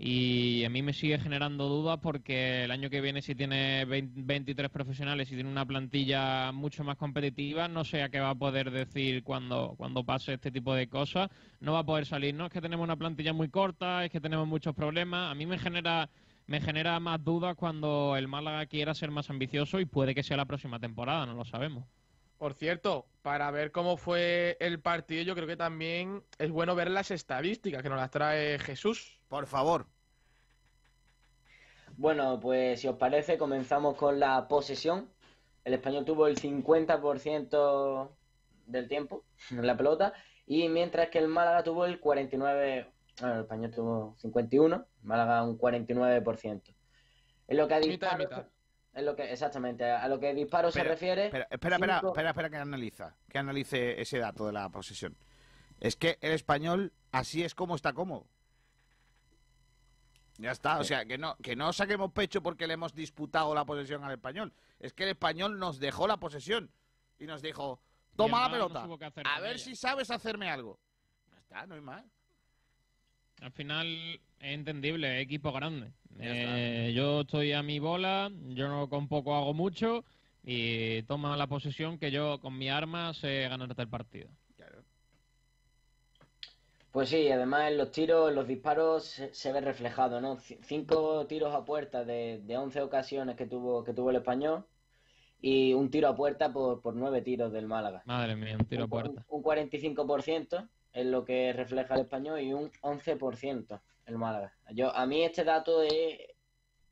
Y 0.01 0.65
a 0.65 0.70
mí 0.70 0.81
me 0.81 0.93
sigue 0.93 1.19
generando 1.19 1.69
dudas 1.69 1.99
porque 2.01 2.62
el 2.62 2.70
año 2.70 2.89
que 2.89 3.01
viene, 3.01 3.20
si 3.20 3.35
tiene 3.35 3.85
20 3.85 4.23
23 4.23 4.70
profesionales 4.70 5.27
y 5.32 5.35
tiene 5.35 5.51
una 5.51 5.66
plantilla 5.66 6.53
mucho 6.53 6.85
más 6.85 6.97
competitiva, 6.97 7.66
no 7.66 7.85
sé 7.85 8.05
a 8.05 8.09
qué 8.09 8.20
va 8.20 8.31
a 8.31 8.35
poder 8.36 8.70
decir 8.70 9.24
cuando, 9.24 9.74
cuando 9.77 10.05
pase 10.05 10.35
este 10.35 10.53
tipo 10.53 10.73
de 10.73 10.89
cosas. 10.89 11.31
No 11.59 11.73
va 11.73 11.81
a 11.81 11.85
poder 11.85 12.07
salir, 12.07 12.32
no 12.32 12.47
es 12.47 12.53
que 12.53 12.61
tenemos 12.61 12.85
una 12.85 12.95
plantilla 12.95 13.32
muy 13.32 13.49
corta, 13.49 14.05
es 14.05 14.12
que 14.12 14.20
tenemos 14.20 14.47
muchos 14.47 14.73
problemas. 14.73 15.32
A 15.32 15.35
mí 15.35 15.47
me 15.47 15.59
genera, 15.59 16.09
me 16.48 16.62
genera 16.62 16.98
más 16.98 17.22
dudas 17.22 17.54
cuando 17.56 18.16
el 18.16 18.26
Málaga 18.26 18.64
quiera 18.66 18.94
ser 18.94 19.10
más 19.10 19.28
ambicioso 19.28 19.80
y 19.80 19.84
puede 19.84 20.14
que 20.14 20.22
sea 20.22 20.38
la 20.38 20.46
próxima 20.46 20.80
temporada, 20.80 21.26
no 21.26 21.34
lo 21.34 21.44
sabemos. 21.44 21.84
Por 22.38 22.54
cierto, 22.54 23.06
para 23.20 23.50
ver 23.50 23.70
cómo 23.70 23.98
fue 23.98 24.56
el 24.58 24.80
partido, 24.80 25.22
yo 25.22 25.34
creo 25.34 25.46
que 25.46 25.58
también 25.58 26.22
es 26.38 26.50
bueno 26.50 26.74
ver 26.74 26.90
las 26.90 27.10
estadísticas 27.10 27.82
que 27.82 27.90
nos 27.90 27.98
las 27.98 28.10
trae 28.10 28.58
Jesús. 28.60 29.20
Por 29.28 29.46
favor. 29.46 29.86
Bueno, 31.98 32.40
pues 32.40 32.80
si 32.80 32.88
os 32.88 32.96
parece, 32.96 33.36
comenzamos 33.36 33.96
con 33.96 34.18
la 34.18 34.48
posesión. 34.48 35.10
El 35.64 35.74
español 35.74 36.06
tuvo 36.06 36.28
el 36.28 36.40
50% 36.40 38.10
del 38.66 38.88
tiempo 38.88 39.24
en 39.50 39.66
la 39.66 39.76
pelota, 39.76 40.14
y 40.46 40.68
mientras 40.68 41.10
que 41.10 41.18
el 41.18 41.28
Málaga 41.28 41.62
tuvo 41.62 41.84
el 41.84 42.00
49%. 42.00 42.86
bueno, 43.20 43.34
el 43.34 43.40
español 43.42 43.70
tuvo 43.70 44.16
51, 44.18 44.86
Málaga 45.02 45.42
un 45.44 45.58
49%. 45.58 46.74
En 47.48 47.56
lo 47.56 47.66
que 47.68 47.74
a 47.74 47.78
Mitad 47.78 47.90
disparos, 47.90 48.18
mitad. 48.18 48.46
en 48.94 49.06
lo 49.06 49.16
que, 49.16 49.32
exactamente, 49.32 49.90
a 49.90 50.06
lo 50.08 50.20
que 50.20 50.34
disparos 50.34 50.74
se 50.74 50.84
refiere. 50.84 51.26
Espera, 51.26 51.46
espera, 51.50 51.76
espera, 51.76 51.94
cinco- 52.00 52.08
espera, 52.08 52.30
espera 52.30 52.50
que 52.50 52.56
analiza, 52.56 53.16
que 53.28 53.38
analice 53.38 54.00
ese 54.00 54.18
dato 54.18 54.46
de 54.46 54.52
la 54.52 54.68
posesión. 54.70 55.16
Es 55.80 55.96
que 55.96 56.18
el 56.20 56.32
español 56.32 56.92
así 57.12 57.42
es 57.44 57.54
como 57.54 57.74
está 57.76 57.92
cómodo. 57.92 58.26
Ya 60.40 60.52
está, 60.52 60.78
o 60.78 60.84
sea, 60.84 61.04
que 61.04 61.18
no, 61.18 61.36
que 61.38 61.56
no 61.56 61.72
saquemos 61.72 62.12
pecho 62.12 62.40
porque 62.42 62.66
le 62.68 62.74
hemos 62.74 62.94
disputado 62.94 63.54
la 63.54 63.64
posesión 63.64 64.04
al 64.04 64.12
español. 64.12 64.52
Es 64.78 64.92
que 64.92 65.02
el 65.04 65.10
español 65.10 65.58
nos 65.58 65.80
dejó 65.80 66.06
la 66.06 66.18
posesión 66.18 66.70
y 67.18 67.26
nos 67.26 67.42
dijo, 67.42 67.80
toma 68.14 68.42
la 68.42 68.58
no 68.58 68.68
pelota, 68.68 69.08
a 69.24 69.40
ver 69.40 69.56
ella. 69.56 69.64
si 69.64 69.74
sabes 69.74 70.10
hacerme 70.12 70.48
algo. 70.48 70.78
Ya 71.32 71.38
está, 71.40 71.66
no 71.66 71.74
hay 71.74 71.80
más. 71.80 72.04
Al 73.40 73.50
final 73.50 74.20
es 74.40 74.55
entendible, 74.55 75.16
es 75.19 75.23
equipo 75.24 75.52
grande. 75.52 75.93
Eh, 76.19 76.93
yo 76.94 77.20
estoy 77.20 77.52
a 77.52 77.62
mi 77.62 77.78
bola, 77.78 78.31
yo 78.48 78.69
no 78.69 78.89
con 78.89 79.09
poco 79.09 79.35
hago 79.36 79.55
mucho 79.55 80.05
y 80.43 81.02
toma 81.05 81.36
la 81.36 81.47
posesión 81.47 81.98
que 81.98 82.10
yo 82.10 82.40
con 82.40 82.56
mi 82.59 82.69
arma 82.69 83.15
sé 83.15 83.48
ganarte 83.48 83.82
el 83.82 83.89
partido. 83.89 84.31
Pues 86.90 87.10
sí, 87.10 87.31
además 87.31 87.70
en 87.70 87.77
los 87.78 87.90
tiros, 87.93 88.31
en 88.31 88.35
los 88.35 88.47
disparos 88.48 89.05
se, 89.05 89.35
se 89.35 89.52
ve 89.52 89.60
reflejado, 89.60 90.20
¿no? 90.20 90.39
C- 90.39 90.59
cinco 90.62 91.27
tiros 91.27 91.55
a 91.55 91.65
puerta 91.65 92.05
de, 92.05 92.40
de 92.43 92.56
11 92.56 92.81
ocasiones 92.81 93.36
que 93.36 93.47
tuvo, 93.47 93.85
que 93.85 93.93
tuvo 93.93 94.10
el 94.10 94.16
español 94.16 94.66
y 95.40 95.74
un 95.74 95.90
tiro 95.90 96.09
a 96.09 96.16
puerta 96.16 96.52
por, 96.52 96.81
por 96.82 96.94
nueve 96.97 97.23
tiros 97.23 97.52
del 97.52 97.66
Málaga. 97.66 98.05
Madre 98.06 98.36
mía, 98.36 98.56
un 98.59 98.66
tiro 98.66 98.85
a 98.85 98.86
Un, 98.86 98.90
puerta. 98.90 99.24
un 99.28 99.43
45% 99.43 100.69
es 100.93 101.06
lo 101.06 101.24
que 101.24 101.52
refleja 101.52 101.94
el 101.94 102.02
español 102.02 102.40
y 102.40 102.52
un 102.55 102.70
11% 102.82 103.81
el 104.09 104.18
Málaga. 104.18 104.52
Yo, 104.70 104.94
a 104.94 105.06
mí 105.06 105.22
este 105.22 105.44
dato 105.44 105.82
es 105.82 106.18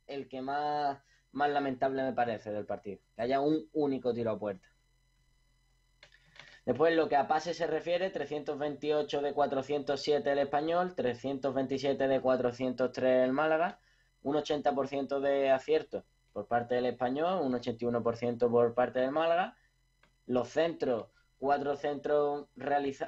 el 0.05 0.27
que 0.27 0.41
más, 0.41 0.99
más 1.31 1.49
lamentable 1.49 2.03
me 2.03 2.13
parece 2.13 2.51
del 2.51 2.65
partido, 2.65 2.99
que 3.15 3.21
haya 3.21 3.41
un 3.41 3.67
único 3.73 4.13
tiro 4.13 4.31
a 4.31 4.39
puerta. 4.39 4.67
Después, 6.65 6.93
lo 6.95 7.07
que 7.07 7.15
a 7.15 7.27
pase 7.27 7.53
se 7.53 7.65
refiere, 7.65 8.09
328 8.09 9.21
de 9.21 9.33
407 9.33 10.31
el 10.31 10.39
español, 10.39 10.95
327 10.95 12.07
de 12.07 12.19
403 12.19 13.23
el 13.23 13.31
Málaga, 13.31 13.79
un 14.23 14.35
80% 14.35 15.21
de 15.21 15.49
acierto 15.49 16.03
por 16.33 16.47
parte 16.47 16.75
del 16.75 16.87
español, 16.87 17.41
un 17.41 17.53
81% 17.53 18.51
por 18.51 18.73
parte 18.73 18.99
del 18.99 19.11
Málaga. 19.11 19.55
Los 20.25 20.49
centros, 20.49 21.07
cuatro 21.39 21.75
centros 21.75 22.47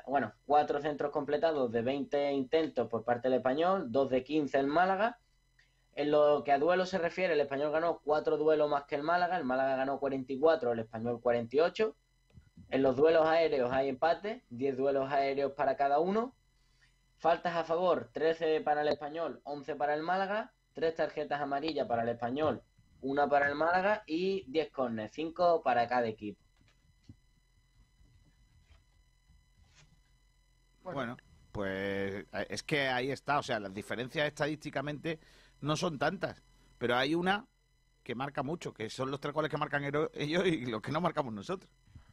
bueno, 0.07 0.33
cuatro 0.45 0.81
centros 0.81 1.11
completados 1.11 1.71
de 1.71 1.81
20 1.81 2.31
intentos 2.31 2.87
por 2.87 3.03
parte 3.03 3.29
del 3.29 3.37
español, 3.37 3.91
dos 3.91 4.09
de 4.09 4.23
15 4.23 4.59
el 4.59 4.67
Málaga. 4.67 5.19
En 5.95 6.11
lo 6.11 6.43
que 6.43 6.51
a 6.51 6.59
duelo 6.59 6.85
se 6.85 6.97
refiere, 6.97 7.33
el 7.33 7.41
español 7.41 7.71
ganó 7.71 7.99
cuatro 8.03 8.37
duelos 8.37 8.69
más 8.69 8.85
que 8.85 8.95
el 8.95 9.03
Málaga, 9.03 9.37
el 9.37 9.43
Málaga 9.43 9.75
ganó 9.75 9.99
44, 9.99 10.71
el 10.71 10.79
español 10.79 11.19
48. 11.21 11.95
En 12.69 12.83
los 12.83 12.95
duelos 12.95 13.25
aéreos 13.25 13.71
hay 13.71 13.89
empate, 13.89 14.43
10 14.49 14.77
duelos 14.77 15.11
aéreos 15.11 15.53
para 15.53 15.75
cada 15.75 15.99
uno. 15.99 16.35
Faltas 17.17 17.55
a 17.55 17.63
favor, 17.63 18.09
13 18.13 18.61
para 18.61 18.81
el 18.81 18.87
español, 18.87 19.41
11 19.43 19.75
para 19.75 19.93
el 19.93 20.03
Málaga. 20.03 20.53
Tres 20.73 20.95
tarjetas 20.95 21.41
amarillas 21.41 21.87
para 21.87 22.03
el 22.03 22.09
español, 22.09 22.61
una 23.01 23.27
para 23.27 23.49
el 23.49 23.55
Málaga 23.55 24.03
y 24.05 24.49
10 24.49 24.71
corners, 24.71 25.11
5 25.11 25.63
para 25.63 25.87
cada 25.87 26.07
equipo. 26.07 26.48
Bueno, 30.93 31.17
pues 31.51 32.25
eh, 32.33 32.47
es 32.49 32.63
que 32.63 32.87
ahí 32.87 33.11
está, 33.11 33.39
o 33.39 33.43
sea, 33.43 33.59
las 33.59 33.73
diferencias 33.73 34.27
estadísticamente 34.27 35.19
no 35.61 35.75
son 35.75 35.97
tantas, 35.97 36.41
pero 36.77 36.95
hay 36.95 37.15
una 37.15 37.45
que 38.03 38.15
marca 38.15 38.43
mucho, 38.43 38.73
que 38.73 38.89
son 38.89 39.11
los 39.11 39.19
tres 39.19 39.33
goles 39.33 39.51
que 39.51 39.57
marcan 39.57 39.83
ellos 39.83 40.09
y 40.45 40.65
los 40.65 40.81
que 40.81 40.91
no 40.91 41.01
marcamos 41.01 41.33
nosotros. 41.33 41.69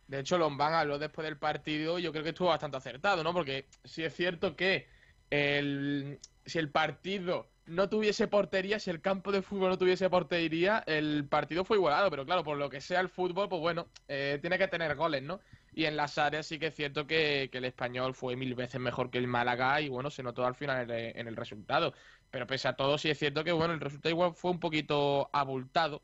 De 0.09 0.21
hecho, 0.21 0.39
Lombán 0.39 0.75
habló 0.75 0.99
después 0.99 1.25
del 1.25 1.37
partido, 1.37 1.99
yo 1.99 2.13
creo 2.13 2.23
que 2.23 2.31
estuvo 2.31 2.49
bastante 2.49 2.77
acertado, 2.77 3.25
¿no? 3.25 3.33
Porque 3.33 3.67
sí 3.85 4.05
es 4.05 4.15
cierto 4.15 4.55
que 4.55 4.87
el, 5.31 6.21
si 6.45 6.59
el 6.59 6.71
partido 6.71 7.49
no 7.67 7.89
tuviese 7.89 8.29
portería, 8.29 8.79
si 8.79 8.91
el 8.91 9.01
campo 9.01 9.33
de 9.33 9.43
fútbol 9.43 9.71
no 9.71 9.79
tuviese 9.79 10.09
portería, 10.09 10.85
el 10.87 11.27
partido 11.29 11.65
fue 11.65 11.77
igualado, 11.77 12.11
pero 12.11 12.25
claro, 12.25 12.45
por 12.45 12.57
lo 12.57 12.71
que 12.71 12.81
sea 12.81 13.01
el 13.01 13.09
fútbol, 13.09 13.49
pues 13.49 13.61
bueno, 13.61 13.89
eh, 14.07 14.39
tiene 14.41 14.59
que 14.59 14.69
tener 14.69 14.95
goles, 14.95 15.23
¿no? 15.23 15.41
Y 15.77 15.85
en 15.85 15.95
las 15.95 16.17
áreas 16.17 16.47
sí 16.47 16.59
que 16.59 16.69
es 16.69 16.75
cierto 16.75 17.07
que, 17.07 17.51
que 17.53 17.59
el 17.59 17.67
español 17.67 18.15
fue 18.15 18.35
mil 18.35 18.55
veces 18.55 18.81
mejor 18.81 19.11
que 19.11 19.19
el 19.19 19.27
Málaga 19.27 19.79
y 19.83 19.91
bueno, 19.91 20.09
se 20.09 20.23
notó 20.23 20.47
al 20.47 20.55
final 20.55 20.85
en 20.85 20.91
el, 20.91 21.17
en 21.19 21.29
el 21.29 21.37
resultado. 21.37 21.93
Pero 22.31 22.47
pese 22.47 22.67
a 22.67 22.77
todo, 22.77 22.97
sí 22.97 23.11
es 23.11 23.19
cierto 23.19 23.45
que 23.45 23.53
bueno, 23.53 23.75
el 23.75 23.81
resultado 23.81 24.11
igual 24.11 24.33
fue 24.35 24.53
un 24.53 24.59
poquito 24.59 25.29
abultado, 25.35 26.03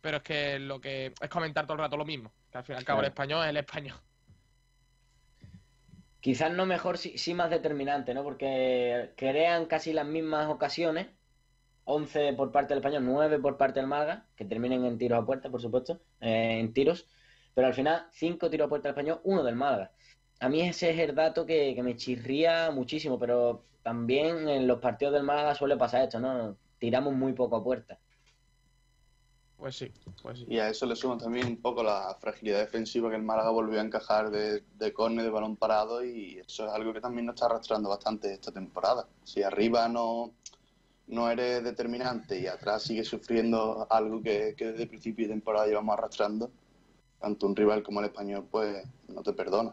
pero 0.00 0.16
es 0.16 0.22
que 0.24 0.58
lo 0.58 0.80
que 0.80 1.14
es 1.20 1.30
comentar 1.30 1.64
todo 1.64 1.74
el 1.74 1.82
rato 1.82 1.96
lo 1.96 2.04
mismo, 2.04 2.32
que 2.50 2.58
al 2.58 2.64
fin 2.64 2.74
y 2.74 2.78
al 2.78 2.84
cabo 2.84 3.00
el 3.02 3.06
español 3.06 3.44
es 3.44 3.50
el 3.50 3.56
español. 3.58 3.96
Quizás 6.18 6.52
no 6.52 6.66
mejor, 6.66 6.98
sí, 6.98 7.16
sí 7.16 7.34
más 7.34 7.50
determinante, 7.50 8.14
¿no? 8.14 8.24
Porque 8.24 9.12
crean 9.16 9.66
casi 9.66 9.92
las 9.92 10.06
mismas 10.06 10.48
ocasiones. 10.48 11.06
11 11.84 12.32
por 12.32 12.50
parte 12.50 12.74
del 12.74 12.78
español, 12.78 13.04
9 13.04 13.38
por 13.38 13.58
parte 13.58 13.78
del 13.78 13.88
Málaga, 13.88 14.26
que 14.34 14.44
terminen 14.44 14.84
en 14.84 14.98
tiros 14.98 15.22
a 15.22 15.26
puerta, 15.26 15.50
por 15.50 15.60
supuesto, 15.60 16.00
eh, 16.20 16.58
en 16.58 16.72
tiros. 16.72 17.06
Pero 17.54 17.66
al 17.68 17.74
final, 17.74 18.06
5 18.12 18.50
tiros 18.50 18.66
a 18.66 18.68
puerta 18.68 18.88
del 18.88 18.94
español, 18.94 19.20
1 19.24 19.42
del 19.44 19.56
Málaga. 19.56 19.92
A 20.40 20.48
mí 20.48 20.60
ese 20.60 20.90
es 20.90 20.98
el 20.98 21.14
dato 21.14 21.46
que, 21.46 21.74
que 21.74 21.82
me 21.82 21.96
chirría 21.96 22.70
muchísimo, 22.70 23.18
pero 23.18 23.64
también 23.82 24.48
en 24.48 24.66
los 24.66 24.80
partidos 24.80 25.14
del 25.14 25.22
Málaga 25.22 25.54
suele 25.54 25.76
pasar 25.76 26.02
esto, 26.02 26.18
¿no? 26.18 26.56
Tiramos 26.78 27.14
muy 27.14 27.32
poco 27.32 27.56
a 27.56 27.64
puerta. 27.64 27.98
Pues 29.56 29.76
sí, 29.76 29.92
pues 30.20 30.40
sí. 30.40 30.46
Y 30.48 30.58
a 30.58 30.68
eso 30.68 30.84
le 30.84 30.96
suma 30.96 31.16
también 31.16 31.46
un 31.46 31.56
poco 31.62 31.82
la 31.82 32.16
fragilidad 32.20 32.58
defensiva 32.58 33.08
que 33.08 33.16
el 33.16 33.22
Málaga 33.22 33.50
volvió 33.50 33.80
a 33.80 33.84
encajar 33.84 34.30
de, 34.30 34.62
de 34.76 34.92
córner, 34.92 35.24
de 35.24 35.30
balón 35.30 35.56
parado, 35.56 36.04
y 36.04 36.38
eso 36.38 36.66
es 36.66 36.72
algo 36.72 36.92
que 36.92 37.00
también 37.00 37.26
nos 37.26 37.36
está 37.36 37.46
arrastrando 37.46 37.88
bastante 37.88 38.32
esta 38.32 38.50
temporada. 38.50 39.06
Si 39.22 39.42
arriba 39.42 39.88
no, 39.88 40.32
no 41.06 41.30
eres 41.30 41.62
determinante 41.62 42.40
y 42.40 42.46
atrás 42.46 42.82
sigues 42.82 43.08
sufriendo 43.08 43.86
algo 43.88 44.22
que, 44.22 44.54
que 44.56 44.66
desde 44.66 44.82
el 44.82 44.88
principio 44.88 45.26
de 45.26 45.34
temporada 45.34 45.66
llevamos 45.66 45.96
arrastrando, 45.96 46.50
tanto 47.24 47.46
un 47.46 47.56
rival 47.56 47.82
como 47.82 48.00
el 48.00 48.06
español, 48.06 48.46
pues 48.50 48.86
no 49.08 49.22
te 49.22 49.32
perdona. 49.32 49.72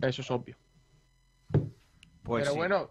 Eso 0.00 0.22
es 0.22 0.30
obvio. 0.30 0.56
Pues 2.22 2.44
Pero 2.44 2.52
sí. 2.52 2.56
bueno, 2.56 2.90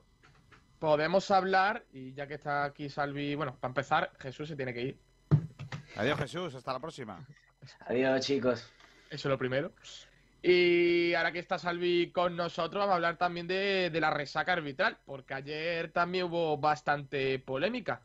podemos 0.77 1.31
hablar, 1.31 1.85
y 1.93 2.11
ya 2.11 2.27
que 2.27 2.33
está 2.33 2.65
aquí 2.65 2.89
Salvi, 2.89 3.35
bueno, 3.35 3.55
para 3.57 3.69
empezar, 3.69 4.11
Jesús 4.19 4.49
se 4.49 4.57
tiene 4.57 4.73
que 4.73 4.81
ir. 4.81 4.99
Adiós 5.95 6.19
Jesús, 6.19 6.55
hasta 6.55 6.73
la 6.73 6.79
próxima. 6.81 7.25
Adiós, 7.87 8.25
chicos. 8.25 8.69
Eso 9.09 9.29
es 9.29 9.31
lo 9.31 9.37
primero. 9.37 9.71
Y 10.41 11.13
ahora 11.13 11.31
que 11.31 11.39
está 11.39 11.57
Salvi 11.57 12.11
con 12.11 12.35
nosotros, 12.35 12.81
vamos 12.81 12.91
a 12.91 12.95
hablar 12.95 13.17
también 13.17 13.47
de, 13.47 13.89
de 13.89 14.01
la 14.01 14.09
resaca 14.09 14.51
arbitral, 14.51 14.97
porque 15.05 15.35
ayer 15.35 15.89
también 15.93 16.25
hubo 16.25 16.57
bastante 16.57 17.39
polémica. 17.39 18.01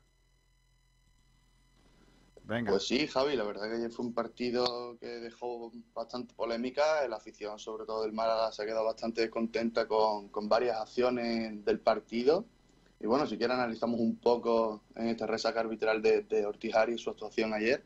Pues 2.66 2.88
sí, 2.88 3.06
Javi, 3.06 3.36
la 3.36 3.44
verdad 3.44 3.68
que 3.68 3.76
ayer 3.76 3.90
fue 3.92 4.06
un 4.06 4.12
partido 4.12 4.98
que 4.98 5.06
dejó 5.06 5.70
bastante 5.94 6.34
polémica. 6.34 7.06
La 7.06 7.16
afición, 7.16 7.58
sobre 7.60 7.86
todo 7.86 8.02
del 8.02 8.12
Málaga, 8.12 8.50
se 8.50 8.62
ha 8.62 8.66
quedado 8.66 8.84
bastante 8.84 9.20
descontenta 9.20 9.86
con, 9.86 10.30
varias 10.48 10.78
acciones 10.78 11.64
del 11.64 11.78
partido. 11.78 12.44
Y 12.98 13.06
bueno, 13.06 13.26
si 13.26 13.38
quieres 13.38 13.56
analizamos 13.56 14.00
un 14.00 14.16
poco 14.16 14.82
en 14.96 15.08
esta 15.08 15.26
resaca 15.26 15.60
arbitral 15.60 16.02
de, 16.02 16.22
de 16.22 16.92
y 16.92 16.98
su 16.98 17.10
actuación 17.10 17.54
ayer. 17.54 17.84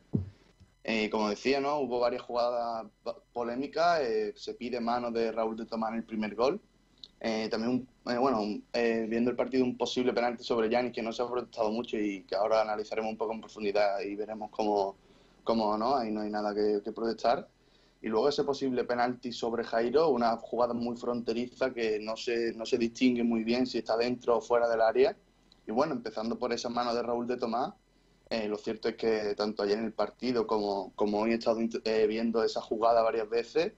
Eh, 0.83 1.09
como 1.11 1.29
decía, 1.29 1.61
¿no? 1.61 1.79
Hubo 1.79 1.99
varias 1.99 2.23
jugadas 2.23 2.87
polémicas. 3.33 4.01
eh, 4.01 4.33
se 4.35 4.55
pide 4.55 4.79
mano 4.79 5.11
de 5.11 5.31
Raúl 5.31 5.57
de 5.57 5.65
Tomás 5.65 5.91
en 5.91 5.97
el 5.97 6.05
primer 6.05 6.33
gol. 6.33 6.59
Eh, 7.27 7.49
también, 7.49 7.87
eh, 8.05 8.19
bueno, 8.19 8.39
eh, 8.71 9.07
viendo 9.09 9.31
el 9.31 9.35
partido, 9.35 9.65
un 9.65 9.75
posible 9.75 10.13
penalti 10.13 10.43
sobre 10.43 10.69
Yanis 10.69 10.93
que 10.93 11.01
no 11.01 11.11
se 11.11 11.23
ha 11.23 11.27
protestado 11.27 11.71
mucho 11.71 11.97
y 11.97 12.23
que 12.23 12.35
ahora 12.35 12.61
analizaremos 12.61 13.09
un 13.11 13.17
poco 13.17 13.33
en 13.33 13.41
profundidad 13.41 13.99
y 14.01 14.15
veremos 14.15 14.51
cómo, 14.51 14.95
cómo 15.43 15.75
no, 15.75 15.95
ahí 15.95 16.11
no 16.11 16.21
hay 16.21 16.29
nada 16.29 16.53
que, 16.53 16.81
que 16.83 16.91
protestar. 16.91 17.47
Y 18.03 18.09
luego 18.09 18.29
ese 18.29 18.43
posible 18.43 18.83
penalti 18.83 19.31
sobre 19.31 19.63
Jairo, 19.63 20.09
una 20.09 20.37
jugada 20.37 20.75
muy 20.75 20.95
fronteriza 20.97 21.73
que 21.73 21.97
no 21.99 22.15
se, 22.15 22.53
no 22.53 22.63
se 22.63 22.77
distingue 22.77 23.23
muy 23.23 23.43
bien 23.43 23.65
si 23.65 23.79
está 23.79 23.97
dentro 23.97 24.37
o 24.37 24.41
fuera 24.41 24.69
del 24.69 24.81
área. 24.81 25.17
Y 25.65 25.71
bueno, 25.71 25.93
empezando 25.93 26.37
por 26.37 26.53
esa 26.53 26.69
mano 26.69 26.93
de 26.93 27.01
Raúl 27.01 27.25
de 27.25 27.37
Tomás, 27.37 27.73
eh, 28.29 28.47
lo 28.47 28.57
cierto 28.57 28.87
es 28.87 28.97
que 28.97 29.33
tanto 29.33 29.63
ayer 29.63 29.79
en 29.79 29.85
el 29.85 29.93
partido 29.93 30.45
como, 30.45 30.93
como 30.93 31.21
hoy 31.21 31.31
he 31.31 31.35
estado 31.35 31.59
eh, 31.85 32.05
viendo 32.07 32.43
esa 32.43 32.61
jugada 32.61 33.01
varias 33.01 33.27
veces 33.27 33.73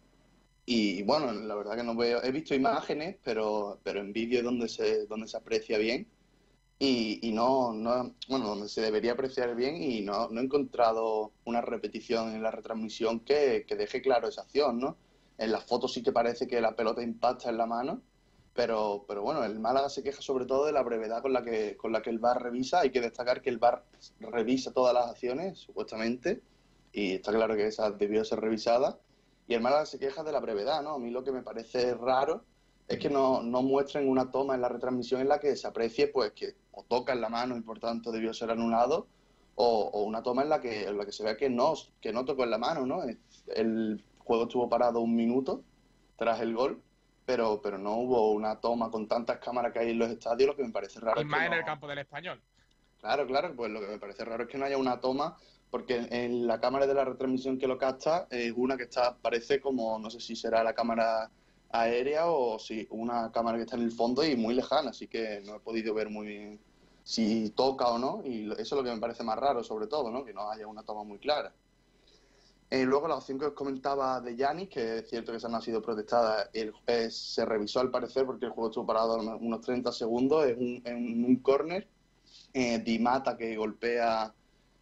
y, 0.68 1.04
bueno, 1.04 1.32
la 1.34 1.56
verdad 1.56 1.78
que 1.78 1.84
no 1.84 1.96
veo, 1.96 2.24
he 2.24 2.32
visto 2.32 2.54
imágenes, 2.56 3.18
pero, 3.24 3.80
pero 3.84 4.02
en 4.02 4.14
vídeo 4.14 4.44
donde 4.44 4.70
se, 4.70 5.08
donde 5.08 5.28
se 5.28 5.38
aprecia 5.38 5.80
bien 5.80 6.08
y, 6.80 7.20
y 7.28 7.32
no, 7.34 7.74
no, 7.74 8.16
bueno, 8.30 8.48
donde 8.50 8.70
se 8.70 8.82
debería 8.82 9.14
apreciar 9.14 9.56
bien 9.56 9.82
y 9.82 10.02
no, 10.02 10.30
no 10.30 10.42
he 10.42 10.44
encontrado 10.44 11.34
una 11.46 11.62
repetición 11.62 12.36
en 12.36 12.44
la 12.44 12.52
retransmisión 12.52 13.22
que, 13.22 13.66
que 13.68 13.76
deje 13.76 14.02
claro 14.02 14.28
esa 14.28 14.44
acción, 14.44 14.80
¿no? 14.80 14.98
En 15.38 15.52
las 15.52 15.66
fotos 15.66 15.94
sí 15.94 16.04
que 16.04 16.12
parece 16.12 16.48
que 16.48 16.62
la 16.62 16.76
pelota 16.76 17.02
impacta 17.04 17.50
en 17.50 17.58
la 17.58 17.66
mano, 17.68 18.04
Pero, 18.54 19.06
pero 19.08 19.22
bueno, 19.22 19.44
el 19.46 19.60
Málaga 19.60 19.90
se 19.90 20.04
queja 20.04 20.22
sobre 20.22 20.46
todo 20.46 20.66
de 20.66 20.72
la 20.74 20.84
brevedad 20.84 21.22
con 21.22 21.34
la 21.34 21.44
que, 21.44 21.78
con 21.78 21.92
la 21.92 22.02
que 22.02 22.10
el 22.10 22.20
VAR 22.20 22.42
revisa. 22.42 22.80
Hay 22.82 22.92
que 22.92 23.02
destacar 23.02 23.42
que 23.42 23.50
el 23.52 23.60
VAR 23.60 23.86
revisa 24.20 24.74
todas 24.74 24.94
las 24.96 25.10
acciones, 25.12 25.60
supuestamente, 25.60 26.42
y 26.92 27.14
está 27.16 27.32
claro 27.32 27.56
que 27.56 27.68
esa 27.68 27.92
debió 27.92 28.26
ser 28.26 28.40
revisada. 28.42 29.00
Y 29.48 29.54
el 29.54 29.62
Málaga 29.62 29.86
se 29.86 29.98
queja 30.00 30.24
de 30.24 30.32
la 30.32 30.40
brevedad, 30.40 30.82
¿no? 30.84 30.96
A 30.96 31.00
mí 31.00 31.10
lo 31.10 31.24
que 31.24 31.32
me 31.32 31.42
parece 31.42 31.94
raro 31.96 32.44
es 32.88 33.00
que 33.00 33.10
no, 33.10 33.42
no 33.44 33.62
muestren 33.62 34.10
una 34.10 34.30
toma 34.32 34.56
en 34.56 34.62
la 34.62 34.70
retransmisión 34.70 35.22
en 35.22 35.30
la 35.30 35.40
que 35.40 35.56
se 35.56 35.68
aprecie 35.68 36.08
pues 36.08 36.32
que 36.34 36.56
o 36.72 36.84
toca 36.84 37.14
en 37.14 37.22
la 37.22 37.30
mano 37.30 37.58
y 37.58 37.62
por 37.62 37.80
tanto 37.80 38.12
debió 38.12 38.34
ser 38.34 38.52
anulado, 38.52 39.08
o, 39.56 39.90
o 39.94 40.04
una 40.04 40.22
toma 40.22 40.44
en 40.44 40.50
la 40.50 40.62
que 40.62 40.84
en 40.86 40.98
la 40.98 41.06
que 41.06 41.12
se 41.12 41.24
vea 41.24 41.36
que 41.36 41.50
no, 41.50 41.74
que 42.02 42.14
no 42.14 42.24
tocó 42.26 42.44
en 42.44 42.52
la 42.52 42.58
mano, 42.58 42.86
¿no? 42.86 43.02
El 43.56 44.04
juego 44.20 44.44
estuvo 44.44 44.70
parado 44.70 45.00
un 45.02 45.16
minuto 45.16 45.64
tras 46.18 46.40
el 46.42 46.54
gol, 46.54 46.82
pero, 47.26 47.62
pero 47.62 47.78
no 47.78 47.96
hubo 47.98 48.32
una 48.32 48.60
toma 48.60 48.92
con 48.92 49.08
tantas 49.08 49.40
cámaras 49.40 49.74
que 49.74 49.80
hay 49.80 49.92
en 49.92 50.00
los 50.00 50.10
estadios, 50.10 50.48
lo 50.48 50.56
que 50.56 50.64
me 50.64 50.72
parece 50.72 51.00
raro. 51.00 51.20
Y 51.20 51.24
es 51.24 51.30
que 51.30 51.32
más 51.32 51.46
en 51.46 51.52
no- 51.52 51.58
el 51.58 51.66
campo 51.66 51.88
del 51.88 52.00
español. 52.00 52.42
Claro, 53.00 53.28
claro, 53.28 53.54
pues 53.56 53.72
lo 53.72 53.80
que 53.80 53.88
me 53.88 54.00
parece 54.00 54.26
raro 54.26 54.44
es 54.44 54.50
que 54.50 54.58
no 54.58 54.66
haya 54.66 54.78
una 54.78 55.00
toma, 55.00 55.38
porque 55.70 56.08
en, 56.10 56.48
la 56.48 56.60
cámara 56.60 56.88
de 56.88 56.94
la 56.94 57.06
retransmisión 57.06 57.58
que 57.58 57.68
lo 57.68 57.78
capta 57.78 58.28
es 58.30 58.54
una 58.56 58.78
que 58.78 58.84
está, 58.84 59.18
parece 59.18 59.60
como, 59.60 60.00
no 60.00 60.10
sé 60.10 60.20
si 60.20 60.36
será 60.36 60.64
la 60.64 60.74
cámara 60.74 61.30
aérea 61.70 62.28
o 62.28 62.58
si 62.60 62.88
una 62.90 63.32
cámara 63.32 63.58
que 63.58 63.64
está 63.64 63.76
en 63.76 63.84
el 63.84 63.92
fondo 63.92 64.24
y 64.24 64.36
muy 64.36 64.56
lejana, 64.56 64.92
así 64.92 65.08
que 65.08 65.42
no 65.46 65.56
he 65.56 65.60
podido 65.60 65.94
ver 65.94 66.10
muy 66.10 66.28
bien 66.28 66.60
si 67.04 67.52
toca 67.52 67.88
o 67.88 67.98
no, 67.98 68.22
y 68.26 68.52
eso 68.52 68.62
es 68.62 68.72
lo 68.72 68.84
que 68.84 68.94
me 68.94 69.00
parece 69.00 69.24
más 69.24 69.38
raro 69.38 69.64
sobre 69.64 69.88
todo, 69.88 70.12
¿no? 70.12 70.26
Que 70.26 70.34
no 70.34 70.50
haya 70.50 70.68
una 70.68 70.84
toma 70.84 71.04
muy 71.04 71.20
clara. 71.20 71.54
Eh, 72.70 72.84
luego 72.84 73.08
la 73.08 73.16
opción 73.16 73.40
que 73.40 73.46
os 73.46 73.54
comentaba 73.54 74.20
de 74.20 74.36
Yanis, 74.36 74.68
que 74.68 74.98
es 74.98 75.10
cierto 75.10 75.32
que 75.32 75.38
esa 75.38 75.48
no 75.48 75.56
ha 75.56 75.62
sido 75.62 75.82
protestada, 75.82 76.50
el, 76.52 76.74
eh, 76.86 77.10
se 77.10 77.46
revisó 77.46 77.80
al 77.80 77.92
parecer 77.92 78.26
porque 78.26 78.46
el 78.46 78.52
juego 78.52 78.70
estuvo 78.70 78.86
parado 78.86 79.16
unos 79.38 79.62
30 79.62 79.90
segundos, 79.94 80.46
es 80.46 80.58
un, 80.58 80.82
en 80.84 81.24
un 81.24 81.38
córner, 81.38 81.88
eh, 82.54 82.80
Di 82.80 83.00
Mata 83.00 83.38
que 83.38 83.56
golpea 83.56 84.34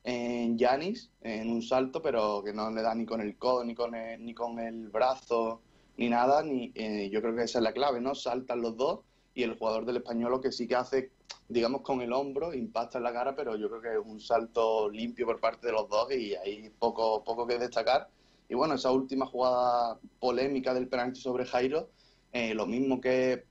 en 0.05 0.55
Yanis 0.57 1.09
en 1.21 1.51
un 1.51 1.63
salto, 1.63 2.01
pero 2.01 2.43
que 2.43 2.53
no 2.53 2.69
le 2.69 2.83
da 2.83 2.93
ni 2.93 3.05
con 3.05 3.21
el 3.21 3.37
codo, 3.37 3.63
ni 3.65 3.73
con 3.73 3.95
el, 3.95 4.23
ni 4.23 4.35
con 4.35 4.59
el 4.59 4.89
brazo, 4.89 5.61
ni 5.97 6.09
nada, 6.09 6.43
ni 6.43 6.71
eh, 6.75 7.09
yo 7.11 7.21
creo 7.21 7.35
que 7.35 7.43
esa 7.43 7.57
es 7.57 7.63
la 7.63 7.73
clave, 7.73 7.99
¿no? 7.99 8.13
Saltan 8.13 8.61
los 8.61 8.77
dos 8.77 8.99
y 9.33 9.41
el 9.41 9.57
jugador 9.57 9.85
del 9.85 9.97
español 9.97 10.31
lo 10.31 10.41
que 10.41 10.51
sí 10.51 10.67
que 10.67 10.75
hace, 10.75 11.11
digamos, 11.49 11.81
con 11.81 12.01
el 12.01 12.13
hombro, 12.13 12.53
impacta 12.53 12.99
en 12.99 13.03
la 13.03 13.13
cara, 13.13 13.35
pero 13.35 13.55
yo 13.55 13.67
creo 13.67 13.81
que 13.81 13.93
es 13.93 14.05
un 14.05 14.19
salto 14.21 14.89
limpio 14.89 15.25
por 15.25 15.39
parte 15.39 15.67
de 15.67 15.73
los 15.73 15.89
dos 15.89 16.11
y 16.11 16.35
hay 16.35 16.69
poco, 16.69 17.23
poco 17.23 17.47
que 17.47 17.57
destacar. 17.57 18.07
Y 18.47 18.53
bueno, 18.53 18.75
esa 18.75 18.91
última 18.91 19.25
jugada 19.25 19.97
polémica 20.19 20.75
del 20.75 20.87
penalti 20.87 21.19
sobre 21.19 21.45
Jairo, 21.45 21.89
eh, 22.31 22.53
lo 22.53 22.67
mismo 22.67 23.01
que, 23.01 23.43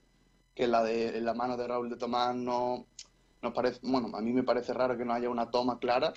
que 0.54 0.68
la 0.68 0.84
de 0.84 1.20
la 1.20 1.34
mano 1.34 1.56
de 1.56 1.66
Raúl 1.66 1.90
de 1.90 1.96
Tomás, 1.96 2.36
no 2.36 2.86
nos 3.42 3.52
parece, 3.52 3.80
bueno, 3.82 4.16
a 4.16 4.20
mí 4.20 4.32
me 4.32 4.44
parece 4.44 4.72
raro 4.72 4.96
que 4.96 5.04
no 5.04 5.12
haya 5.12 5.28
una 5.28 5.50
toma 5.50 5.80
clara. 5.80 6.14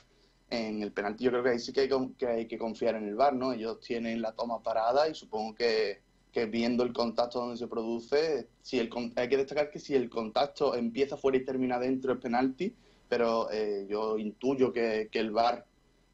En 0.50 0.82
el 0.82 0.94
penalti 0.94 1.26
yo 1.26 1.32
creo 1.32 1.44
que 1.44 1.50
ahí 1.50 1.60
sí 1.60 1.74
que 1.74 1.82
hay, 1.82 1.90
que 2.18 2.28
hay 2.28 2.48
que 2.48 2.58
confiar 2.58 2.96
en 2.96 3.06
el 3.08 3.16
VAR, 3.16 3.36
¿no? 3.36 3.52
Ellos 3.54 3.80
tienen 3.82 4.22
la 4.22 4.32
toma 4.32 4.64
parada 4.64 5.10
y 5.10 5.14
supongo 5.16 5.54
que, 5.56 6.00
que 6.32 6.46
viendo 6.46 6.84
el 6.84 6.94
contacto 6.94 7.40
donde 7.40 7.58
se 7.58 7.68
produce, 7.68 8.48
si 8.62 8.80
el, 8.80 8.90
hay 9.16 9.28
que 9.28 9.38
destacar 9.38 9.70
que 9.70 9.80
si 9.80 9.96
el 9.96 10.10
contacto 10.10 10.76
empieza 10.76 11.18
fuera 11.18 11.38
y 11.38 11.44
termina 11.44 11.80
dentro 11.80 12.14
es 12.14 12.20
penalti, 12.20 12.74
pero 13.10 13.52
eh, 13.52 13.88
yo 13.90 14.18
intuyo 14.18 14.72
que, 14.72 15.10
que 15.12 15.20
el 15.20 15.32
VAR 15.32 15.66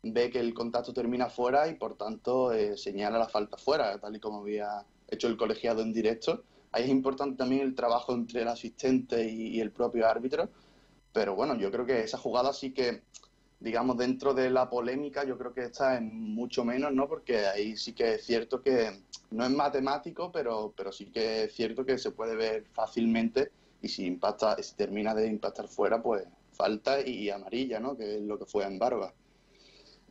ve 0.04 0.30
que 0.30 0.40
el 0.40 0.54
contacto 0.54 0.94
termina 0.94 1.30
fuera 1.30 1.68
y 1.68 1.76
por 1.76 1.96
tanto 1.96 2.52
eh, 2.54 2.78
señala 2.78 3.20
la 3.20 3.30
falta 3.30 3.58
fuera, 3.58 4.00
tal 4.00 4.16
y 4.16 4.20
como 4.20 4.40
había 4.40 4.86
hecho 5.10 5.28
el 5.28 5.38
colegiado 5.38 5.82
en 5.82 5.94
directo. 5.94 6.44
Ahí 6.72 6.86
es 6.86 6.90
importante 6.90 7.38
también 7.38 7.62
el 7.62 7.76
trabajo 7.76 8.14
entre 8.14 8.42
el 8.42 8.48
asistente 8.48 9.30
y, 9.30 9.58
y 9.58 9.62
el 9.62 9.72
propio 9.72 10.08
árbitro, 10.08 10.50
pero 11.14 11.36
bueno, 11.36 11.56
yo 11.56 11.72
creo 11.72 11.86
que 11.86 12.02
esa 12.02 12.18
jugada 12.18 12.52
sí 12.52 12.72
que, 12.74 13.04
digamos, 13.64 13.96
dentro 13.98 14.34
de 14.34 14.50
la 14.50 14.70
polémica, 14.70 15.24
yo 15.24 15.38
creo 15.38 15.54
que 15.54 15.62
esta 15.62 15.96
es 15.96 16.02
mucho 16.02 16.66
menos, 16.66 16.92
¿no? 16.92 17.08
Porque 17.08 17.46
ahí 17.46 17.78
sí 17.78 17.94
que 17.94 18.16
es 18.16 18.26
cierto 18.26 18.62
que 18.62 18.92
no 19.32 19.46
es 19.46 19.52
matemático, 19.52 20.34
pero, 20.34 20.74
pero 20.76 20.92
sí 20.92 21.06
que 21.06 21.46
es 21.46 21.54
cierto 21.54 21.86
que 21.86 21.98
se 21.98 22.12
puede 22.12 22.36
ver 22.36 22.66
fácilmente 22.74 23.54
y 23.82 23.88
si 23.88 24.06
impacta, 24.06 24.62
si 24.62 24.76
termina 24.76 25.16
de 25.16 25.28
impactar 25.28 25.70
fuera, 25.70 26.04
pues 26.04 26.26
falta 26.52 27.00
y 27.00 27.30
amarilla, 27.30 27.80
¿no? 27.80 27.96
Que 27.96 28.18
es 28.18 28.22
lo 28.22 28.38
que 28.38 28.46
fue 28.46 28.66
en 28.66 28.78
Barba. 28.78 29.14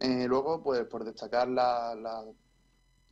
Eh, 0.01 0.25
luego, 0.27 0.63
pues 0.63 0.85
por 0.87 1.05
destacar 1.05 1.47
la, 1.47 1.95
la, 1.95 2.25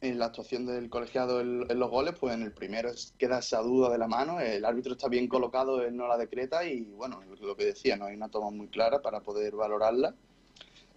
en 0.01 0.19
la 0.19 0.25
actuación 0.25 0.65
del 0.65 0.89
colegiado 0.89 1.43
en, 1.43 1.71
en 1.71 1.79
los 1.79 1.91
goles, 1.91 2.15
pues 2.19 2.33
en 2.33 2.43
el 2.43 2.53
primero 2.53 2.91
queda 3.19 3.41
esa 3.41 3.61
duda 3.61 3.91
de 3.91 3.99
la 3.99 4.09
mano, 4.09 4.41
el 4.41 4.65
árbitro 4.65 4.93
está 4.93 5.09
bien 5.09 5.29
colocado, 5.29 5.83
él 5.83 5.95
no 5.95 6.09
la 6.09 6.17
decreta 6.17 6.65
y 6.65 6.85
bueno, 6.93 7.21
lo 7.43 7.57
que 7.57 7.67
decía, 7.67 7.99
no 7.99 8.07
hay 8.07 8.17
una 8.17 8.31
toma 8.31 8.49
muy 8.51 8.69
clara 8.69 9.03
para 9.03 9.21
poder 9.21 9.55
valorarla. 9.55 10.15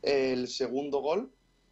El 0.04 0.50
segundo 0.50 1.00
gol 1.00 1.32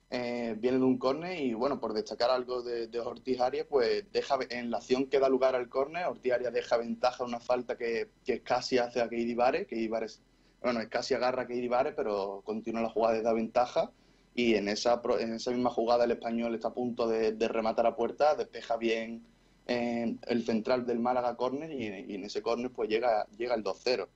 eh, 0.10 0.56
viene 0.58 0.78
de 0.78 0.84
un 0.86 0.98
córner 0.98 1.38
y 1.38 1.54
bueno, 1.54 1.82
por 1.82 1.94
destacar 1.94 2.32
algo 2.32 2.62
de, 2.62 2.88
de 2.88 3.00
Ortiz 3.00 3.40
Arias, 3.42 3.68
pues 3.70 4.06
deja 4.12 4.40
en 4.50 4.72
la 4.72 4.78
acción 4.78 5.08
que 5.08 5.20
da 5.20 5.28
lugar 5.28 5.54
al 5.56 5.68
córner, 5.68 6.06
Ortiz 6.06 6.32
Arias 6.32 6.54
deja 6.54 6.78
ventaja 6.78 7.26
una 7.26 7.42
falta 7.42 7.78
que, 7.78 8.10
que 8.26 8.42
casi 8.42 8.78
hace 8.78 9.02
a 9.02 9.10
Keidi 9.10 9.36
Vare, 9.36 9.68
que 9.68 9.76
Ibares, 9.76 10.22
bueno, 10.62 10.80
casi 10.90 11.14
agarra 11.14 11.44
a 11.44 11.48
Keidi 11.48 11.70
pero 11.96 12.42
continúa 12.46 12.82
la 12.82 12.90
jugada 12.90 13.18
y 13.18 13.22
da 13.22 13.34
ventaja 13.34 13.92
y 14.34 14.56
en 14.56 14.70
esa, 14.70 15.02
en 15.20 15.34
esa 15.34 15.52
misma 15.52 15.70
jugada 15.70 16.06
el 16.06 16.12
español 16.12 16.56
está 16.56 16.70
a 16.70 16.74
punto 16.74 17.08
de, 17.10 17.34
de 17.34 17.48
rematar 17.50 17.86
a 17.86 17.98
puerta, 17.98 18.36
despeja 18.36 18.78
bien 18.78 19.26
eh, 19.68 20.16
el 20.28 20.46
central 20.46 20.86
del 20.86 21.00
Málaga 21.00 21.36
córner 21.36 21.70
y, 21.72 22.12
y 22.12 22.16
en 22.16 22.24
ese 22.24 22.42
córner 22.42 22.72
pues 22.72 22.90
llega, 22.90 23.28
llega 23.38 23.56
el 23.56 23.64
2-0. 23.64 24.08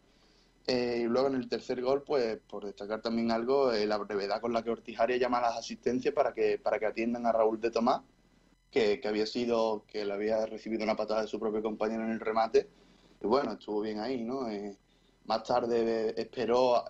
Eh, 0.68 1.02
y 1.02 1.04
luego 1.04 1.28
en 1.28 1.36
el 1.36 1.48
tercer 1.48 1.82
gol, 1.82 2.04
pues 2.04 2.40
por 2.48 2.66
destacar 2.66 3.02
también 3.02 3.32
algo, 3.32 3.72
eh, 3.72 3.86
la 3.86 3.98
brevedad 3.98 4.42
con 4.42 4.52
la 4.52 4.64
que 4.64 4.72
Ortiz 4.72 5.00
Arias 5.00 5.20
llama 5.20 5.38
a 5.38 5.42
las 5.42 5.58
asistencias 5.58 6.14
para 6.14 6.34
que, 6.34 6.58
para 6.58 6.80
que 6.80 6.88
atiendan 6.88 7.26
a 7.28 7.32
Raúl 7.32 7.60
de 7.62 7.70
Tomás, 7.70 8.02
que, 8.72 9.00
que 9.00 9.08
había 9.08 9.28
sido, 9.28 9.86
que 9.88 10.06
le 10.06 10.14
había 10.14 10.46
recibido 10.48 10.84
una 10.84 10.96
patada 10.96 11.22
de 11.22 11.28
su 11.28 11.40
propio 11.40 11.62
compañero 11.62 12.04
en 12.04 12.12
el 12.12 12.20
remate. 12.20 12.68
Y 13.22 13.28
bueno, 13.28 13.54
estuvo 13.54 13.82
bien 13.82 14.00
ahí, 14.00 14.24
¿no? 14.24 14.50
Eh, 14.50 14.76
más 15.26 15.44
tarde 15.44 16.10
eh, 16.10 16.14
esperó, 16.18 16.84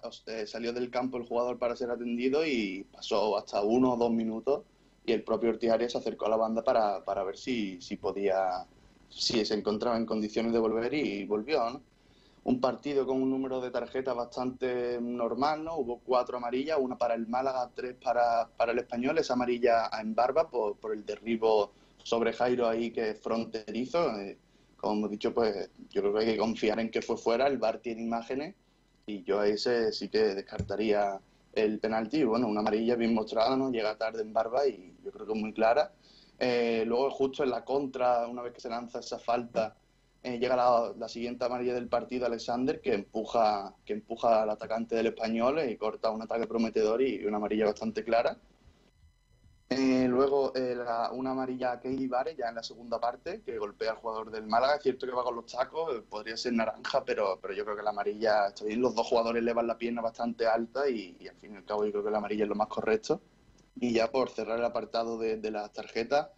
salió 0.45 0.73
del 0.73 0.89
campo 0.89 1.17
el 1.17 1.27
jugador 1.27 1.59
para 1.59 1.75
ser 1.75 1.91
atendido 1.91 2.45
y 2.45 2.85
pasó 2.91 3.37
hasta 3.37 3.61
uno 3.61 3.93
o 3.93 3.97
dos 3.97 4.11
minutos 4.11 4.63
y 5.05 5.11
el 5.11 5.23
propio 5.23 5.49
Ortiz 5.49 5.69
Arias 5.71 5.91
se 5.91 5.97
acercó 5.99 6.25
a 6.25 6.29
la 6.29 6.37
banda 6.37 6.63
para, 6.63 7.03
para 7.03 7.23
ver 7.23 7.37
si, 7.37 7.79
si 7.81 7.97
podía, 7.97 8.65
si 9.09 9.45
se 9.45 9.53
encontraba 9.53 9.97
en 9.97 10.05
condiciones 10.05 10.53
de 10.53 10.59
volver 10.59 10.93
y 10.93 11.25
volvió, 11.25 11.69
¿no? 11.69 11.81
Un 12.45 12.61
partido 12.61 13.05
con 13.07 13.21
un 13.21 13.29
número 13.29 13.59
de 13.59 13.71
tarjetas 13.71 14.15
bastante 14.15 14.99
normal, 15.01 15.63
¿no? 15.63 15.77
Hubo 15.77 15.99
cuatro 15.99 16.37
amarillas, 16.37 16.77
una 16.79 16.95
para 16.95 17.15
el 17.15 17.27
Málaga, 17.27 17.71
tres 17.75 17.95
para, 17.95 18.47
para 18.55 18.71
el 18.71 18.79
Español, 18.79 19.17
esa 19.17 19.33
amarilla 19.33 19.89
en 19.99 20.13
barba 20.13 20.47
por, 20.49 20.77
por 20.77 20.93
el 20.93 21.05
derribo 21.05 21.71
sobre 22.03 22.33
Jairo 22.33 22.67
ahí 22.67 22.91
que 22.91 23.09
es 23.11 23.19
fronterizo. 23.19 24.11
eh, 24.19 24.37
como 24.77 24.93
hemos 24.93 25.09
dicho, 25.09 25.33
pues 25.33 25.71
yo 25.89 26.01
creo 26.01 26.13
que 26.13 26.19
hay 26.19 26.25
que 26.33 26.37
confiar 26.37 26.79
en 26.79 26.91
que 26.91 27.01
fue 27.01 27.17
fuera, 27.17 27.47
el 27.47 27.57
VAR 27.57 27.79
tiene 27.79 28.03
imágenes 28.03 28.53
y 29.07 29.23
yo 29.23 29.39
a 29.39 29.47
ese 29.47 29.91
sí 29.91 30.09
que 30.09 30.35
descartaría 30.35 31.19
el 31.53 31.79
penalti. 31.79 32.23
Bueno, 32.23 32.47
una 32.47 32.59
amarilla 32.59 32.95
bien 32.95 33.15
mostrada, 33.15 33.57
¿no? 33.57 33.71
Llega 33.71 33.97
tarde 33.97 34.21
en 34.21 34.33
barba 34.33 34.67
y 34.67 34.95
yo 35.03 35.11
creo 35.11 35.25
que 35.25 35.33
es 35.33 35.39
muy 35.39 35.53
clara. 35.53 35.91
Eh, 36.37 36.83
luego, 36.85 37.09
justo 37.09 37.43
en 37.43 37.49
la 37.49 37.63
contra, 37.63 38.27
una 38.27 38.43
vez 38.43 38.53
que 38.53 38.61
se 38.61 38.69
lanza 38.69 38.99
esa 38.99 39.17
falta, 39.17 39.75
eh, 40.25 40.39
llega 40.39 40.55
la, 40.55 41.07
siguiente 41.07 41.45
amarilla 41.45 41.75
del 41.75 41.87
partido, 41.87 42.25
Alexander, 42.25 42.81
que 42.81 42.95
empuja, 42.95 43.75
que 43.85 43.93
empuja 43.93 44.41
al 44.41 44.49
atacante 44.49 44.95
del 44.95 45.05
español 45.05 45.61
y 45.69 45.77
corta 45.77 46.09
un 46.09 46.23
ataque 46.23 46.47
prometedor 46.47 47.03
y 47.03 47.23
una 47.25 47.37
amarilla 47.37 47.65
bastante 47.65 48.03
clara. 48.03 48.35
Eh, 49.69 50.07
luego 50.07 50.51
eh, 50.55 50.75
una 51.11 51.31
amarilla 51.31 51.73
a 51.73 51.79
Keidi 51.79 52.07
Vare 52.07 52.35
ya 52.35 52.49
en 52.49 52.55
la 52.55 52.63
segunda 52.63 52.99
parte, 52.99 53.43
que 53.43 53.59
golpea 53.59 53.91
al 53.91 53.97
jugador 53.97 54.31
del 54.31 54.47
Málaga. 54.47 54.77
Es 54.77 54.83
cierto 54.83 55.05
que 55.05 55.11
va 55.11 55.23
con 55.23 55.35
los 55.35 55.45
tacos, 55.45 55.95
eh, 55.95 56.01
podría 56.09 56.35
ser 56.37 56.53
naranja, 56.53 57.05
pero, 57.05 57.37
pero 57.39 57.53
yo 57.53 57.63
creo 57.63 57.77
que 57.77 57.83
la 57.83 57.91
amarilla. 57.91 58.51
Los 58.77 58.95
dos 58.95 59.05
jugadores 59.05 59.43
elevan 59.43 59.67
la 59.67 59.77
pierna 59.77 60.01
bastante 60.01 60.47
alta 60.47 60.89
y, 60.89 61.17
y 61.19 61.27
al 61.27 61.35
fin 61.35 61.53
y 61.53 61.57
al 61.57 61.65
cabo 61.65 61.85
yo 61.85 61.91
creo 61.91 62.03
que 62.03 62.11
la 62.11 62.17
amarilla 62.17 62.45
es 62.45 62.49
lo 62.49 62.55
más 62.55 62.67
correcto. 62.67 63.21
Y 63.75 63.93
ya 63.93 64.09
por 64.09 64.31
cerrar 64.31 64.57
el 64.57 64.65
apartado 64.65 65.19
de, 65.19 65.37
de 65.37 65.51
las 65.51 65.71
tarjetas, 65.71 66.29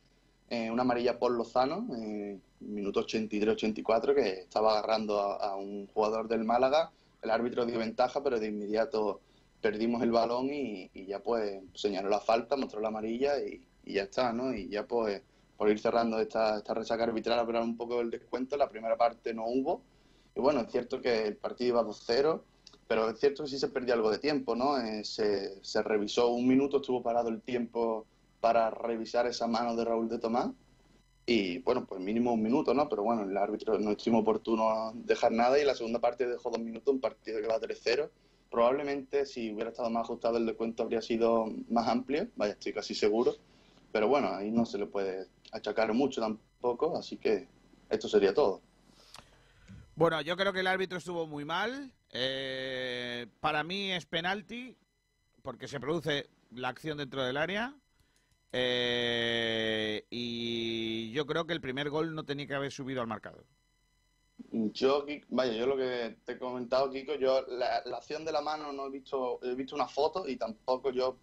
eh, 0.50 0.72
una 0.72 0.84
amarilla 0.84 1.20
por 1.20 1.32
Lozano, 1.32 1.88
eh, 1.96 2.40
minuto 2.62 3.06
83-84, 3.06 4.16
que 4.16 4.30
estaba 4.42 4.72
agarrando 4.72 5.20
a, 5.20 5.56
un 5.56 5.88
jugador 5.88 6.28
del 6.28 6.46
Málaga. 6.46 6.92
El 7.22 7.32
árbitro 7.32 7.66
dio 7.66 7.80
ventaja, 7.80 8.24
pero 8.24 8.40
de 8.40 8.48
inmediato 8.48 9.22
perdimos 9.62 10.02
el 10.04 10.12
balón 10.12 10.50
y, 10.52 10.90
ya 11.08 11.20
pues 11.20 11.62
señaló 11.74 12.10
la 12.10 12.20
falta, 12.20 12.56
mostró 12.56 12.80
la 12.80 12.90
amarilla 12.90 13.40
y, 13.40 13.62
y 13.84 13.94
ya 13.94 14.04
está, 14.04 14.32
¿no? 14.32 14.54
Y 14.54 14.70
ya 14.70 14.86
pues 14.88 15.22
por 15.58 15.70
ir 15.70 15.80
cerrando 15.80 16.20
esta, 16.20 16.58
esta 16.58 16.74
resaca 16.74 17.04
arbitral, 17.04 17.40
hablar 17.40 17.64
un 17.64 17.76
poco 17.76 17.98
del 17.98 18.12
descuento, 18.12 18.56
la 18.58 18.70
primera 18.70 18.96
parte 18.96 19.34
no 19.34 19.46
hubo. 19.48 19.82
Y 20.36 20.40
bueno, 20.40 20.62
es 20.62 20.72
cierto 20.72 21.02
que 21.02 21.26
el 21.28 21.36
partido 21.36 21.70
iba 21.70 21.84
2-0, 21.84 22.42
pero 22.88 23.10
es 23.10 23.20
cierto 23.20 23.44
que 23.44 23.50
sí 23.50 23.58
se 23.58 23.68
perdió 23.68 23.96
algo 23.96 24.12
de 24.12 24.20
tiempo, 24.20 24.56
¿no? 24.56 24.80
Eh, 24.80 25.04
se, 25.04 25.64
se 25.64 25.82
revisó 25.82 26.30
un 26.30 26.48
minuto, 26.48 26.78
estuvo 26.78 27.02
parado 27.02 27.30
el 27.30 27.42
tiempo 27.42 28.06
para 28.40 28.70
revisar 28.70 29.28
esa 29.28 29.48
mano 29.48 29.76
de 29.76 29.86
Raúl 29.86 30.10
de 30.10 30.20
Tomás. 30.20 30.52
Y 31.26 31.60
bueno, 31.60 31.86
pues 31.86 32.00
mínimo 32.00 32.34
un 32.34 32.42
minuto, 32.42 32.74
¿no? 32.74 32.88
Pero 32.88 33.04
bueno, 33.04 33.24
el 33.24 33.36
árbitro 33.36 33.78
no 33.78 33.92
estimó 33.92 34.20
oportuno 34.20 34.94
dejar 34.96 35.34
nada 35.34 35.60
y 35.60 35.66
la 35.66 35.76
segunda 35.76 36.00
parte 36.00 36.26
dejó 36.26 36.50
dos 36.50 36.60
minutos, 36.60 36.94
un 36.94 37.02
partido 37.02 37.42
que 37.42 37.48
va 37.48 37.60
3-0. 37.60 38.10
Probablemente 38.50 39.26
si 39.26 39.52
hubiera 39.52 39.72
estado 39.72 39.90
más 39.90 40.04
ajustado 40.04 40.38
el 40.38 40.46
descuento 40.46 40.84
habría 40.84 41.02
sido 41.02 41.48
más 41.70 41.88
amplio, 41.90 42.28
vaya, 42.38 42.54
estoy 42.54 42.72
casi 42.72 42.96
seguro. 42.96 43.36
Pero 43.92 44.08
bueno, 44.08 44.34
ahí 44.34 44.52
no 44.52 44.66
se 44.66 44.78
le 44.78 44.86
puede 44.86 45.28
achacar 45.52 45.94
mucho 45.94 46.22
tampoco, 46.22 46.98
así 46.98 47.18
que 47.18 47.48
esto 47.90 48.08
sería 48.08 48.34
todo. 48.34 48.62
Bueno, 49.96 50.22
yo 50.22 50.38
creo 50.38 50.54
que 50.54 50.60
el 50.60 50.68
árbitro 50.68 50.98
estuvo 50.98 51.28
muy 51.28 51.44
mal. 51.44 51.92
Eh, 52.12 53.28
para 53.40 53.64
mí 53.64 53.92
es 53.92 54.06
penalti, 54.06 54.78
porque 55.42 55.68
se 55.68 55.80
produce 55.80 56.30
la 56.52 56.70
acción 56.70 56.98
dentro 57.00 57.24
del 57.24 57.36
área. 57.36 57.76
Eh, 58.52 60.06
y 60.10 61.12
yo 61.12 61.26
creo 61.26 61.46
que 61.46 61.54
el 61.54 61.62
primer 61.62 61.90
gol 61.90 62.16
no 62.16 62.26
tenía 62.26 62.48
que 62.48 62.56
haber 62.56 62.72
subido 62.72 63.02
al 63.02 63.08
marcador. 63.08 63.46
Yo, 64.52 65.06
vaya, 65.30 65.54
yo 65.54 65.66
lo 65.66 65.76
que 65.76 66.18
te 66.24 66.34
he 66.34 66.38
comentado, 66.38 66.92
Kiko, 66.92 67.16
yo 67.16 67.42
la, 67.48 67.78
acción 67.96 68.24
de 68.24 68.32
la 68.32 68.42
mano 68.42 68.72
no 68.72 68.88
he 68.88 68.92
visto, 68.92 69.40
he 69.44 69.56
visto 69.56 69.76
una 69.76 69.88
foto 69.88 70.28
y 70.28 70.38
tampoco 70.38 70.92
yo 70.92 71.18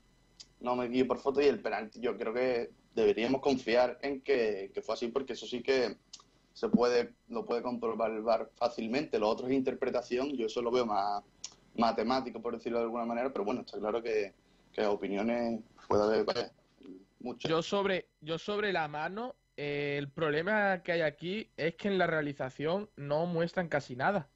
no 0.60 0.74
me 0.74 0.88
guío 0.88 1.06
por 1.06 1.18
foto 1.18 1.40
y 1.40 1.46
el 1.46 1.60
penalti, 1.60 2.00
yo 2.00 2.16
creo 2.16 2.34
que 2.34 2.70
deberíamos 2.94 3.40
confiar 3.40 3.98
en 4.02 4.20
que, 4.20 4.70
que 4.74 4.82
fue 4.82 4.94
así 4.94 5.08
porque 5.08 5.34
eso 5.34 5.46
sí 5.46 5.62
que 5.62 5.96
se 6.52 6.68
puede, 6.68 7.14
lo 7.28 7.44
puede 7.44 7.62
comprobar 7.62 8.50
fácilmente. 8.56 9.18
Lo 9.18 9.28
otro 9.28 9.46
es 9.46 9.52
interpretación, 9.52 10.30
yo 10.30 10.46
eso 10.46 10.62
lo 10.62 10.70
veo 10.70 10.86
más 10.86 11.22
matemático, 11.76 12.40
por 12.40 12.54
decirlo 12.54 12.78
de 12.78 12.84
alguna 12.84 13.04
manera, 13.04 13.32
pero 13.32 13.44
bueno, 13.44 13.62
está 13.62 13.78
claro 13.78 14.02
que, 14.02 14.32
que 14.72 14.86
opiniones 14.86 15.60
puede 15.88 16.04
haber, 16.04 16.24
vaya, 16.24 16.52
Yo 17.38 17.62
sobre, 17.62 18.08
yo 18.20 18.38
sobre 18.38 18.72
la 18.72 18.88
mano, 18.88 19.36
eh, 19.56 19.96
el 19.98 20.10
problema 20.10 20.82
que 20.82 20.92
hay 20.92 21.00
aquí 21.00 21.50
es 21.56 21.74
que 21.76 21.88
en 21.88 21.98
la 21.98 22.06
realización 22.06 22.90
no 22.96 23.26
muestran 23.26 23.68
casi 23.68 23.96
nada. 23.96 24.28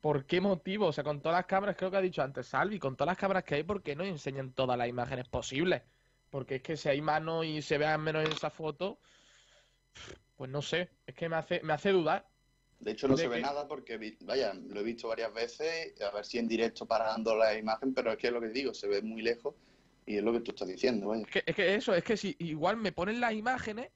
¿Por 0.00 0.26
qué 0.26 0.40
motivo? 0.40 0.86
O 0.86 0.92
sea, 0.92 1.02
con 1.02 1.20
todas 1.20 1.38
las 1.38 1.46
cámaras, 1.46 1.76
creo 1.76 1.90
que 1.90 1.96
ha 1.96 2.02
dicho 2.02 2.22
antes 2.22 2.46
Salvi, 2.46 2.78
con 2.78 2.96
todas 2.96 3.12
las 3.12 3.18
cámaras 3.18 3.44
que 3.44 3.56
hay, 3.56 3.62
¿por 3.62 3.82
qué 3.82 3.96
no 3.96 4.04
enseñan 4.04 4.52
todas 4.52 4.78
las 4.78 4.88
imágenes 4.88 5.28
posibles? 5.28 5.82
Porque 6.30 6.56
es 6.56 6.62
que 6.62 6.76
si 6.76 6.88
hay 6.88 7.00
mano 7.00 7.42
y 7.42 7.62
se 7.62 7.78
vea 7.78 7.96
menos 7.98 8.24
en 8.24 8.32
esa 8.32 8.50
foto, 8.50 8.98
pues 10.36 10.50
no 10.50 10.62
sé, 10.62 10.90
es 11.06 11.14
que 11.14 11.28
me 11.28 11.36
hace, 11.36 11.60
me 11.62 11.72
hace 11.72 11.90
dudar. 11.90 12.28
De 12.78 12.92
hecho, 12.92 13.08
no 13.08 13.16
de 13.16 13.22
se 13.22 13.28
ve 13.28 13.40
nada 13.40 13.66
porque, 13.66 14.16
vaya, 14.20 14.54
lo 14.54 14.80
he 14.80 14.84
visto 14.84 15.08
varias 15.08 15.32
veces, 15.32 16.00
a 16.00 16.10
ver 16.12 16.24
si 16.24 16.38
en 16.38 16.46
directo 16.46 16.86
parando 16.86 17.34
la 17.34 17.58
imagen, 17.58 17.92
pero 17.92 18.12
es 18.12 18.18
que 18.18 18.28
es 18.28 18.32
lo 18.32 18.40
que 18.40 18.50
digo, 18.50 18.72
se 18.74 18.86
ve 18.86 19.02
muy 19.02 19.22
lejos 19.22 19.54
y 20.08 20.16
es 20.16 20.24
lo 20.24 20.32
que 20.32 20.40
tú 20.40 20.52
estás 20.52 20.66
diciendo, 20.66 21.08
vaya. 21.08 21.22
Es 21.22 21.30
que, 21.30 21.42
es 21.44 21.54
que 21.54 21.74
eso, 21.74 21.94
es 21.94 22.02
que 22.02 22.16
si 22.16 22.34
igual 22.38 22.78
me 22.78 22.92
ponen 22.92 23.20
las 23.20 23.34
imágenes 23.34 23.90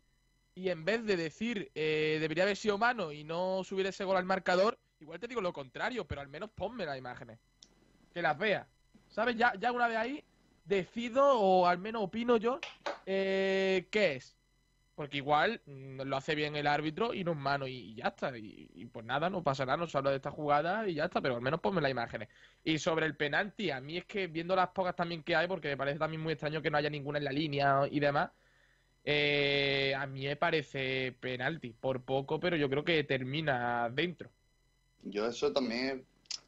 y 0.54 0.68
en 0.68 0.84
vez 0.84 1.04
de 1.06 1.16
decir 1.16 1.70
eh, 1.74 2.18
debería 2.20 2.44
haber 2.44 2.58
sido 2.58 2.76
mano 2.76 3.12
y 3.12 3.24
no 3.24 3.64
subir 3.64 3.86
ese 3.86 4.04
gol 4.04 4.18
al 4.18 4.26
marcador, 4.26 4.78
igual 5.00 5.18
te 5.18 5.26
digo 5.26 5.40
lo 5.40 5.54
contrario, 5.54 6.06
pero 6.06 6.20
al 6.20 6.28
menos 6.28 6.50
ponme 6.50 6.84
las 6.84 6.98
imágenes. 6.98 7.38
Que 8.12 8.20
las 8.20 8.36
vea. 8.36 8.68
¿Sabes? 9.08 9.36
Ya, 9.36 9.54
ya 9.58 9.72
una 9.72 9.88
vez 9.88 9.96
ahí 9.96 10.24
decido, 10.66 11.40
o 11.40 11.66
al 11.66 11.78
menos 11.78 12.02
opino 12.02 12.36
yo, 12.36 12.60
eh, 13.06 13.88
qué 13.90 14.16
es. 14.16 14.36
Porque 14.94 15.16
igual 15.16 15.60
mm, 15.66 16.02
lo 16.02 16.16
hace 16.16 16.34
bien 16.34 16.54
el 16.54 16.66
árbitro 16.66 17.14
y 17.14 17.24
no 17.24 17.32
es 17.32 17.38
mano 17.38 17.66
y, 17.66 17.94
ya 17.94 18.08
está. 18.08 18.36
Y, 18.36 18.70
y 18.74 18.84
pues 18.86 19.04
nada, 19.06 19.30
no 19.30 19.42
pasa 19.42 19.64
nada, 19.64 19.78
no 19.78 19.86
se 19.86 19.96
habla 19.98 20.10
de 20.10 20.16
esta 20.16 20.30
jugada 20.30 20.88
y 20.88 20.94
ya 20.94 21.06
está, 21.06 21.20
pero 21.20 21.36
al 21.36 21.42
menos 21.42 21.60
ponme 21.60 21.80
las 21.80 21.90
imágenes. 21.90 22.28
Y 22.64 22.78
sobre 22.78 23.06
el 23.06 23.16
penalti, 23.16 23.70
a 23.70 23.80
mí 23.80 23.98
es 23.98 24.04
que 24.04 24.26
viendo 24.26 24.54
las 24.54 24.68
pocas 24.68 24.94
también 24.94 25.22
que 25.22 25.34
hay, 25.34 25.48
porque 25.48 25.68
me 25.68 25.76
parece 25.76 25.98
también 25.98 26.22
muy 26.22 26.32
extraño 26.32 26.62
que 26.62 26.70
no 26.70 26.78
haya 26.78 26.90
ninguna 26.90 27.18
en 27.18 27.24
la 27.24 27.32
línea 27.32 27.88
y 27.90 28.00
demás, 28.00 28.30
eh, 29.04 29.94
a 29.96 30.06
mí 30.06 30.26
me 30.26 30.36
parece 30.36 31.16
penalti, 31.18 31.72
por 31.72 32.02
poco, 32.02 32.38
pero 32.38 32.56
yo 32.56 32.68
creo 32.68 32.84
que 32.84 33.02
termina 33.04 33.90
dentro. 33.90 34.30
Yo 35.02 35.26
eso 35.26 35.52
también, 35.52 36.04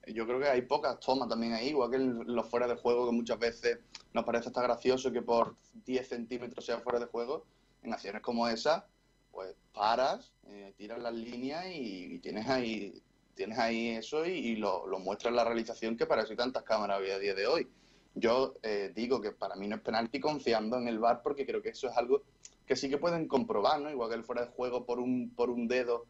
yo 0.07 0.27
creo 0.27 0.39
que 0.39 0.49
hay 0.49 0.63
pocas 0.63 1.01
tomas 1.01 1.29
también 1.29 1.55
ahí, 1.55 1.69
igual 1.69 1.91
que 1.91 1.99
los 1.99 2.49
fuera 2.49 2.69
de 2.69 2.77
juego, 2.77 3.07
que 3.07 3.17
muchas 3.17 3.39
veces 3.39 3.79
nos 4.13 4.25
parece 4.25 4.49
hasta 4.49 4.63
gracioso 4.63 5.11
que 5.11 5.23
por 5.23 5.57
10 5.85 6.09
centímetros 6.09 6.65
sea 6.65 6.79
fuera 6.79 7.01
de 7.01 7.07
juego, 7.07 7.45
en 7.85 7.93
acciones 7.93 8.23
como 8.23 8.49
esa, 8.49 8.87
pues 9.31 9.55
paras, 9.73 10.33
eh, 10.47 10.75
tiras 10.77 11.01
las 11.01 11.15
líneas 11.15 11.67
y, 11.67 12.15
y 12.15 12.19
tienes 12.19 12.49
ahí 12.49 13.03
tienes 13.35 13.59
ahí 13.59 13.89
eso 13.89 14.25
y, 14.25 14.31
y 14.31 14.57
lo, 14.57 14.87
lo 14.87 14.99
muestras 14.99 15.31
en 15.31 15.37
la 15.37 15.45
realización 15.45 15.97
que 15.97 16.07
para 16.07 16.23
eso 16.23 16.31
hay 16.31 16.37
tantas 16.37 16.63
cámaras 16.63 17.01
hoy 17.01 17.11
a 17.11 17.19
día 17.19 17.35
de 17.35 17.47
hoy. 17.47 17.69
Yo 18.15 18.55
eh, 18.63 18.93
digo 18.95 19.21
que 19.21 19.33
para 19.33 19.57
mí 19.57 19.67
no 19.67 19.77
es 19.77 19.83
penalti 19.83 20.21
confiando 20.21 20.79
en 20.79 20.87
el 20.87 21.01
VAR 21.01 21.21
porque 21.23 21.45
creo 21.45 21.61
que 21.61 21.71
eso 21.71 21.89
es 21.89 21.97
algo 21.97 22.23
que 22.65 22.77
sí 22.77 22.89
que 22.89 22.97
pueden 22.97 23.27
comprobar, 23.27 23.81
¿no? 23.81 23.91
Igual 23.91 24.09
que 24.11 24.15
el 24.17 24.25
fuera 24.25 24.43
de 24.43 24.53
juego 24.53 24.87
por 24.87 25.01
un, 25.01 25.31
por 25.35 25.51
un 25.51 25.67
dedo 25.67 26.07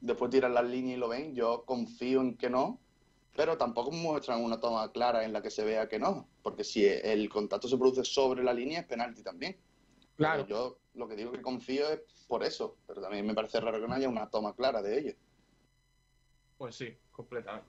después 0.00 0.30
tiran 0.30 0.54
las 0.54 0.64
líneas 0.64 0.96
y 0.96 1.00
lo 1.00 1.08
ven, 1.08 1.34
yo 1.34 1.64
confío 1.64 2.20
en 2.20 2.36
que 2.36 2.50
no, 2.50 2.78
pero 3.34 3.56
tampoco 3.56 3.90
muestran 3.90 4.42
una 4.42 4.60
toma 4.60 4.92
clara 4.92 5.24
en 5.24 5.32
la 5.32 5.42
que 5.42 5.50
se 5.50 5.64
vea 5.64 5.88
que 5.88 5.98
no, 5.98 6.28
porque 6.42 6.62
si 6.62 6.84
el 6.86 7.28
contacto 7.28 7.68
se 7.68 7.78
produce 7.78 8.04
sobre 8.04 8.44
la 8.44 8.52
línea 8.52 8.80
es 8.80 8.86
penalti 8.86 9.22
también. 9.22 9.56
Claro. 10.16 10.46
Pero 10.46 10.48
yo 10.48 10.78
lo 10.94 11.08
que 11.08 11.16
digo 11.16 11.32
que 11.32 11.42
confío 11.42 11.88
es 11.88 12.00
por 12.28 12.42
eso, 12.44 12.76
pero 12.86 13.00
también 13.02 13.26
me 13.26 13.34
parece 13.34 13.60
raro 13.60 13.80
que 13.80 13.88
no 13.88 13.94
haya 13.94 14.08
una 14.08 14.28
toma 14.30 14.54
clara 14.54 14.80
de 14.82 14.98
ello. 14.98 15.12
Pues 16.56 16.76
sí, 16.76 16.96
completamente. 17.10 17.68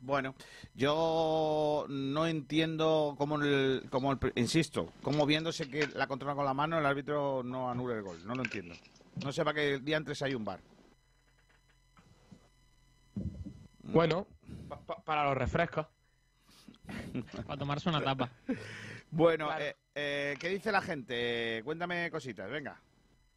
Bueno, 0.00 0.34
yo 0.74 1.86
no 1.88 2.26
entiendo 2.26 3.14
cómo, 3.16 3.36
el, 3.40 3.84
cómo 3.90 4.12
el- 4.12 4.18
insisto, 4.34 4.92
cómo 5.02 5.24
viéndose 5.24 5.70
que 5.70 5.86
la 5.86 6.06
controla 6.06 6.34
con 6.34 6.44
la 6.44 6.52
mano 6.52 6.78
el 6.78 6.84
árbitro 6.84 7.42
no 7.42 7.70
anula 7.70 7.94
el 7.94 8.02
gol. 8.02 8.26
No 8.26 8.34
lo 8.34 8.42
entiendo. 8.42 8.74
No 9.24 9.32
sé 9.32 9.44
para 9.44 9.54
qué 9.54 9.78
día 9.78 9.96
antes 9.96 10.20
hay 10.22 10.34
un 10.34 10.44
bar. 10.44 10.60
Bueno, 13.84 14.26
pa- 14.68 14.80
pa- 14.80 15.02
para 15.04 15.24
los 15.24 15.36
refrescos. 15.38 15.86
Para 17.46 17.58
tomarse 17.58 17.88
una 17.88 18.02
tapa. 18.02 18.30
Bueno, 19.14 19.48
eh, 19.56 19.76
eh, 19.94 20.36
¿qué 20.40 20.48
dice 20.48 20.72
la 20.72 20.80
gente? 20.80 21.62
Cuéntame 21.64 22.10
cositas, 22.10 22.50
venga. 22.50 22.80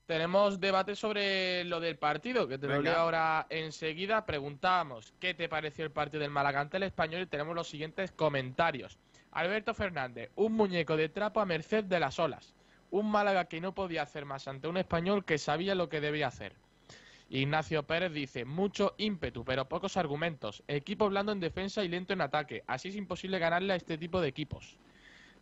Tenemos 0.08 0.60
debate 0.60 0.96
sobre 0.96 1.64
lo 1.66 1.80
del 1.80 1.98
partido, 1.98 2.48
que 2.48 2.58
te 2.58 2.68
lo 2.68 2.82
leo 2.82 2.98
ahora 2.98 3.46
enseguida. 3.52 4.26
Preguntábamos 4.26 5.14
qué 5.20 5.36
te 5.36 5.48
pareció 5.48 5.86
el 5.86 5.92
partido 5.92 6.22
del 6.22 6.32
Málaga 6.32 6.62
ante 6.62 6.78
el 6.78 6.84
Español 6.84 7.22
y 7.22 7.28
tenemos 7.28 7.54
los 7.54 7.70
siguientes 7.70 8.12
comentarios. 8.12 8.98
Alberto 9.34 9.76
Fernández, 9.76 10.32
un 10.36 10.54
muñeco 10.54 10.98
de 10.98 11.10
trapo 11.10 11.42
a 11.42 11.46
merced 11.46 11.84
de 11.84 12.00
las 12.00 12.18
olas. 12.18 12.56
Un 12.90 13.12
Málaga 13.12 13.46
que 13.46 13.62
no 13.62 13.76
podía 13.76 14.02
hacer 14.02 14.26
más 14.26 14.48
ante 14.48 14.68
un 14.68 14.78
español 14.78 15.26
que 15.26 15.38
sabía 15.38 15.76
lo 15.76 15.90
que 15.90 16.02
debía 16.02 16.28
hacer. 16.28 16.54
Ignacio 17.30 17.84
Pérez 17.84 18.14
dice, 18.14 18.46
mucho 18.46 18.96
ímpetu, 18.98 19.46
pero 19.46 19.70
pocos 19.70 19.96
argumentos. 19.96 20.64
Equipo 20.68 21.08
blando 21.08 21.34
en 21.34 21.40
defensa 21.40 21.84
y 21.84 21.88
lento 21.88 22.14
en 22.14 22.22
ataque. 22.22 22.64
Así 22.66 22.88
es 22.88 22.96
imposible 22.96 23.38
ganarle 23.38 23.74
a 23.74 23.76
este 23.76 24.00
tipo 24.00 24.22
de 24.22 24.30
equipos. 24.30 24.80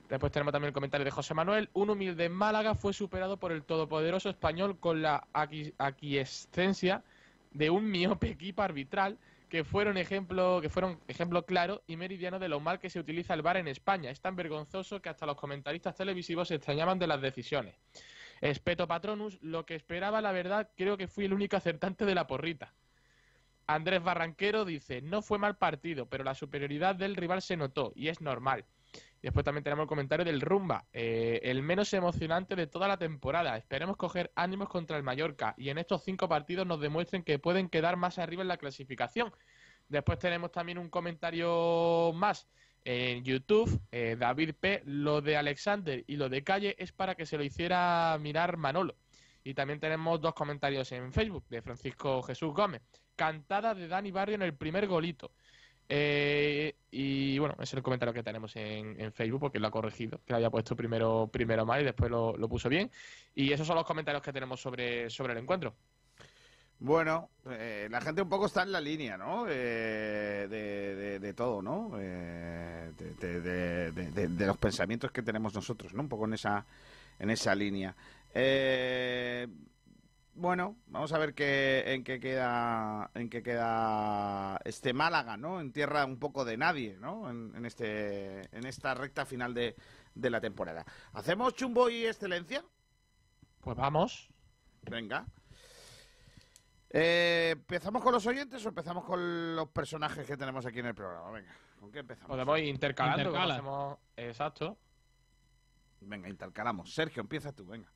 Después 0.09 0.31
tenemos 0.31 0.51
también 0.51 0.67
el 0.67 0.73
comentario 0.73 1.03
de 1.03 1.11
José 1.11 1.33
Manuel. 1.33 1.69
Un 1.73 1.89
humilde 1.89 2.29
Málaga 2.29 2.75
fue 2.75 2.93
superado 2.93 3.37
por 3.37 3.51
el 3.51 3.63
todopoderoso 3.63 4.29
español 4.29 4.79
con 4.79 5.01
la 5.01 5.27
aqui- 5.33 5.73
aquiescencia 5.77 7.03
de 7.51 7.69
un 7.69 7.89
miope 7.89 8.29
equipo 8.29 8.61
arbitral 8.61 9.17
que 9.49 9.63
fueron 9.63 9.97
ejemplo, 9.97 10.59
que 10.61 10.69
fueron 10.69 10.99
ejemplo 11.07 11.45
claro 11.45 11.81
y 11.87 11.97
meridiano 11.97 12.39
de 12.39 12.49
lo 12.49 12.59
mal 12.59 12.79
que 12.79 12.89
se 12.89 12.99
utiliza 12.99 13.33
el 13.33 13.41
VAR 13.41 13.57
en 13.57 13.67
España. 13.67 14.11
Es 14.11 14.21
tan 14.21 14.35
vergonzoso 14.35 15.01
que 15.01 15.09
hasta 15.09 15.25
los 15.25 15.37
comentaristas 15.37 15.95
televisivos 15.95 16.49
se 16.49 16.55
extrañaban 16.55 16.99
de 16.99 17.07
las 17.07 17.21
decisiones. 17.21 17.75
Espeto 18.41 18.87
Patronus, 18.87 19.41
lo 19.41 19.65
que 19.65 19.75
esperaba 19.75 20.21
la 20.21 20.31
verdad, 20.31 20.69
creo 20.75 20.97
que 20.97 21.07
fui 21.07 21.25
el 21.25 21.33
único 21.33 21.55
acertante 21.57 22.05
de 22.05 22.15
la 22.15 22.27
porrita. 22.27 22.73
Andrés 23.67 24.03
Barranquero 24.03 24.65
dice, 24.65 25.01
no 25.01 25.21
fue 25.21 25.39
mal 25.39 25.57
partido, 25.57 26.05
pero 26.05 26.23
la 26.23 26.35
superioridad 26.35 26.95
del 26.95 27.15
rival 27.15 27.41
se 27.41 27.57
notó 27.57 27.93
y 27.95 28.09
es 28.09 28.21
normal. 28.21 28.65
Después 29.25 29.43
también 29.43 29.63
tenemos 29.63 29.85
el 29.85 29.87
comentario 29.87 30.23
del 30.23 30.39
Rumba, 30.39 30.85
eh, 30.93 31.39
el 31.41 31.63
menos 31.63 31.91
emocionante 31.95 32.55
de 32.55 32.67
toda 32.67 32.87
la 32.87 32.97
temporada. 32.97 33.57
Esperemos 33.57 33.97
coger 33.97 34.31
ánimos 34.35 34.69
contra 34.69 34.97
el 34.97 35.01
Mallorca 35.01 35.55
y 35.57 35.69
en 35.69 35.79
estos 35.79 36.03
cinco 36.03 36.29
partidos 36.29 36.67
nos 36.67 36.79
demuestren 36.79 37.23
que 37.23 37.39
pueden 37.39 37.67
quedar 37.67 37.97
más 37.97 38.19
arriba 38.19 38.43
en 38.43 38.49
la 38.49 38.57
clasificación. 38.57 39.33
Después 39.89 40.19
tenemos 40.19 40.51
también 40.51 40.77
un 40.77 40.91
comentario 40.91 42.11
más 42.13 42.47
en 42.83 43.23
YouTube, 43.23 43.81
eh, 43.91 44.15
David 44.15 44.53
P. 44.59 44.83
Lo 44.85 45.21
de 45.21 45.37
Alexander 45.37 46.03
y 46.05 46.17
lo 46.17 46.29
de 46.29 46.43
Calle 46.43 46.75
es 46.77 46.91
para 46.91 47.15
que 47.15 47.25
se 47.25 47.35
lo 47.35 47.43
hiciera 47.43 48.15
mirar 48.21 48.57
Manolo. 48.57 48.95
Y 49.43 49.55
también 49.55 49.79
tenemos 49.79 50.21
dos 50.21 50.35
comentarios 50.35 50.91
en 50.91 51.11
Facebook 51.11 51.47
de 51.49 51.63
Francisco 51.63 52.21
Jesús 52.21 52.53
Gómez. 52.53 52.83
Cantada 53.15 53.73
de 53.73 53.87
Dani 53.87 54.11
Barrio 54.11 54.35
en 54.35 54.43
el 54.43 54.53
primer 54.53 54.85
golito. 54.85 55.31
Eh, 55.87 56.75
y 56.89 57.14
es 57.59 57.73
el 57.73 57.81
comentario 57.83 58.13
que 58.13 58.23
tenemos 58.23 58.55
en, 58.55 58.99
en 58.99 59.11
Facebook 59.13 59.39
porque 59.41 59.59
lo 59.59 59.67
ha 59.67 59.71
corregido, 59.71 60.19
que 60.25 60.33
lo 60.33 60.37
había 60.37 60.49
puesto 60.49 60.75
primero, 60.75 61.29
primero 61.31 61.65
mal 61.65 61.81
y 61.81 61.85
después 61.85 62.09
lo, 62.11 62.35
lo 62.37 62.47
puso 62.49 62.69
bien. 62.69 62.89
Y 63.33 63.51
esos 63.51 63.65
son 63.67 63.75
los 63.75 63.85
comentarios 63.85 64.21
que 64.23 64.33
tenemos 64.33 64.59
sobre, 64.61 65.09
sobre 65.09 65.33
el 65.33 65.39
encuentro. 65.39 65.75
Bueno, 66.77 67.29
eh, 67.49 67.87
la 67.89 68.01
gente 68.01 68.21
un 68.21 68.27
poco 68.27 68.47
está 68.47 68.63
en 68.63 68.71
la 68.73 68.81
línea, 68.81 69.17
¿no? 69.17 69.45
Eh, 69.47 70.45
de, 70.49 71.19
de- 71.19 71.33
todo, 71.33 71.61
¿no? 71.61 71.93
Eh, 71.97 72.91
de- 72.97 74.27
de 74.27 74.45
los 74.45 74.57
pensamientos 74.57 75.09
que 75.11 75.21
tenemos 75.23 75.53
nosotros, 75.53 75.93
¿no? 75.93 76.01
Un 76.01 76.09
poco 76.09 76.25
en 76.25 76.33
esa, 76.33 76.65
en 77.17 77.29
esa 77.29 77.55
línea. 77.55 77.95
Eh, 78.33 79.47
bueno, 80.35 80.77
vamos 80.87 81.11
a 81.13 81.17
ver 81.17 81.33
qué, 81.33 81.83
en 81.93 82.03
qué 82.03 82.19
queda 82.19 83.09
en 83.15 83.29
qué 83.29 83.41
queda 83.41 84.59
este 84.65 84.93
Málaga, 84.93 85.37
¿no? 85.37 85.59
En 85.59 85.71
tierra 85.71 86.05
un 86.05 86.19
poco 86.19 86.45
de 86.45 86.57
nadie, 86.57 86.97
¿no? 86.99 87.29
En, 87.29 87.53
en 87.55 87.65
este 87.65 88.41
en 88.55 88.65
esta 88.65 88.93
recta 88.93 89.25
final 89.25 89.53
de, 89.53 89.75
de 90.13 90.29
la 90.29 90.39
temporada. 90.41 90.85
¿Hacemos 91.13 91.53
chumbo 91.55 91.89
y 91.89 92.05
excelencia? 92.05 92.63
Pues 93.61 93.75
vamos. 93.77 94.29
Venga. 94.83 95.25
Eh, 96.89 97.49
¿Empezamos 97.53 98.01
con 98.03 98.13
los 98.13 98.25
oyentes 98.25 98.63
o 98.65 98.69
empezamos 98.69 99.03
con 99.03 99.55
los 99.55 99.67
personajes 99.69 100.25
que 100.25 100.37
tenemos 100.37 100.65
aquí 100.65 100.79
en 100.79 100.85
el 100.85 100.95
programa? 100.95 101.31
Venga, 101.31 101.53
¿con 101.79 101.91
qué 101.91 101.99
empezamos? 101.99 102.29
Podemos 102.29 102.59
ir 102.59 102.65
intercalando. 102.65 103.21
Intercala. 103.23 103.53
hacemos- 103.55 103.97
Exacto. 104.15 104.77
Venga, 106.01 106.29
intercalamos. 106.29 106.93
Sergio, 106.93 107.21
empieza 107.21 107.51
tú, 107.51 107.65
venga. 107.65 107.91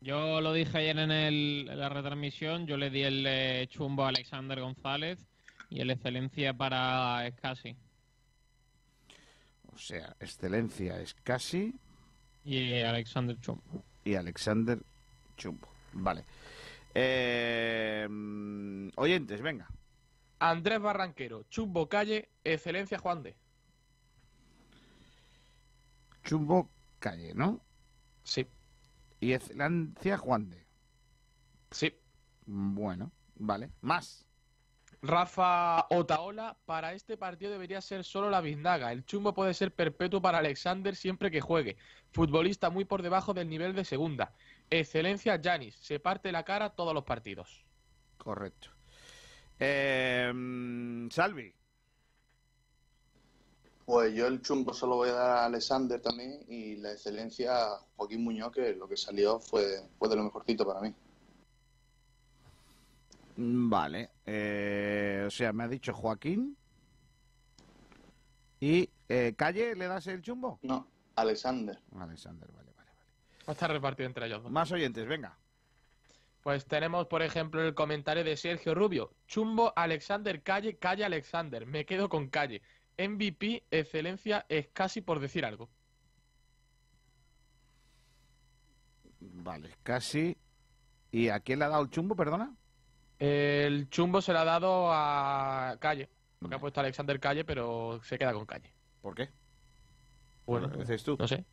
Yo 0.00 0.40
lo 0.40 0.52
dije 0.52 0.78
ayer 0.78 0.98
en, 0.98 1.10
el- 1.10 1.68
en 1.70 1.78
la 1.78 1.88
retransmisión, 1.88 2.66
yo 2.66 2.76
le 2.76 2.90
di 2.90 3.02
el 3.02 3.24
eh, 3.26 3.66
chumbo 3.68 4.04
a 4.04 4.08
Alexander 4.08 4.58
González 4.60 5.26
y 5.68 5.80
el 5.80 5.90
excelencia 5.90 6.54
para 6.54 7.26
Escasi. 7.26 7.76
O 9.72 9.76
sea, 9.78 10.16
excelencia 10.20 11.00
es 11.00 11.14
casi 11.14 11.74
Y 12.44 12.80
Alexander 12.80 13.38
Chumbo. 13.40 13.84
y 14.04 14.14
Alexander 14.14 14.78
Chumbo. 15.36 15.68
Vale. 15.92 16.24
Eh, 16.94 18.08
oyentes, 18.96 19.40
venga. 19.42 19.68
Andrés 20.40 20.80
Barranquero, 20.80 21.44
Chumbo 21.50 21.88
Calle, 21.88 22.30
Excelencia 22.42 22.98
Juan 22.98 23.22
de. 23.22 23.36
Chumbo 26.24 26.68
Calle, 26.98 27.32
¿no? 27.34 27.60
Sí. 28.24 28.46
Y 29.20 29.34
excelencia 29.34 30.16
Juan 30.18 30.48
de. 30.48 30.66
Sí. 31.70 31.94
Bueno, 32.46 33.12
vale. 33.36 33.70
Más. 33.80 34.26
Rafa 35.02 35.86
Otaola, 35.88 36.58
para 36.66 36.92
este 36.92 37.16
partido 37.16 37.50
debería 37.52 37.80
ser 37.80 38.04
solo 38.04 38.28
la 38.28 38.40
biznaga. 38.40 38.92
El 38.92 39.04
chumbo 39.04 39.32
puede 39.32 39.54
ser 39.54 39.74
perpetuo 39.74 40.20
para 40.20 40.38
Alexander 40.38 40.94
siempre 40.94 41.30
que 41.30 41.40
juegue. 41.40 41.76
Futbolista 42.12 42.68
muy 42.68 42.84
por 42.84 43.02
debajo 43.02 43.32
del 43.32 43.48
nivel 43.48 43.74
de 43.74 43.84
segunda. 43.84 44.34
Excelencia 44.68 45.40
Janis, 45.42 45.76
se 45.76 46.00
parte 46.00 46.32
la 46.32 46.44
cara 46.44 46.70
todos 46.70 46.92
los 46.92 47.04
partidos. 47.04 47.64
Correcto. 48.18 48.68
Eh, 49.58 50.30
mm, 50.34 51.08
Salvi. 51.10 51.54
Pues 53.90 54.14
yo 54.14 54.28
el 54.28 54.40
chumbo 54.40 54.72
solo 54.72 54.94
voy 54.94 55.08
a 55.08 55.14
dar 55.14 55.30
a 55.38 55.44
Alexander 55.46 56.00
también 56.00 56.44
y 56.46 56.76
la 56.76 56.92
excelencia 56.92 57.50
a 57.56 57.80
Joaquín 57.96 58.22
Muñoz, 58.22 58.52
que 58.52 58.72
lo 58.76 58.88
que 58.88 58.96
salió 58.96 59.40
fue, 59.40 59.82
fue 59.98 60.08
de 60.08 60.14
lo 60.14 60.22
mejorcito 60.22 60.64
para 60.64 60.80
mí. 60.80 60.94
Mm, 63.34 63.68
Vale. 63.68 64.10
Eh, 64.24 65.24
o 65.26 65.30
sea, 65.32 65.52
me 65.52 65.64
ha 65.64 65.68
dicho 65.68 65.92
Joaquín. 65.92 66.56
¿Y 68.60 68.88
eh, 69.08 69.34
Calle 69.36 69.74
le 69.74 69.88
das 69.88 70.06
el 70.06 70.22
chumbo? 70.22 70.60
No, 70.62 70.86
Alexander. 71.16 71.76
Alexander, 71.98 72.48
vale, 72.52 72.70
vale. 72.76 72.90
Va 73.40 73.48
a 73.48 73.52
estar 73.52 73.72
repartido 73.72 74.06
entre 74.06 74.26
ellos 74.26 74.44
dos. 74.44 74.52
Más 74.52 74.70
oyentes, 74.70 75.04
venga. 75.04 75.36
Pues 76.44 76.64
tenemos, 76.64 77.08
por 77.08 77.22
ejemplo, 77.22 77.60
el 77.60 77.74
comentario 77.74 78.22
de 78.22 78.36
Sergio 78.36 78.72
Rubio. 78.72 79.12
Chumbo, 79.26 79.72
Alexander, 79.74 80.42
Calle, 80.44 80.78
Calle, 80.78 81.04
Alexander. 81.04 81.66
Me 81.66 81.84
quedo 81.84 82.08
con 82.08 82.28
Calle. 82.28 82.62
MVP, 83.08 83.64
excelencia, 83.70 84.44
es 84.48 84.68
casi 84.72 85.00
por 85.00 85.20
decir 85.20 85.44
algo. 85.44 85.68
Vale, 89.20 89.70
casi. 89.82 90.36
¿Y 91.12 91.28
a 91.28 91.40
quién 91.40 91.58
le 91.58 91.64
ha 91.64 91.68
dado 91.68 91.82
el 91.82 91.90
chumbo, 91.90 92.14
perdona? 92.14 92.54
El 93.18 93.88
chumbo 93.90 94.20
se 94.20 94.32
le 94.32 94.38
ha 94.38 94.44
dado 94.44 94.90
a 94.92 95.76
Calle. 95.80 96.08
Porque 96.38 96.56
ha 96.56 96.58
puesto 96.58 96.80
Alexander 96.80 97.20
Calle, 97.20 97.44
pero 97.44 98.00
se 98.02 98.18
queda 98.18 98.32
con 98.32 98.46
Calle. 98.46 98.72
¿Por 99.02 99.14
qué? 99.14 99.28
Bueno, 100.46 100.68
¿Lo 100.68 100.78
dices 100.78 101.02
tú? 101.04 101.16
no 101.18 101.28
sé. 101.28 101.44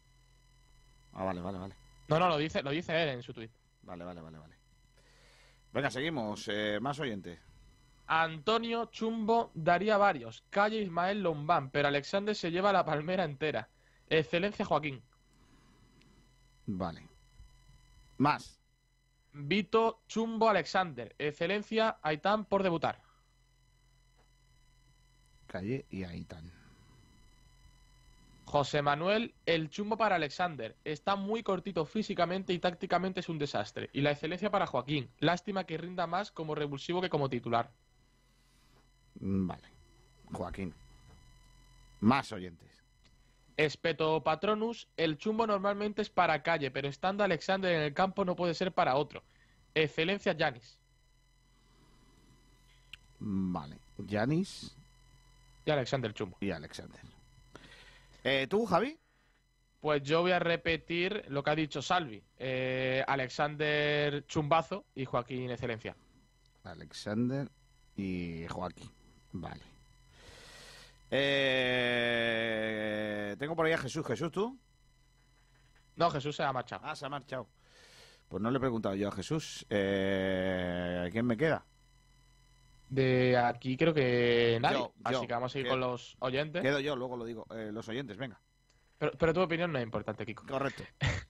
Ah, 1.13 1.23
vale, 1.25 1.41
vale, 1.41 1.57
vale. 1.57 1.75
No, 2.07 2.19
no, 2.19 2.29
lo 2.29 2.37
dice, 2.37 2.63
lo 2.63 2.71
dice 2.71 3.03
él 3.03 3.09
en 3.09 3.23
su 3.23 3.33
tweet. 3.33 3.49
Vale, 3.83 4.03
vale, 4.05 4.21
vale, 4.21 4.37
vale. 4.37 4.55
Venga, 5.73 5.89
seguimos. 5.89 6.47
eh, 6.47 6.79
más 6.79 6.99
oyentes. 6.99 7.39
Antonio 8.07 8.85
Chumbo 8.85 9.51
daría 9.53 9.97
varios. 9.97 10.43
Calle 10.49 10.81
Ismael 10.81 11.21
Lombán, 11.21 11.69
pero 11.69 11.89
Alexander 11.89 12.35
se 12.35 12.51
lleva 12.51 12.71
la 12.71 12.85
palmera 12.85 13.25
entera. 13.25 13.69
Excelencia 14.09 14.65
Joaquín. 14.65 15.03
Vale. 16.65 17.07
Más. 18.17 18.59
Vito 19.33 20.01
Chumbo 20.07 20.49
Alexander. 20.49 21.13
Excelencia 21.17 21.97
Aitán 22.01 22.45
por 22.45 22.63
debutar. 22.63 23.01
Calle 25.47 25.85
y 25.89 26.03
Aitán. 26.03 26.51
José 28.45 28.81
Manuel, 28.81 29.33
el 29.45 29.69
chumbo 29.69 29.97
para 29.97 30.15
Alexander. 30.15 30.77
Está 30.85 31.17
muy 31.17 31.43
cortito 31.43 31.83
físicamente 31.83 32.53
y 32.53 32.59
tácticamente 32.59 33.19
es 33.19 33.27
un 33.27 33.37
desastre. 33.37 33.89
Y 33.91 33.99
la 33.99 34.11
excelencia 34.11 34.49
para 34.49 34.67
Joaquín. 34.67 35.09
Lástima 35.19 35.65
que 35.65 35.77
rinda 35.77 36.07
más 36.07 36.31
como 36.31 36.55
revulsivo 36.55 37.01
que 37.01 37.09
como 37.09 37.29
titular. 37.29 37.73
Mm, 39.19 39.47
Vale. 39.47 39.67
Joaquín. 40.31 40.73
Más 42.01 42.31
oyentes. 42.31 42.67
Espeto 43.55 44.21
Patronus, 44.23 44.87
el 44.97 45.17
chumbo 45.17 45.47
normalmente 45.47 46.01
es 46.03 46.09
para 46.09 46.43
calle, 46.43 46.69
pero 46.69 46.87
estando 46.87 47.23
Alexander 47.23 47.73
en 47.73 47.81
el 47.81 47.93
campo 47.93 48.23
no 48.23 48.35
puede 48.35 48.53
ser 48.53 48.71
para 48.71 48.95
otro. 48.95 49.23
Excelencia 49.73 50.35
Janis. 50.37 50.77
Mm, 53.19 53.53
Vale. 53.53 53.77
Yanis 53.97 54.75
Y 55.65 55.71
Alexander 55.71 56.13
Chumbo. 56.13 56.37
y 56.39 56.51
Alexander. 56.51 57.01
Eh, 58.23 58.45
¿Tú, 58.47 58.65
Javi? 58.65 58.97
Pues 59.79 60.03
yo 60.03 60.21
voy 60.21 60.31
a 60.31 60.39
repetir 60.39 61.25
lo 61.29 61.43
que 61.43 61.49
ha 61.49 61.55
dicho 61.55 61.81
Salvi. 61.81 62.21
Eh, 62.37 63.03
Alexander 63.07 64.25
Chumbazo 64.27 64.85
y 64.93 65.05
Joaquín 65.05 65.49
Excelencia. 65.49 65.95
Alexander 66.63 67.49
y 67.95 68.45
Joaquín. 68.47 68.91
Vale. 69.39 69.61
Eh, 72.09 73.35
tengo 73.39 73.55
por 73.55 73.65
ahí 73.65 73.73
a 73.73 73.77
Jesús. 73.77 74.05
Jesús, 74.05 74.31
¿tú? 74.31 74.57
No, 75.95 76.09
Jesús 76.09 76.35
se 76.35 76.43
ha 76.43 76.51
marchado. 76.53 76.81
Ah, 76.85 76.95
se 76.95 77.05
ha 77.05 77.09
marchado. 77.09 77.47
Pues 78.27 78.43
no 78.43 78.51
le 78.51 78.57
he 78.57 78.59
preguntado 78.59 78.95
yo 78.95 79.07
a 79.07 79.11
Jesús. 79.11 79.65
Eh, 79.69 81.09
¿Quién 81.11 81.25
me 81.25 81.37
queda? 81.37 81.65
De 82.89 83.37
aquí 83.37 83.77
creo 83.77 83.93
que 83.93 84.59
nadie. 84.61 84.79
Yo, 84.79 84.93
Así 85.03 85.21
yo. 85.21 85.27
que 85.27 85.33
vamos 85.33 85.55
a 85.55 85.59
ir 85.59 85.67
con 85.67 85.79
los 85.79 86.15
oyentes. 86.19 86.61
Quedo 86.61 86.79
yo, 86.79 86.95
luego 86.95 87.17
lo 87.17 87.25
digo. 87.25 87.45
Eh, 87.51 87.69
los 87.71 87.87
oyentes, 87.89 88.17
venga. 88.17 88.39
Pero, 88.97 89.11
pero 89.17 89.33
tu 89.33 89.41
opinión 89.41 89.71
no 89.71 89.77
es 89.79 89.83
importante, 89.83 90.25
Kiko. 90.25 90.45
Correcto. 90.47 90.83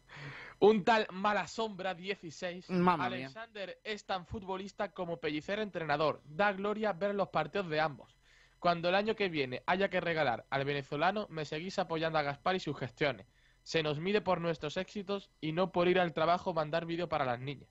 Un 0.59 0.83
tal 0.83 1.05
Malasombra 1.11 1.93
16. 1.93 2.69
Mamma 2.71 3.09
mía. 3.09 3.17
Alexander 3.27 3.79
es 3.83 4.05
tan 4.05 4.25
futbolista 4.25 4.91
como 4.91 5.17
Pellicer 5.19 5.59
entrenador. 5.59 6.21
Da 6.25 6.51
gloria 6.53 6.93
ver 6.93 7.13
los 7.13 7.29
partidos 7.29 7.69
de 7.69 7.79
ambos. 7.79 8.17
Cuando 8.59 8.89
el 8.89 8.95
año 8.95 9.15
que 9.15 9.29
viene 9.29 9.61
haya 9.67 9.89
que 9.89 10.01
regalar 10.01 10.45
al 10.49 10.65
venezolano, 10.65 11.27
me 11.29 11.45
seguís 11.45 11.77
apoyando 11.77 12.17
a 12.17 12.23
Gaspar 12.23 12.55
y 12.55 12.59
sus 12.59 12.75
gestiones. 12.77 13.27
Se 13.61 13.83
nos 13.83 13.99
mide 13.99 14.21
por 14.21 14.41
nuestros 14.41 14.77
éxitos 14.77 15.29
y 15.41 15.51
no 15.51 15.71
por 15.71 15.87
ir 15.87 15.99
al 15.99 16.13
trabajo 16.13 16.53
mandar 16.55 16.85
vídeo 16.87 17.07
para 17.07 17.25
las 17.25 17.39
niñas. 17.39 17.69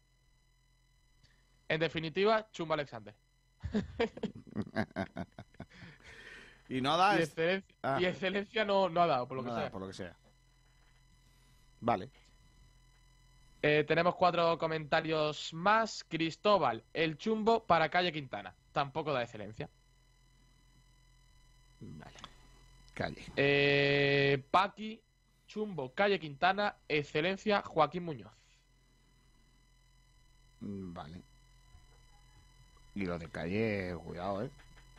En 1.68 1.80
definitiva, 1.80 2.48
chumba 2.52 2.74
Alexander. 2.74 3.16
y 6.68 6.80
no 6.80 6.96
da. 6.96 7.18
y, 7.18 7.22
es- 7.22 7.28
excelencia, 7.30 7.76
Ah. 7.82 7.98
y 8.00 8.04
excelencia 8.04 8.64
no, 8.64 8.88
no 8.88 9.02
ha 9.02 9.06
dado, 9.08 9.26
por 9.26 9.38
lo 9.38 9.42
que 9.42 9.48
Nada, 9.48 9.62
sea. 9.62 9.70
por 9.72 9.80
lo 9.80 9.86
que 9.88 9.92
sea. 9.94 10.16
Vale. 11.80 12.10
Eh, 13.68 13.82
tenemos 13.82 14.14
cuatro 14.14 14.56
comentarios 14.58 15.52
más. 15.52 16.04
Cristóbal, 16.04 16.84
el 16.92 17.18
chumbo 17.18 17.66
para 17.66 17.88
calle 17.88 18.12
Quintana. 18.12 18.54
Tampoco 18.70 19.12
da 19.12 19.24
excelencia. 19.24 19.68
Vale. 21.80 22.16
Calle. 22.94 23.24
Eh, 23.34 24.40
Paqui, 24.52 25.02
chumbo, 25.48 25.92
calle 25.92 26.20
Quintana, 26.20 26.76
excelencia 26.86 27.60
Joaquín 27.62 28.04
Muñoz. 28.04 28.32
Mm, 30.60 30.92
Vale. 30.92 31.22
Y 32.94 33.04
lo 33.04 33.18
de 33.18 33.28
calle, 33.28 33.96
cuidado, 34.04 34.44
¿eh? 34.44 34.50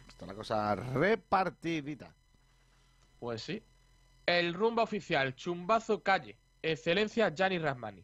Está 0.10 0.26
la 0.26 0.36
cosa 0.36 0.76
repartidita. 0.76 2.14
Pues 3.20 3.44
sí. 3.44 3.64
El 4.26 4.54
rumbo 4.54 4.82
oficial, 4.82 5.36
chumbazo 5.36 6.04
calle, 6.04 6.38
excelencia 6.62 7.34
Gianni 7.34 7.60
Rasmani. 7.60 8.04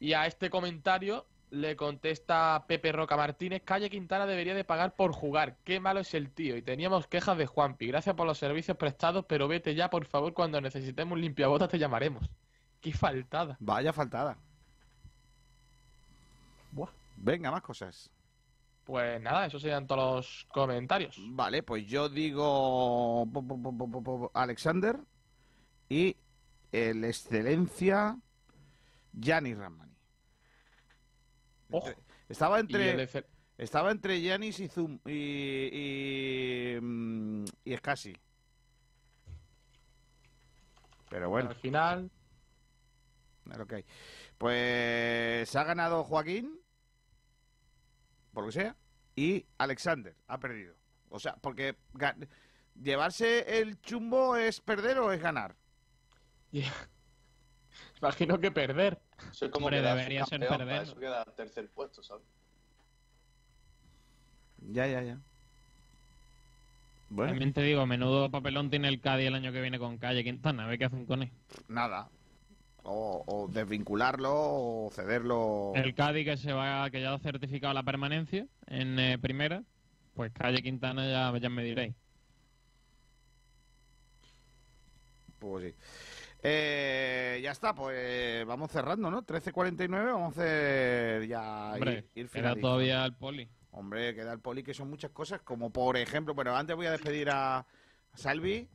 Y 0.00 0.12
a 0.12 0.26
este 0.26 0.50
comentario 0.50 1.26
le 1.50 1.76
contesta 1.76 2.64
Pepe 2.66 2.92
Roca 2.92 3.16
Martínez, 3.16 3.62
calle 3.64 3.88
Quintana 3.88 4.26
debería 4.26 4.54
de 4.54 4.64
pagar 4.64 4.94
por 4.96 5.12
jugar. 5.12 5.56
Qué 5.64 5.80
malo 5.80 6.00
es 6.00 6.12
el 6.14 6.30
tío. 6.30 6.56
Y 6.56 6.62
teníamos 6.62 7.06
quejas 7.06 7.38
de 7.38 7.46
Juanpi. 7.46 7.86
Gracias 7.86 8.14
por 8.14 8.26
los 8.26 8.38
servicios 8.38 8.76
prestados, 8.76 9.24
pero 9.28 9.48
vete 9.48 9.74
ya, 9.74 9.88
por 9.90 10.04
favor, 10.06 10.34
cuando 10.34 10.60
necesitemos 10.60 11.14
un 11.14 11.20
limpiabotas 11.20 11.68
te 11.68 11.78
llamaremos. 11.78 12.28
Qué 12.80 12.92
faltada. 12.92 13.56
Vaya 13.60 13.92
faltada. 13.92 14.36
Venga, 17.16 17.50
más 17.50 17.62
cosas. 17.62 18.10
Pues 18.84 19.20
nada, 19.20 19.46
esos 19.46 19.62
serían 19.62 19.86
todos 19.86 20.16
los 20.16 20.46
comentarios. 20.52 21.16
Vale, 21.30 21.62
pues 21.62 21.86
yo 21.86 22.08
digo 22.08 23.26
Alexander 24.34 24.98
y 25.88 26.16
el 26.70 27.04
excelencia 27.04 28.18
Gianni 29.14 29.54
Ramani. 29.54 29.94
Entre- 31.70 31.96
Estaba 32.28 32.58
Y 32.58 32.60
entre 32.60 33.24
estaba 33.56 33.90
entre 33.90 34.20
Giannis 34.20 34.60
y 34.60 34.68
Zoom 34.68 34.98
y 35.06 35.68
y, 35.72 36.78
mm, 36.80 37.44
y 37.64 37.76
Scassi. 37.76 38.14
Pero 41.08 41.30
bueno, 41.30 41.50
Al 41.50 41.56
final, 41.56 42.10
lo 43.44 43.66
que 43.66 43.74
hay. 43.76 43.84
Pues 44.38 45.54
ha 45.54 45.64
ganado 45.64 46.02
Joaquín, 46.04 46.58
por 48.32 48.44
lo 48.44 48.48
que 48.48 48.54
sea, 48.54 48.76
y 49.14 49.46
Alexander 49.58 50.16
ha 50.26 50.38
perdido. 50.40 50.74
O 51.10 51.20
sea, 51.20 51.36
porque 51.36 51.76
llevarse 52.74 53.60
el 53.60 53.80
chumbo 53.80 54.34
es 54.36 54.60
perder 54.60 54.98
o 54.98 55.12
es 55.12 55.20
ganar. 55.20 55.54
imagino 58.00 58.40
que 58.40 58.50
perder. 58.50 59.00
Eso 59.30 59.46
es 59.46 59.50
como 59.50 59.66
Hombre, 59.66 59.80
quedar 59.80 59.96
debería 59.96 60.24
ser 60.26 60.40
campeón, 60.40 60.58
perder. 60.58 60.82
Eso 60.82 60.96
queda 60.96 61.24
tercer 61.24 61.68
puesto, 61.70 62.02
¿sabes? 62.02 62.24
Ya, 64.72 64.86
ya, 64.86 65.02
ya. 65.02 65.18
Bueno, 67.10 67.32
También 67.32 67.52
te 67.52 67.62
digo, 67.62 67.86
menudo 67.86 68.30
papelón 68.30 68.70
tiene 68.70 68.88
el 68.88 69.00
Cádiz 69.00 69.28
el 69.28 69.34
año 69.34 69.52
que 69.52 69.60
viene 69.60 69.78
con 69.78 69.98
Calle 69.98 70.24
Quintana. 70.24 70.64
A 70.64 70.68
ver 70.68 70.78
qué 70.78 70.86
hacen 70.86 71.06
con 71.06 71.22
él. 71.22 71.30
nada. 71.68 72.08
O, 72.86 73.24
o 73.26 73.48
desvincularlo 73.48 74.30
o 74.32 74.90
cederlo. 74.92 75.72
El 75.74 75.94
Cádiz 75.94 76.24
que 76.26 76.36
se 76.36 76.52
va, 76.52 76.90
que 76.90 77.00
ya 77.00 77.14
ha 77.14 77.18
certificado 77.18 77.72
la 77.72 77.82
permanencia 77.82 78.46
en 78.66 78.98
eh, 78.98 79.18
primera, 79.18 79.62
pues 80.14 80.32
Calle 80.32 80.62
Quintana 80.62 81.06
ya, 81.08 81.38
ya 81.38 81.48
me 81.48 81.64
diréis. 81.64 81.94
Pues 85.38 85.72
sí. 85.72 85.74
Eh, 86.46 87.40
ya 87.42 87.52
está, 87.52 87.74
pues 87.74 88.44
vamos 88.44 88.70
cerrando, 88.70 89.10
¿no? 89.10 89.24
13.49, 89.24 89.88
vamos 90.12 90.36
a 90.36 90.42
hacer 90.42 91.26
ya 91.26 91.72
Hombre, 91.72 92.04
ir, 92.14 92.26
ir 92.26 92.28
queda 92.28 92.54
todavía 92.54 93.02
el 93.06 93.14
poli. 93.14 93.48
Hombre, 93.70 94.14
queda 94.14 94.34
el 94.34 94.40
poli, 94.40 94.62
que 94.62 94.74
son 94.74 94.90
muchas 94.90 95.10
cosas, 95.10 95.40
como 95.40 95.70
por 95.70 95.96
ejemplo, 95.96 96.34
bueno, 96.34 96.54
antes 96.54 96.76
voy 96.76 96.84
a 96.84 96.90
despedir 96.90 97.30
a 97.30 97.64
Salvi. 98.12 98.68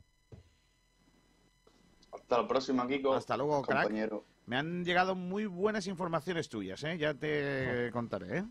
Hasta 2.12 2.38
la 2.38 2.48
próxima, 2.48 2.88
Kiko. 2.88 3.14
Hasta 3.14 3.36
luego, 3.36 3.62
crack. 3.62 3.84
compañero. 3.84 4.24
Me 4.46 4.56
han 4.56 4.84
llegado 4.84 5.14
muy 5.14 5.46
buenas 5.46 5.86
informaciones 5.86 6.48
tuyas, 6.48 6.82
¿eh? 6.82 6.98
Ya 6.98 7.14
te 7.14 7.88
contaré, 7.92 8.38
¿eh? 8.38 8.44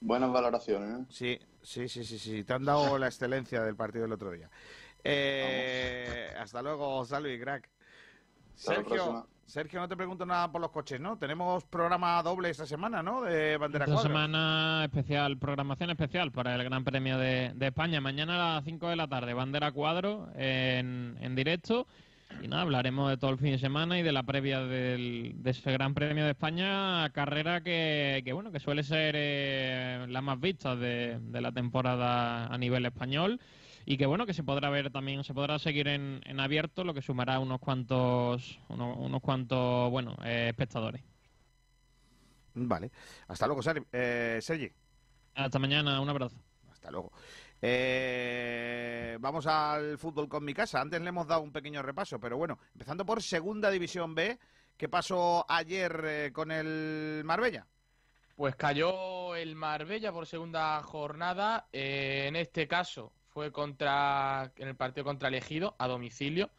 Buenas 0.00 0.32
valoraciones, 0.32 1.00
¿eh? 1.00 1.06
Sí, 1.10 1.38
sí, 1.62 1.86
sí, 1.86 2.02
sí, 2.02 2.18
sí. 2.18 2.44
Te 2.44 2.54
han 2.54 2.64
dado 2.64 2.96
la 2.96 3.08
excelencia 3.08 3.62
del 3.62 3.76
partido 3.76 4.04
del 4.04 4.12
otro 4.12 4.30
día. 4.30 4.48
Eh, 5.02 6.32
hasta 6.38 6.62
luego, 6.62 7.04
Salvi, 7.04 7.38
crack. 7.38 7.73
Sergio. 8.54 9.26
Sergio, 9.46 9.78
no 9.80 9.88
te 9.88 9.96
pregunto 9.96 10.24
nada 10.24 10.50
por 10.50 10.60
los 10.60 10.70
coches, 10.70 10.98
¿no? 10.98 11.18
Tenemos 11.18 11.64
programa 11.64 12.22
doble 12.22 12.50
esta 12.50 12.66
semana, 12.66 13.02
¿no? 13.02 13.22
De 13.22 13.56
Bandera 13.56 13.84
Esta 13.84 13.98
semana 13.98 14.82
especial, 14.84 15.36
programación 15.36 15.90
especial 15.90 16.32
para 16.32 16.54
el 16.54 16.64
Gran 16.64 16.82
Premio 16.82 17.18
de, 17.18 17.52
de 17.54 17.66
España. 17.66 18.00
Mañana 18.00 18.34
a 18.34 18.54
las 18.54 18.64
5 18.64 18.88
de 18.88 18.96
la 18.96 19.06
tarde, 19.06 19.34
bandera 19.34 19.70
cuadro 19.70 20.28
en, 20.34 21.18
en 21.20 21.34
directo. 21.34 21.86
Y 22.42 22.48
nada, 22.48 22.62
hablaremos 22.62 23.10
de 23.10 23.16
todo 23.16 23.30
el 23.30 23.38
fin 23.38 23.52
de 23.52 23.58
semana 23.58 23.98
y 23.98 24.02
de 24.02 24.10
la 24.10 24.24
previa 24.24 24.60
del, 24.60 25.34
de 25.36 25.50
ese 25.50 25.70
Gran 25.70 25.94
Premio 25.94 26.24
de 26.24 26.30
España, 26.30 27.08
carrera 27.10 27.60
que, 27.60 28.22
que 28.24 28.32
bueno, 28.32 28.50
que 28.50 28.58
suele 28.58 28.82
ser 28.82 29.14
eh, 29.16 30.06
la 30.08 30.20
más 30.20 30.40
vista 30.40 30.74
de, 30.74 31.20
de 31.20 31.40
la 31.40 31.52
temporada 31.52 32.46
a 32.46 32.58
nivel 32.58 32.86
español 32.86 33.38
y 33.86 33.96
que 33.96 34.06
bueno, 34.06 34.26
que 34.26 34.34
se 34.34 34.42
podrá 34.44 34.70
ver 34.70 34.90
también, 34.90 35.24
se 35.24 35.34
podrá 35.34 35.58
seguir 35.58 35.88
en, 35.88 36.20
en 36.24 36.40
abierto, 36.40 36.84
lo 36.84 36.94
que 36.94 37.02
sumará 37.02 37.38
unos 37.38 37.60
cuantos, 37.60 38.58
unos, 38.68 38.96
unos 38.98 39.20
cuantos, 39.20 39.90
bueno, 39.90 40.16
eh, 40.24 40.48
espectadores. 40.48 41.02
Vale. 42.54 42.90
Hasta 43.28 43.46
luego, 43.46 43.62
Ser- 43.62 43.84
eh, 43.92 44.38
Sergi. 44.40 44.70
Hasta 45.34 45.58
mañana, 45.58 46.00
un 46.00 46.08
abrazo. 46.08 46.36
Hasta 46.70 46.90
luego. 46.90 47.12
Eh, 47.60 49.16
vamos 49.20 49.46
al 49.46 49.98
fútbol 49.98 50.28
con 50.28 50.44
mi 50.44 50.54
casa. 50.54 50.80
Antes 50.80 51.00
le 51.00 51.08
hemos 51.08 51.26
dado 51.26 51.40
un 51.42 51.50
pequeño 51.52 51.82
repaso, 51.82 52.20
pero 52.20 52.36
bueno, 52.36 52.58
empezando 52.72 53.04
por 53.04 53.22
Segunda 53.22 53.70
División 53.70 54.14
B, 54.14 54.38
¿qué 54.76 54.88
pasó 54.88 55.44
ayer 55.48 56.04
eh, 56.06 56.30
con 56.32 56.50
el 56.52 57.22
Marbella? 57.24 57.66
Pues 58.36 58.54
cayó 58.56 59.34
el 59.34 59.54
Marbella 59.56 60.12
por 60.12 60.26
segunda 60.26 60.82
jornada. 60.82 61.68
eh, 61.72 62.26
en 62.28 62.36
este 62.36 62.66
caso 62.68 63.12
fue 63.34 63.52
contra 63.52 64.52
en 64.56 64.68
el 64.68 64.76
partido 64.76 65.04
contra 65.04 65.28
el 65.28 65.34
Ejido 65.34 65.74
a 65.78 65.88
domicilio. 65.88 66.50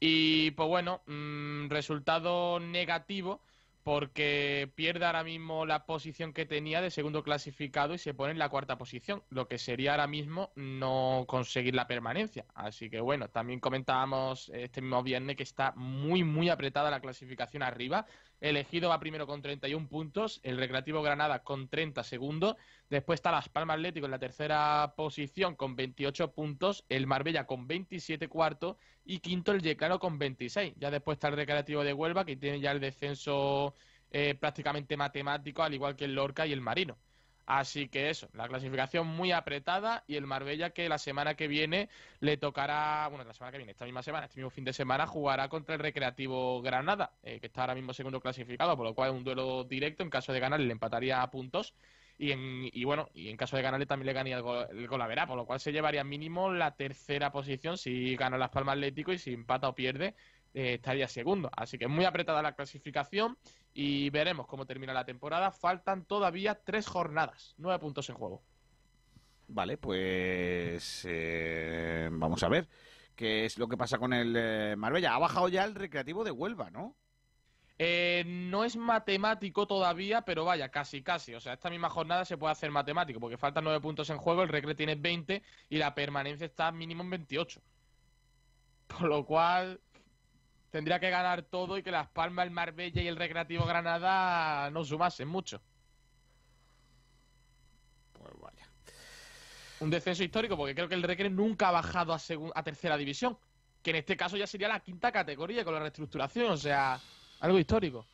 Y 0.00 0.52
pues 0.52 0.68
bueno, 0.68 1.02
mm, 1.06 1.68
resultado 1.70 2.60
negativo 2.60 3.42
porque 3.82 4.70
pierde 4.74 5.06
ahora 5.06 5.24
mismo 5.24 5.64
la 5.64 5.86
posición 5.86 6.32
que 6.32 6.44
tenía 6.44 6.82
de 6.82 6.90
segundo 6.90 7.22
clasificado 7.22 7.94
y 7.94 7.98
se 7.98 8.12
pone 8.12 8.32
en 8.32 8.38
la 8.38 8.48
cuarta 8.48 8.76
posición, 8.76 9.22
lo 9.30 9.48
que 9.48 9.58
sería 9.58 9.92
ahora 9.92 10.06
mismo 10.06 10.52
no 10.54 11.24
conseguir 11.26 11.74
la 11.74 11.86
permanencia. 11.86 12.44
Así 12.54 12.90
que 12.90 13.00
bueno, 13.00 13.28
también 13.28 13.60
comentábamos 13.60 14.50
este 14.54 14.82
mismo 14.82 15.02
viernes 15.02 15.36
que 15.36 15.42
está 15.42 15.72
muy 15.76 16.24
muy 16.24 16.50
apretada 16.50 16.90
la 16.90 17.00
clasificación 17.00 17.62
arriba. 17.62 18.06
El 18.40 18.56
Ejido 18.56 18.88
va 18.88 19.00
primero 19.00 19.26
con 19.26 19.42
31 19.42 19.88
puntos, 19.88 20.40
el 20.42 20.56
Recreativo 20.56 21.02
Granada 21.02 21.42
con 21.42 21.68
30 21.68 22.02
segundo, 22.02 22.56
después 22.88 23.18
está 23.18 23.30
Las 23.30 23.50
Palmas 23.50 23.76
Atlético 23.76 24.06
en 24.06 24.12
la 24.12 24.18
tercera 24.18 24.94
posición 24.96 25.56
con 25.56 25.76
28 25.76 26.32
puntos, 26.32 26.84
el 26.88 27.06
Marbella 27.06 27.46
con 27.46 27.66
27 27.66 28.28
cuarto 28.28 28.78
y 29.04 29.20
quinto 29.20 29.52
el 29.52 29.62
Yeclano 29.62 29.98
con 29.98 30.18
26. 30.18 30.74
Ya 30.76 30.90
después 30.90 31.16
está 31.16 31.28
el 31.28 31.36
Recreativo 31.36 31.84
de 31.84 31.92
Huelva 31.92 32.24
que 32.24 32.36
tiene 32.36 32.60
ya 32.60 32.72
el 32.72 32.80
descenso 32.80 33.74
eh, 34.10 34.34
prácticamente 34.34 34.96
matemático, 34.96 35.62
al 35.62 35.74
igual 35.74 35.96
que 35.96 36.04
el 36.06 36.14
Lorca 36.14 36.46
y 36.46 36.52
el 36.52 36.60
Marino. 36.60 36.98
Así 37.46 37.88
que 37.88 38.10
eso, 38.10 38.28
la 38.32 38.46
clasificación 38.46 39.08
muy 39.08 39.32
apretada 39.32 40.04
y 40.06 40.14
el 40.14 40.24
Marbella 40.24 40.70
que 40.70 40.88
la 40.88 40.98
semana 40.98 41.34
que 41.34 41.48
viene 41.48 41.88
le 42.20 42.36
tocará, 42.36 43.08
bueno, 43.08 43.24
la 43.24 43.34
semana 43.34 43.50
que 43.50 43.58
viene, 43.58 43.72
esta 43.72 43.84
misma 43.86 44.04
semana, 44.04 44.26
este 44.26 44.38
mismo 44.38 44.50
fin 44.50 44.64
de 44.64 44.72
semana, 44.72 45.06
jugará 45.08 45.48
contra 45.48 45.74
el 45.74 45.80
Recreativo 45.80 46.62
Granada, 46.62 47.18
eh, 47.24 47.40
que 47.40 47.46
está 47.48 47.62
ahora 47.62 47.74
mismo 47.74 47.92
segundo 47.92 48.20
clasificado, 48.20 48.76
por 48.76 48.86
lo 48.86 48.94
cual 48.94 49.10
es 49.10 49.16
un 49.16 49.24
duelo 49.24 49.64
directo. 49.64 50.04
En 50.04 50.10
caso 50.10 50.32
de 50.32 50.38
ganar, 50.38 50.60
le 50.60 50.70
empataría 50.70 51.22
a 51.22 51.30
puntos. 51.32 51.74
Y, 52.22 52.32
en, 52.32 52.68
y 52.70 52.84
bueno, 52.84 53.08
y 53.14 53.30
en 53.30 53.38
caso 53.38 53.56
de 53.56 53.62
ganarle 53.62 53.86
también 53.86 54.08
le 54.08 54.12
ganaría 54.12 54.36
el 54.36 54.42
gol, 54.42 54.66
el 54.70 54.86
gol 54.86 55.00
a 55.00 55.06
verá, 55.06 55.26
por 55.26 55.38
lo 55.38 55.46
cual 55.46 55.58
se 55.58 55.72
llevaría 55.72 56.04
mínimo 56.04 56.52
la 56.52 56.76
tercera 56.76 57.32
posición 57.32 57.78
si 57.78 58.14
gana 58.14 58.36
Las 58.36 58.50
Palmas 58.50 58.74
Atlético 58.74 59.10
y 59.14 59.18
si 59.18 59.32
empata 59.32 59.70
o 59.70 59.74
pierde 59.74 60.14
eh, 60.52 60.74
estaría 60.74 61.08
segundo. 61.08 61.50
Así 61.56 61.78
que 61.78 61.88
muy 61.88 62.04
apretada 62.04 62.42
la 62.42 62.54
clasificación 62.54 63.38
y 63.72 64.10
veremos 64.10 64.46
cómo 64.46 64.66
termina 64.66 64.92
la 64.92 65.06
temporada. 65.06 65.50
Faltan 65.50 66.04
todavía 66.04 66.60
tres 66.62 66.86
jornadas, 66.86 67.54
nueve 67.56 67.78
puntos 67.78 68.06
en 68.10 68.16
juego. 68.16 68.42
Vale, 69.48 69.78
pues 69.78 71.06
eh, 71.08 72.10
vamos 72.12 72.42
a 72.42 72.50
ver 72.50 72.68
qué 73.16 73.46
es 73.46 73.56
lo 73.56 73.66
que 73.66 73.78
pasa 73.78 73.96
con 73.96 74.12
el 74.12 74.36
eh, 74.36 74.76
Marbella. 74.76 75.14
Ha 75.14 75.18
bajado 75.18 75.48
ya 75.48 75.64
el 75.64 75.74
Recreativo 75.74 76.22
de 76.22 76.32
Huelva, 76.32 76.68
¿no? 76.68 76.96
Eh, 77.82 78.24
no 78.26 78.62
es 78.62 78.76
matemático 78.76 79.66
todavía, 79.66 80.20
pero 80.20 80.44
vaya, 80.44 80.68
casi, 80.68 81.02
casi. 81.02 81.34
O 81.34 81.40
sea, 81.40 81.54
esta 81.54 81.70
misma 81.70 81.88
jornada 81.88 82.26
se 82.26 82.36
puede 82.36 82.52
hacer 82.52 82.70
matemático, 82.70 83.18
porque 83.18 83.38
faltan 83.38 83.64
nueve 83.64 83.80
puntos 83.80 84.10
en 84.10 84.18
juego, 84.18 84.42
el 84.42 84.50
Recre 84.50 84.74
tiene 84.74 84.96
20 84.96 85.42
y 85.70 85.78
la 85.78 85.94
permanencia 85.94 86.44
está 86.44 86.70
mínimo 86.72 87.02
en 87.02 87.08
28. 87.08 87.62
Por 88.86 89.08
lo 89.08 89.24
cual, 89.24 89.80
tendría 90.68 91.00
que 91.00 91.08
ganar 91.08 91.40
todo 91.44 91.78
y 91.78 91.82
que 91.82 91.90
Las 91.90 92.08
Palmas, 92.08 92.44
el 92.44 92.50
Marbella 92.50 93.00
y 93.00 93.08
el 93.08 93.16
Recreativo 93.16 93.64
Granada 93.64 94.68
no 94.70 94.84
sumasen 94.84 95.28
mucho. 95.28 95.62
Pues 98.12 98.34
vaya. 98.38 98.68
Un 99.80 99.88
descenso 99.88 100.22
histórico, 100.22 100.54
porque 100.54 100.74
creo 100.74 100.88
que 100.90 100.96
el 100.96 101.02
Recre 101.02 101.30
nunca 101.30 101.68
ha 101.68 101.72
bajado 101.72 102.12
a, 102.12 102.20
a 102.54 102.62
tercera 102.62 102.98
división, 102.98 103.38
que 103.82 103.88
en 103.88 103.96
este 103.96 104.18
caso 104.18 104.36
ya 104.36 104.46
sería 104.46 104.68
la 104.68 104.80
quinta 104.80 105.10
categoría 105.10 105.64
con 105.64 105.72
la 105.72 105.80
reestructuración, 105.80 106.50
o 106.50 106.58
sea, 106.58 107.00
algo 107.40 107.58
histórico. 107.58 108.06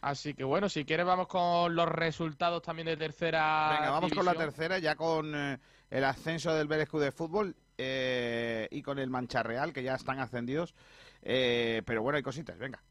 Así 0.00 0.34
que 0.34 0.44
bueno, 0.44 0.68
si 0.68 0.84
quieres 0.84 1.06
vamos 1.06 1.28
con 1.28 1.74
los 1.74 1.88
resultados 1.88 2.60
también 2.60 2.86
de 2.86 2.96
tercera. 2.96 3.70
Venga, 3.70 3.90
vamos 3.90 4.12
con 4.12 4.26
la 4.26 4.34
tercera, 4.34 4.78
ya 4.78 4.96
con 4.96 5.34
eh, 5.34 5.58
el 5.88 6.04
ascenso 6.04 6.52
del 6.54 6.68
Vélez 6.68 6.90
Club 6.90 7.02
de 7.02 7.12
Fútbol 7.12 7.56
eh, 7.78 8.68
y 8.70 8.82
con 8.82 8.98
el 8.98 9.08
Mancha 9.08 9.42
Real, 9.42 9.72
que 9.72 9.82
ya 9.82 9.94
están 9.94 10.20
ascendidos. 10.20 10.74
Eh, 11.22 11.80
pero 11.86 12.02
bueno, 12.02 12.18
hay 12.18 12.22
cositas, 12.22 12.58
venga. 12.58 12.82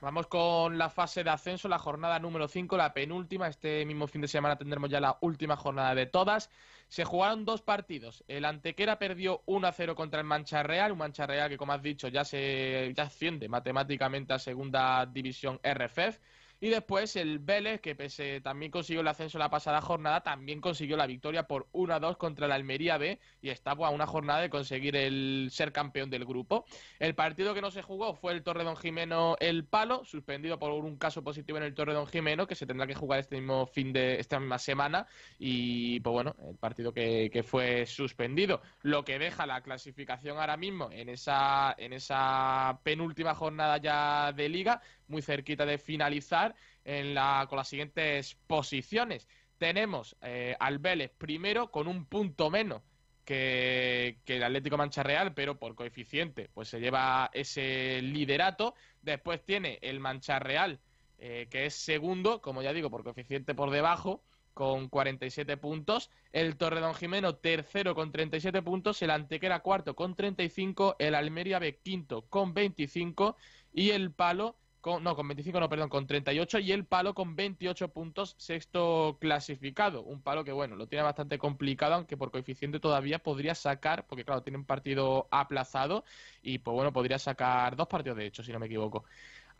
Vamos 0.00 0.28
con 0.28 0.78
la 0.78 0.88
fase 0.88 1.22
de 1.22 1.28
ascenso, 1.28 1.68
la 1.68 1.78
jornada 1.78 2.18
número 2.18 2.48
5, 2.48 2.74
la 2.78 2.94
penúltima. 2.94 3.48
Este 3.48 3.84
mismo 3.84 4.06
fin 4.06 4.22
de 4.22 4.28
semana 4.28 4.56
tendremos 4.56 4.88
ya 4.88 4.98
la 4.98 5.18
última 5.20 5.56
jornada 5.56 5.94
de 5.94 6.06
todas. 6.06 6.48
Se 6.88 7.04
jugaron 7.04 7.44
dos 7.44 7.60
partidos. 7.60 8.24
El 8.26 8.46
Antequera 8.46 8.98
perdió 8.98 9.42
1-0 9.44 9.94
contra 9.94 10.20
el 10.20 10.26
Mancha 10.26 10.62
Real, 10.62 10.92
un 10.92 10.98
Mancha 10.98 11.26
Real 11.26 11.50
que, 11.50 11.58
como 11.58 11.74
has 11.74 11.82
dicho, 11.82 12.08
ya 12.08 12.24
se 12.24 12.94
ya 12.96 13.02
asciende 13.02 13.46
matemáticamente 13.50 14.32
a 14.32 14.38
segunda 14.38 15.04
división 15.04 15.60
RFF. 15.62 16.18
Y 16.60 16.68
después 16.68 17.16
el 17.16 17.38
Vélez, 17.38 17.80
que 17.80 17.94
pese 17.94 18.40
también 18.40 18.70
consiguió 18.70 19.00
el 19.00 19.08
ascenso 19.08 19.38
la 19.38 19.50
pasada 19.50 19.80
jornada, 19.80 20.22
también 20.22 20.60
consiguió 20.60 20.96
la 20.96 21.06
victoria 21.06 21.44
por 21.44 21.68
1-2 21.72 22.16
contra 22.18 22.46
el 22.46 22.52
Almería 22.52 22.98
B 22.98 23.18
y 23.40 23.48
está 23.48 23.72
a 23.72 23.90
una 23.90 24.06
jornada 24.06 24.40
de 24.40 24.50
conseguir 24.50 24.94
el 24.96 25.48
ser 25.50 25.72
campeón 25.72 26.10
del 26.10 26.24
grupo. 26.24 26.66
El 26.98 27.14
partido 27.14 27.54
que 27.54 27.62
no 27.62 27.70
se 27.70 27.82
jugó 27.82 28.14
fue 28.14 28.32
el 28.32 28.42
Torredón 28.42 28.76
Jimeno 28.76 29.36
El 29.40 29.64
Palo, 29.64 30.04
suspendido 30.04 30.58
por 30.58 30.72
un 30.72 30.96
caso 30.96 31.24
positivo 31.24 31.58
en 31.58 31.64
el 31.64 31.74
Torredón 31.74 32.06
Jimeno, 32.06 32.46
que 32.46 32.54
se 32.54 32.66
tendrá 32.66 32.86
que 32.86 32.94
jugar 32.94 33.20
este 33.20 33.36
mismo 33.36 33.66
fin 33.66 33.92
de 33.92 34.20
esta 34.20 34.38
misma 34.38 34.58
semana. 34.58 35.06
Y 35.38 36.00
pues 36.00 36.12
bueno, 36.12 36.36
el 36.48 36.56
partido 36.56 36.92
que, 36.92 37.30
que 37.32 37.42
fue 37.42 37.86
suspendido. 37.86 38.60
Lo 38.82 39.04
que 39.04 39.18
deja 39.18 39.46
la 39.46 39.62
clasificación 39.62 40.38
ahora 40.38 40.56
mismo 40.56 40.90
en 40.92 41.08
esa, 41.08 41.74
en 41.78 41.92
esa 41.92 42.80
penúltima 42.82 43.34
jornada 43.34 43.78
ya 43.78 44.32
de 44.32 44.48
liga, 44.48 44.82
muy 45.10 45.22
cerquita 45.22 45.66
de 45.66 45.78
finalizar 45.78 46.54
en 46.84 47.14
la, 47.14 47.46
con 47.48 47.58
las 47.58 47.68
siguientes 47.68 48.36
posiciones. 48.46 49.28
Tenemos 49.58 50.16
eh, 50.22 50.56
al 50.58 50.78
Vélez 50.78 51.12
primero 51.18 51.70
con 51.70 51.86
un 51.86 52.06
punto 52.06 52.50
menos 52.50 52.82
que, 53.24 54.18
que, 54.24 54.36
el 54.36 54.44
Atlético 54.44 54.78
Mancha 54.78 55.02
Real, 55.02 55.34
pero 55.34 55.58
por 55.58 55.74
coeficiente, 55.74 56.48
pues 56.54 56.68
se 56.68 56.80
lleva 56.80 57.30
ese 57.34 58.00
liderato. 58.02 58.74
Después 59.02 59.44
tiene 59.44 59.78
el 59.82 60.00
Mancha 60.00 60.38
Real, 60.38 60.80
eh, 61.18 61.48
que 61.50 61.66
es 61.66 61.74
segundo, 61.74 62.40
como 62.40 62.62
ya 62.62 62.72
digo, 62.72 62.90
por 62.90 63.04
coeficiente 63.04 63.54
por 63.54 63.70
debajo, 63.70 64.22
con 64.54 64.88
47 64.88 65.56
puntos. 65.56 66.10
El 66.32 66.56
Torredón 66.56 66.94
Jimeno, 66.94 67.36
tercero 67.36 67.94
con 67.94 68.12
37 68.12 68.62
puntos. 68.62 69.00
El 69.02 69.10
Antequera, 69.10 69.60
cuarto 69.60 69.94
con 69.94 70.14
35. 70.14 70.96
El 70.98 71.14
Almería 71.14 71.58
B, 71.58 71.78
quinto 71.82 72.22
con 72.28 72.52
25. 72.54 73.36
Y 73.72 73.90
el 73.90 74.12
Palo, 74.12 74.56
con, 74.80 75.04
no, 75.04 75.14
con 75.16 75.28
25, 75.28 75.60
no, 75.60 75.68
perdón, 75.68 75.88
con 75.88 76.06
38 76.06 76.58
y 76.58 76.72
el 76.72 76.86
palo 76.86 77.14
con 77.14 77.36
28 77.36 77.88
puntos, 77.92 78.34
sexto 78.38 79.18
clasificado. 79.20 80.02
Un 80.02 80.22
palo 80.22 80.44
que, 80.44 80.52
bueno, 80.52 80.76
lo 80.76 80.86
tiene 80.88 81.02
bastante 81.02 81.38
complicado, 81.38 81.94
aunque 81.94 82.16
por 82.16 82.30
coeficiente 82.30 82.80
todavía 82.80 83.18
podría 83.18 83.54
sacar, 83.54 84.06
porque 84.06 84.24
claro, 84.24 84.42
tiene 84.42 84.58
un 84.58 84.64
partido 84.64 85.28
aplazado 85.30 86.04
y, 86.42 86.58
pues 86.58 86.74
bueno, 86.74 86.92
podría 86.92 87.18
sacar 87.18 87.76
dos 87.76 87.88
partidos 87.88 88.18
de 88.18 88.26
hecho, 88.26 88.42
si 88.42 88.52
no 88.52 88.58
me 88.58 88.66
equivoco. 88.66 89.04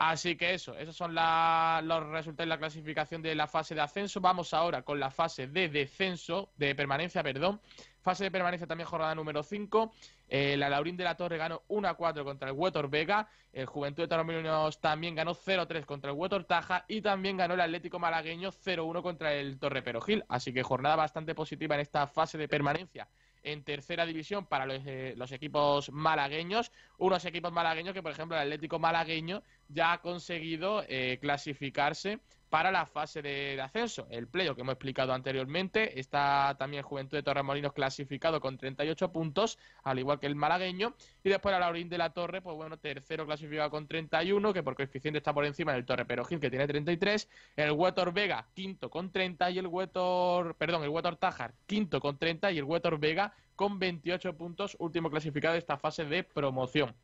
Así 0.03 0.35
que 0.35 0.55
eso, 0.55 0.75
esos 0.79 0.97
son 0.97 1.15
la, 1.15 1.83
los 1.85 2.03
resultados 2.07 2.47
de 2.47 2.49
la 2.49 2.57
clasificación 2.57 3.21
de 3.21 3.35
la 3.35 3.47
fase 3.47 3.75
de 3.75 3.83
ascenso. 3.83 4.19
Vamos 4.19 4.55
ahora 4.55 4.81
con 4.81 4.99
la 4.99 5.11
fase 5.11 5.47
de 5.47 5.69
descenso, 5.69 6.49
de 6.57 6.75
permanencia, 6.75 7.23
perdón. 7.23 7.61
Fase 8.01 8.25
de 8.25 8.31
permanencia 8.31 8.67
también 8.67 8.89
jornada 8.89 9.15
número 9.15 9.43
5. 9.43 9.93
Eh, 10.27 10.57
la 10.57 10.71
Laurín 10.71 10.97
de 10.97 11.05
la 11.05 11.19
Torre 11.19 11.37
ganó 11.37 11.65
1-4 11.69 12.25
contra 12.25 12.49
el 12.49 12.57
Huetor 12.57 12.89
Vega. 12.89 13.29
El 13.53 13.67
Juventud 13.67 14.05
de 14.05 14.09
Torremolinos 14.09 14.81
también 14.81 15.15
ganó 15.15 15.35
0-3 15.35 15.85
contra 15.85 16.13
el 16.13 16.17
Huetor 16.17 16.45
Taja. 16.45 16.87
Y 16.89 17.03
también 17.03 17.37
ganó 17.37 17.53
el 17.53 17.61
Atlético 17.61 17.99
Malagueño 17.99 18.53
0-1 18.53 19.03
contra 19.03 19.35
el 19.35 19.59
Torre 19.59 19.83
Perojil. 19.83 20.25
Así 20.31 20.55
que 20.55 20.63
jornada 20.63 20.97
bastante 20.97 21.35
positiva 21.35 21.75
en 21.75 21.83
esta 21.83 22.07
fase 22.07 22.39
de 22.39 22.49
permanencia 22.49 23.07
en 23.43 23.65
tercera 23.65 24.07
división 24.07 24.47
para 24.47 24.67
los, 24.67 24.83
eh, 24.87 25.15
los, 25.17 25.33
equipos 25.33 25.91
malagueños. 25.91 26.73
Unos 26.99 27.25
equipos 27.25 27.53
malagueños 27.53 27.95
que, 27.95 28.03
por 28.03 28.13
ejemplo, 28.13 28.37
el 28.37 28.43
Atlético 28.43 28.79
Malagueño 28.79 29.43
ya 29.69 29.93
ha 29.93 30.01
conseguido 30.01 30.85
eh, 30.89 31.19
clasificarse 31.21 32.21
para 32.51 32.73
la 32.73 32.85
fase 32.85 33.23
de, 33.23 33.61
ascenso. 33.63 34.07
El 34.11 34.27
playo 34.27 34.55
que 34.55 34.63
hemos 34.63 34.73
explicado 34.73 35.13
anteriormente. 35.13 35.99
Está 35.99 36.57
también 36.59 36.83
Juventud 36.83 37.17
de 37.17 37.23
Torremolinos 37.23 37.73
clasificado 37.73 38.41
con 38.41 38.59
38 38.59 39.13
puntos, 39.13 39.59
al 39.85 40.01
igual 40.01 40.19
que 40.19 40.27
el 40.27 40.35
malagueño. 40.35 40.95
Y 41.23 41.31
después 41.31 41.53
la 41.53 41.61
Laurín 41.61 41.89
de 41.89 41.97
la 41.97 42.11
Torre, 42.11 42.43
pues 42.43 42.57
bueno, 42.57 42.77
tercero 42.77 43.25
clasificado 43.25 43.71
con 43.71 43.87
31, 43.87 44.53
que 44.53 44.63
por 44.65 44.75
coeficiente 44.75 45.19
está 45.19 45.33
por 45.33 45.45
encima 45.47 45.73
del 45.73 45.87
Torre 45.87 46.05
Perojil, 46.05 46.41
que 46.41 46.51
tiene 46.51 46.67
33. 46.67 47.29
El 47.57 47.71
Huetor 47.71 48.13
Vega, 48.13 48.47
quinto 48.53 48.91
con 48.91 49.13
30. 49.13 49.51
Y 49.53 49.59
el 49.59 49.69
Huetor, 49.69 50.57
perdón, 50.57 50.83
el 50.83 50.89
Huetor 50.89 51.17
Tajar, 51.17 51.55
quinto 51.67 52.01
con 52.01 52.19
30. 52.19 52.51
Y 52.51 52.59
el 52.59 52.65
Huetor 52.65 52.99
Vega 52.99 53.33
con 53.55 53.79
28 53.79 54.37
puntos, 54.37 54.77
último 54.81 55.09
clasificado 55.09 55.53
de 55.53 55.61
esta 55.61 55.79
fase 55.79 56.05
de 56.05 56.25
promoción. 56.25 56.95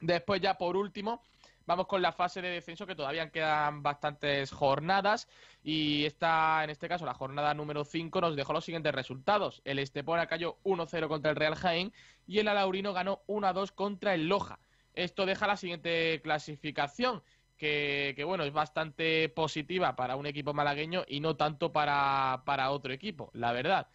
Después 0.00 0.40
ya 0.40 0.56
por 0.56 0.76
último 0.76 1.20
vamos 1.68 1.86
con 1.86 2.00
la 2.00 2.12
fase 2.12 2.40
de 2.40 2.48
descenso 2.48 2.86
que 2.86 2.94
todavía 2.94 3.30
quedan 3.30 3.82
bastantes 3.82 4.50
jornadas 4.52 5.28
y 5.62 6.06
esta, 6.06 6.64
en 6.64 6.70
este 6.70 6.88
caso 6.88 7.04
la 7.04 7.12
jornada 7.12 7.52
número 7.52 7.84
5 7.84 8.22
nos 8.22 8.36
dejó 8.36 8.54
los 8.54 8.64
siguientes 8.64 8.94
resultados. 8.94 9.60
El 9.66 9.78
Estepona 9.78 10.26
cayó 10.26 10.56
1-0 10.64 11.08
contra 11.08 11.30
el 11.30 11.36
Real 11.36 11.56
Jaén 11.56 11.92
y 12.26 12.38
el 12.38 12.48
Alaurino 12.48 12.94
ganó 12.94 13.20
1-2 13.26 13.72
contra 13.72 14.14
el 14.14 14.28
Loja. 14.28 14.58
Esto 14.94 15.26
deja 15.26 15.46
la 15.46 15.58
siguiente 15.58 16.22
clasificación. 16.22 17.22
Que, 17.58 18.12
que, 18.14 18.22
bueno, 18.22 18.44
es 18.44 18.52
bastante 18.52 19.28
positiva 19.28 19.96
para 19.96 20.14
un 20.14 20.26
equipo 20.26 20.54
malagueño 20.54 21.04
y 21.08 21.18
no 21.18 21.34
tanto 21.34 21.72
para, 21.72 22.42
para 22.46 22.70
otro 22.70 22.92
equipo, 22.92 23.30
la 23.34 23.50
verdad. 23.50 23.88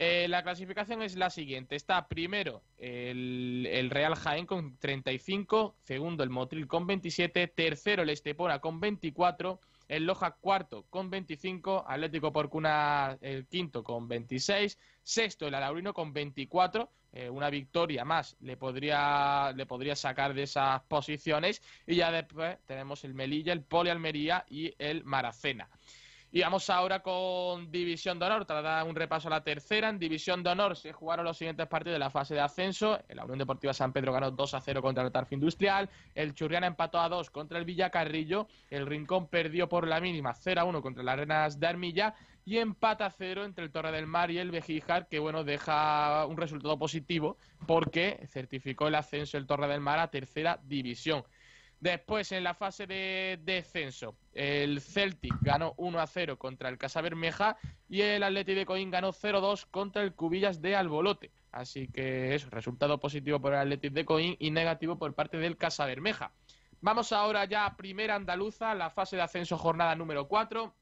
Eh, 0.00 0.28
la 0.28 0.44
clasificación 0.44 1.02
es 1.02 1.16
la 1.16 1.28
siguiente. 1.28 1.74
Está 1.74 2.06
primero 2.06 2.62
el, 2.78 3.88
Real 3.90 4.14
Jaén 4.14 4.46
con 4.46 4.76
35, 4.78 5.74
segundo 5.80 6.22
el 6.22 6.30
Motril 6.30 6.68
con 6.68 6.86
27, 6.86 7.48
tercero 7.48 8.02
el 8.02 8.10
Estepona 8.10 8.60
con 8.60 8.78
24, 8.78 9.60
el 9.88 10.06
Loja 10.06 10.36
cuarto 10.40 10.84
con 10.88 11.10
25, 11.10 11.84
Atlético 11.88 12.32
Porcuna 12.32 13.18
el 13.20 13.46
quinto 13.46 13.82
con 13.82 14.06
26, 14.06 14.78
sexto 15.02 15.48
el 15.48 15.54
Alaurino 15.54 15.92
con 15.92 16.12
24, 16.12 16.88
eh, 17.12 17.28
una 17.28 17.50
victoria 17.50 18.04
más 18.04 18.36
le 18.38 18.56
podría, 18.56 19.52
le 19.56 19.66
podría 19.66 19.96
sacar 19.96 20.32
de 20.32 20.44
esas 20.44 20.80
posiciones 20.82 21.60
y 21.88 21.96
ya 21.96 22.12
después 22.12 22.56
tenemos 22.66 23.02
el 23.02 23.14
Melilla, 23.14 23.52
el 23.52 23.62
Poli 23.62 23.90
Almería 23.90 24.44
y 24.48 24.72
el 24.78 25.02
Maracena. 25.02 25.68
Y 26.30 26.42
vamos 26.42 26.68
ahora 26.68 27.00
con 27.00 27.70
División 27.70 28.18
de 28.18 28.26
Honor, 28.26 28.44
tras 28.44 28.62
dar 28.62 28.86
un 28.86 28.94
repaso 28.94 29.28
a 29.28 29.30
la 29.30 29.42
tercera. 29.42 29.88
En 29.88 29.98
División 29.98 30.42
de 30.42 30.50
Honor 30.50 30.76
se 30.76 30.92
jugaron 30.92 31.24
los 31.24 31.38
siguientes 31.38 31.66
partidos 31.68 31.94
de 31.94 32.00
la 32.00 32.10
fase 32.10 32.34
de 32.34 32.40
ascenso. 32.40 33.00
La 33.08 33.24
Unión 33.24 33.38
Deportiva 33.38 33.72
San 33.72 33.94
Pedro 33.94 34.12
ganó 34.12 34.30
2 34.30 34.54
a 34.54 34.60
0 34.60 34.82
contra 34.82 35.02
el 35.02 35.10
Tarf 35.10 35.32
Industrial. 35.32 35.88
El 36.14 36.34
Churriana 36.34 36.66
empató 36.66 37.00
a 37.00 37.08
2 37.08 37.30
contra 37.30 37.58
el 37.58 37.64
Villacarrillo. 37.64 38.46
El 38.68 38.86
Rincón 38.86 39.28
perdió 39.28 39.70
por 39.70 39.88
la 39.88 40.00
mínima 40.02 40.34
0 40.34 40.60
a 40.60 40.64
1 40.64 40.82
contra 40.82 41.02
las 41.02 41.14
Arenas 41.14 41.58
de 41.58 41.66
Armilla. 41.66 42.14
Y 42.44 42.58
empata 42.58 43.06
a 43.06 43.10
0 43.10 43.46
entre 43.46 43.64
el 43.64 43.72
Torre 43.72 43.90
del 43.90 44.06
Mar 44.06 44.30
y 44.30 44.38
el 44.38 44.50
Bejíjar, 44.50 45.08
que 45.08 45.18
bueno, 45.18 45.44
deja 45.44 46.26
un 46.26 46.36
resultado 46.36 46.78
positivo 46.78 47.38
porque 47.66 48.26
certificó 48.28 48.88
el 48.88 48.96
ascenso 48.96 49.38
el 49.38 49.46
Torre 49.46 49.66
del 49.68 49.80
Mar 49.80 49.98
a 49.98 50.10
tercera 50.10 50.60
división. 50.62 51.24
Después, 51.80 52.32
en 52.32 52.42
la 52.42 52.54
fase 52.54 52.88
de 52.88 53.38
descenso, 53.42 54.16
el 54.32 54.80
Celtic 54.80 55.34
ganó 55.40 55.74
1 55.76 56.00
a 56.00 56.06
0 56.08 56.36
contra 56.36 56.68
el 56.68 56.76
Casa 56.76 57.00
Bermeja 57.00 57.56
y 57.88 58.00
el 58.00 58.24
Atleti 58.24 58.54
de 58.54 58.66
Coín 58.66 58.90
ganó 58.90 59.12
0-2 59.12 59.66
contra 59.70 60.02
el 60.02 60.12
Cubillas 60.12 60.60
de 60.60 60.74
Albolote. 60.74 61.30
Así 61.52 61.86
que 61.86 62.34
es 62.34 62.50
resultado 62.50 62.98
positivo 62.98 63.40
por 63.40 63.52
el 63.52 63.60
Athletic 63.60 63.92
de 63.92 64.04
Coín 64.04 64.36
y 64.40 64.50
negativo 64.50 64.98
por 64.98 65.14
parte 65.14 65.38
del 65.38 65.56
Casa 65.56 65.86
Bermeja. 65.86 66.32
Vamos 66.80 67.12
ahora 67.12 67.44
ya 67.44 67.64
a 67.64 67.76
Primera 67.76 68.16
Andaluza, 68.16 68.74
la 68.74 68.90
fase 68.90 69.14
de 69.14 69.22
ascenso 69.22 69.56
jornada 69.56 69.94
número 69.94 70.26
4, 70.26 70.74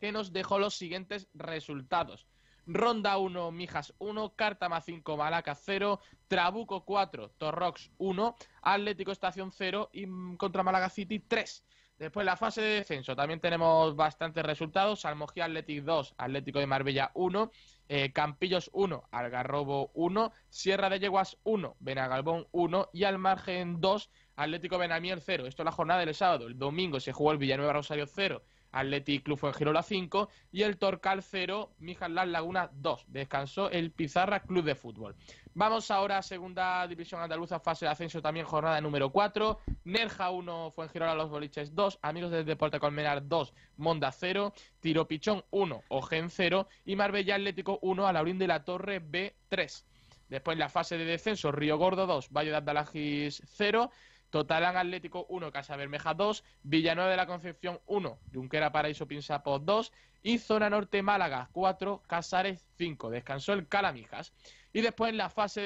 que 0.00 0.12
nos 0.12 0.32
dejó 0.32 0.58
los 0.58 0.74
siguientes 0.74 1.28
resultados. 1.34 2.26
Ronda 2.68 3.16
1, 3.16 3.50
Mijas 3.50 3.94
1, 3.98 4.34
Cártama 4.36 4.82
5, 4.82 5.16
Malaca 5.16 5.54
0, 5.54 6.00
Trabuco 6.28 6.84
4, 6.84 7.30
Torrox 7.38 7.90
1, 7.96 8.36
Atlético 8.60 9.10
Estación 9.10 9.50
0 9.52 9.88
y 9.92 10.06
contra 10.36 10.62
Málaga 10.62 10.90
City 10.90 11.18
3. 11.18 11.64
Después 11.98 12.24
la 12.24 12.36
fase 12.36 12.60
de 12.60 12.74
descenso, 12.76 13.16
también 13.16 13.40
tenemos 13.40 13.96
bastantes 13.96 14.44
resultados. 14.44 15.00
Salmogía 15.00 15.46
Athletic 15.46 15.82
2, 15.82 16.14
Atlético 16.18 16.60
de 16.60 16.66
Marbella 16.66 17.10
1, 17.14 17.50
eh, 17.88 18.12
Campillos 18.12 18.70
1, 18.72 19.08
Algarrobo 19.10 19.90
1, 19.94 20.32
Sierra 20.48 20.90
de 20.90 21.00
Yeguas 21.00 21.38
1, 21.42 21.76
Benagalbón 21.80 22.46
1 22.52 22.90
y 22.92 23.02
al 23.02 23.18
margen 23.18 23.80
2, 23.80 24.10
Atlético 24.36 24.78
Benamiel 24.78 25.20
0. 25.20 25.46
Esto 25.46 25.62
es 25.62 25.64
la 25.64 25.72
jornada 25.72 26.00
del 26.00 26.14
sábado. 26.14 26.46
El 26.46 26.56
domingo 26.56 27.00
se 27.00 27.12
jugó 27.12 27.32
el 27.32 27.38
Villanueva 27.38 27.72
Rosario 27.72 28.06
0, 28.06 28.44
Athletic 28.72 29.24
Club 29.24 29.38
Fuengirola 29.38 29.82
5 29.82 30.28
y 30.52 30.62
el 30.62 30.78
Torcal 30.78 31.22
0, 31.22 31.70
Mijas 31.78 32.10
Las 32.10 32.28
Laguna 32.28 32.70
2. 32.72 33.06
Descansó 33.08 33.70
el 33.70 33.90
Pizarra 33.90 34.40
Club 34.40 34.64
de 34.64 34.74
Fútbol. 34.74 35.16
Vamos 35.54 35.90
ahora 35.90 36.18
a 36.18 36.22
segunda 36.22 36.86
división 36.86 37.20
andaluza, 37.20 37.58
fase 37.58 37.84
de 37.84 37.90
ascenso 37.90 38.22
también, 38.22 38.46
jornada 38.46 38.80
número 38.80 39.10
4. 39.10 39.58
Nerja 39.84 40.30
1, 40.30 40.70
Fuengirola 40.70 41.14
Los 41.14 41.30
Boliches 41.30 41.74
2, 41.74 41.98
Amigos 42.02 42.30
del 42.30 42.44
Deporte 42.44 42.78
Colmenar 42.78 43.26
2, 43.26 43.52
Monda 43.76 44.12
0, 44.12 44.52
Tiropichón 44.80 45.44
1, 45.50 45.82
Ogen 45.88 46.30
0 46.30 46.68
y 46.84 46.94
Marbella 46.96 47.34
Atlético 47.34 47.78
1, 47.82 48.06
Alaurín 48.06 48.38
de 48.38 48.46
la 48.46 48.64
Torre 48.64 49.00
B 49.00 49.34
3. 49.48 49.84
Después 50.28 50.58
la 50.58 50.68
fase 50.68 50.98
de 50.98 51.04
descenso, 51.04 51.50
Río 51.50 51.78
Gordo 51.78 52.06
2, 52.06 52.30
Valle 52.30 52.50
de 52.50 52.56
Abdalajis 52.56 53.42
0, 53.46 53.90
Totalán 54.30 54.76
Atlético 54.76 55.26
1, 55.28 55.50
Casa 55.52 55.76
Bermeja 55.76 56.14
2, 56.14 56.44
Villanueva 56.62 57.10
de 57.10 57.16
la 57.16 57.26
Concepción 57.26 57.80
1, 57.86 58.18
Junquera 58.32 58.72
Paraíso 58.72 59.06
Pinsapos 59.06 59.64
2 59.64 59.92
y 60.22 60.38
Zona 60.38 60.68
Norte 60.70 61.02
Málaga 61.02 61.48
4, 61.52 62.02
Casares 62.06 62.66
5. 62.76 63.10
Descansó 63.10 63.52
el 63.52 63.68
Calamijas. 63.68 64.32
Y 64.70 64.82
después 64.82 65.10
en 65.10 65.16
la 65.16 65.30
fase 65.30 65.62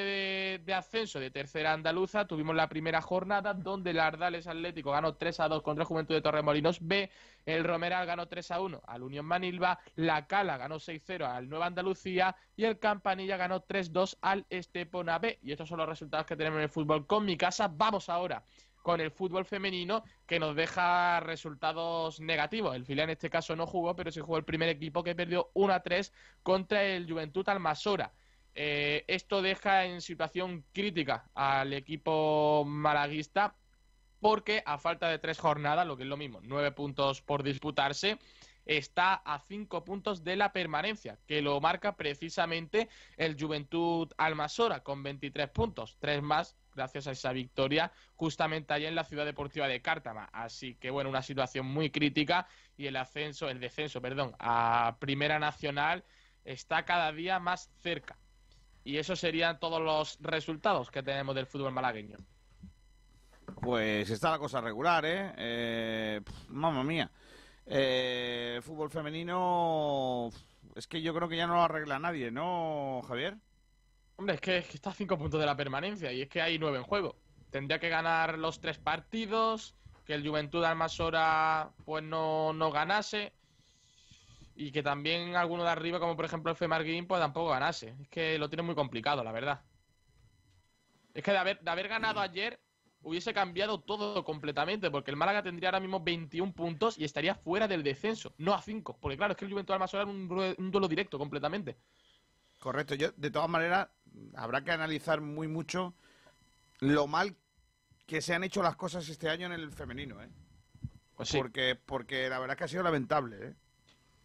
de, 0.64 0.74
ascenso 0.74 1.18
de 1.18 1.30
tercera 1.30 1.72
andaluza 1.72 2.24
tuvimos 2.26 2.54
la 2.54 2.68
primera 2.68 3.02
jornada 3.02 3.52
donde 3.52 3.90
el 3.90 3.98
Ardales 3.98 4.46
Atlético 4.46 4.92
ganó 4.92 5.16
3 5.16 5.40
a 5.40 5.48
2 5.48 5.62
contra 5.62 5.82
el 5.82 5.88
Juventud 5.88 6.14
de 6.14 6.22
Torremolinos 6.22 6.78
B, 6.80 7.10
el 7.44 7.64
Romeral 7.64 8.06
ganó 8.06 8.28
3 8.28 8.50
a 8.52 8.60
1 8.60 8.82
al 8.86 9.02
Unión 9.02 9.26
Manilva, 9.26 9.80
la 9.96 10.26
Cala 10.28 10.56
ganó 10.56 10.76
6-0 10.76 11.24
al 11.24 11.48
Nueva 11.48 11.66
Andalucía 11.66 12.36
y 12.56 12.64
el 12.64 12.78
Campanilla 12.78 13.36
ganó 13.36 13.66
3-2 13.66 14.18
al 14.20 14.46
Estepona 14.48 15.18
B. 15.18 15.40
Y 15.42 15.50
estos 15.50 15.68
son 15.68 15.78
los 15.78 15.88
resultados 15.88 16.26
que 16.26 16.36
tenemos 16.36 16.58
en 16.58 16.64
el 16.64 16.68
fútbol 16.68 17.06
con 17.06 17.24
mi 17.24 17.36
casa. 17.36 17.68
Vamos 17.68 18.08
ahora 18.08 18.44
con 18.82 19.00
el 19.00 19.10
fútbol 19.10 19.44
femenino 19.44 20.04
que 20.26 20.38
nos 20.38 20.54
deja 20.54 21.20
resultados 21.20 22.20
negativos. 22.20 22.76
El 22.76 22.84
filial 22.84 23.08
en 23.08 23.12
este 23.12 23.30
caso 23.30 23.56
no 23.56 23.66
jugó, 23.66 23.96
pero 23.96 24.10
sí 24.10 24.20
jugó 24.20 24.38
el 24.38 24.44
primer 24.44 24.68
equipo 24.68 25.02
que 25.02 25.14
perdió 25.14 25.50
1 25.54 25.72
a 25.72 25.80
3 25.80 26.12
contra 26.42 26.84
el 26.84 27.10
Juventud 27.10 27.48
Almasora. 27.48 28.12
Eh, 28.54 29.04
esto 29.08 29.40
deja 29.42 29.86
en 29.86 30.00
situación 30.00 30.64
crítica 30.72 31.30
al 31.34 31.72
equipo 31.72 32.64
malaguista 32.66 33.56
porque 34.20 34.62
a 34.66 34.78
falta 34.78 35.08
de 35.08 35.18
tres 35.18 35.38
jornadas, 35.38 35.86
lo 35.86 35.96
que 35.96 36.04
es 36.04 36.08
lo 36.08 36.16
mismo, 36.16 36.40
nueve 36.42 36.70
puntos 36.70 37.22
por 37.22 37.42
disputarse, 37.42 38.18
está 38.64 39.14
a 39.14 39.40
cinco 39.40 39.84
puntos 39.84 40.22
de 40.22 40.36
la 40.36 40.52
permanencia, 40.52 41.18
que 41.26 41.42
lo 41.42 41.60
marca 41.60 41.96
precisamente 41.96 42.88
el 43.16 43.36
Juventud 43.40 44.08
Almasora 44.16 44.82
con 44.82 45.02
23 45.02 45.48
puntos, 45.50 45.96
tres 45.98 46.22
más 46.22 46.54
gracias 46.74 47.06
a 47.06 47.12
esa 47.12 47.32
victoria 47.32 47.92
justamente 48.14 48.72
allá 48.72 48.88
en 48.88 48.94
la 48.94 49.04
ciudad 49.04 49.24
deportiva 49.24 49.66
de 49.66 49.82
Cártama. 49.82 50.28
Así 50.32 50.76
que 50.76 50.90
bueno, 50.90 51.10
una 51.10 51.22
situación 51.22 51.66
muy 51.66 51.90
crítica 51.90 52.46
y 52.76 52.86
el 52.86 52.96
ascenso, 52.96 53.48
el 53.48 53.60
descenso, 53.60 54.00
perdón, 54.00 54.34
a 54.38 54.96
Primera 55.00 55.38
Nacional 55.38 56.04
está 56.44 56.84
cada 56.84 57.12
día 57.12 57.38
más 57.40 57.70
cerca. 57.82 58.18
Y 58.84 58.96
esos 58.96 59.20
serían 59.20 59.60
todos 59.60 59.80
los 59.80 60.18
resultados 60.20 60.90
que 60.90 61.02
tenemos 61.02 61.34
del 61.34 61.46
fútbol 61.46 61.72
malagueño. 61.72 62.16
Pues 63.60 64.10
está 64.10 64.30
la 64.30 64.38
cosa 64.38 64.60
regular, 64.60 65.04
¿eh? 65.04 65.32
eh 65.36 66.20
mamma 66.48 66.82
mía. 66.82 67.10
Eh, 67.66 68.60
fútbol 68.62 68.90
femenino, 68.90 70.30
es 70.74 70.86
que 70.86 71.00
yo 71.00 71.14
creo 71.14 71.28
que 71.28 71.36
ya 71.36 71.46
no 71.46 71.54
lo 71.54 71.62
arregla 71.62 71.98
nadie, 71.98 72.30
¿no, 72.30 73.02
Javier? 73.06 73.36
Hombre, 74.16 74.34
es 74.34 74.40
que, 74.40 74.58
es 74.58 74.66
que 74.66 74.76
está 74.76 74.90
a 74.90 74.94
cinco 74.94 75.16
puntos 75.16 75.38
de 75.38 75.46
la 75.46 75.56
permanencia 75.56 76.12
y 76.12 76.22
es 76.22 76.28
que 76.28 76.42
hay 76.42 76.58
nueve 76.58 76.78
en 76.78 76.84
juego. 76.84 77.16
Tendría 77.50 77.78
que 77.78 77.88
ganar 77.88 78.38
los 78.38 78.60
tres 78.60 78.78
partidos, 78.78 79.74
que 80.04 80.14
el 80.14 80.26
Juventud 80.26 80.64
Almasora 80.64 81.70
pues 81.84 82.02
no, 82.02 82.52
no 82.52 82.70
ganase 82.72 83.32
y 84.54 84.70
que 84.70 84.82
también 84.82 85.34
alguno 85.36 85.64
de 85.64 85.70
arriba, 85.70 85.98
como 85.98 86.16
por 86.16 86.24
ejemplo 86.24 86.50
el 86.50 86.56
Femarguín, 86.56 87.06
pues 87.06 87.20
tampoco 87.20 87.50
ganase. 87.50 87.94
Es 88.00 88.08
que 88.08 88.38
lo 88.38 88.48
tiene 88.48 88.62
muy 88.62 88.74
complicado, 88.74 89.24
la 89.24 89.32
verdad. 89.32 89.62
Es 91.14 91.22
que 91.22 91.30
de 91.30 91.38
haber, 91.38 91.60
de 91.60 91.70
haber 91.70 91.88
ganado 91.88 92.20
ayer 92.20 92.60
hubiese 93.02 93.34
cambiado 93.34 93.80
todo 93.80 94.24
completamente, 94.24 94.90
porque 94.90 95.10
el 95.10 95.16
Málaga 95.16 95.42
tendría 95.42 95.70
ahora 95.70 95.80
mismo 95.80 96.00
21 96.00 96.52
puntos 96.52 96.98
y 96.98 97.04
estaría 97.04 97.34
fuera 97.34 97.66
del 97.66 97.82
descenso, 97.82 98.32
no 98.38 98.54
a 98.54 98.62
5. 98.62 98.98
Porque 99.00 99.16
claro, 99.16 99.32
es 99.32 99.38
que 99.38 99.44
el 99.44 99.50
Juventud 99.50 99.74
Almasora 99.74 100.04
era 100.04 100.12
un, 100.12 100.54
un 100.58 100.70
duelo 100.70 100.88
directo 100.88 101.18
completamente. 101.18 101.76
Correcto. 102.60 102.94
Yo, 102.94 103.10
de 103.16 103.30
todas 103.30 103.48
maneras, 103.48 103.88
habrá 104.36 104.62
que 104.62 104.70
analizar 104.70 105.20
muy 105.20 105.48
mucho 105.48 105.94
lo 106.78 107.06
mal 107.06 107.36
que 108.06 108.20
se 108.20 108.34
han 108.34 108.44
hecho 108.44 108.62
las 108.62 108.76
cosas 108.76 109.08
este 109.08 109.28
año 109.28 109.46
en 109.46 109.52
el 109.52 109.72
femenino, 109.72 110.22
¿eh? 110.22 110.28
Pues 111.16 111.28
sí. 111.28 111.38
Porque, 111.38 111.74
porque 111.74 112.28
la 112.28 112.38
verdad 112.38 112.54
es 112.54 112.58
que 112.58 112.64
ha 112.64 112.68
sido 112.68 112.82
lamentable, 112.82 113.48
¿eh? 113.48 113.54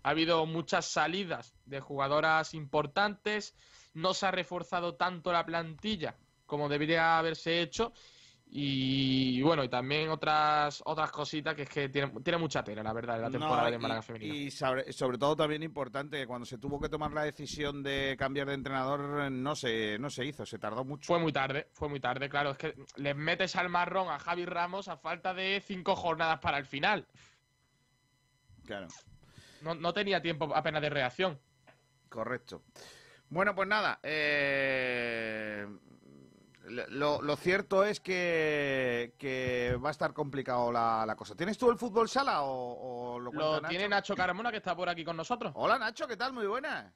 Ha 0.07 0.11
habido 0.11 0.45
muchas 0.45 0.85
salidas 0.85 1.53
de 1.65 1.81
jugadoras 1.81 2.53
importantes, 2.53 3.53
no 3.93 4.13
se 4.13 4.25
ha 4.25 4.31
reforzado 4.31 4.95
tanto 4.95 5.33
la 5.33 5.45
plantilla 5.45 6.15
como 6.45 6.69
debería 6.69 7.17
haberse 7.17 7.61
hecho. 7.61 7.91
Y 8.45 9.41
bueno, 9.41 9.65
y 9.65 9.67
también 9.67 10.07
otras 10.07 10.81
otras 10.85 11.11
cositas 11.11 11.53
que 11.55 11.63
es 11.63 11.69
que 11.69 11.89
tiene, 11.89 12.09
tiene 12.23 12.37
mucha 12.37 12.63
tela, 12.63 12.81
la 12.83 12.93
verdad, 12.93 13.19
la 13.19 13.29
temporada 13.29 13.65
No, 13.65 13.71
de 13.71 13.79
Málaga 13.79 14.01
femenino. 14.01 14.33
Y 14.33 14.49
sobre, 14.49 14.93
sobre 14.93 15.17
todo 15.17 15.35
también 15.35 15.61
importante 15.61 16.19
que 16.19 16.25
cuando 16.25 16.45
se 16.45 16.57
tuvo 16.57 16.79
que 16.79 16.87
tomar 16.87 17.11
la 17.11 17.23
decisión 17.23 17.83
de 17.83 18.15
cambiar 18.17 18.47
de 18.47 18.53
entrenador 18.53 19.29
no 19.29 19.55
se, 19.57 19.99
no 19.99 20.09
se 20.09 20.23
hizo, 20.23 20.45
se 20.45 20.57
tardó 20.57 20.85
mucho. 20.85 21.05
Fue 21.05 21.19
muy 21.19 21.33
tarde, 21.33 21.67
fue 21.73 21.89
muy 21.89 21.99
tarde, 21.99 22.29
claro. 22.29 22.51
Es 22.51 22.57
que 22.57 22.75
les 22.95 23.15
metes 23.17 23.57
al 23.57 23.67
marrón 23.67 24.07
a 24.07 24.19
Javi 24.19 24.45
Ramos 24.45 24.87
a 24.87 24.95
falta 24.95 25.33
de 25.33 25.59
cinco 25.59 25.97
jornadas 25.97 26.39
para 26.39 26.57
el 26.57 26.65
final. 26.65 27.05
Claro. 28.65 28.87
No, 29.61 29.75
no 29.75 29.93
tenía 29.93 30.21
tiempo 30.21 30.53
apenas 30.55 30.81
de 30.81 30.89
reacción. 30.89 31.39
Correcto. 32.09 32.63
Bueno, 33.29 33.53
pues 33.55 33.67
nada. 33.67 33.99
eh, 34.03 35.67
lo, 36.89 37.21
lo 37.21 37.35
cierto 37.37 37.83
es 37.83 37.99
que, 37.99 39.13
que 39.17 39.77
va 39.83 39.89
a 39.89 39.91
estar 39.91 40.13
complicado 40.13 40.71
la, 40.71 41.05
la 41.05 41.15
cosa. 41.15 41.35
¿Tienes 41.35 41.57
tú 41.57 41.69
el 41.69 41.77
fútbol 41.77 42.09
sala 42.09 42.43
o, 42.43 43.15
o 43.15 43.19
lo 43.19 43.31
cuenta 43.31 43.45
Lo 43.45 43.61
Nacho? 43.61 43.69
tiene 43.69 43.89
Nacho 43.89 44.15
Carmona, 44.15 44.51
que 44.51 44.57
está 44.57 44.75
por 44.75 44.89
aquí 44.89 45.03
con 45.03 45.15
nosotros. 45.17 45.51
Hola 45.55 45.79
Nacho, 45.79 46.07
¿qué 46.07 46.17
tal? 46.17 46.33
Muy 46.33 46.45
buenas. 46.47 46.93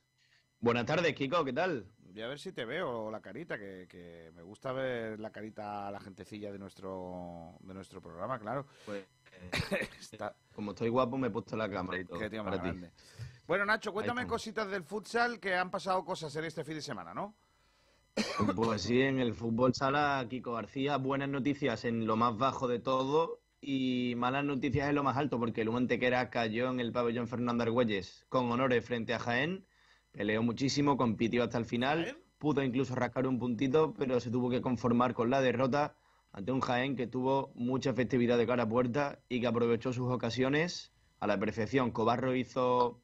Buenas 0.60 0.86
tardes, 0.86 1.14
Kiko, 1.16 1.44
¿qué 1.44 1.54
tal? 1.54 1.88
Voy 2.12 2.22
a 2.24 2.28
ver 2.28 2.40
si 2.40 2.52
te 2.52 2.66
veo 2.66 3.10
la 3.10 3.22
carita, 3.22 3.58
que, 3.58 3.88
que 3.90 4.32
me 4.36 4.42
gusta 4.42 4.74
ver 4.74 5.20
la 5.20 5.32
carita 5.32 5.88
a 5.88 5.92
la 5.92 6.00
gentecilla 6.00 6.52
de 6.52 6.60
nuestro, 6.60 7.56
de 7.62 7.74
nuestro 7.74 8.02
programa, 8.02 8.38
claro. 8.40 8.68
Pues, 8.86 9.06
Está- 10.00 10.36
Como 10.54 10.72
estoy 10.72 10.90
guapo, 10.90 11.18
me 11.18 11.28
he 11.28 11.32
puesto 11.32 11.56
la 11.56 11.70
cámara 11.70 12.00
y 12.00 12.06
todo. 12.06 12.20
Qué 12.20 12.30
tío 12.30 12.44
más 12.44 12.58
para 12.58 12.74
ti. 12.74 12.82
Bueno, 13.48 13.66
Nacho, 13.66 13.92
cuéntame 13.94 14.28
cositas 14.28 14.70
del 14.70 14.84
futsal 14.84 15.40
que 15.40 15.56
han 15.56 15.72
pasado 15.72 16.04
cosas 16.06 16.36
en 16.36 16.46
este 16.46 16.64
fin 16.64 16.76
de 16.76 16.82
semana, 16.82 17.14
¿no? 17.14 17.36
Pues 18.56 18.82
sí, 18.84 19.02
en 19.02 19.20
el 19.20 19.34
fútbol 19.34 19.74
sala, 19.74 20.26
Kiko 20.30 20.54
García, 20.54 20.98
buenas 20.98 21.30
noticias 21.30 21.86
en 21.86 22.06
lo 22.06 22.18
más 22.18 22.38
bajo 22.38 22.68
de 22.68 22.80
todo 22.80 23.42
y 23.62 24.14
malas 24.18 24.44
noticias 24.44 24.90
en 24.90 24.96
lo 24.96 25.04
más 25.04 25.16
alto, 25.18 25.40
porque 25.40 25.62
el 25.62 25.70
Humantequera 25.70 26.30
cayó 26.30 26.70
en 26.70 26.80
el 26.80 26.92
pabellón 26.92 27.28
Fernando 27.28 27.64
Argüelles 27.64 28.26
con 28.30 28.52
honores 28.52 28.86
frente 28.86 29.14
a 29.14 29.20
Jaén, 29.20 29.66
peleó 30.12 30.44
muchísimo, 30.44 30.98
compitió 30.98 31.44
hasta 31.44 31.58
el 31.58 31.66
final, 31.66 32.18
pudo 32.38 32.64
incluso 32.64 32.96
rascar 32.96 33.28
un 33.28 33.40
puntito, 33.40 33.94
pero 33.94 34.20
se 34.20 34.32
tuvo 34.32 34.50
que 34.50 34.62
conformar 34.62 35.14
con 35.14 35.30
la 35.30 35.42
derrota 35.42 35.96
ante 36.32 36.52
un 36.52 36.62
Jaén 36.62 36.96
que 36.96 37.08
tuvo 37.08 37.52
mucha 37.56 37.94
festividad 37.94 38.38
de 38.38 38.48
cara 38.48 38.64
a 38.64 38.70
puerta 38.70 39.20
y 39.30 39.42
que 39.42 39.48
aprovechó 39.48 39.94
sus 39.94 40.10
ocasiones 40.12 40.94
a 41.20 41.28
la 41.28 41.38
perfección. 41.38 41.92
Cobarro 41.92 42.36
hizo 42.36 43.02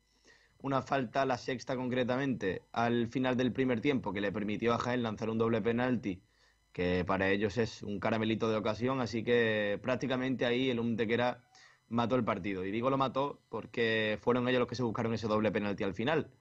una 0.61 0.81
falta, 0.81 1.25
la 1.25 1.38
sexta 1.38 1.75
concretamente, 1.75 2.63
al 2.71 3.07
final 3.07 3.38
del 3.38 3.53
primer 3.53 3.81
tiempo, 3.81 4.11
que 4.11 4.21
le 4.21 4.31
permitió 4.31 4.73
a 4.73 4.79
Jaén 4.79 5.03
lanzar 5.03 5.29
un 5.29 5.38
doble 5.38 5.61
penalti, 5.61 6.21
que 6.71 7.03
para 7.05 7.29
ellos 7.29 7.57
es 7.57 7.84
un 7.84 7.99
caramelito 7.99 8.49
de 8.49 8.57
ocasión, 8.57 9.01
así 9.01 9.23
que 9.23 9.79
prácticamente 9.81 10.45
ahí 10.45 10.69
el 10.69 10.79
Umtequera 10.79 11.43
mató 11.89 12.15
el 12.15 12.23
partido. 12.23 12.65
Y 12.65 12.71
digo 12.71 12.89
lo 12.89 12.97
mató 12.97 13.41
porque 13.49 14.17
fueron 14.21 14.47
ellos 14.47 14.59
los 14.59 14.67
que 14.67 14.75
se 14.75 14.84
buscaron 14.84 15.13
ese 15.13 15.27
doble 15.27 15.51
penalti 15.51 15.84
al 15.84 15.93
final. 15.93 16.31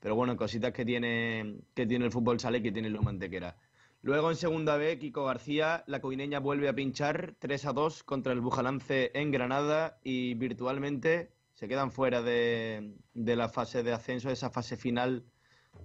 Pero 0.00 0.14
bueno, 0.14 0.36
cositas 0.36 0.72
que 0.72 0.84
tiene, 0.84 1.56
que 1.74 1.86
tiene 1.86 2.06
el 2.06 2.12
fútbol 2.12 2.40
sale 2.40 2.58
y 2.58 2.62
que 2.62 2.72
tiene 2.72 2.88
el 2.88 2.96
Humantequera. 2.96 3.56
Luego 4.02 4.30
en 4.30 4.36
segunda 4.36 4.76
B, 4.76 4.98
Kiko 4.98 5.26
García, 5.26 5.84
la 5.86 6.00
coineña 6.00 6.40
vuelve 6.40 6.68
a 6.68 6.74
pinchar 6.74 7.34
3 7.38 7.66
a 7.66 7.72
2 7.72 8.02
contra 8.04 8.32
el 8.32 8.40
Bujalance 8.40 9.10
en 9.14 9.30
Granada 9.30 9.98
y 10.02 10.34
virtualmente 10.34 11.32
se 11.52 11.68
quedan 11.68 11.90
fuera 11.90 12.22
de, 12.22 12.94
de 13.12 13.36
la 13.36 13.50
fase 13.50 13.82
de 13.82 13.92
ascenso, 13.92 14.28
de 14.28 14.34
esa 14.34 14.48
fase 14.48 14.78
final 14.78 15.24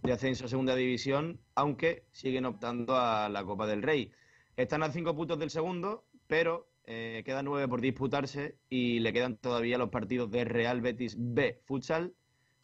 de 0.02 0.14
ascenso 0.14 0.46
a 0.46 0.48
segunda 0.48 0.76
división, 0.76 1.42
aunque 1.56 2.06
siguen 2.12 2.46
optando 2.46 2.96
a 2.96 3.28
la 3.28 3.44
Copa 3.44 3.68
del 3.68 3.84
Rey. 3.84 4.12
Están 4.56 4.84
a 4.84 4.92
cinco 4.92 5.14
puntos 5.14 5.38
del 5.38 5.50
segundo, 5.50 6.06
pero 6.28 6.70
eh, 6.86 7.24
quedan 7.26 7.46
nueve 7.46 7.68
por 7.68 7.82
disputarse 7.82 8.58
y 8.70 9.00
le 9.00 9.12
quedan 9.12 9.38
todavía 9.38 9.78
los 9.78 9.90
partidos 9.90 10.32
de 10.32 10.46
Real 10.46 10.82
Betis 10.82 11.16
B 11.18 11.62
Futsal, 11.66 12.14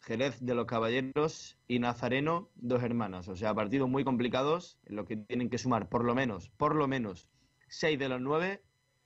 Jerez 0.02 0.40
de 0.40 0.54
los 0.54 0.66
Caballeros 0.66 1.58
y 1.68 1.78
Nazareno, 1.78 2.50
dos 2.56 2.82
hermanas. 2.82 3.28
O 3.28 3.36
sea, 3.36 3.54
partidos 3.54 3.88
muy 3.88 4.04
complicados 4.04 4.78
en 4.86 4.96
los 4.96 5.06
que 5.06 5.16
tienen 5.16 5.48
que 5.48 5.58
sumar 5.58 5.88
por 5.88 6.04
lo 6.04 6.14
menos, 6.14 6.50
por 6.50 6.74
lo 6.74 6.88
menos, 6.88 7.28
seis 7.68 7.98
de 7.98 8.08
los 8.08 8.20
nueve 8.20 8.62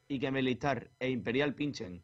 y 0.08 0.18
que 0.18 0.30
Militar 0.30 0.90
e 0.98 1.10
Imperial 1.10 1.54
pinchen. 1.54 2.02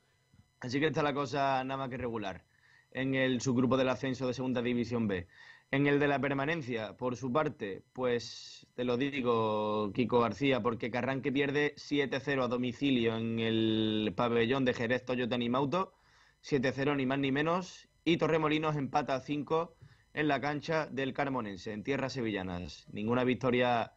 Así 0.60 0.78
que 0.78 0.86
está 0.86 1.02
la 1.02 1.14
cosa 1.14 1.64
nada 1.64 1.78
más 1.78 1.88
que 1.88 1.96
regular 1.96 2.44
en 2.90 3.14
el 3.14 3.40
subgrupo 3.40 3.76
del 3.76 3.88
ascenso 3.88 4.26
de 4.26 4.34
Segunda 4.34 4.60
División 4.60 5.08
B. 5.08 5.26
En 5.70 5.86
el 5.86 5.98
de 5.98 6.06
la 6.06 6.20
permanencia, 6.20 6.96
por 6.98 7.16
su 7.16 7.32
parte, 7.32 7.82
pues 7.94 8.66
te 8.74 8.84
lo 8.84 8.98
digo, 8.98 9.90
Kiko 9.94 10.20
García, 10.20 10.62
porque 10.62 10.90
Carranque 10.90 11.32
pierde 11.32 11.74
7-0 11.76 12.44
a 12.44 12.48
domicilio 12.48 13.16
en 13.16 13.38
el 13.40 14.12
pabellón 14.14 14.66
de 14.66 14.74
Jerez 14.74 15.02
Toyota 15.06 15.38
Nimauto, 15.38 15.94
7-0 16.42 16.94
ni 16.96 17.06
más 17.06 17.18
ni 17.20 17.32
menos, 17.32 17.88
y 18.04 18.16
Torremolinos 18.16 18.76
empata 18.76 19.14
a 19.14 19.20
5 19.20 19.76
en 20.14 20.28
la 20.28 20.40
cancha 20.40 20.86
del 20.86 21.12
Carmonense, 21.12 21.72
en 21.72 21.82
tierras 21.82 22.12
sevillanas. 22.12 22.86
Ninguna 22.92 23.24
victoria 23.24 23.92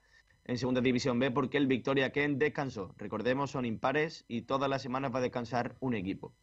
en 0.45 0.57
Segunda 0.57 0.81
División 0.81 1.19
B 1.19 1.31
porque 1.31 1.57
el 1.57 1.67
Victoria 1.67 2.11
Ken 2.11 2.37
descansó. 2.37 2.93
Recordemos, 2.97 3.51
son 3.51 3.65
impares 3.65 4.25
y 4.27 4.43
todas 4.43 4.69
las 4.69 4.81
semanas 4.81 5.13
va 5.13 5.19
a 5.19 5.23
descansar 5.23 5.75
un 5.79 5.95
equipo. 5.95 6.35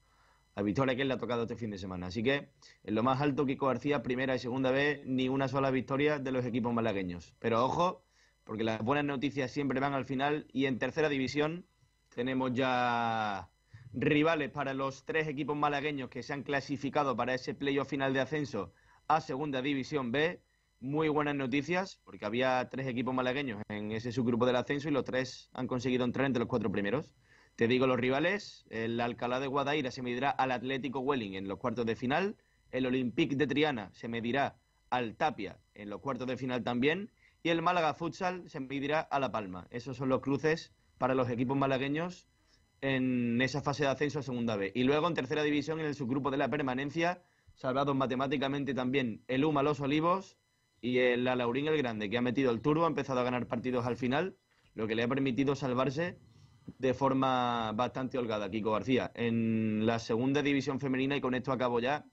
A 0.55 0.63
Victoria 0.63 0.97
Ken 0.97 1.09
le 1.09 1.15
ha 1.15 1.19
tocado 1.19 1.43
este 1.43 1.57
fin 1.57 1.71
de 1.71 1.79
semana. 1.79 2.09
Así 2.09 2.23
que 2.23 2.51
en 2.83 2.95
lo 2.95 3.03
más 3.03 3.21
alto, 3.21 3.47
Kiko 3.47 3.67
García, 3.67 4.03
primera 4.03 4.35
y 4.35 4.39
segunda 4.39 4.71
B, 4.71 5.03
ni 5.07 5.29
una 5.29 5.49
sola 5.49 5.71
victoria 5.71 6.19
de 6.19 6.33
los 6.33 6.45
equipos 6.45 6.75
malagueños. 6.75 7.35
Pero 7.39 7.65
ojo, 7.65 8.05
porque 8.45 8.65
las 8.65 8.83
buenas 8.83 9.05
noticias 9.05 9.51
siempre 9.51 9.81
van 9.81 9.95
al 9.95 10.05
final 10.05 10.47
y 10.53 10.67
en 10.67 10.79
tercera 10.79 11.09
división 11.09 11.65
tenemos 12.15 12.53
ya 12.53 13.52
rivales 13.95 14.51
para 14.51 14.73
los 14.73 15.05
tres 15.05 15.29
equipos 15.29 15.57
malagueños 15.57 16.09
que 16.09 16.23
se 16.23 16.33
han 16.33 16.43
clasificado 16.43 17.15
para 17.17 17.35
ese 17.35 17.55
playoff 17.55 17.89
final 17.89 18.15
de 18.15 18.21
ascenso 18.21 18.73
a 19.07 19.21
Segunda 19.21 19.61
División 19.61 20.13
B. 20.13 20.41
Muy 20.81 21.09
buenas 21.09 21.37
noticias, 21.37 22.01
porque 22.05 22.25
había 22.25 22.69
tres 22.71 22.87
equipos 22.87 23.15
malagueños 23.15 23.61
en 23.69 23.93
ese 23.93 24.11
subgrupo 24.11 24.47
del 24.47 24.57
ascenso 24.57 24.89
y 24.89 24.93
los 24.93 25.05
tres 25.05 25.51
han 25.53 25.67
conseguido 25.67 26.05
entrar 26.05 26.27
entre 26.27 26.41
los 26.41 26.49
cuatro 26.49 26.73
primeros. 26.73 27.15
Te 27.55 27.69
digo 27.69 27.87
los 27.87 28.01
rivales, 28.01 28.65
el 28.71 28.99
Alcalá 28.99 29.39
de 29.39 29.47
Guadaira 29.47 29.91
se 29.91 30.03
medirá 30.03 30.31
al 30.31 30.53
Atlético 30.53 31.01
Welling 31.01 31.35
en 31.35 31.47
los 31.47 31.59
cuartos 31.59 31.85
de 31.85 31.95
final, 31.95 32.37
el 32.71 32.87
Olympique 32.87 33.37
de 33.37 33.47
Triana 33.47 33.91
se 33.93 34.09
medirá 34.09 34.57
al 34.89 35.15
Tapia 35.17 35.59
en 35.75 35.91
los 35.91 36.01
cuartos 36.01 36.27
de 36.27 36.39
final 36.39 36.65
también, 36.65 37.11
y 37.43 37.51
el 37.51 37.61
Málaga 37.61 37.93
Futsal 37.93 38.49
se 38.49 38.61
medirá 38.61 39.01
a 39.01 39.21
La 39.21 39.31
Palma. 39.31 39.67
Esos 39.71 39.99
son 39.99 40.09
los 40.09 40.21
cruces 40.21 40.73
para 40.97 41.15
los 41.15 41.29
equipos 41.29 41.57
malagueños 41.57 42.32
en 42.83 43.41
esa 43.41 43.63
fase 43.63 43.85
de 43.85 43.91
ascenso 43.91 44.19
a 44.19 44.23
Segunda 44.23 44.57
B. 44.57 44.73
Y 44.75 44.83
luego 44.83 45.09
en 45.09 45.15
tercera 45.15 45.43
división, 45.43 45.81
en 45.81 45.87
el 45.87 45.95
subgrupo 45.95 46.31
de 46.31 46.37
la 46.37 46.51
permanencia, 46.51 47.23
salvados 47.55 47.97
matemáticamente 47.97 48.75
también 48.75 49.23
el 49.29 49.45
UMA 49.45 49.63
Los 49.63 49.81
Olivos 49.81 50.37
y 50.81 50.99
el 50.99 51.27
Alaurín 51.29 51.69
el 51.69 51.79
Grande, 51.79 52.11
que 52.11 52.19
ha 52.19 52.23
metido 52.23 52.51
el 52.51 52.61
turbo, 52.61 52.85
ha 52.85 52.89
empezado 52.89 53.21
a 53.21 53.25
ganar 53.25 53.47
partidos 53.47 53.87
al 53.87 53.97
final, 53.97 54.37
lo 54.75 54.89
que 54.89 54.97
le 54.97 55.05
ha 55.05 55.09
permitido 55.09 55.55
salvarse 55.55 56.19
de 56.79 56.93
forma 56.93 57.73
bastante 57.73 58.19
holgada, 58.19 58.51
Kiko 58.51 58.73
García. 58.73 59.13
En 59.15 59.87
la 59.87 60.01
segunda 60.01 60.43
división 60.43 60.81
femenina, 60.81 61.17
y 61.17 61.21
con 61.21 61.35
esto 61.35 61.53
acabo 61.53 61.79
ya, 61.79 62.05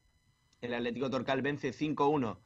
el 0.61 0.73
Atlético 0.75 1.09
Torcal 1.09 1.41
vence 1.41 1.71
5-1 1.71 2.37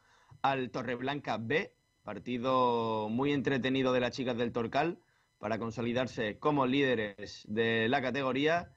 al 0.41 0.71
Torreblanca 0.71 1.37
B, 1.37 1.75
partido 2.03 3.09
muy 3.09 3.33
entretenido 3.33 3.91
de 3.91 3.99
las 3.99 4.11
chicas 4.11 4.37
del 4.37 4.53
Torcal 4.53 4.99
para 5.43 5.59
consolidarse 5.59 6.39
como 6.39 6.65
líderes 6.65 7.43
de 7.49 7.89
la 7.89 8.01
categoría 8.01 8.71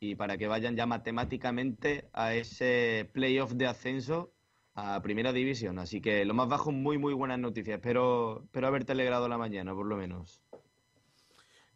y 0.00 0.14
para 0.14 0.38
que 0.38 0.46
vayan 0.46 0.74
ya 0.74 0.86
matemáticamente 0.86 2.08
a 2.14 2.32
ese 2.32 3.06
playoff 3.12 3.52
de 3.52 3.66
ascenso 3.66 4.32
a 4.74 5.02
primera 5.02 5.34
división. 5.34 5.78
Así 5.78 6.00
que 6.00 6.24
lo 6.24 6.32
más 6.32 6.48
bajo, 6.48 6.72
muy, 6.72 6.96
muy 6.96 7.12
buenas 7.12 7.38
noticias. 7.38 7.76
Espero, 7.76 8.44
espero 8.44 8.66
haberte 8.66 8.92
alegrado 8.92 9.28
la 9.28 9.36
mañana, 9.36 9.74
por 9.74 9.84
lo 9.84 9.94
menos. 9.98 10.40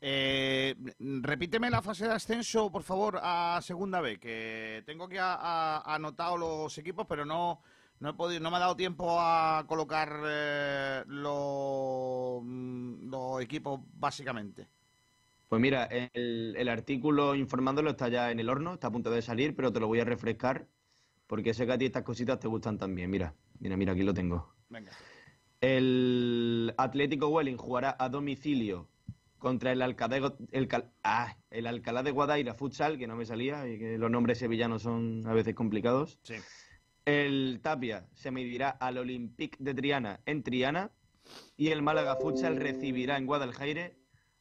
Eh, 0.01 0.75
repíteme 0.99 1.69
la 1.69 1.83
fase 1.83 2.07
de 2.07 2.15
ascenso, 2.15 2.73
por 2.73 2.83
favor, 2.83 3.21
a 3.23 3.61
Segunda 3.61 4.01
B, 4.01 4.19
que 4.19 4.83
tengo 4.87 5.05
aquí 5.05 5.19
a- 5.19 5.35
a- 5.35 5.95
anotado 5.95 6.39
los 6.39 6.79
equipos, 6.79 7.05
pero 7.07 7.27
no, 7.27 7.61
no, 8.01 8.11
he 8.11 8.15
podido, 8.15 8.41
no 8.41 8.51
me 8.51 8.57
ha 8.57 8.61
dado 8.61 8.77
tiempo 8.77 9.21
a 9.21 9.65
colocar 9.67 10.21
eh, 10.27 11.05
mm, 11.07 13.11
los 13.11 13.43
equipos 13.43 13.81
básicamente. 13.95 14.69
Pues 15.49 15.61
mira, 15.61 15.85
el, 15.85 16.55
el 16.57 16.69
artículo 16.69 17.35
informándolo 17.35 17.91
está 17.91 18.09
ya 18.09 18.31
en 18.31 18.41
el 18.41 18.49
horno, 18.49 18.75
está 18.75 18.87
a 18.87 18.93
punto 18.93 19.11
de 19.11 19.21
salir, 19.21 19.57
pero 19.57 19.73
te 19.73 19.81
lo 19.81 19.89
voy 19.89 20.01
a 20.01 20.05
refrescar 20.05 20.69
porque 21.27 21.55
sé 21.55 21.67
que 21.67 21.73
a 21.73 21.79
ti 21.79 21.87
estas 21.87 22.03
cositas 22.03 22.41
te 22.41 22.49
gustan 22.49 22.79
también. 22.79 23.11
Mira, 23.11 23.35
mira, 23.59 23.77
mira, 23.77 23.93
aquí 23.93 24.03
lo 24.03 24.15
tengo. 24.15 24.55
Venga. 24.69 24.93
El 25.61 26.73
Atlético 26.79 27.29
Welling 27.29 27.57
jugará 27.57 27.97
a 27.99 28.09
domicilio 28.09 28.89
contra 29.39 29.73
el 29.73 29.83
Alcalá, 29.83 30.21
de- 30.21 30.33
el, 30.53 30.69
ah, 31.03 31.37
el 31.51 31.67
Alcalá 31.67 32.03
de 32.03 32.11
Guadaira 32.13 32.55
Futsal, 32.55 32.99
que 32.99 33.07
no 33.07 33.17
me 33.17 33.27
salía, 33.27 33.67
y 33.69 33.79
que 33.79 33.99
los 33.99 34.11
nombres 34.11 34.39
sevillanos 34.39 34.83
son 34.83 35.23
a 35.27 35.33
veces 35.33 35.55
complicados. 35.55 36.19
Sí. 36.23 36.35
El 37.05 37.61
Tapia 37.63 38.07
se 38.15 38.31
medirá 38.31 38.71
al 38.71 38.99
Olympique 38.99 39.57
de 39.59 39.75
Triana 39.75 40.21
en 40.27 40.43
Triana 40.43 40.91
y 41.57 41.69
el 41.69 41.83
Málaga 41.83 42.17
Futsal 42.17 42.57
recibirá 42.57 43.17
en 43.17 43.27
Guadalajara 43.27 43.93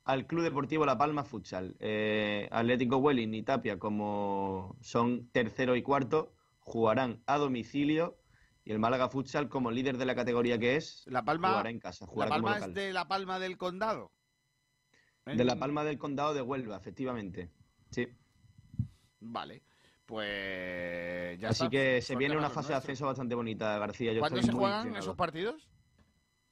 al 0.04 0.26
Club 0.26 0.44
Deportivo 0.44 0.86
La 0.86 0.98
Palma 0.98 1.24
Futsal. 1.24 1.76
Eh, 1.80 2.48
Atlético 2.52 2.98
Welling 2.98 3.34
y 3.34 3.44
Tapia, 3.44 3.78
como 3.78 4.76
son 4.82 5.30
tercero 5.32 5.76
y 5.76 5.84
cuarto, 5.84 6.34
jugarán 6.60 7.22
a 7.28 7.38
domicilio 7.38 8.18
y 8.64 8.72
el 8.72 8.80
Málaga 8.80 9.10
Futsal, 9.10 9.50
como 9.50 9.72
líder 9.72 9.98
de 9.98 10.06
la 10.06 10.16
categoría 10.16 10.60
que 10.60 10.76
es, 10.76 11.04
La 11.08 11.24
Palma, 11.24 11.50
jugará 11.50 11.70
en 11.70 11.80
casa. 11.80 12.06
la 12.06 12.12
Jugará 12.12 12.30
Palma 12.30 12.58
es 12.58 12.74
de 12.74 12.94
la 12.94 13.08
Palma 13.08 13.40
del 13.40 13.58
Condado. 13.58 14.12
De 15.26 15.44
la 15.44 15.58
Palma 15.58 15.84
del 15.84 15.98
Condado 15.98 16.34
de 16.34 16.42
Huelva, 16.42 16.78
efectivamente. 16.78 17.52
Sí. 17.92 18.08
Vale, 19.20 19.64
pues 20.10 21.40
ya 21.40 21.50
Así 21.50 21.66
está. 21.66 21.70
que 21.70 22.02
se 22.02 22.08
Suerte 22.08 22.18
viene 22.20 22.36
una 22.38 22.50
fase 22.50 22.70
de 22.70 22.78
ascenso 22.80 23.06
bastante 23.06 23.36
bonita, 23.36 23.78
García. 23.78 24.12
Yo 24.12 24.22
¿Cuándo 24.22 24.42
se 24.42 24.52
juegan 24.52 24.96
esos 24.96 25.16
partidos? 25.16 25.70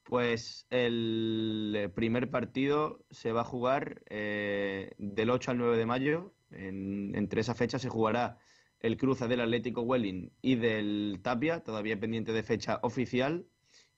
Pues 0.04 0.66
el 0.70 1.90
primer 1.94 2.30
partido 2.30 3.04
se 3.10 3.32
va 3.32 3.40
a 3.40 3.44
jugar 3.44 4.02
eh, 4.08 4.92
del 4.98 5.30
8 5.30 5.50
al 5.50 5.58
9 5.58 5.76
de 5.76 5.86
mayo. 5.86 6.34
En- 6.52 7.14
entre 7.16 7.40
esas 7.40 7.58
fechas 7.58 7.82
se 7.82 7.88
jugará 7.88 8.38
el 8.80 8.96
cruce 8.96 9.26
del 9.26 9.40
Atlético 9.40 9.82
Welling 9.82 10.30
y 10.40 10.54
del 10.54 11.18
Tapia, 11.22 11.60
todavía 11.64 11.98
pendiente 11.98 12.32
de 12.32 12.42
fecha 12.44 12.78
oficial. 12.82 13.44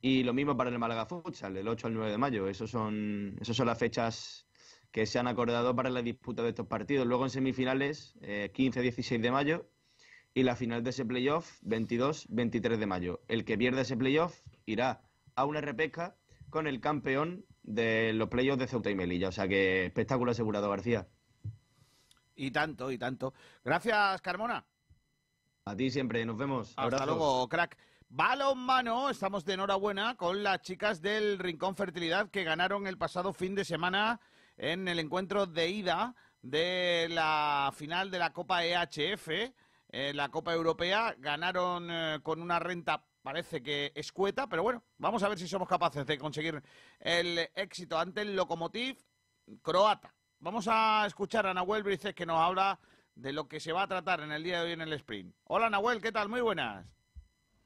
Y 0.00 0.22
lo 0.22 0.32
mismo 0.32 0.56
para 0.56 0.70
el 0.70 0.78
Málaga 0.78 1.04
Futsal, 1.04 1.52
del 1.52 1.68
8 1.68 1.86
al 1.88 1.94
9 1.94 2.10
de 2.10 2.18
mayo. 2.18 2.48
Esos 2.48 2.70
son, 2.70 3.36
esas 3.40 3.54
son 3.54 3.66
las 3.66 3.78
fechas 3.78 4.46
que 4.92 5.06
se 5.06 5.18
han 5.18 5.26
acordado 5.26 5.74
para 5.74 5.90
la 5.90 6.02
disputa 6.02 6.42
de 6.42 6.50
estos 6.50 6.66
partidos. 6.66 7.06
Luego 7.06 7.24
en 7.24 7.30
semifinales, 7.30 8.14
eh, 8.22 8.50
15-16 8.54 9.20
de 9.20 9.30
mayo. 9.30 9.66
Y 10.32 10.44
la 10.44 10.54
final 10.54 10.84
de 10.84 10.90
ese 10.90 11.04
playoff, 11.04 11.60
22-23 11.62 12.78
de 12.78 12.86
mayo. 12.86 13.20
El 13.26 13.44
que 13.44 13.58
pierda 13.58 13.80
ese 13.80 13.96
playoff 13.96 14.40
irá 14.64 15.02
a 15.34 15.44
una 15.44 15.60
repesca 15.60 16.16
con 16.50 16.66
el 16.66 16.80
campeón 16.80 17.44
de 17.62 18.12
los 18.12 18.28
playoffs 18.28 18.60
de 18.60 18.66
Ceuta 18.68 18.90
y 18.90 18.94
Melilla. 18.94 19.28
O 19.28 19.32
sea 19.32 19.48
que 19.48 19.86
espectáculo 19.86 20.30
asegurado, 20.30 20.70
García. 20.70 21.08
Y 22.36 22.52
tanto, 22.52 22.90
y 22.90 22.98
tanto. 22.98 23.34
Gracias, 23.64 24.20
Carmona. 24.22 24.64
A 25.64 25.76
ti 25.76 25.90
siempre, 25.90 26.24
nos 26.24 26.36
vemos. 26.36 26.70
Hasta 26.70 26.82
Abrazos. 26.82 27.06
luego, 27.08 27.48
crack. 27.48 27.76
Balonmano, 28.08 29.10
estamos 29.10 29.44
de 29.44 29.54
enhorabuena 29.54 30.16
con 30.16 30.42
las 30.42 30.62
chicas 30.62 31.00
del 31.00 31.38
Rincón 31.38 31.76
Fertilidad 31.76 32.28
que 32.30 32.42
ganaron 32.42 32.86
el 32.88 32.98
pasado 32.98 33.32
fin 33.32 33.54
de 33.54 33.64
semana 33.64 34.20
en 34.60 34.88
el 34.88 34.98
encuentro 34.98 35.46
de 35.46 35.70
ida 35.70 36.14
de 36.42 37.08
la 37.10 37.72
final 37.74 38.10
de 38.10 38.18
la 38.18 38.32
Copa 38.32 38.62
EHF, 38.64 39.28
eh, 39.88 40.12
la 40.14 40.28
Copa 40.28 40.52
Europea. 40.52 41.14
Ganaron 41.18 41.90
eh, 41.90 42.20
con 42.22 42.42
una 42.42 42.58
renta, 42.58 43.02
parece 43.22 43.62
que 43.62 43.90
escueta, 43.94 44.48
pero 44.48 44.62
bueno, 44.62 44.84
vamos 44.98 45.22
a 45.22 45.28
ver 45.30 45.38
si 45.38 45.48
somos 45.48 45.66
capaces 45.66 46.06
de 46.06 46.18
conseguir 46.18 46.62
el 46.98 47.38
éxito 47.54 47.98
ante 47.98 48.20
el 48.20 48.36
Lokomotiv 48.36 48.98
croata. 49.62 50.14
Vamos 50.40 50.68
a 50.70 51.06
escuchar 51.06 51.46
a 51.46 51.54
Nahuel 51.54 51.82
Brices 51.82 52.14
que 52.14 52.26
nos 52.26 52.38
habla 52.38 52.78
de 53.14 53.32
lo 53.32 53.48
que 53.48 53.60
se 53.60 53.72
va 53.72 53.84
a 53.84 53.88
tratar 53.88 54.20
en 54.20 54.32
el 54.32 54.42
día 54.42 54.60
de 54.60 54.66
hoy 54.66 54.72
en 54.72 54.82
el 54.82 54.92
sprint. 54.92 55.34
Hola 55.44 55.70
Nahuel, 55.70 56.02
¿qué 56.02 56.12
tal? 56.12 56.28
Muy 56.28 56.42
buenas. 56.42 56.86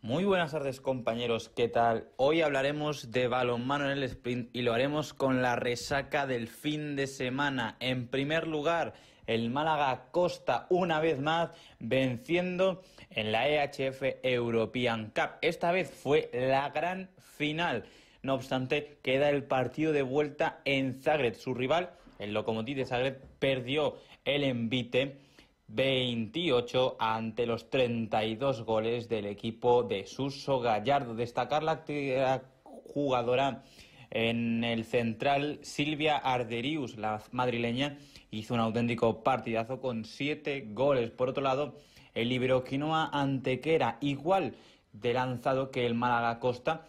Muy 0.05 0.27
buenas 0.27 0.53
tardes 0.53 0.83
compañeros, 0.83 1.49
¿qué 1.49 1.67
tal? 1.67 2.11
Hoy 2.17 2.43
hablaremos 2.43 3.11
de 3.11 3.27
balonmano 3.27 3.87
en 3.87 3.93
el 3.93 4.03
sprint 4.03 4.55
y 4.55 4.61
lo 4.61 4.75
haremos 4.75 5.15
con 5.15 5.41
la 5.41 5.57
resaca 5.57 6.27
del 6.27 6.49
fin 6.49 6.95
de 6.95 7.07
semana. 7.07 7.79
En 7.81 8.09
primer 8.09 8.47
lugar, 8.47 8.93
el 9.27 9.49
Málaga 9.49 10.09
Costa 10.11 10.67
una 10.69 11.01
vez 11.01 11.21
más 11.21 11.53
venciendo 11.79 12.83
en 13.09 13.33
la 13.33 13.49
EHF 13.49 14.03
European 14.23 15.07
Cup. 15.07 15.39
Esta 15.41 15.73
vez 15.73 15.91
fue 15.91 16.29
la 16.35 16.69
gran 16.69 17.09
final. 17.39 17.87
No 18.21 18.35
obstante, 18.35 18.99
queda 19.03 19.31
el 19.31 19.45
partido 19.45 19.95
de 19.95 20.03
vuelta 20.03 20.61
en 20.67 20.93
Zagreb. 20.93 21.35
Su 21.35 21.55
rival, 21.55 21.95
el 22.19 22.35
Lokomotiv 22.35 22.77
de 22.77 22.85
Zagreb, 22.85 23.23
perdió 23.39 23.97
el 24.27 24.45
envite 24.45 25.24
28 25.69 26.97
ante 26.99 27.47
los 27.47 27.71
32 27.71 28.63
goles 28.63 29.09
del 29.09 29.27
equipo 29.27 29.83
de 29.83 30.07
Suso 30.07 30.61
Gallardo. 30.61 31.15
Destacar 31.15 31.63
la 31.63 31.73
actividad 31.73 32.43
jugadora 32.63 33.63
en 34.11 34.63
el 34.63 34.85
central 34.85 35.59
Silvia 35.63 36.17
Arderius, 36.17 36.97
la 36.97 37.23
madrileña, 37.33 37.99
hizo 38.31 38.55
un 38.55 38.61
auténtico 38.61 39.23
partidazo 39.23 39.81
con 39.81 40.05
7 40.05 40.69
goles. 40.71 41.11
Por 41.11 41.31
otro 41.31 41.43
lado, 41.43 41.77
el 42.15 42.31
Iberoquinoa 42.31 43.11
Antequera, 43.13 43.99
igual 44.01 44.55
de 44.93 45.13
lanzado 45.15 45.71
que 45.71 45.85
el 45.87 45.95
Málaga 45.95 46.39
Costa, 46.39 46.87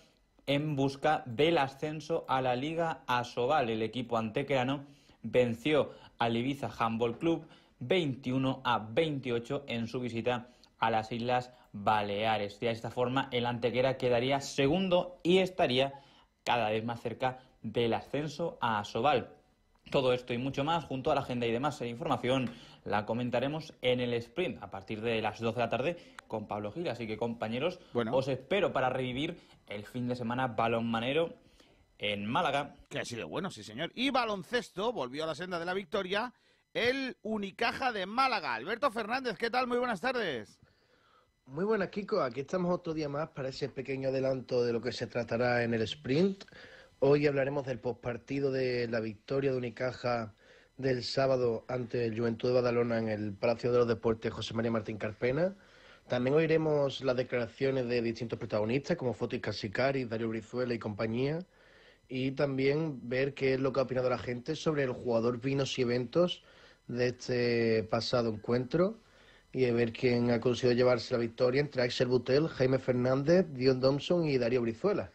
en 0.48 0.76
busca 0.76 1.24
del 1.26 1.58
ascenso 1.58 2.26
a 2.28 2.42
la 2.42 2.56
Liga 2.56 3.02
Asobal. 3.08 3.70
El 3.70 3.82
equipo 3.82 4.18
antequerano 4.18 4.86
venció 5.24 5.92
al 6.20 6.38
Ibiza 6.38 6.70
Handball 6.78 7.18
Club 7.18 7.48
21 7.80 8.62
a 8.64 8.80
28 8.80 9.66
en 9.68 9.88
su 9.88 10.00
visita 10.00 10.50
a 10.80 10.92
las 10.92 11.12
Islas 11.12 11.52
Baleares. 11.72 12.60
De 12.60 12.70
esta 12.70 12.90
forma, 12.90 13.30
el 13.32 13.46
Antequera 13.46 13.98
quedaría 13.98 14.40
segundo 14.40 15.20
y 15.24 15.40
estaría 15.40 15.94
cada 16.44 16.70
vez 16.70 16.84
más 16.86 17.02
cerca 17.02 17.40
del 17.62 17.94
ascenso 17.94 18.58
a 18.62 18.80
Asobal. 18.80 19.30
Todo 19.92 20.14
esto 20.14 20.34
y 20.34 20.38
mucho 20.38 20.64
más, 20.64 20.86
junto 20.86 21.12
a 21.12 21.16
la 21.16 21.22
agenda 21.22 21.46
y 21.46 21.52
demás 21.52 21.80
información, 21.82 22.50
la 22.86 23.06
comentaremos 23.06 23.74
en 23.82 24.00
el 24.00 24.14
sprint 24.16 24.62
a 24.64 24.72
partir 24.72 25.02
de 25.02 25.22
las 25.22 25.40
12 25.40 25.56
de 25.56 25.64
la 25.64 25.70
tarde 25.70 25.98
con 26.28 26.48
Pablo 26.48 26.72
Gil. 26.72 26.88
Así 26.90 27.06
que, 27.06 27.18
compañeros, 27.18 27.80
os 28.12 28.28
espero 28.28 28.74
para 28.74 28.90
revivir 28.90 29.38
el 29.68 29.86
fin 29.86 30.08
de 30.08 30.16
semana 30.16 30.48
balonmanero 30.48 31.36
en 32.00 32.26
Málaga. 32.26 32.76
Que 32.90 33.00
ha 33.00 33.06
sido 33.06 33.28
bueno, 33.28 33.52
sí, 33.52 33.64
señor. 33.64 33.92
Y 33.96 34.10
baloncesto, 34.10 34.92
volvió 34.92 35.24
a 35.24 35.28
la 35.28 35.36
senda 35.36 35.60
de 35.60 35.66
la 35.66 35.74
victoria, 35.74 36.34
el 36.76 37.16
Unicaja 37.24 37.94
de 37.94 38.06
Málaga. 38.06 38.54
Alberto 38.54 38.92
Fernández, 38.92 39.38
¿qué 39.38 39.50
tal? 39.50 39.66
Muy 39.66 39.78
buenas 39.78 40.02
tardes. 40.02 40.60
Muy 41.46 41.64
buenas, 41.64 41.88
Kiko. 41.88 42.22
Aquí 42.22 42.42
estamos 42.42 42.74
otro 42.74 42.94
día 42.94 43.08
más 43.08 43.30
para 43.30 43.48
ese 43.48 43.70
pequeño 43.70 44.10
adelanto 44.10 44.62
de 44.62 44.74
lo 44.74 44.82
que 44.82 44.92
se 44.92 45.08
tratará 45.08 45.64
en 45.64 45.74
el 45.74 45.82
sprint. 45.84 46.44
Hoy 47.00 47.28
hablaremos 47.28 47.66
del 47.66 47.80
postpartido 47.80 48.52
de 48.52 48.90
la 48.90 49.00
victoria 49.00 49.52
de 49.52 49.58
Unicaja 49.58 50.34
del 50.76 51.06
sábado 51.06 51.64
ante 51.70 52.06
el 52.06 52.20
Juventud 52.20 52.50
de 52.50 52.56
Badalona 52.56 52.98
en 53.00 53.08
el 53.08 53.34
Palacio 53.34 53.72
de 53.72 53.78
los 53.78 53.88
Deportes 53.88 54.34
José 54.34 54.54
María 54.54 54.72
Martín 54.72 54.98
Carpena. 54.98 55.56
También 56.10 56.36
oiremos 56.36 57.02
las 57.06 57.16
declaraciones 57.16 57.88
de 57.88 58.02
distintos 58.02 58.38
protagonistas 58.38 58.98
como 58.98 59.14
Fotis 59.14 59.40
Casicari, 59.40 60.04
Darío 60.04 60.28
Brizuela 60.28 60.74
y 60.74 60.80
compañía. 60.80 61.40
Y 62.10 62.32
también 62.32 63.08
ver 63.08 63.34
qué 63.34 63.54
es 63.54 63.62
lo 63.62 63.72
que 63.72 63.80
ha 63.80 63.84
opinado 63.84 64.10
la 64.10 64.18
gente 64.18 64.58
sobre 64.58 64.84
el 64.84 64.92
jugador 64.92 65.40
Vinos 65.40 65.80
y 65.80 65.84
Eventos 65.84 66.44
de 66.88 67.08
este 67.08 67.84
pasado 67.84 68.30
encuentro 68.30 69.00
y 69.52 69.66
a 69.66 69.74
ver 69.74 69.94
quién 69.94 70.32
ha 70.32 70.40
conseguido 70.40 70.76
llevarse 70.76 71.14
la 71.14 71.20
victoria 71.20 71.62
entre 71.62 71.82
Axel 71.82 72.08
Butel, 72.08 72.48
Jaime 72.50 72.78
Fernández, 72.78 73.46
Dion 73.54 73.80
Thompson 73.80 74.26
y 74.26 74.38
Darío 74.38 74.62
Brizuela. 74.62 75.12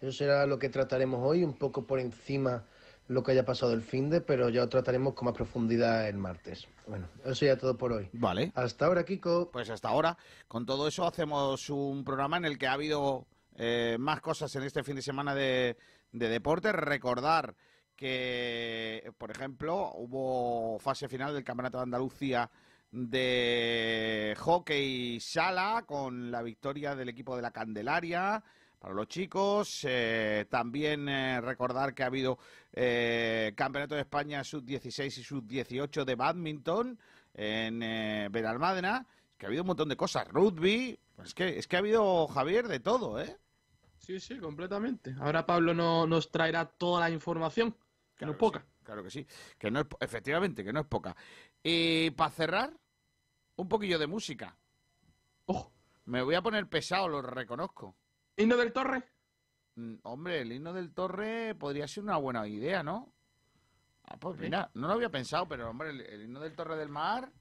Eso 0.00 0.12
será 0.12 0.46
lo 0.46 0.58
que 0.58 0.68
trataremos 0.68 1.20
hoy, 1.22 1.44
un 1.44 1.52
poco 1.52 1.86
por 1.86 2.00
encima 2.00 2.64
lo 3.08 3.22
que 3.22 3.32
haya 3.32 3.44
pasado 3.44 3.72
el 3.72 3.82
fin 3.82 4.08
de, 4.10 4.20
pero 4.20 4.48
ya 4.48 4.62
lo 4.62 4.68
trataremos 4.68 5.14
con 5.14 5.26
más 5.26 5.34
profundidad 5.34 6.08
el 6.08 6.16
martes. 6.16 6.66
Bueno, 6.86 7.06
eso 7.24 7.34
sería 7.34 7.58
todo 7.58 7.76
por 7.76 7.92
hoy. 7.92 8.08
Vale. 8.12 8.52
Hasta 8.54 8.86
ahora, 8.86 9.04
Kiko. 9.04 9.50
Pues 9.52 9.68
hasta 9.70 9.88
ahora. 9.88 10.16
Con 10.48 10.64
todo 10.64 10.88
eso 10.88 11.06
hacemos 11.06 11.68
un 11.68 12.04
programa 12.04 12.36
en 12.38 12.46
el 12.46 12.58
que 12.58 12.66
ha 12.66 12.72
habido 12.72 13.26
eh, 13.56 13.96
más 13.98 14.20
cosas 14.20 14.54
en 14.56 14.62
este 14.62 14.82
fin 14.82 14.96
de 14.96 15.02
semana 15.02 15.34
de, 15.34 15.76
de 16.12 16.28
deporte. 16.28 16.72
Recordar 16.72 17.54
que, 18.02 19.12
por 19.16 19.30
ejemplo, 19.30 19.92
hubo 19.94 20.76
fase 20.80 21.08
final 21.08 21.32
del 21.32 21.44
Campeonato 21.44 21.78
de 21.78 21.84
Andalucía 21.84 22.50
de 22.90 24.34
hockey 24.40 25.20
sala 25.20 25.84
con 25.86 26.32
la 26.32 26.42
victoria 26.42 26.96
del 26.96 27.10
equipo 27.10 27.36
de 27.36 27.42
la 27.42 27.52
Candelaria 27.52 28.42
para 28.80 28.92
los 28.92 29.06
chicos. 29.06 29.86
Eh, 29.88 30.46
también 30.50 31.08
eh, 31.08 31.40
recordar 31.40 31.94
que 31.94 32.02
ha 32.02 32.06
habido 32.06 32.40
eh, 32.72 33.52
Campeonato 33.54 33.94
de 33.94 34.00
España 34.00 34.42
sub-16 34.42 35.06
y 35.06 35.22
sub-18 35.22 36.04
de 36.04 36.14
badminton 36.16 36.98
en 37.34 37.84
eh, 37.84 38.28
Benalmádena. 38.32 39.06
Que 39.38 39.46
ha 39.46 39.48
habido 39.48 39.62
un 39.62 39.68
montón 39.68 39.88
de 39.88 39.96
cosas. 39.96 40.26
Rugby. 40.26 40.98
Pues 41.14 41.28
es, 41.28 41.34
que, 41.34 41.56
es 41.56 41.68
que 41.68 41.76
ha 41.76 41.78
habido, 41.78 42.26
Javier, 42.26 42.66
de 42.66 42.80
todo, 42.80 43.20
¿eh? 43.20 43.38
Sí, 44.02 44.18
sí, 44.18 44.38
completamente. 44.38 45.14
Ahora 45.20 45.46
Pablo 45.46 45.72
no, 45.72 46.08
nos 46.08 46.32
traerá 46.32 46.64
toda 46.66 47.00
la 47.00 47.10
información, 47.10 47.76
que 48.22 48.26
no 48.26 48.32
es 48.32 48.38
poca. 48.38 48.64
Claro 48.84 49.02
que 49.02 49.10
sí. 49.10 49.26
Que 49.58 49.68
no 49.68 49.80
es, 49.80 49.86
efectivamente, 49.98 50.62
que 50.62 50.72
no 50.72 50.80
es 50.80 50.86
poca. 50.86 51.16
Y 51.60 52.10
para 52.12 52.30
cerrar, 52.30 52.72
un 53.56 53.68
poquillo 53.68 53.98
de 53.98 54.06
música. 54.06 54.56
Ojo. 55.46 55.72
Me 56.04 56.22
voy 56.22 56.36
a 56.36 56.42
poner 56.42 56.68
pesado, 56.68 57.08
lo 57.08 57.20
reconozco. 57.20 57.96
¿Himno 58.36 58.56
del 58.56 58.72
Torre? 58.72 59.02
Mm, 59.74 59.94
hombre, 60.04 60.40
el 60.40 60.52
himno 60.52 60.72
del 60.72 60.92
Torre 60.92 61.56
podría 61.56 61.88
ser 61.88 62.04
una 62.04 62.16
buena 62.16 62.46
idea, 62.46 62.84
¿no? 62.84 63.12
Ah, 64.04 64.16
pues 64.18 64.38
mira, 64.38 64.70
no 64.74 64.86
lo 64.86 64.94
había 64.94 65.10
pensado, 65.10 65.48
pero 65.48 65.70
hombre, 65.70 65.90
el, 65.90 66.00
el 66.02 66.22
himno 66.22 66.40
del 66.40 66.54
Torre 66.54 66.76
del 66.76 66.90
Mar, 66.90 67.32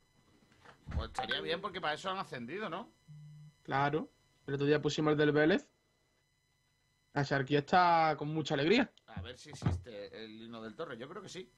pues 0.95 1.09
estaría 1.09 1.41
bien 1.41 1.61
porque 1.61 1.79
para 1.79 1.93
eso 1.93 2.09
han 2.09 2.17
ascendido, 2.17 2.69
¿no? 2.71 2.91
Claro. 3.61 4.09
El 4.47 4.55
otro 4.55 4.65
día 4.65 4.81
pusimos 4.81 5.11
el 5.11 5.17
del 5.17 5.31
Vélez. 5.31 5.67
La 7.13 7.21
Sharky 7.21 7.55
está 7.55 8.15
con 8.17 8.29
mucha 8.29 8.55
alegría. 8.55 8.91
A 9.15 9.21
ver 9.21 9.37
si 9.37 9.49
existe 9.49 10.23
el 10.23 10.41
himno 10.41 10.61
del 10.61 10.75
Torre, 10.75 10.97
yo 10.97 11.07
creo 11.07 11.21
que 11.21 11.29
sí. 11.29 11.51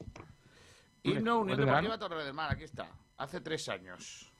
Himno 1.03 1.39
Unión 1.39 1.59
Deportiva. 1.59 1.97
Torre 1.97 2.23
del 2.23 2.33
Mar, 2.33 2.51
aquí 2.51 2.63
está. 2.63 2.89
Hace 3.17 3.41
tres 3.41 3.67
años. 3.69 4.31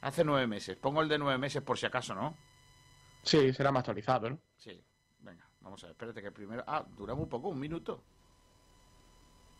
Hace 0.00 0.24
nueve 0.24 0.46
meses. 0.46 0.76
Pongo 0.76 1.02
el 1.02 1.08
de 1.08 1.18
nueve 1.18 1.38
meses 1.38 1.62
por 1.62 1.78
si 1.78 1.86
acaso, 1.86 2.14
¿no? 2.14 2.36
Sí, 3.22 3.52
será 3.52 3.72
más 3.72 3.80
actualizado, 3.80 4.30
¿no? 4.30 4.38
Sí. 4.56 4.80
Venga, 5.18 5.48
vamos 5.60 5.82
a 5.82 5.86
ver, 5.88 5.92
espérate 5.92 6.22
que 6.22 6.30
primero... 6.30 6.62
Ah, 6.66 6.84
dura 6.96 7.14
muy 7.14 7.26
poco, 7.26 7.48
un 7.48 7.58
minuto. 7.58 8.04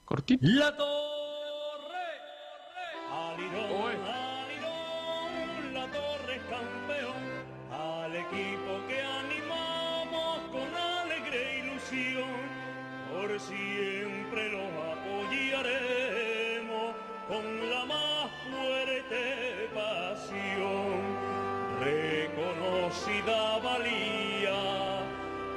Cortito. 0.04 0.46
La 0.46 0.76
torre, 0.76 2.20
Alirón, 3.10 4.04
Alirón, 4.06 5.74
la 5.74 5.90
torre 5.90 6.36
es 6.36 6.42
campeón, 6.44 7.72
al 7.72 8.14
equipo 8.14 8.86
que 8.86 8.95
por 13.26 13.40
siempre 13.40 14.50
los 14.50 14.68
apoyaremos 14.92 16.94
con 17.28 17.70
la 17.70 17.84
más 17.86 18.30
fuerte 18.44 19.68
pasión, 19.74 21.00
reconocida 21.80 23.58
valía 23.58 25.00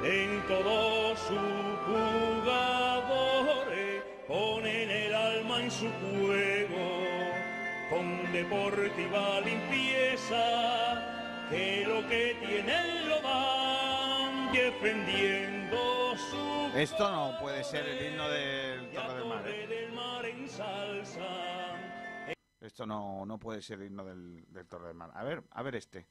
en 0.04 0.42
todos 0.48 1.20
sus 1.20 1.38
jugadores, 1.86 4.02
ponen 4.26 4.90
el 4.90 5.14
alma 5.14 5.62
en 5.62 5.70
su 5.70 5.88
juego, 6.00 7.04
con 7.88 8.32
deportiva 8.32 9.40
limpieza, 9.42 10.42
que 11.50 11.84
lo 11.86 12.04
que 12.08 12.34
tienen 12.44 13.08
lo 13.08 13.20
dan 13.20 14.50
defendiendo 14.52 16.16
su 16.16 16.59
Esto 16.74 17.10
no 17.10 17.36
puede 17.40 17.64
ser 17.64 17.84
el 17.86 18.06
himno 18.06 18.28
del 18.28 18.90
Torre 18.92 19.14
del 19.14 19.24
Mar. 19.26 19.44
¿eh? 22.26 22.34
Esto 22.60 22.86
no, 22.86 23.26
no 23.26 23.38
puede 23.38 23.60
ser 23.60 23.80
el 23.80 23.86
himno 23.86 24.04
del, 24.04 24.46
Torre 24.68 24.88
del 24.88 24.94
Mar. 24.96 25.10
A 25.14 25.24
ver, 25.24 25.42
a 25.50 25.62
ver 25.62 25.74
este. 25.74 26.06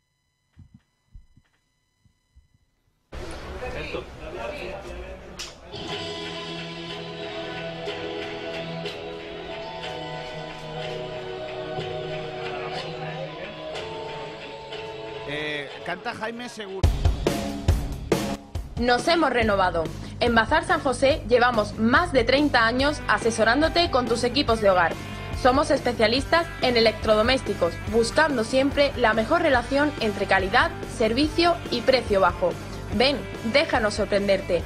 Eh, 15.28 15.70
canta 15.86 16.14
Jaime 16.16 16.50
Seguro. 16.50 16.90
Nos 18.78 19.08
hemos 19.08 19.30
renovado. 19.30 19.84
En 20.22 20.36
Bazar 20.36 20.66
San 20.66 20.82
José 20.82 21.22
llevamos 21.30 21.78
más 21.78 22.12
de 22.12 22.26
30 22.26 22.66
años 22.66 23.02
asesorándote 23.08 23.90
con 23.90 24.06
tus 24.06 24.26
equipos 24.26 24.60
de 24.60 24.70
hogar. 24.70 24.92
Somos 25.42 25.72
especialistas 25.72 26.46
en 26.62 26.76
electrodomésticos, 26.76 27.74
buscando 27.94 28.44
siempre 28.44 28.92
la 28.98 29.14
mejor 29.14 29.42
relación 29.42 29.94
entre 30.02 30.26
calidad, 30.26 30.72
servicio 30.98 31.56
y 31.72 31.80
precio 31.82 32.20
bajo. 32.20 32.50
Ven, 32.98 33.16
déjanos 33.54 33.94
sorprenderte. 33.94 34.62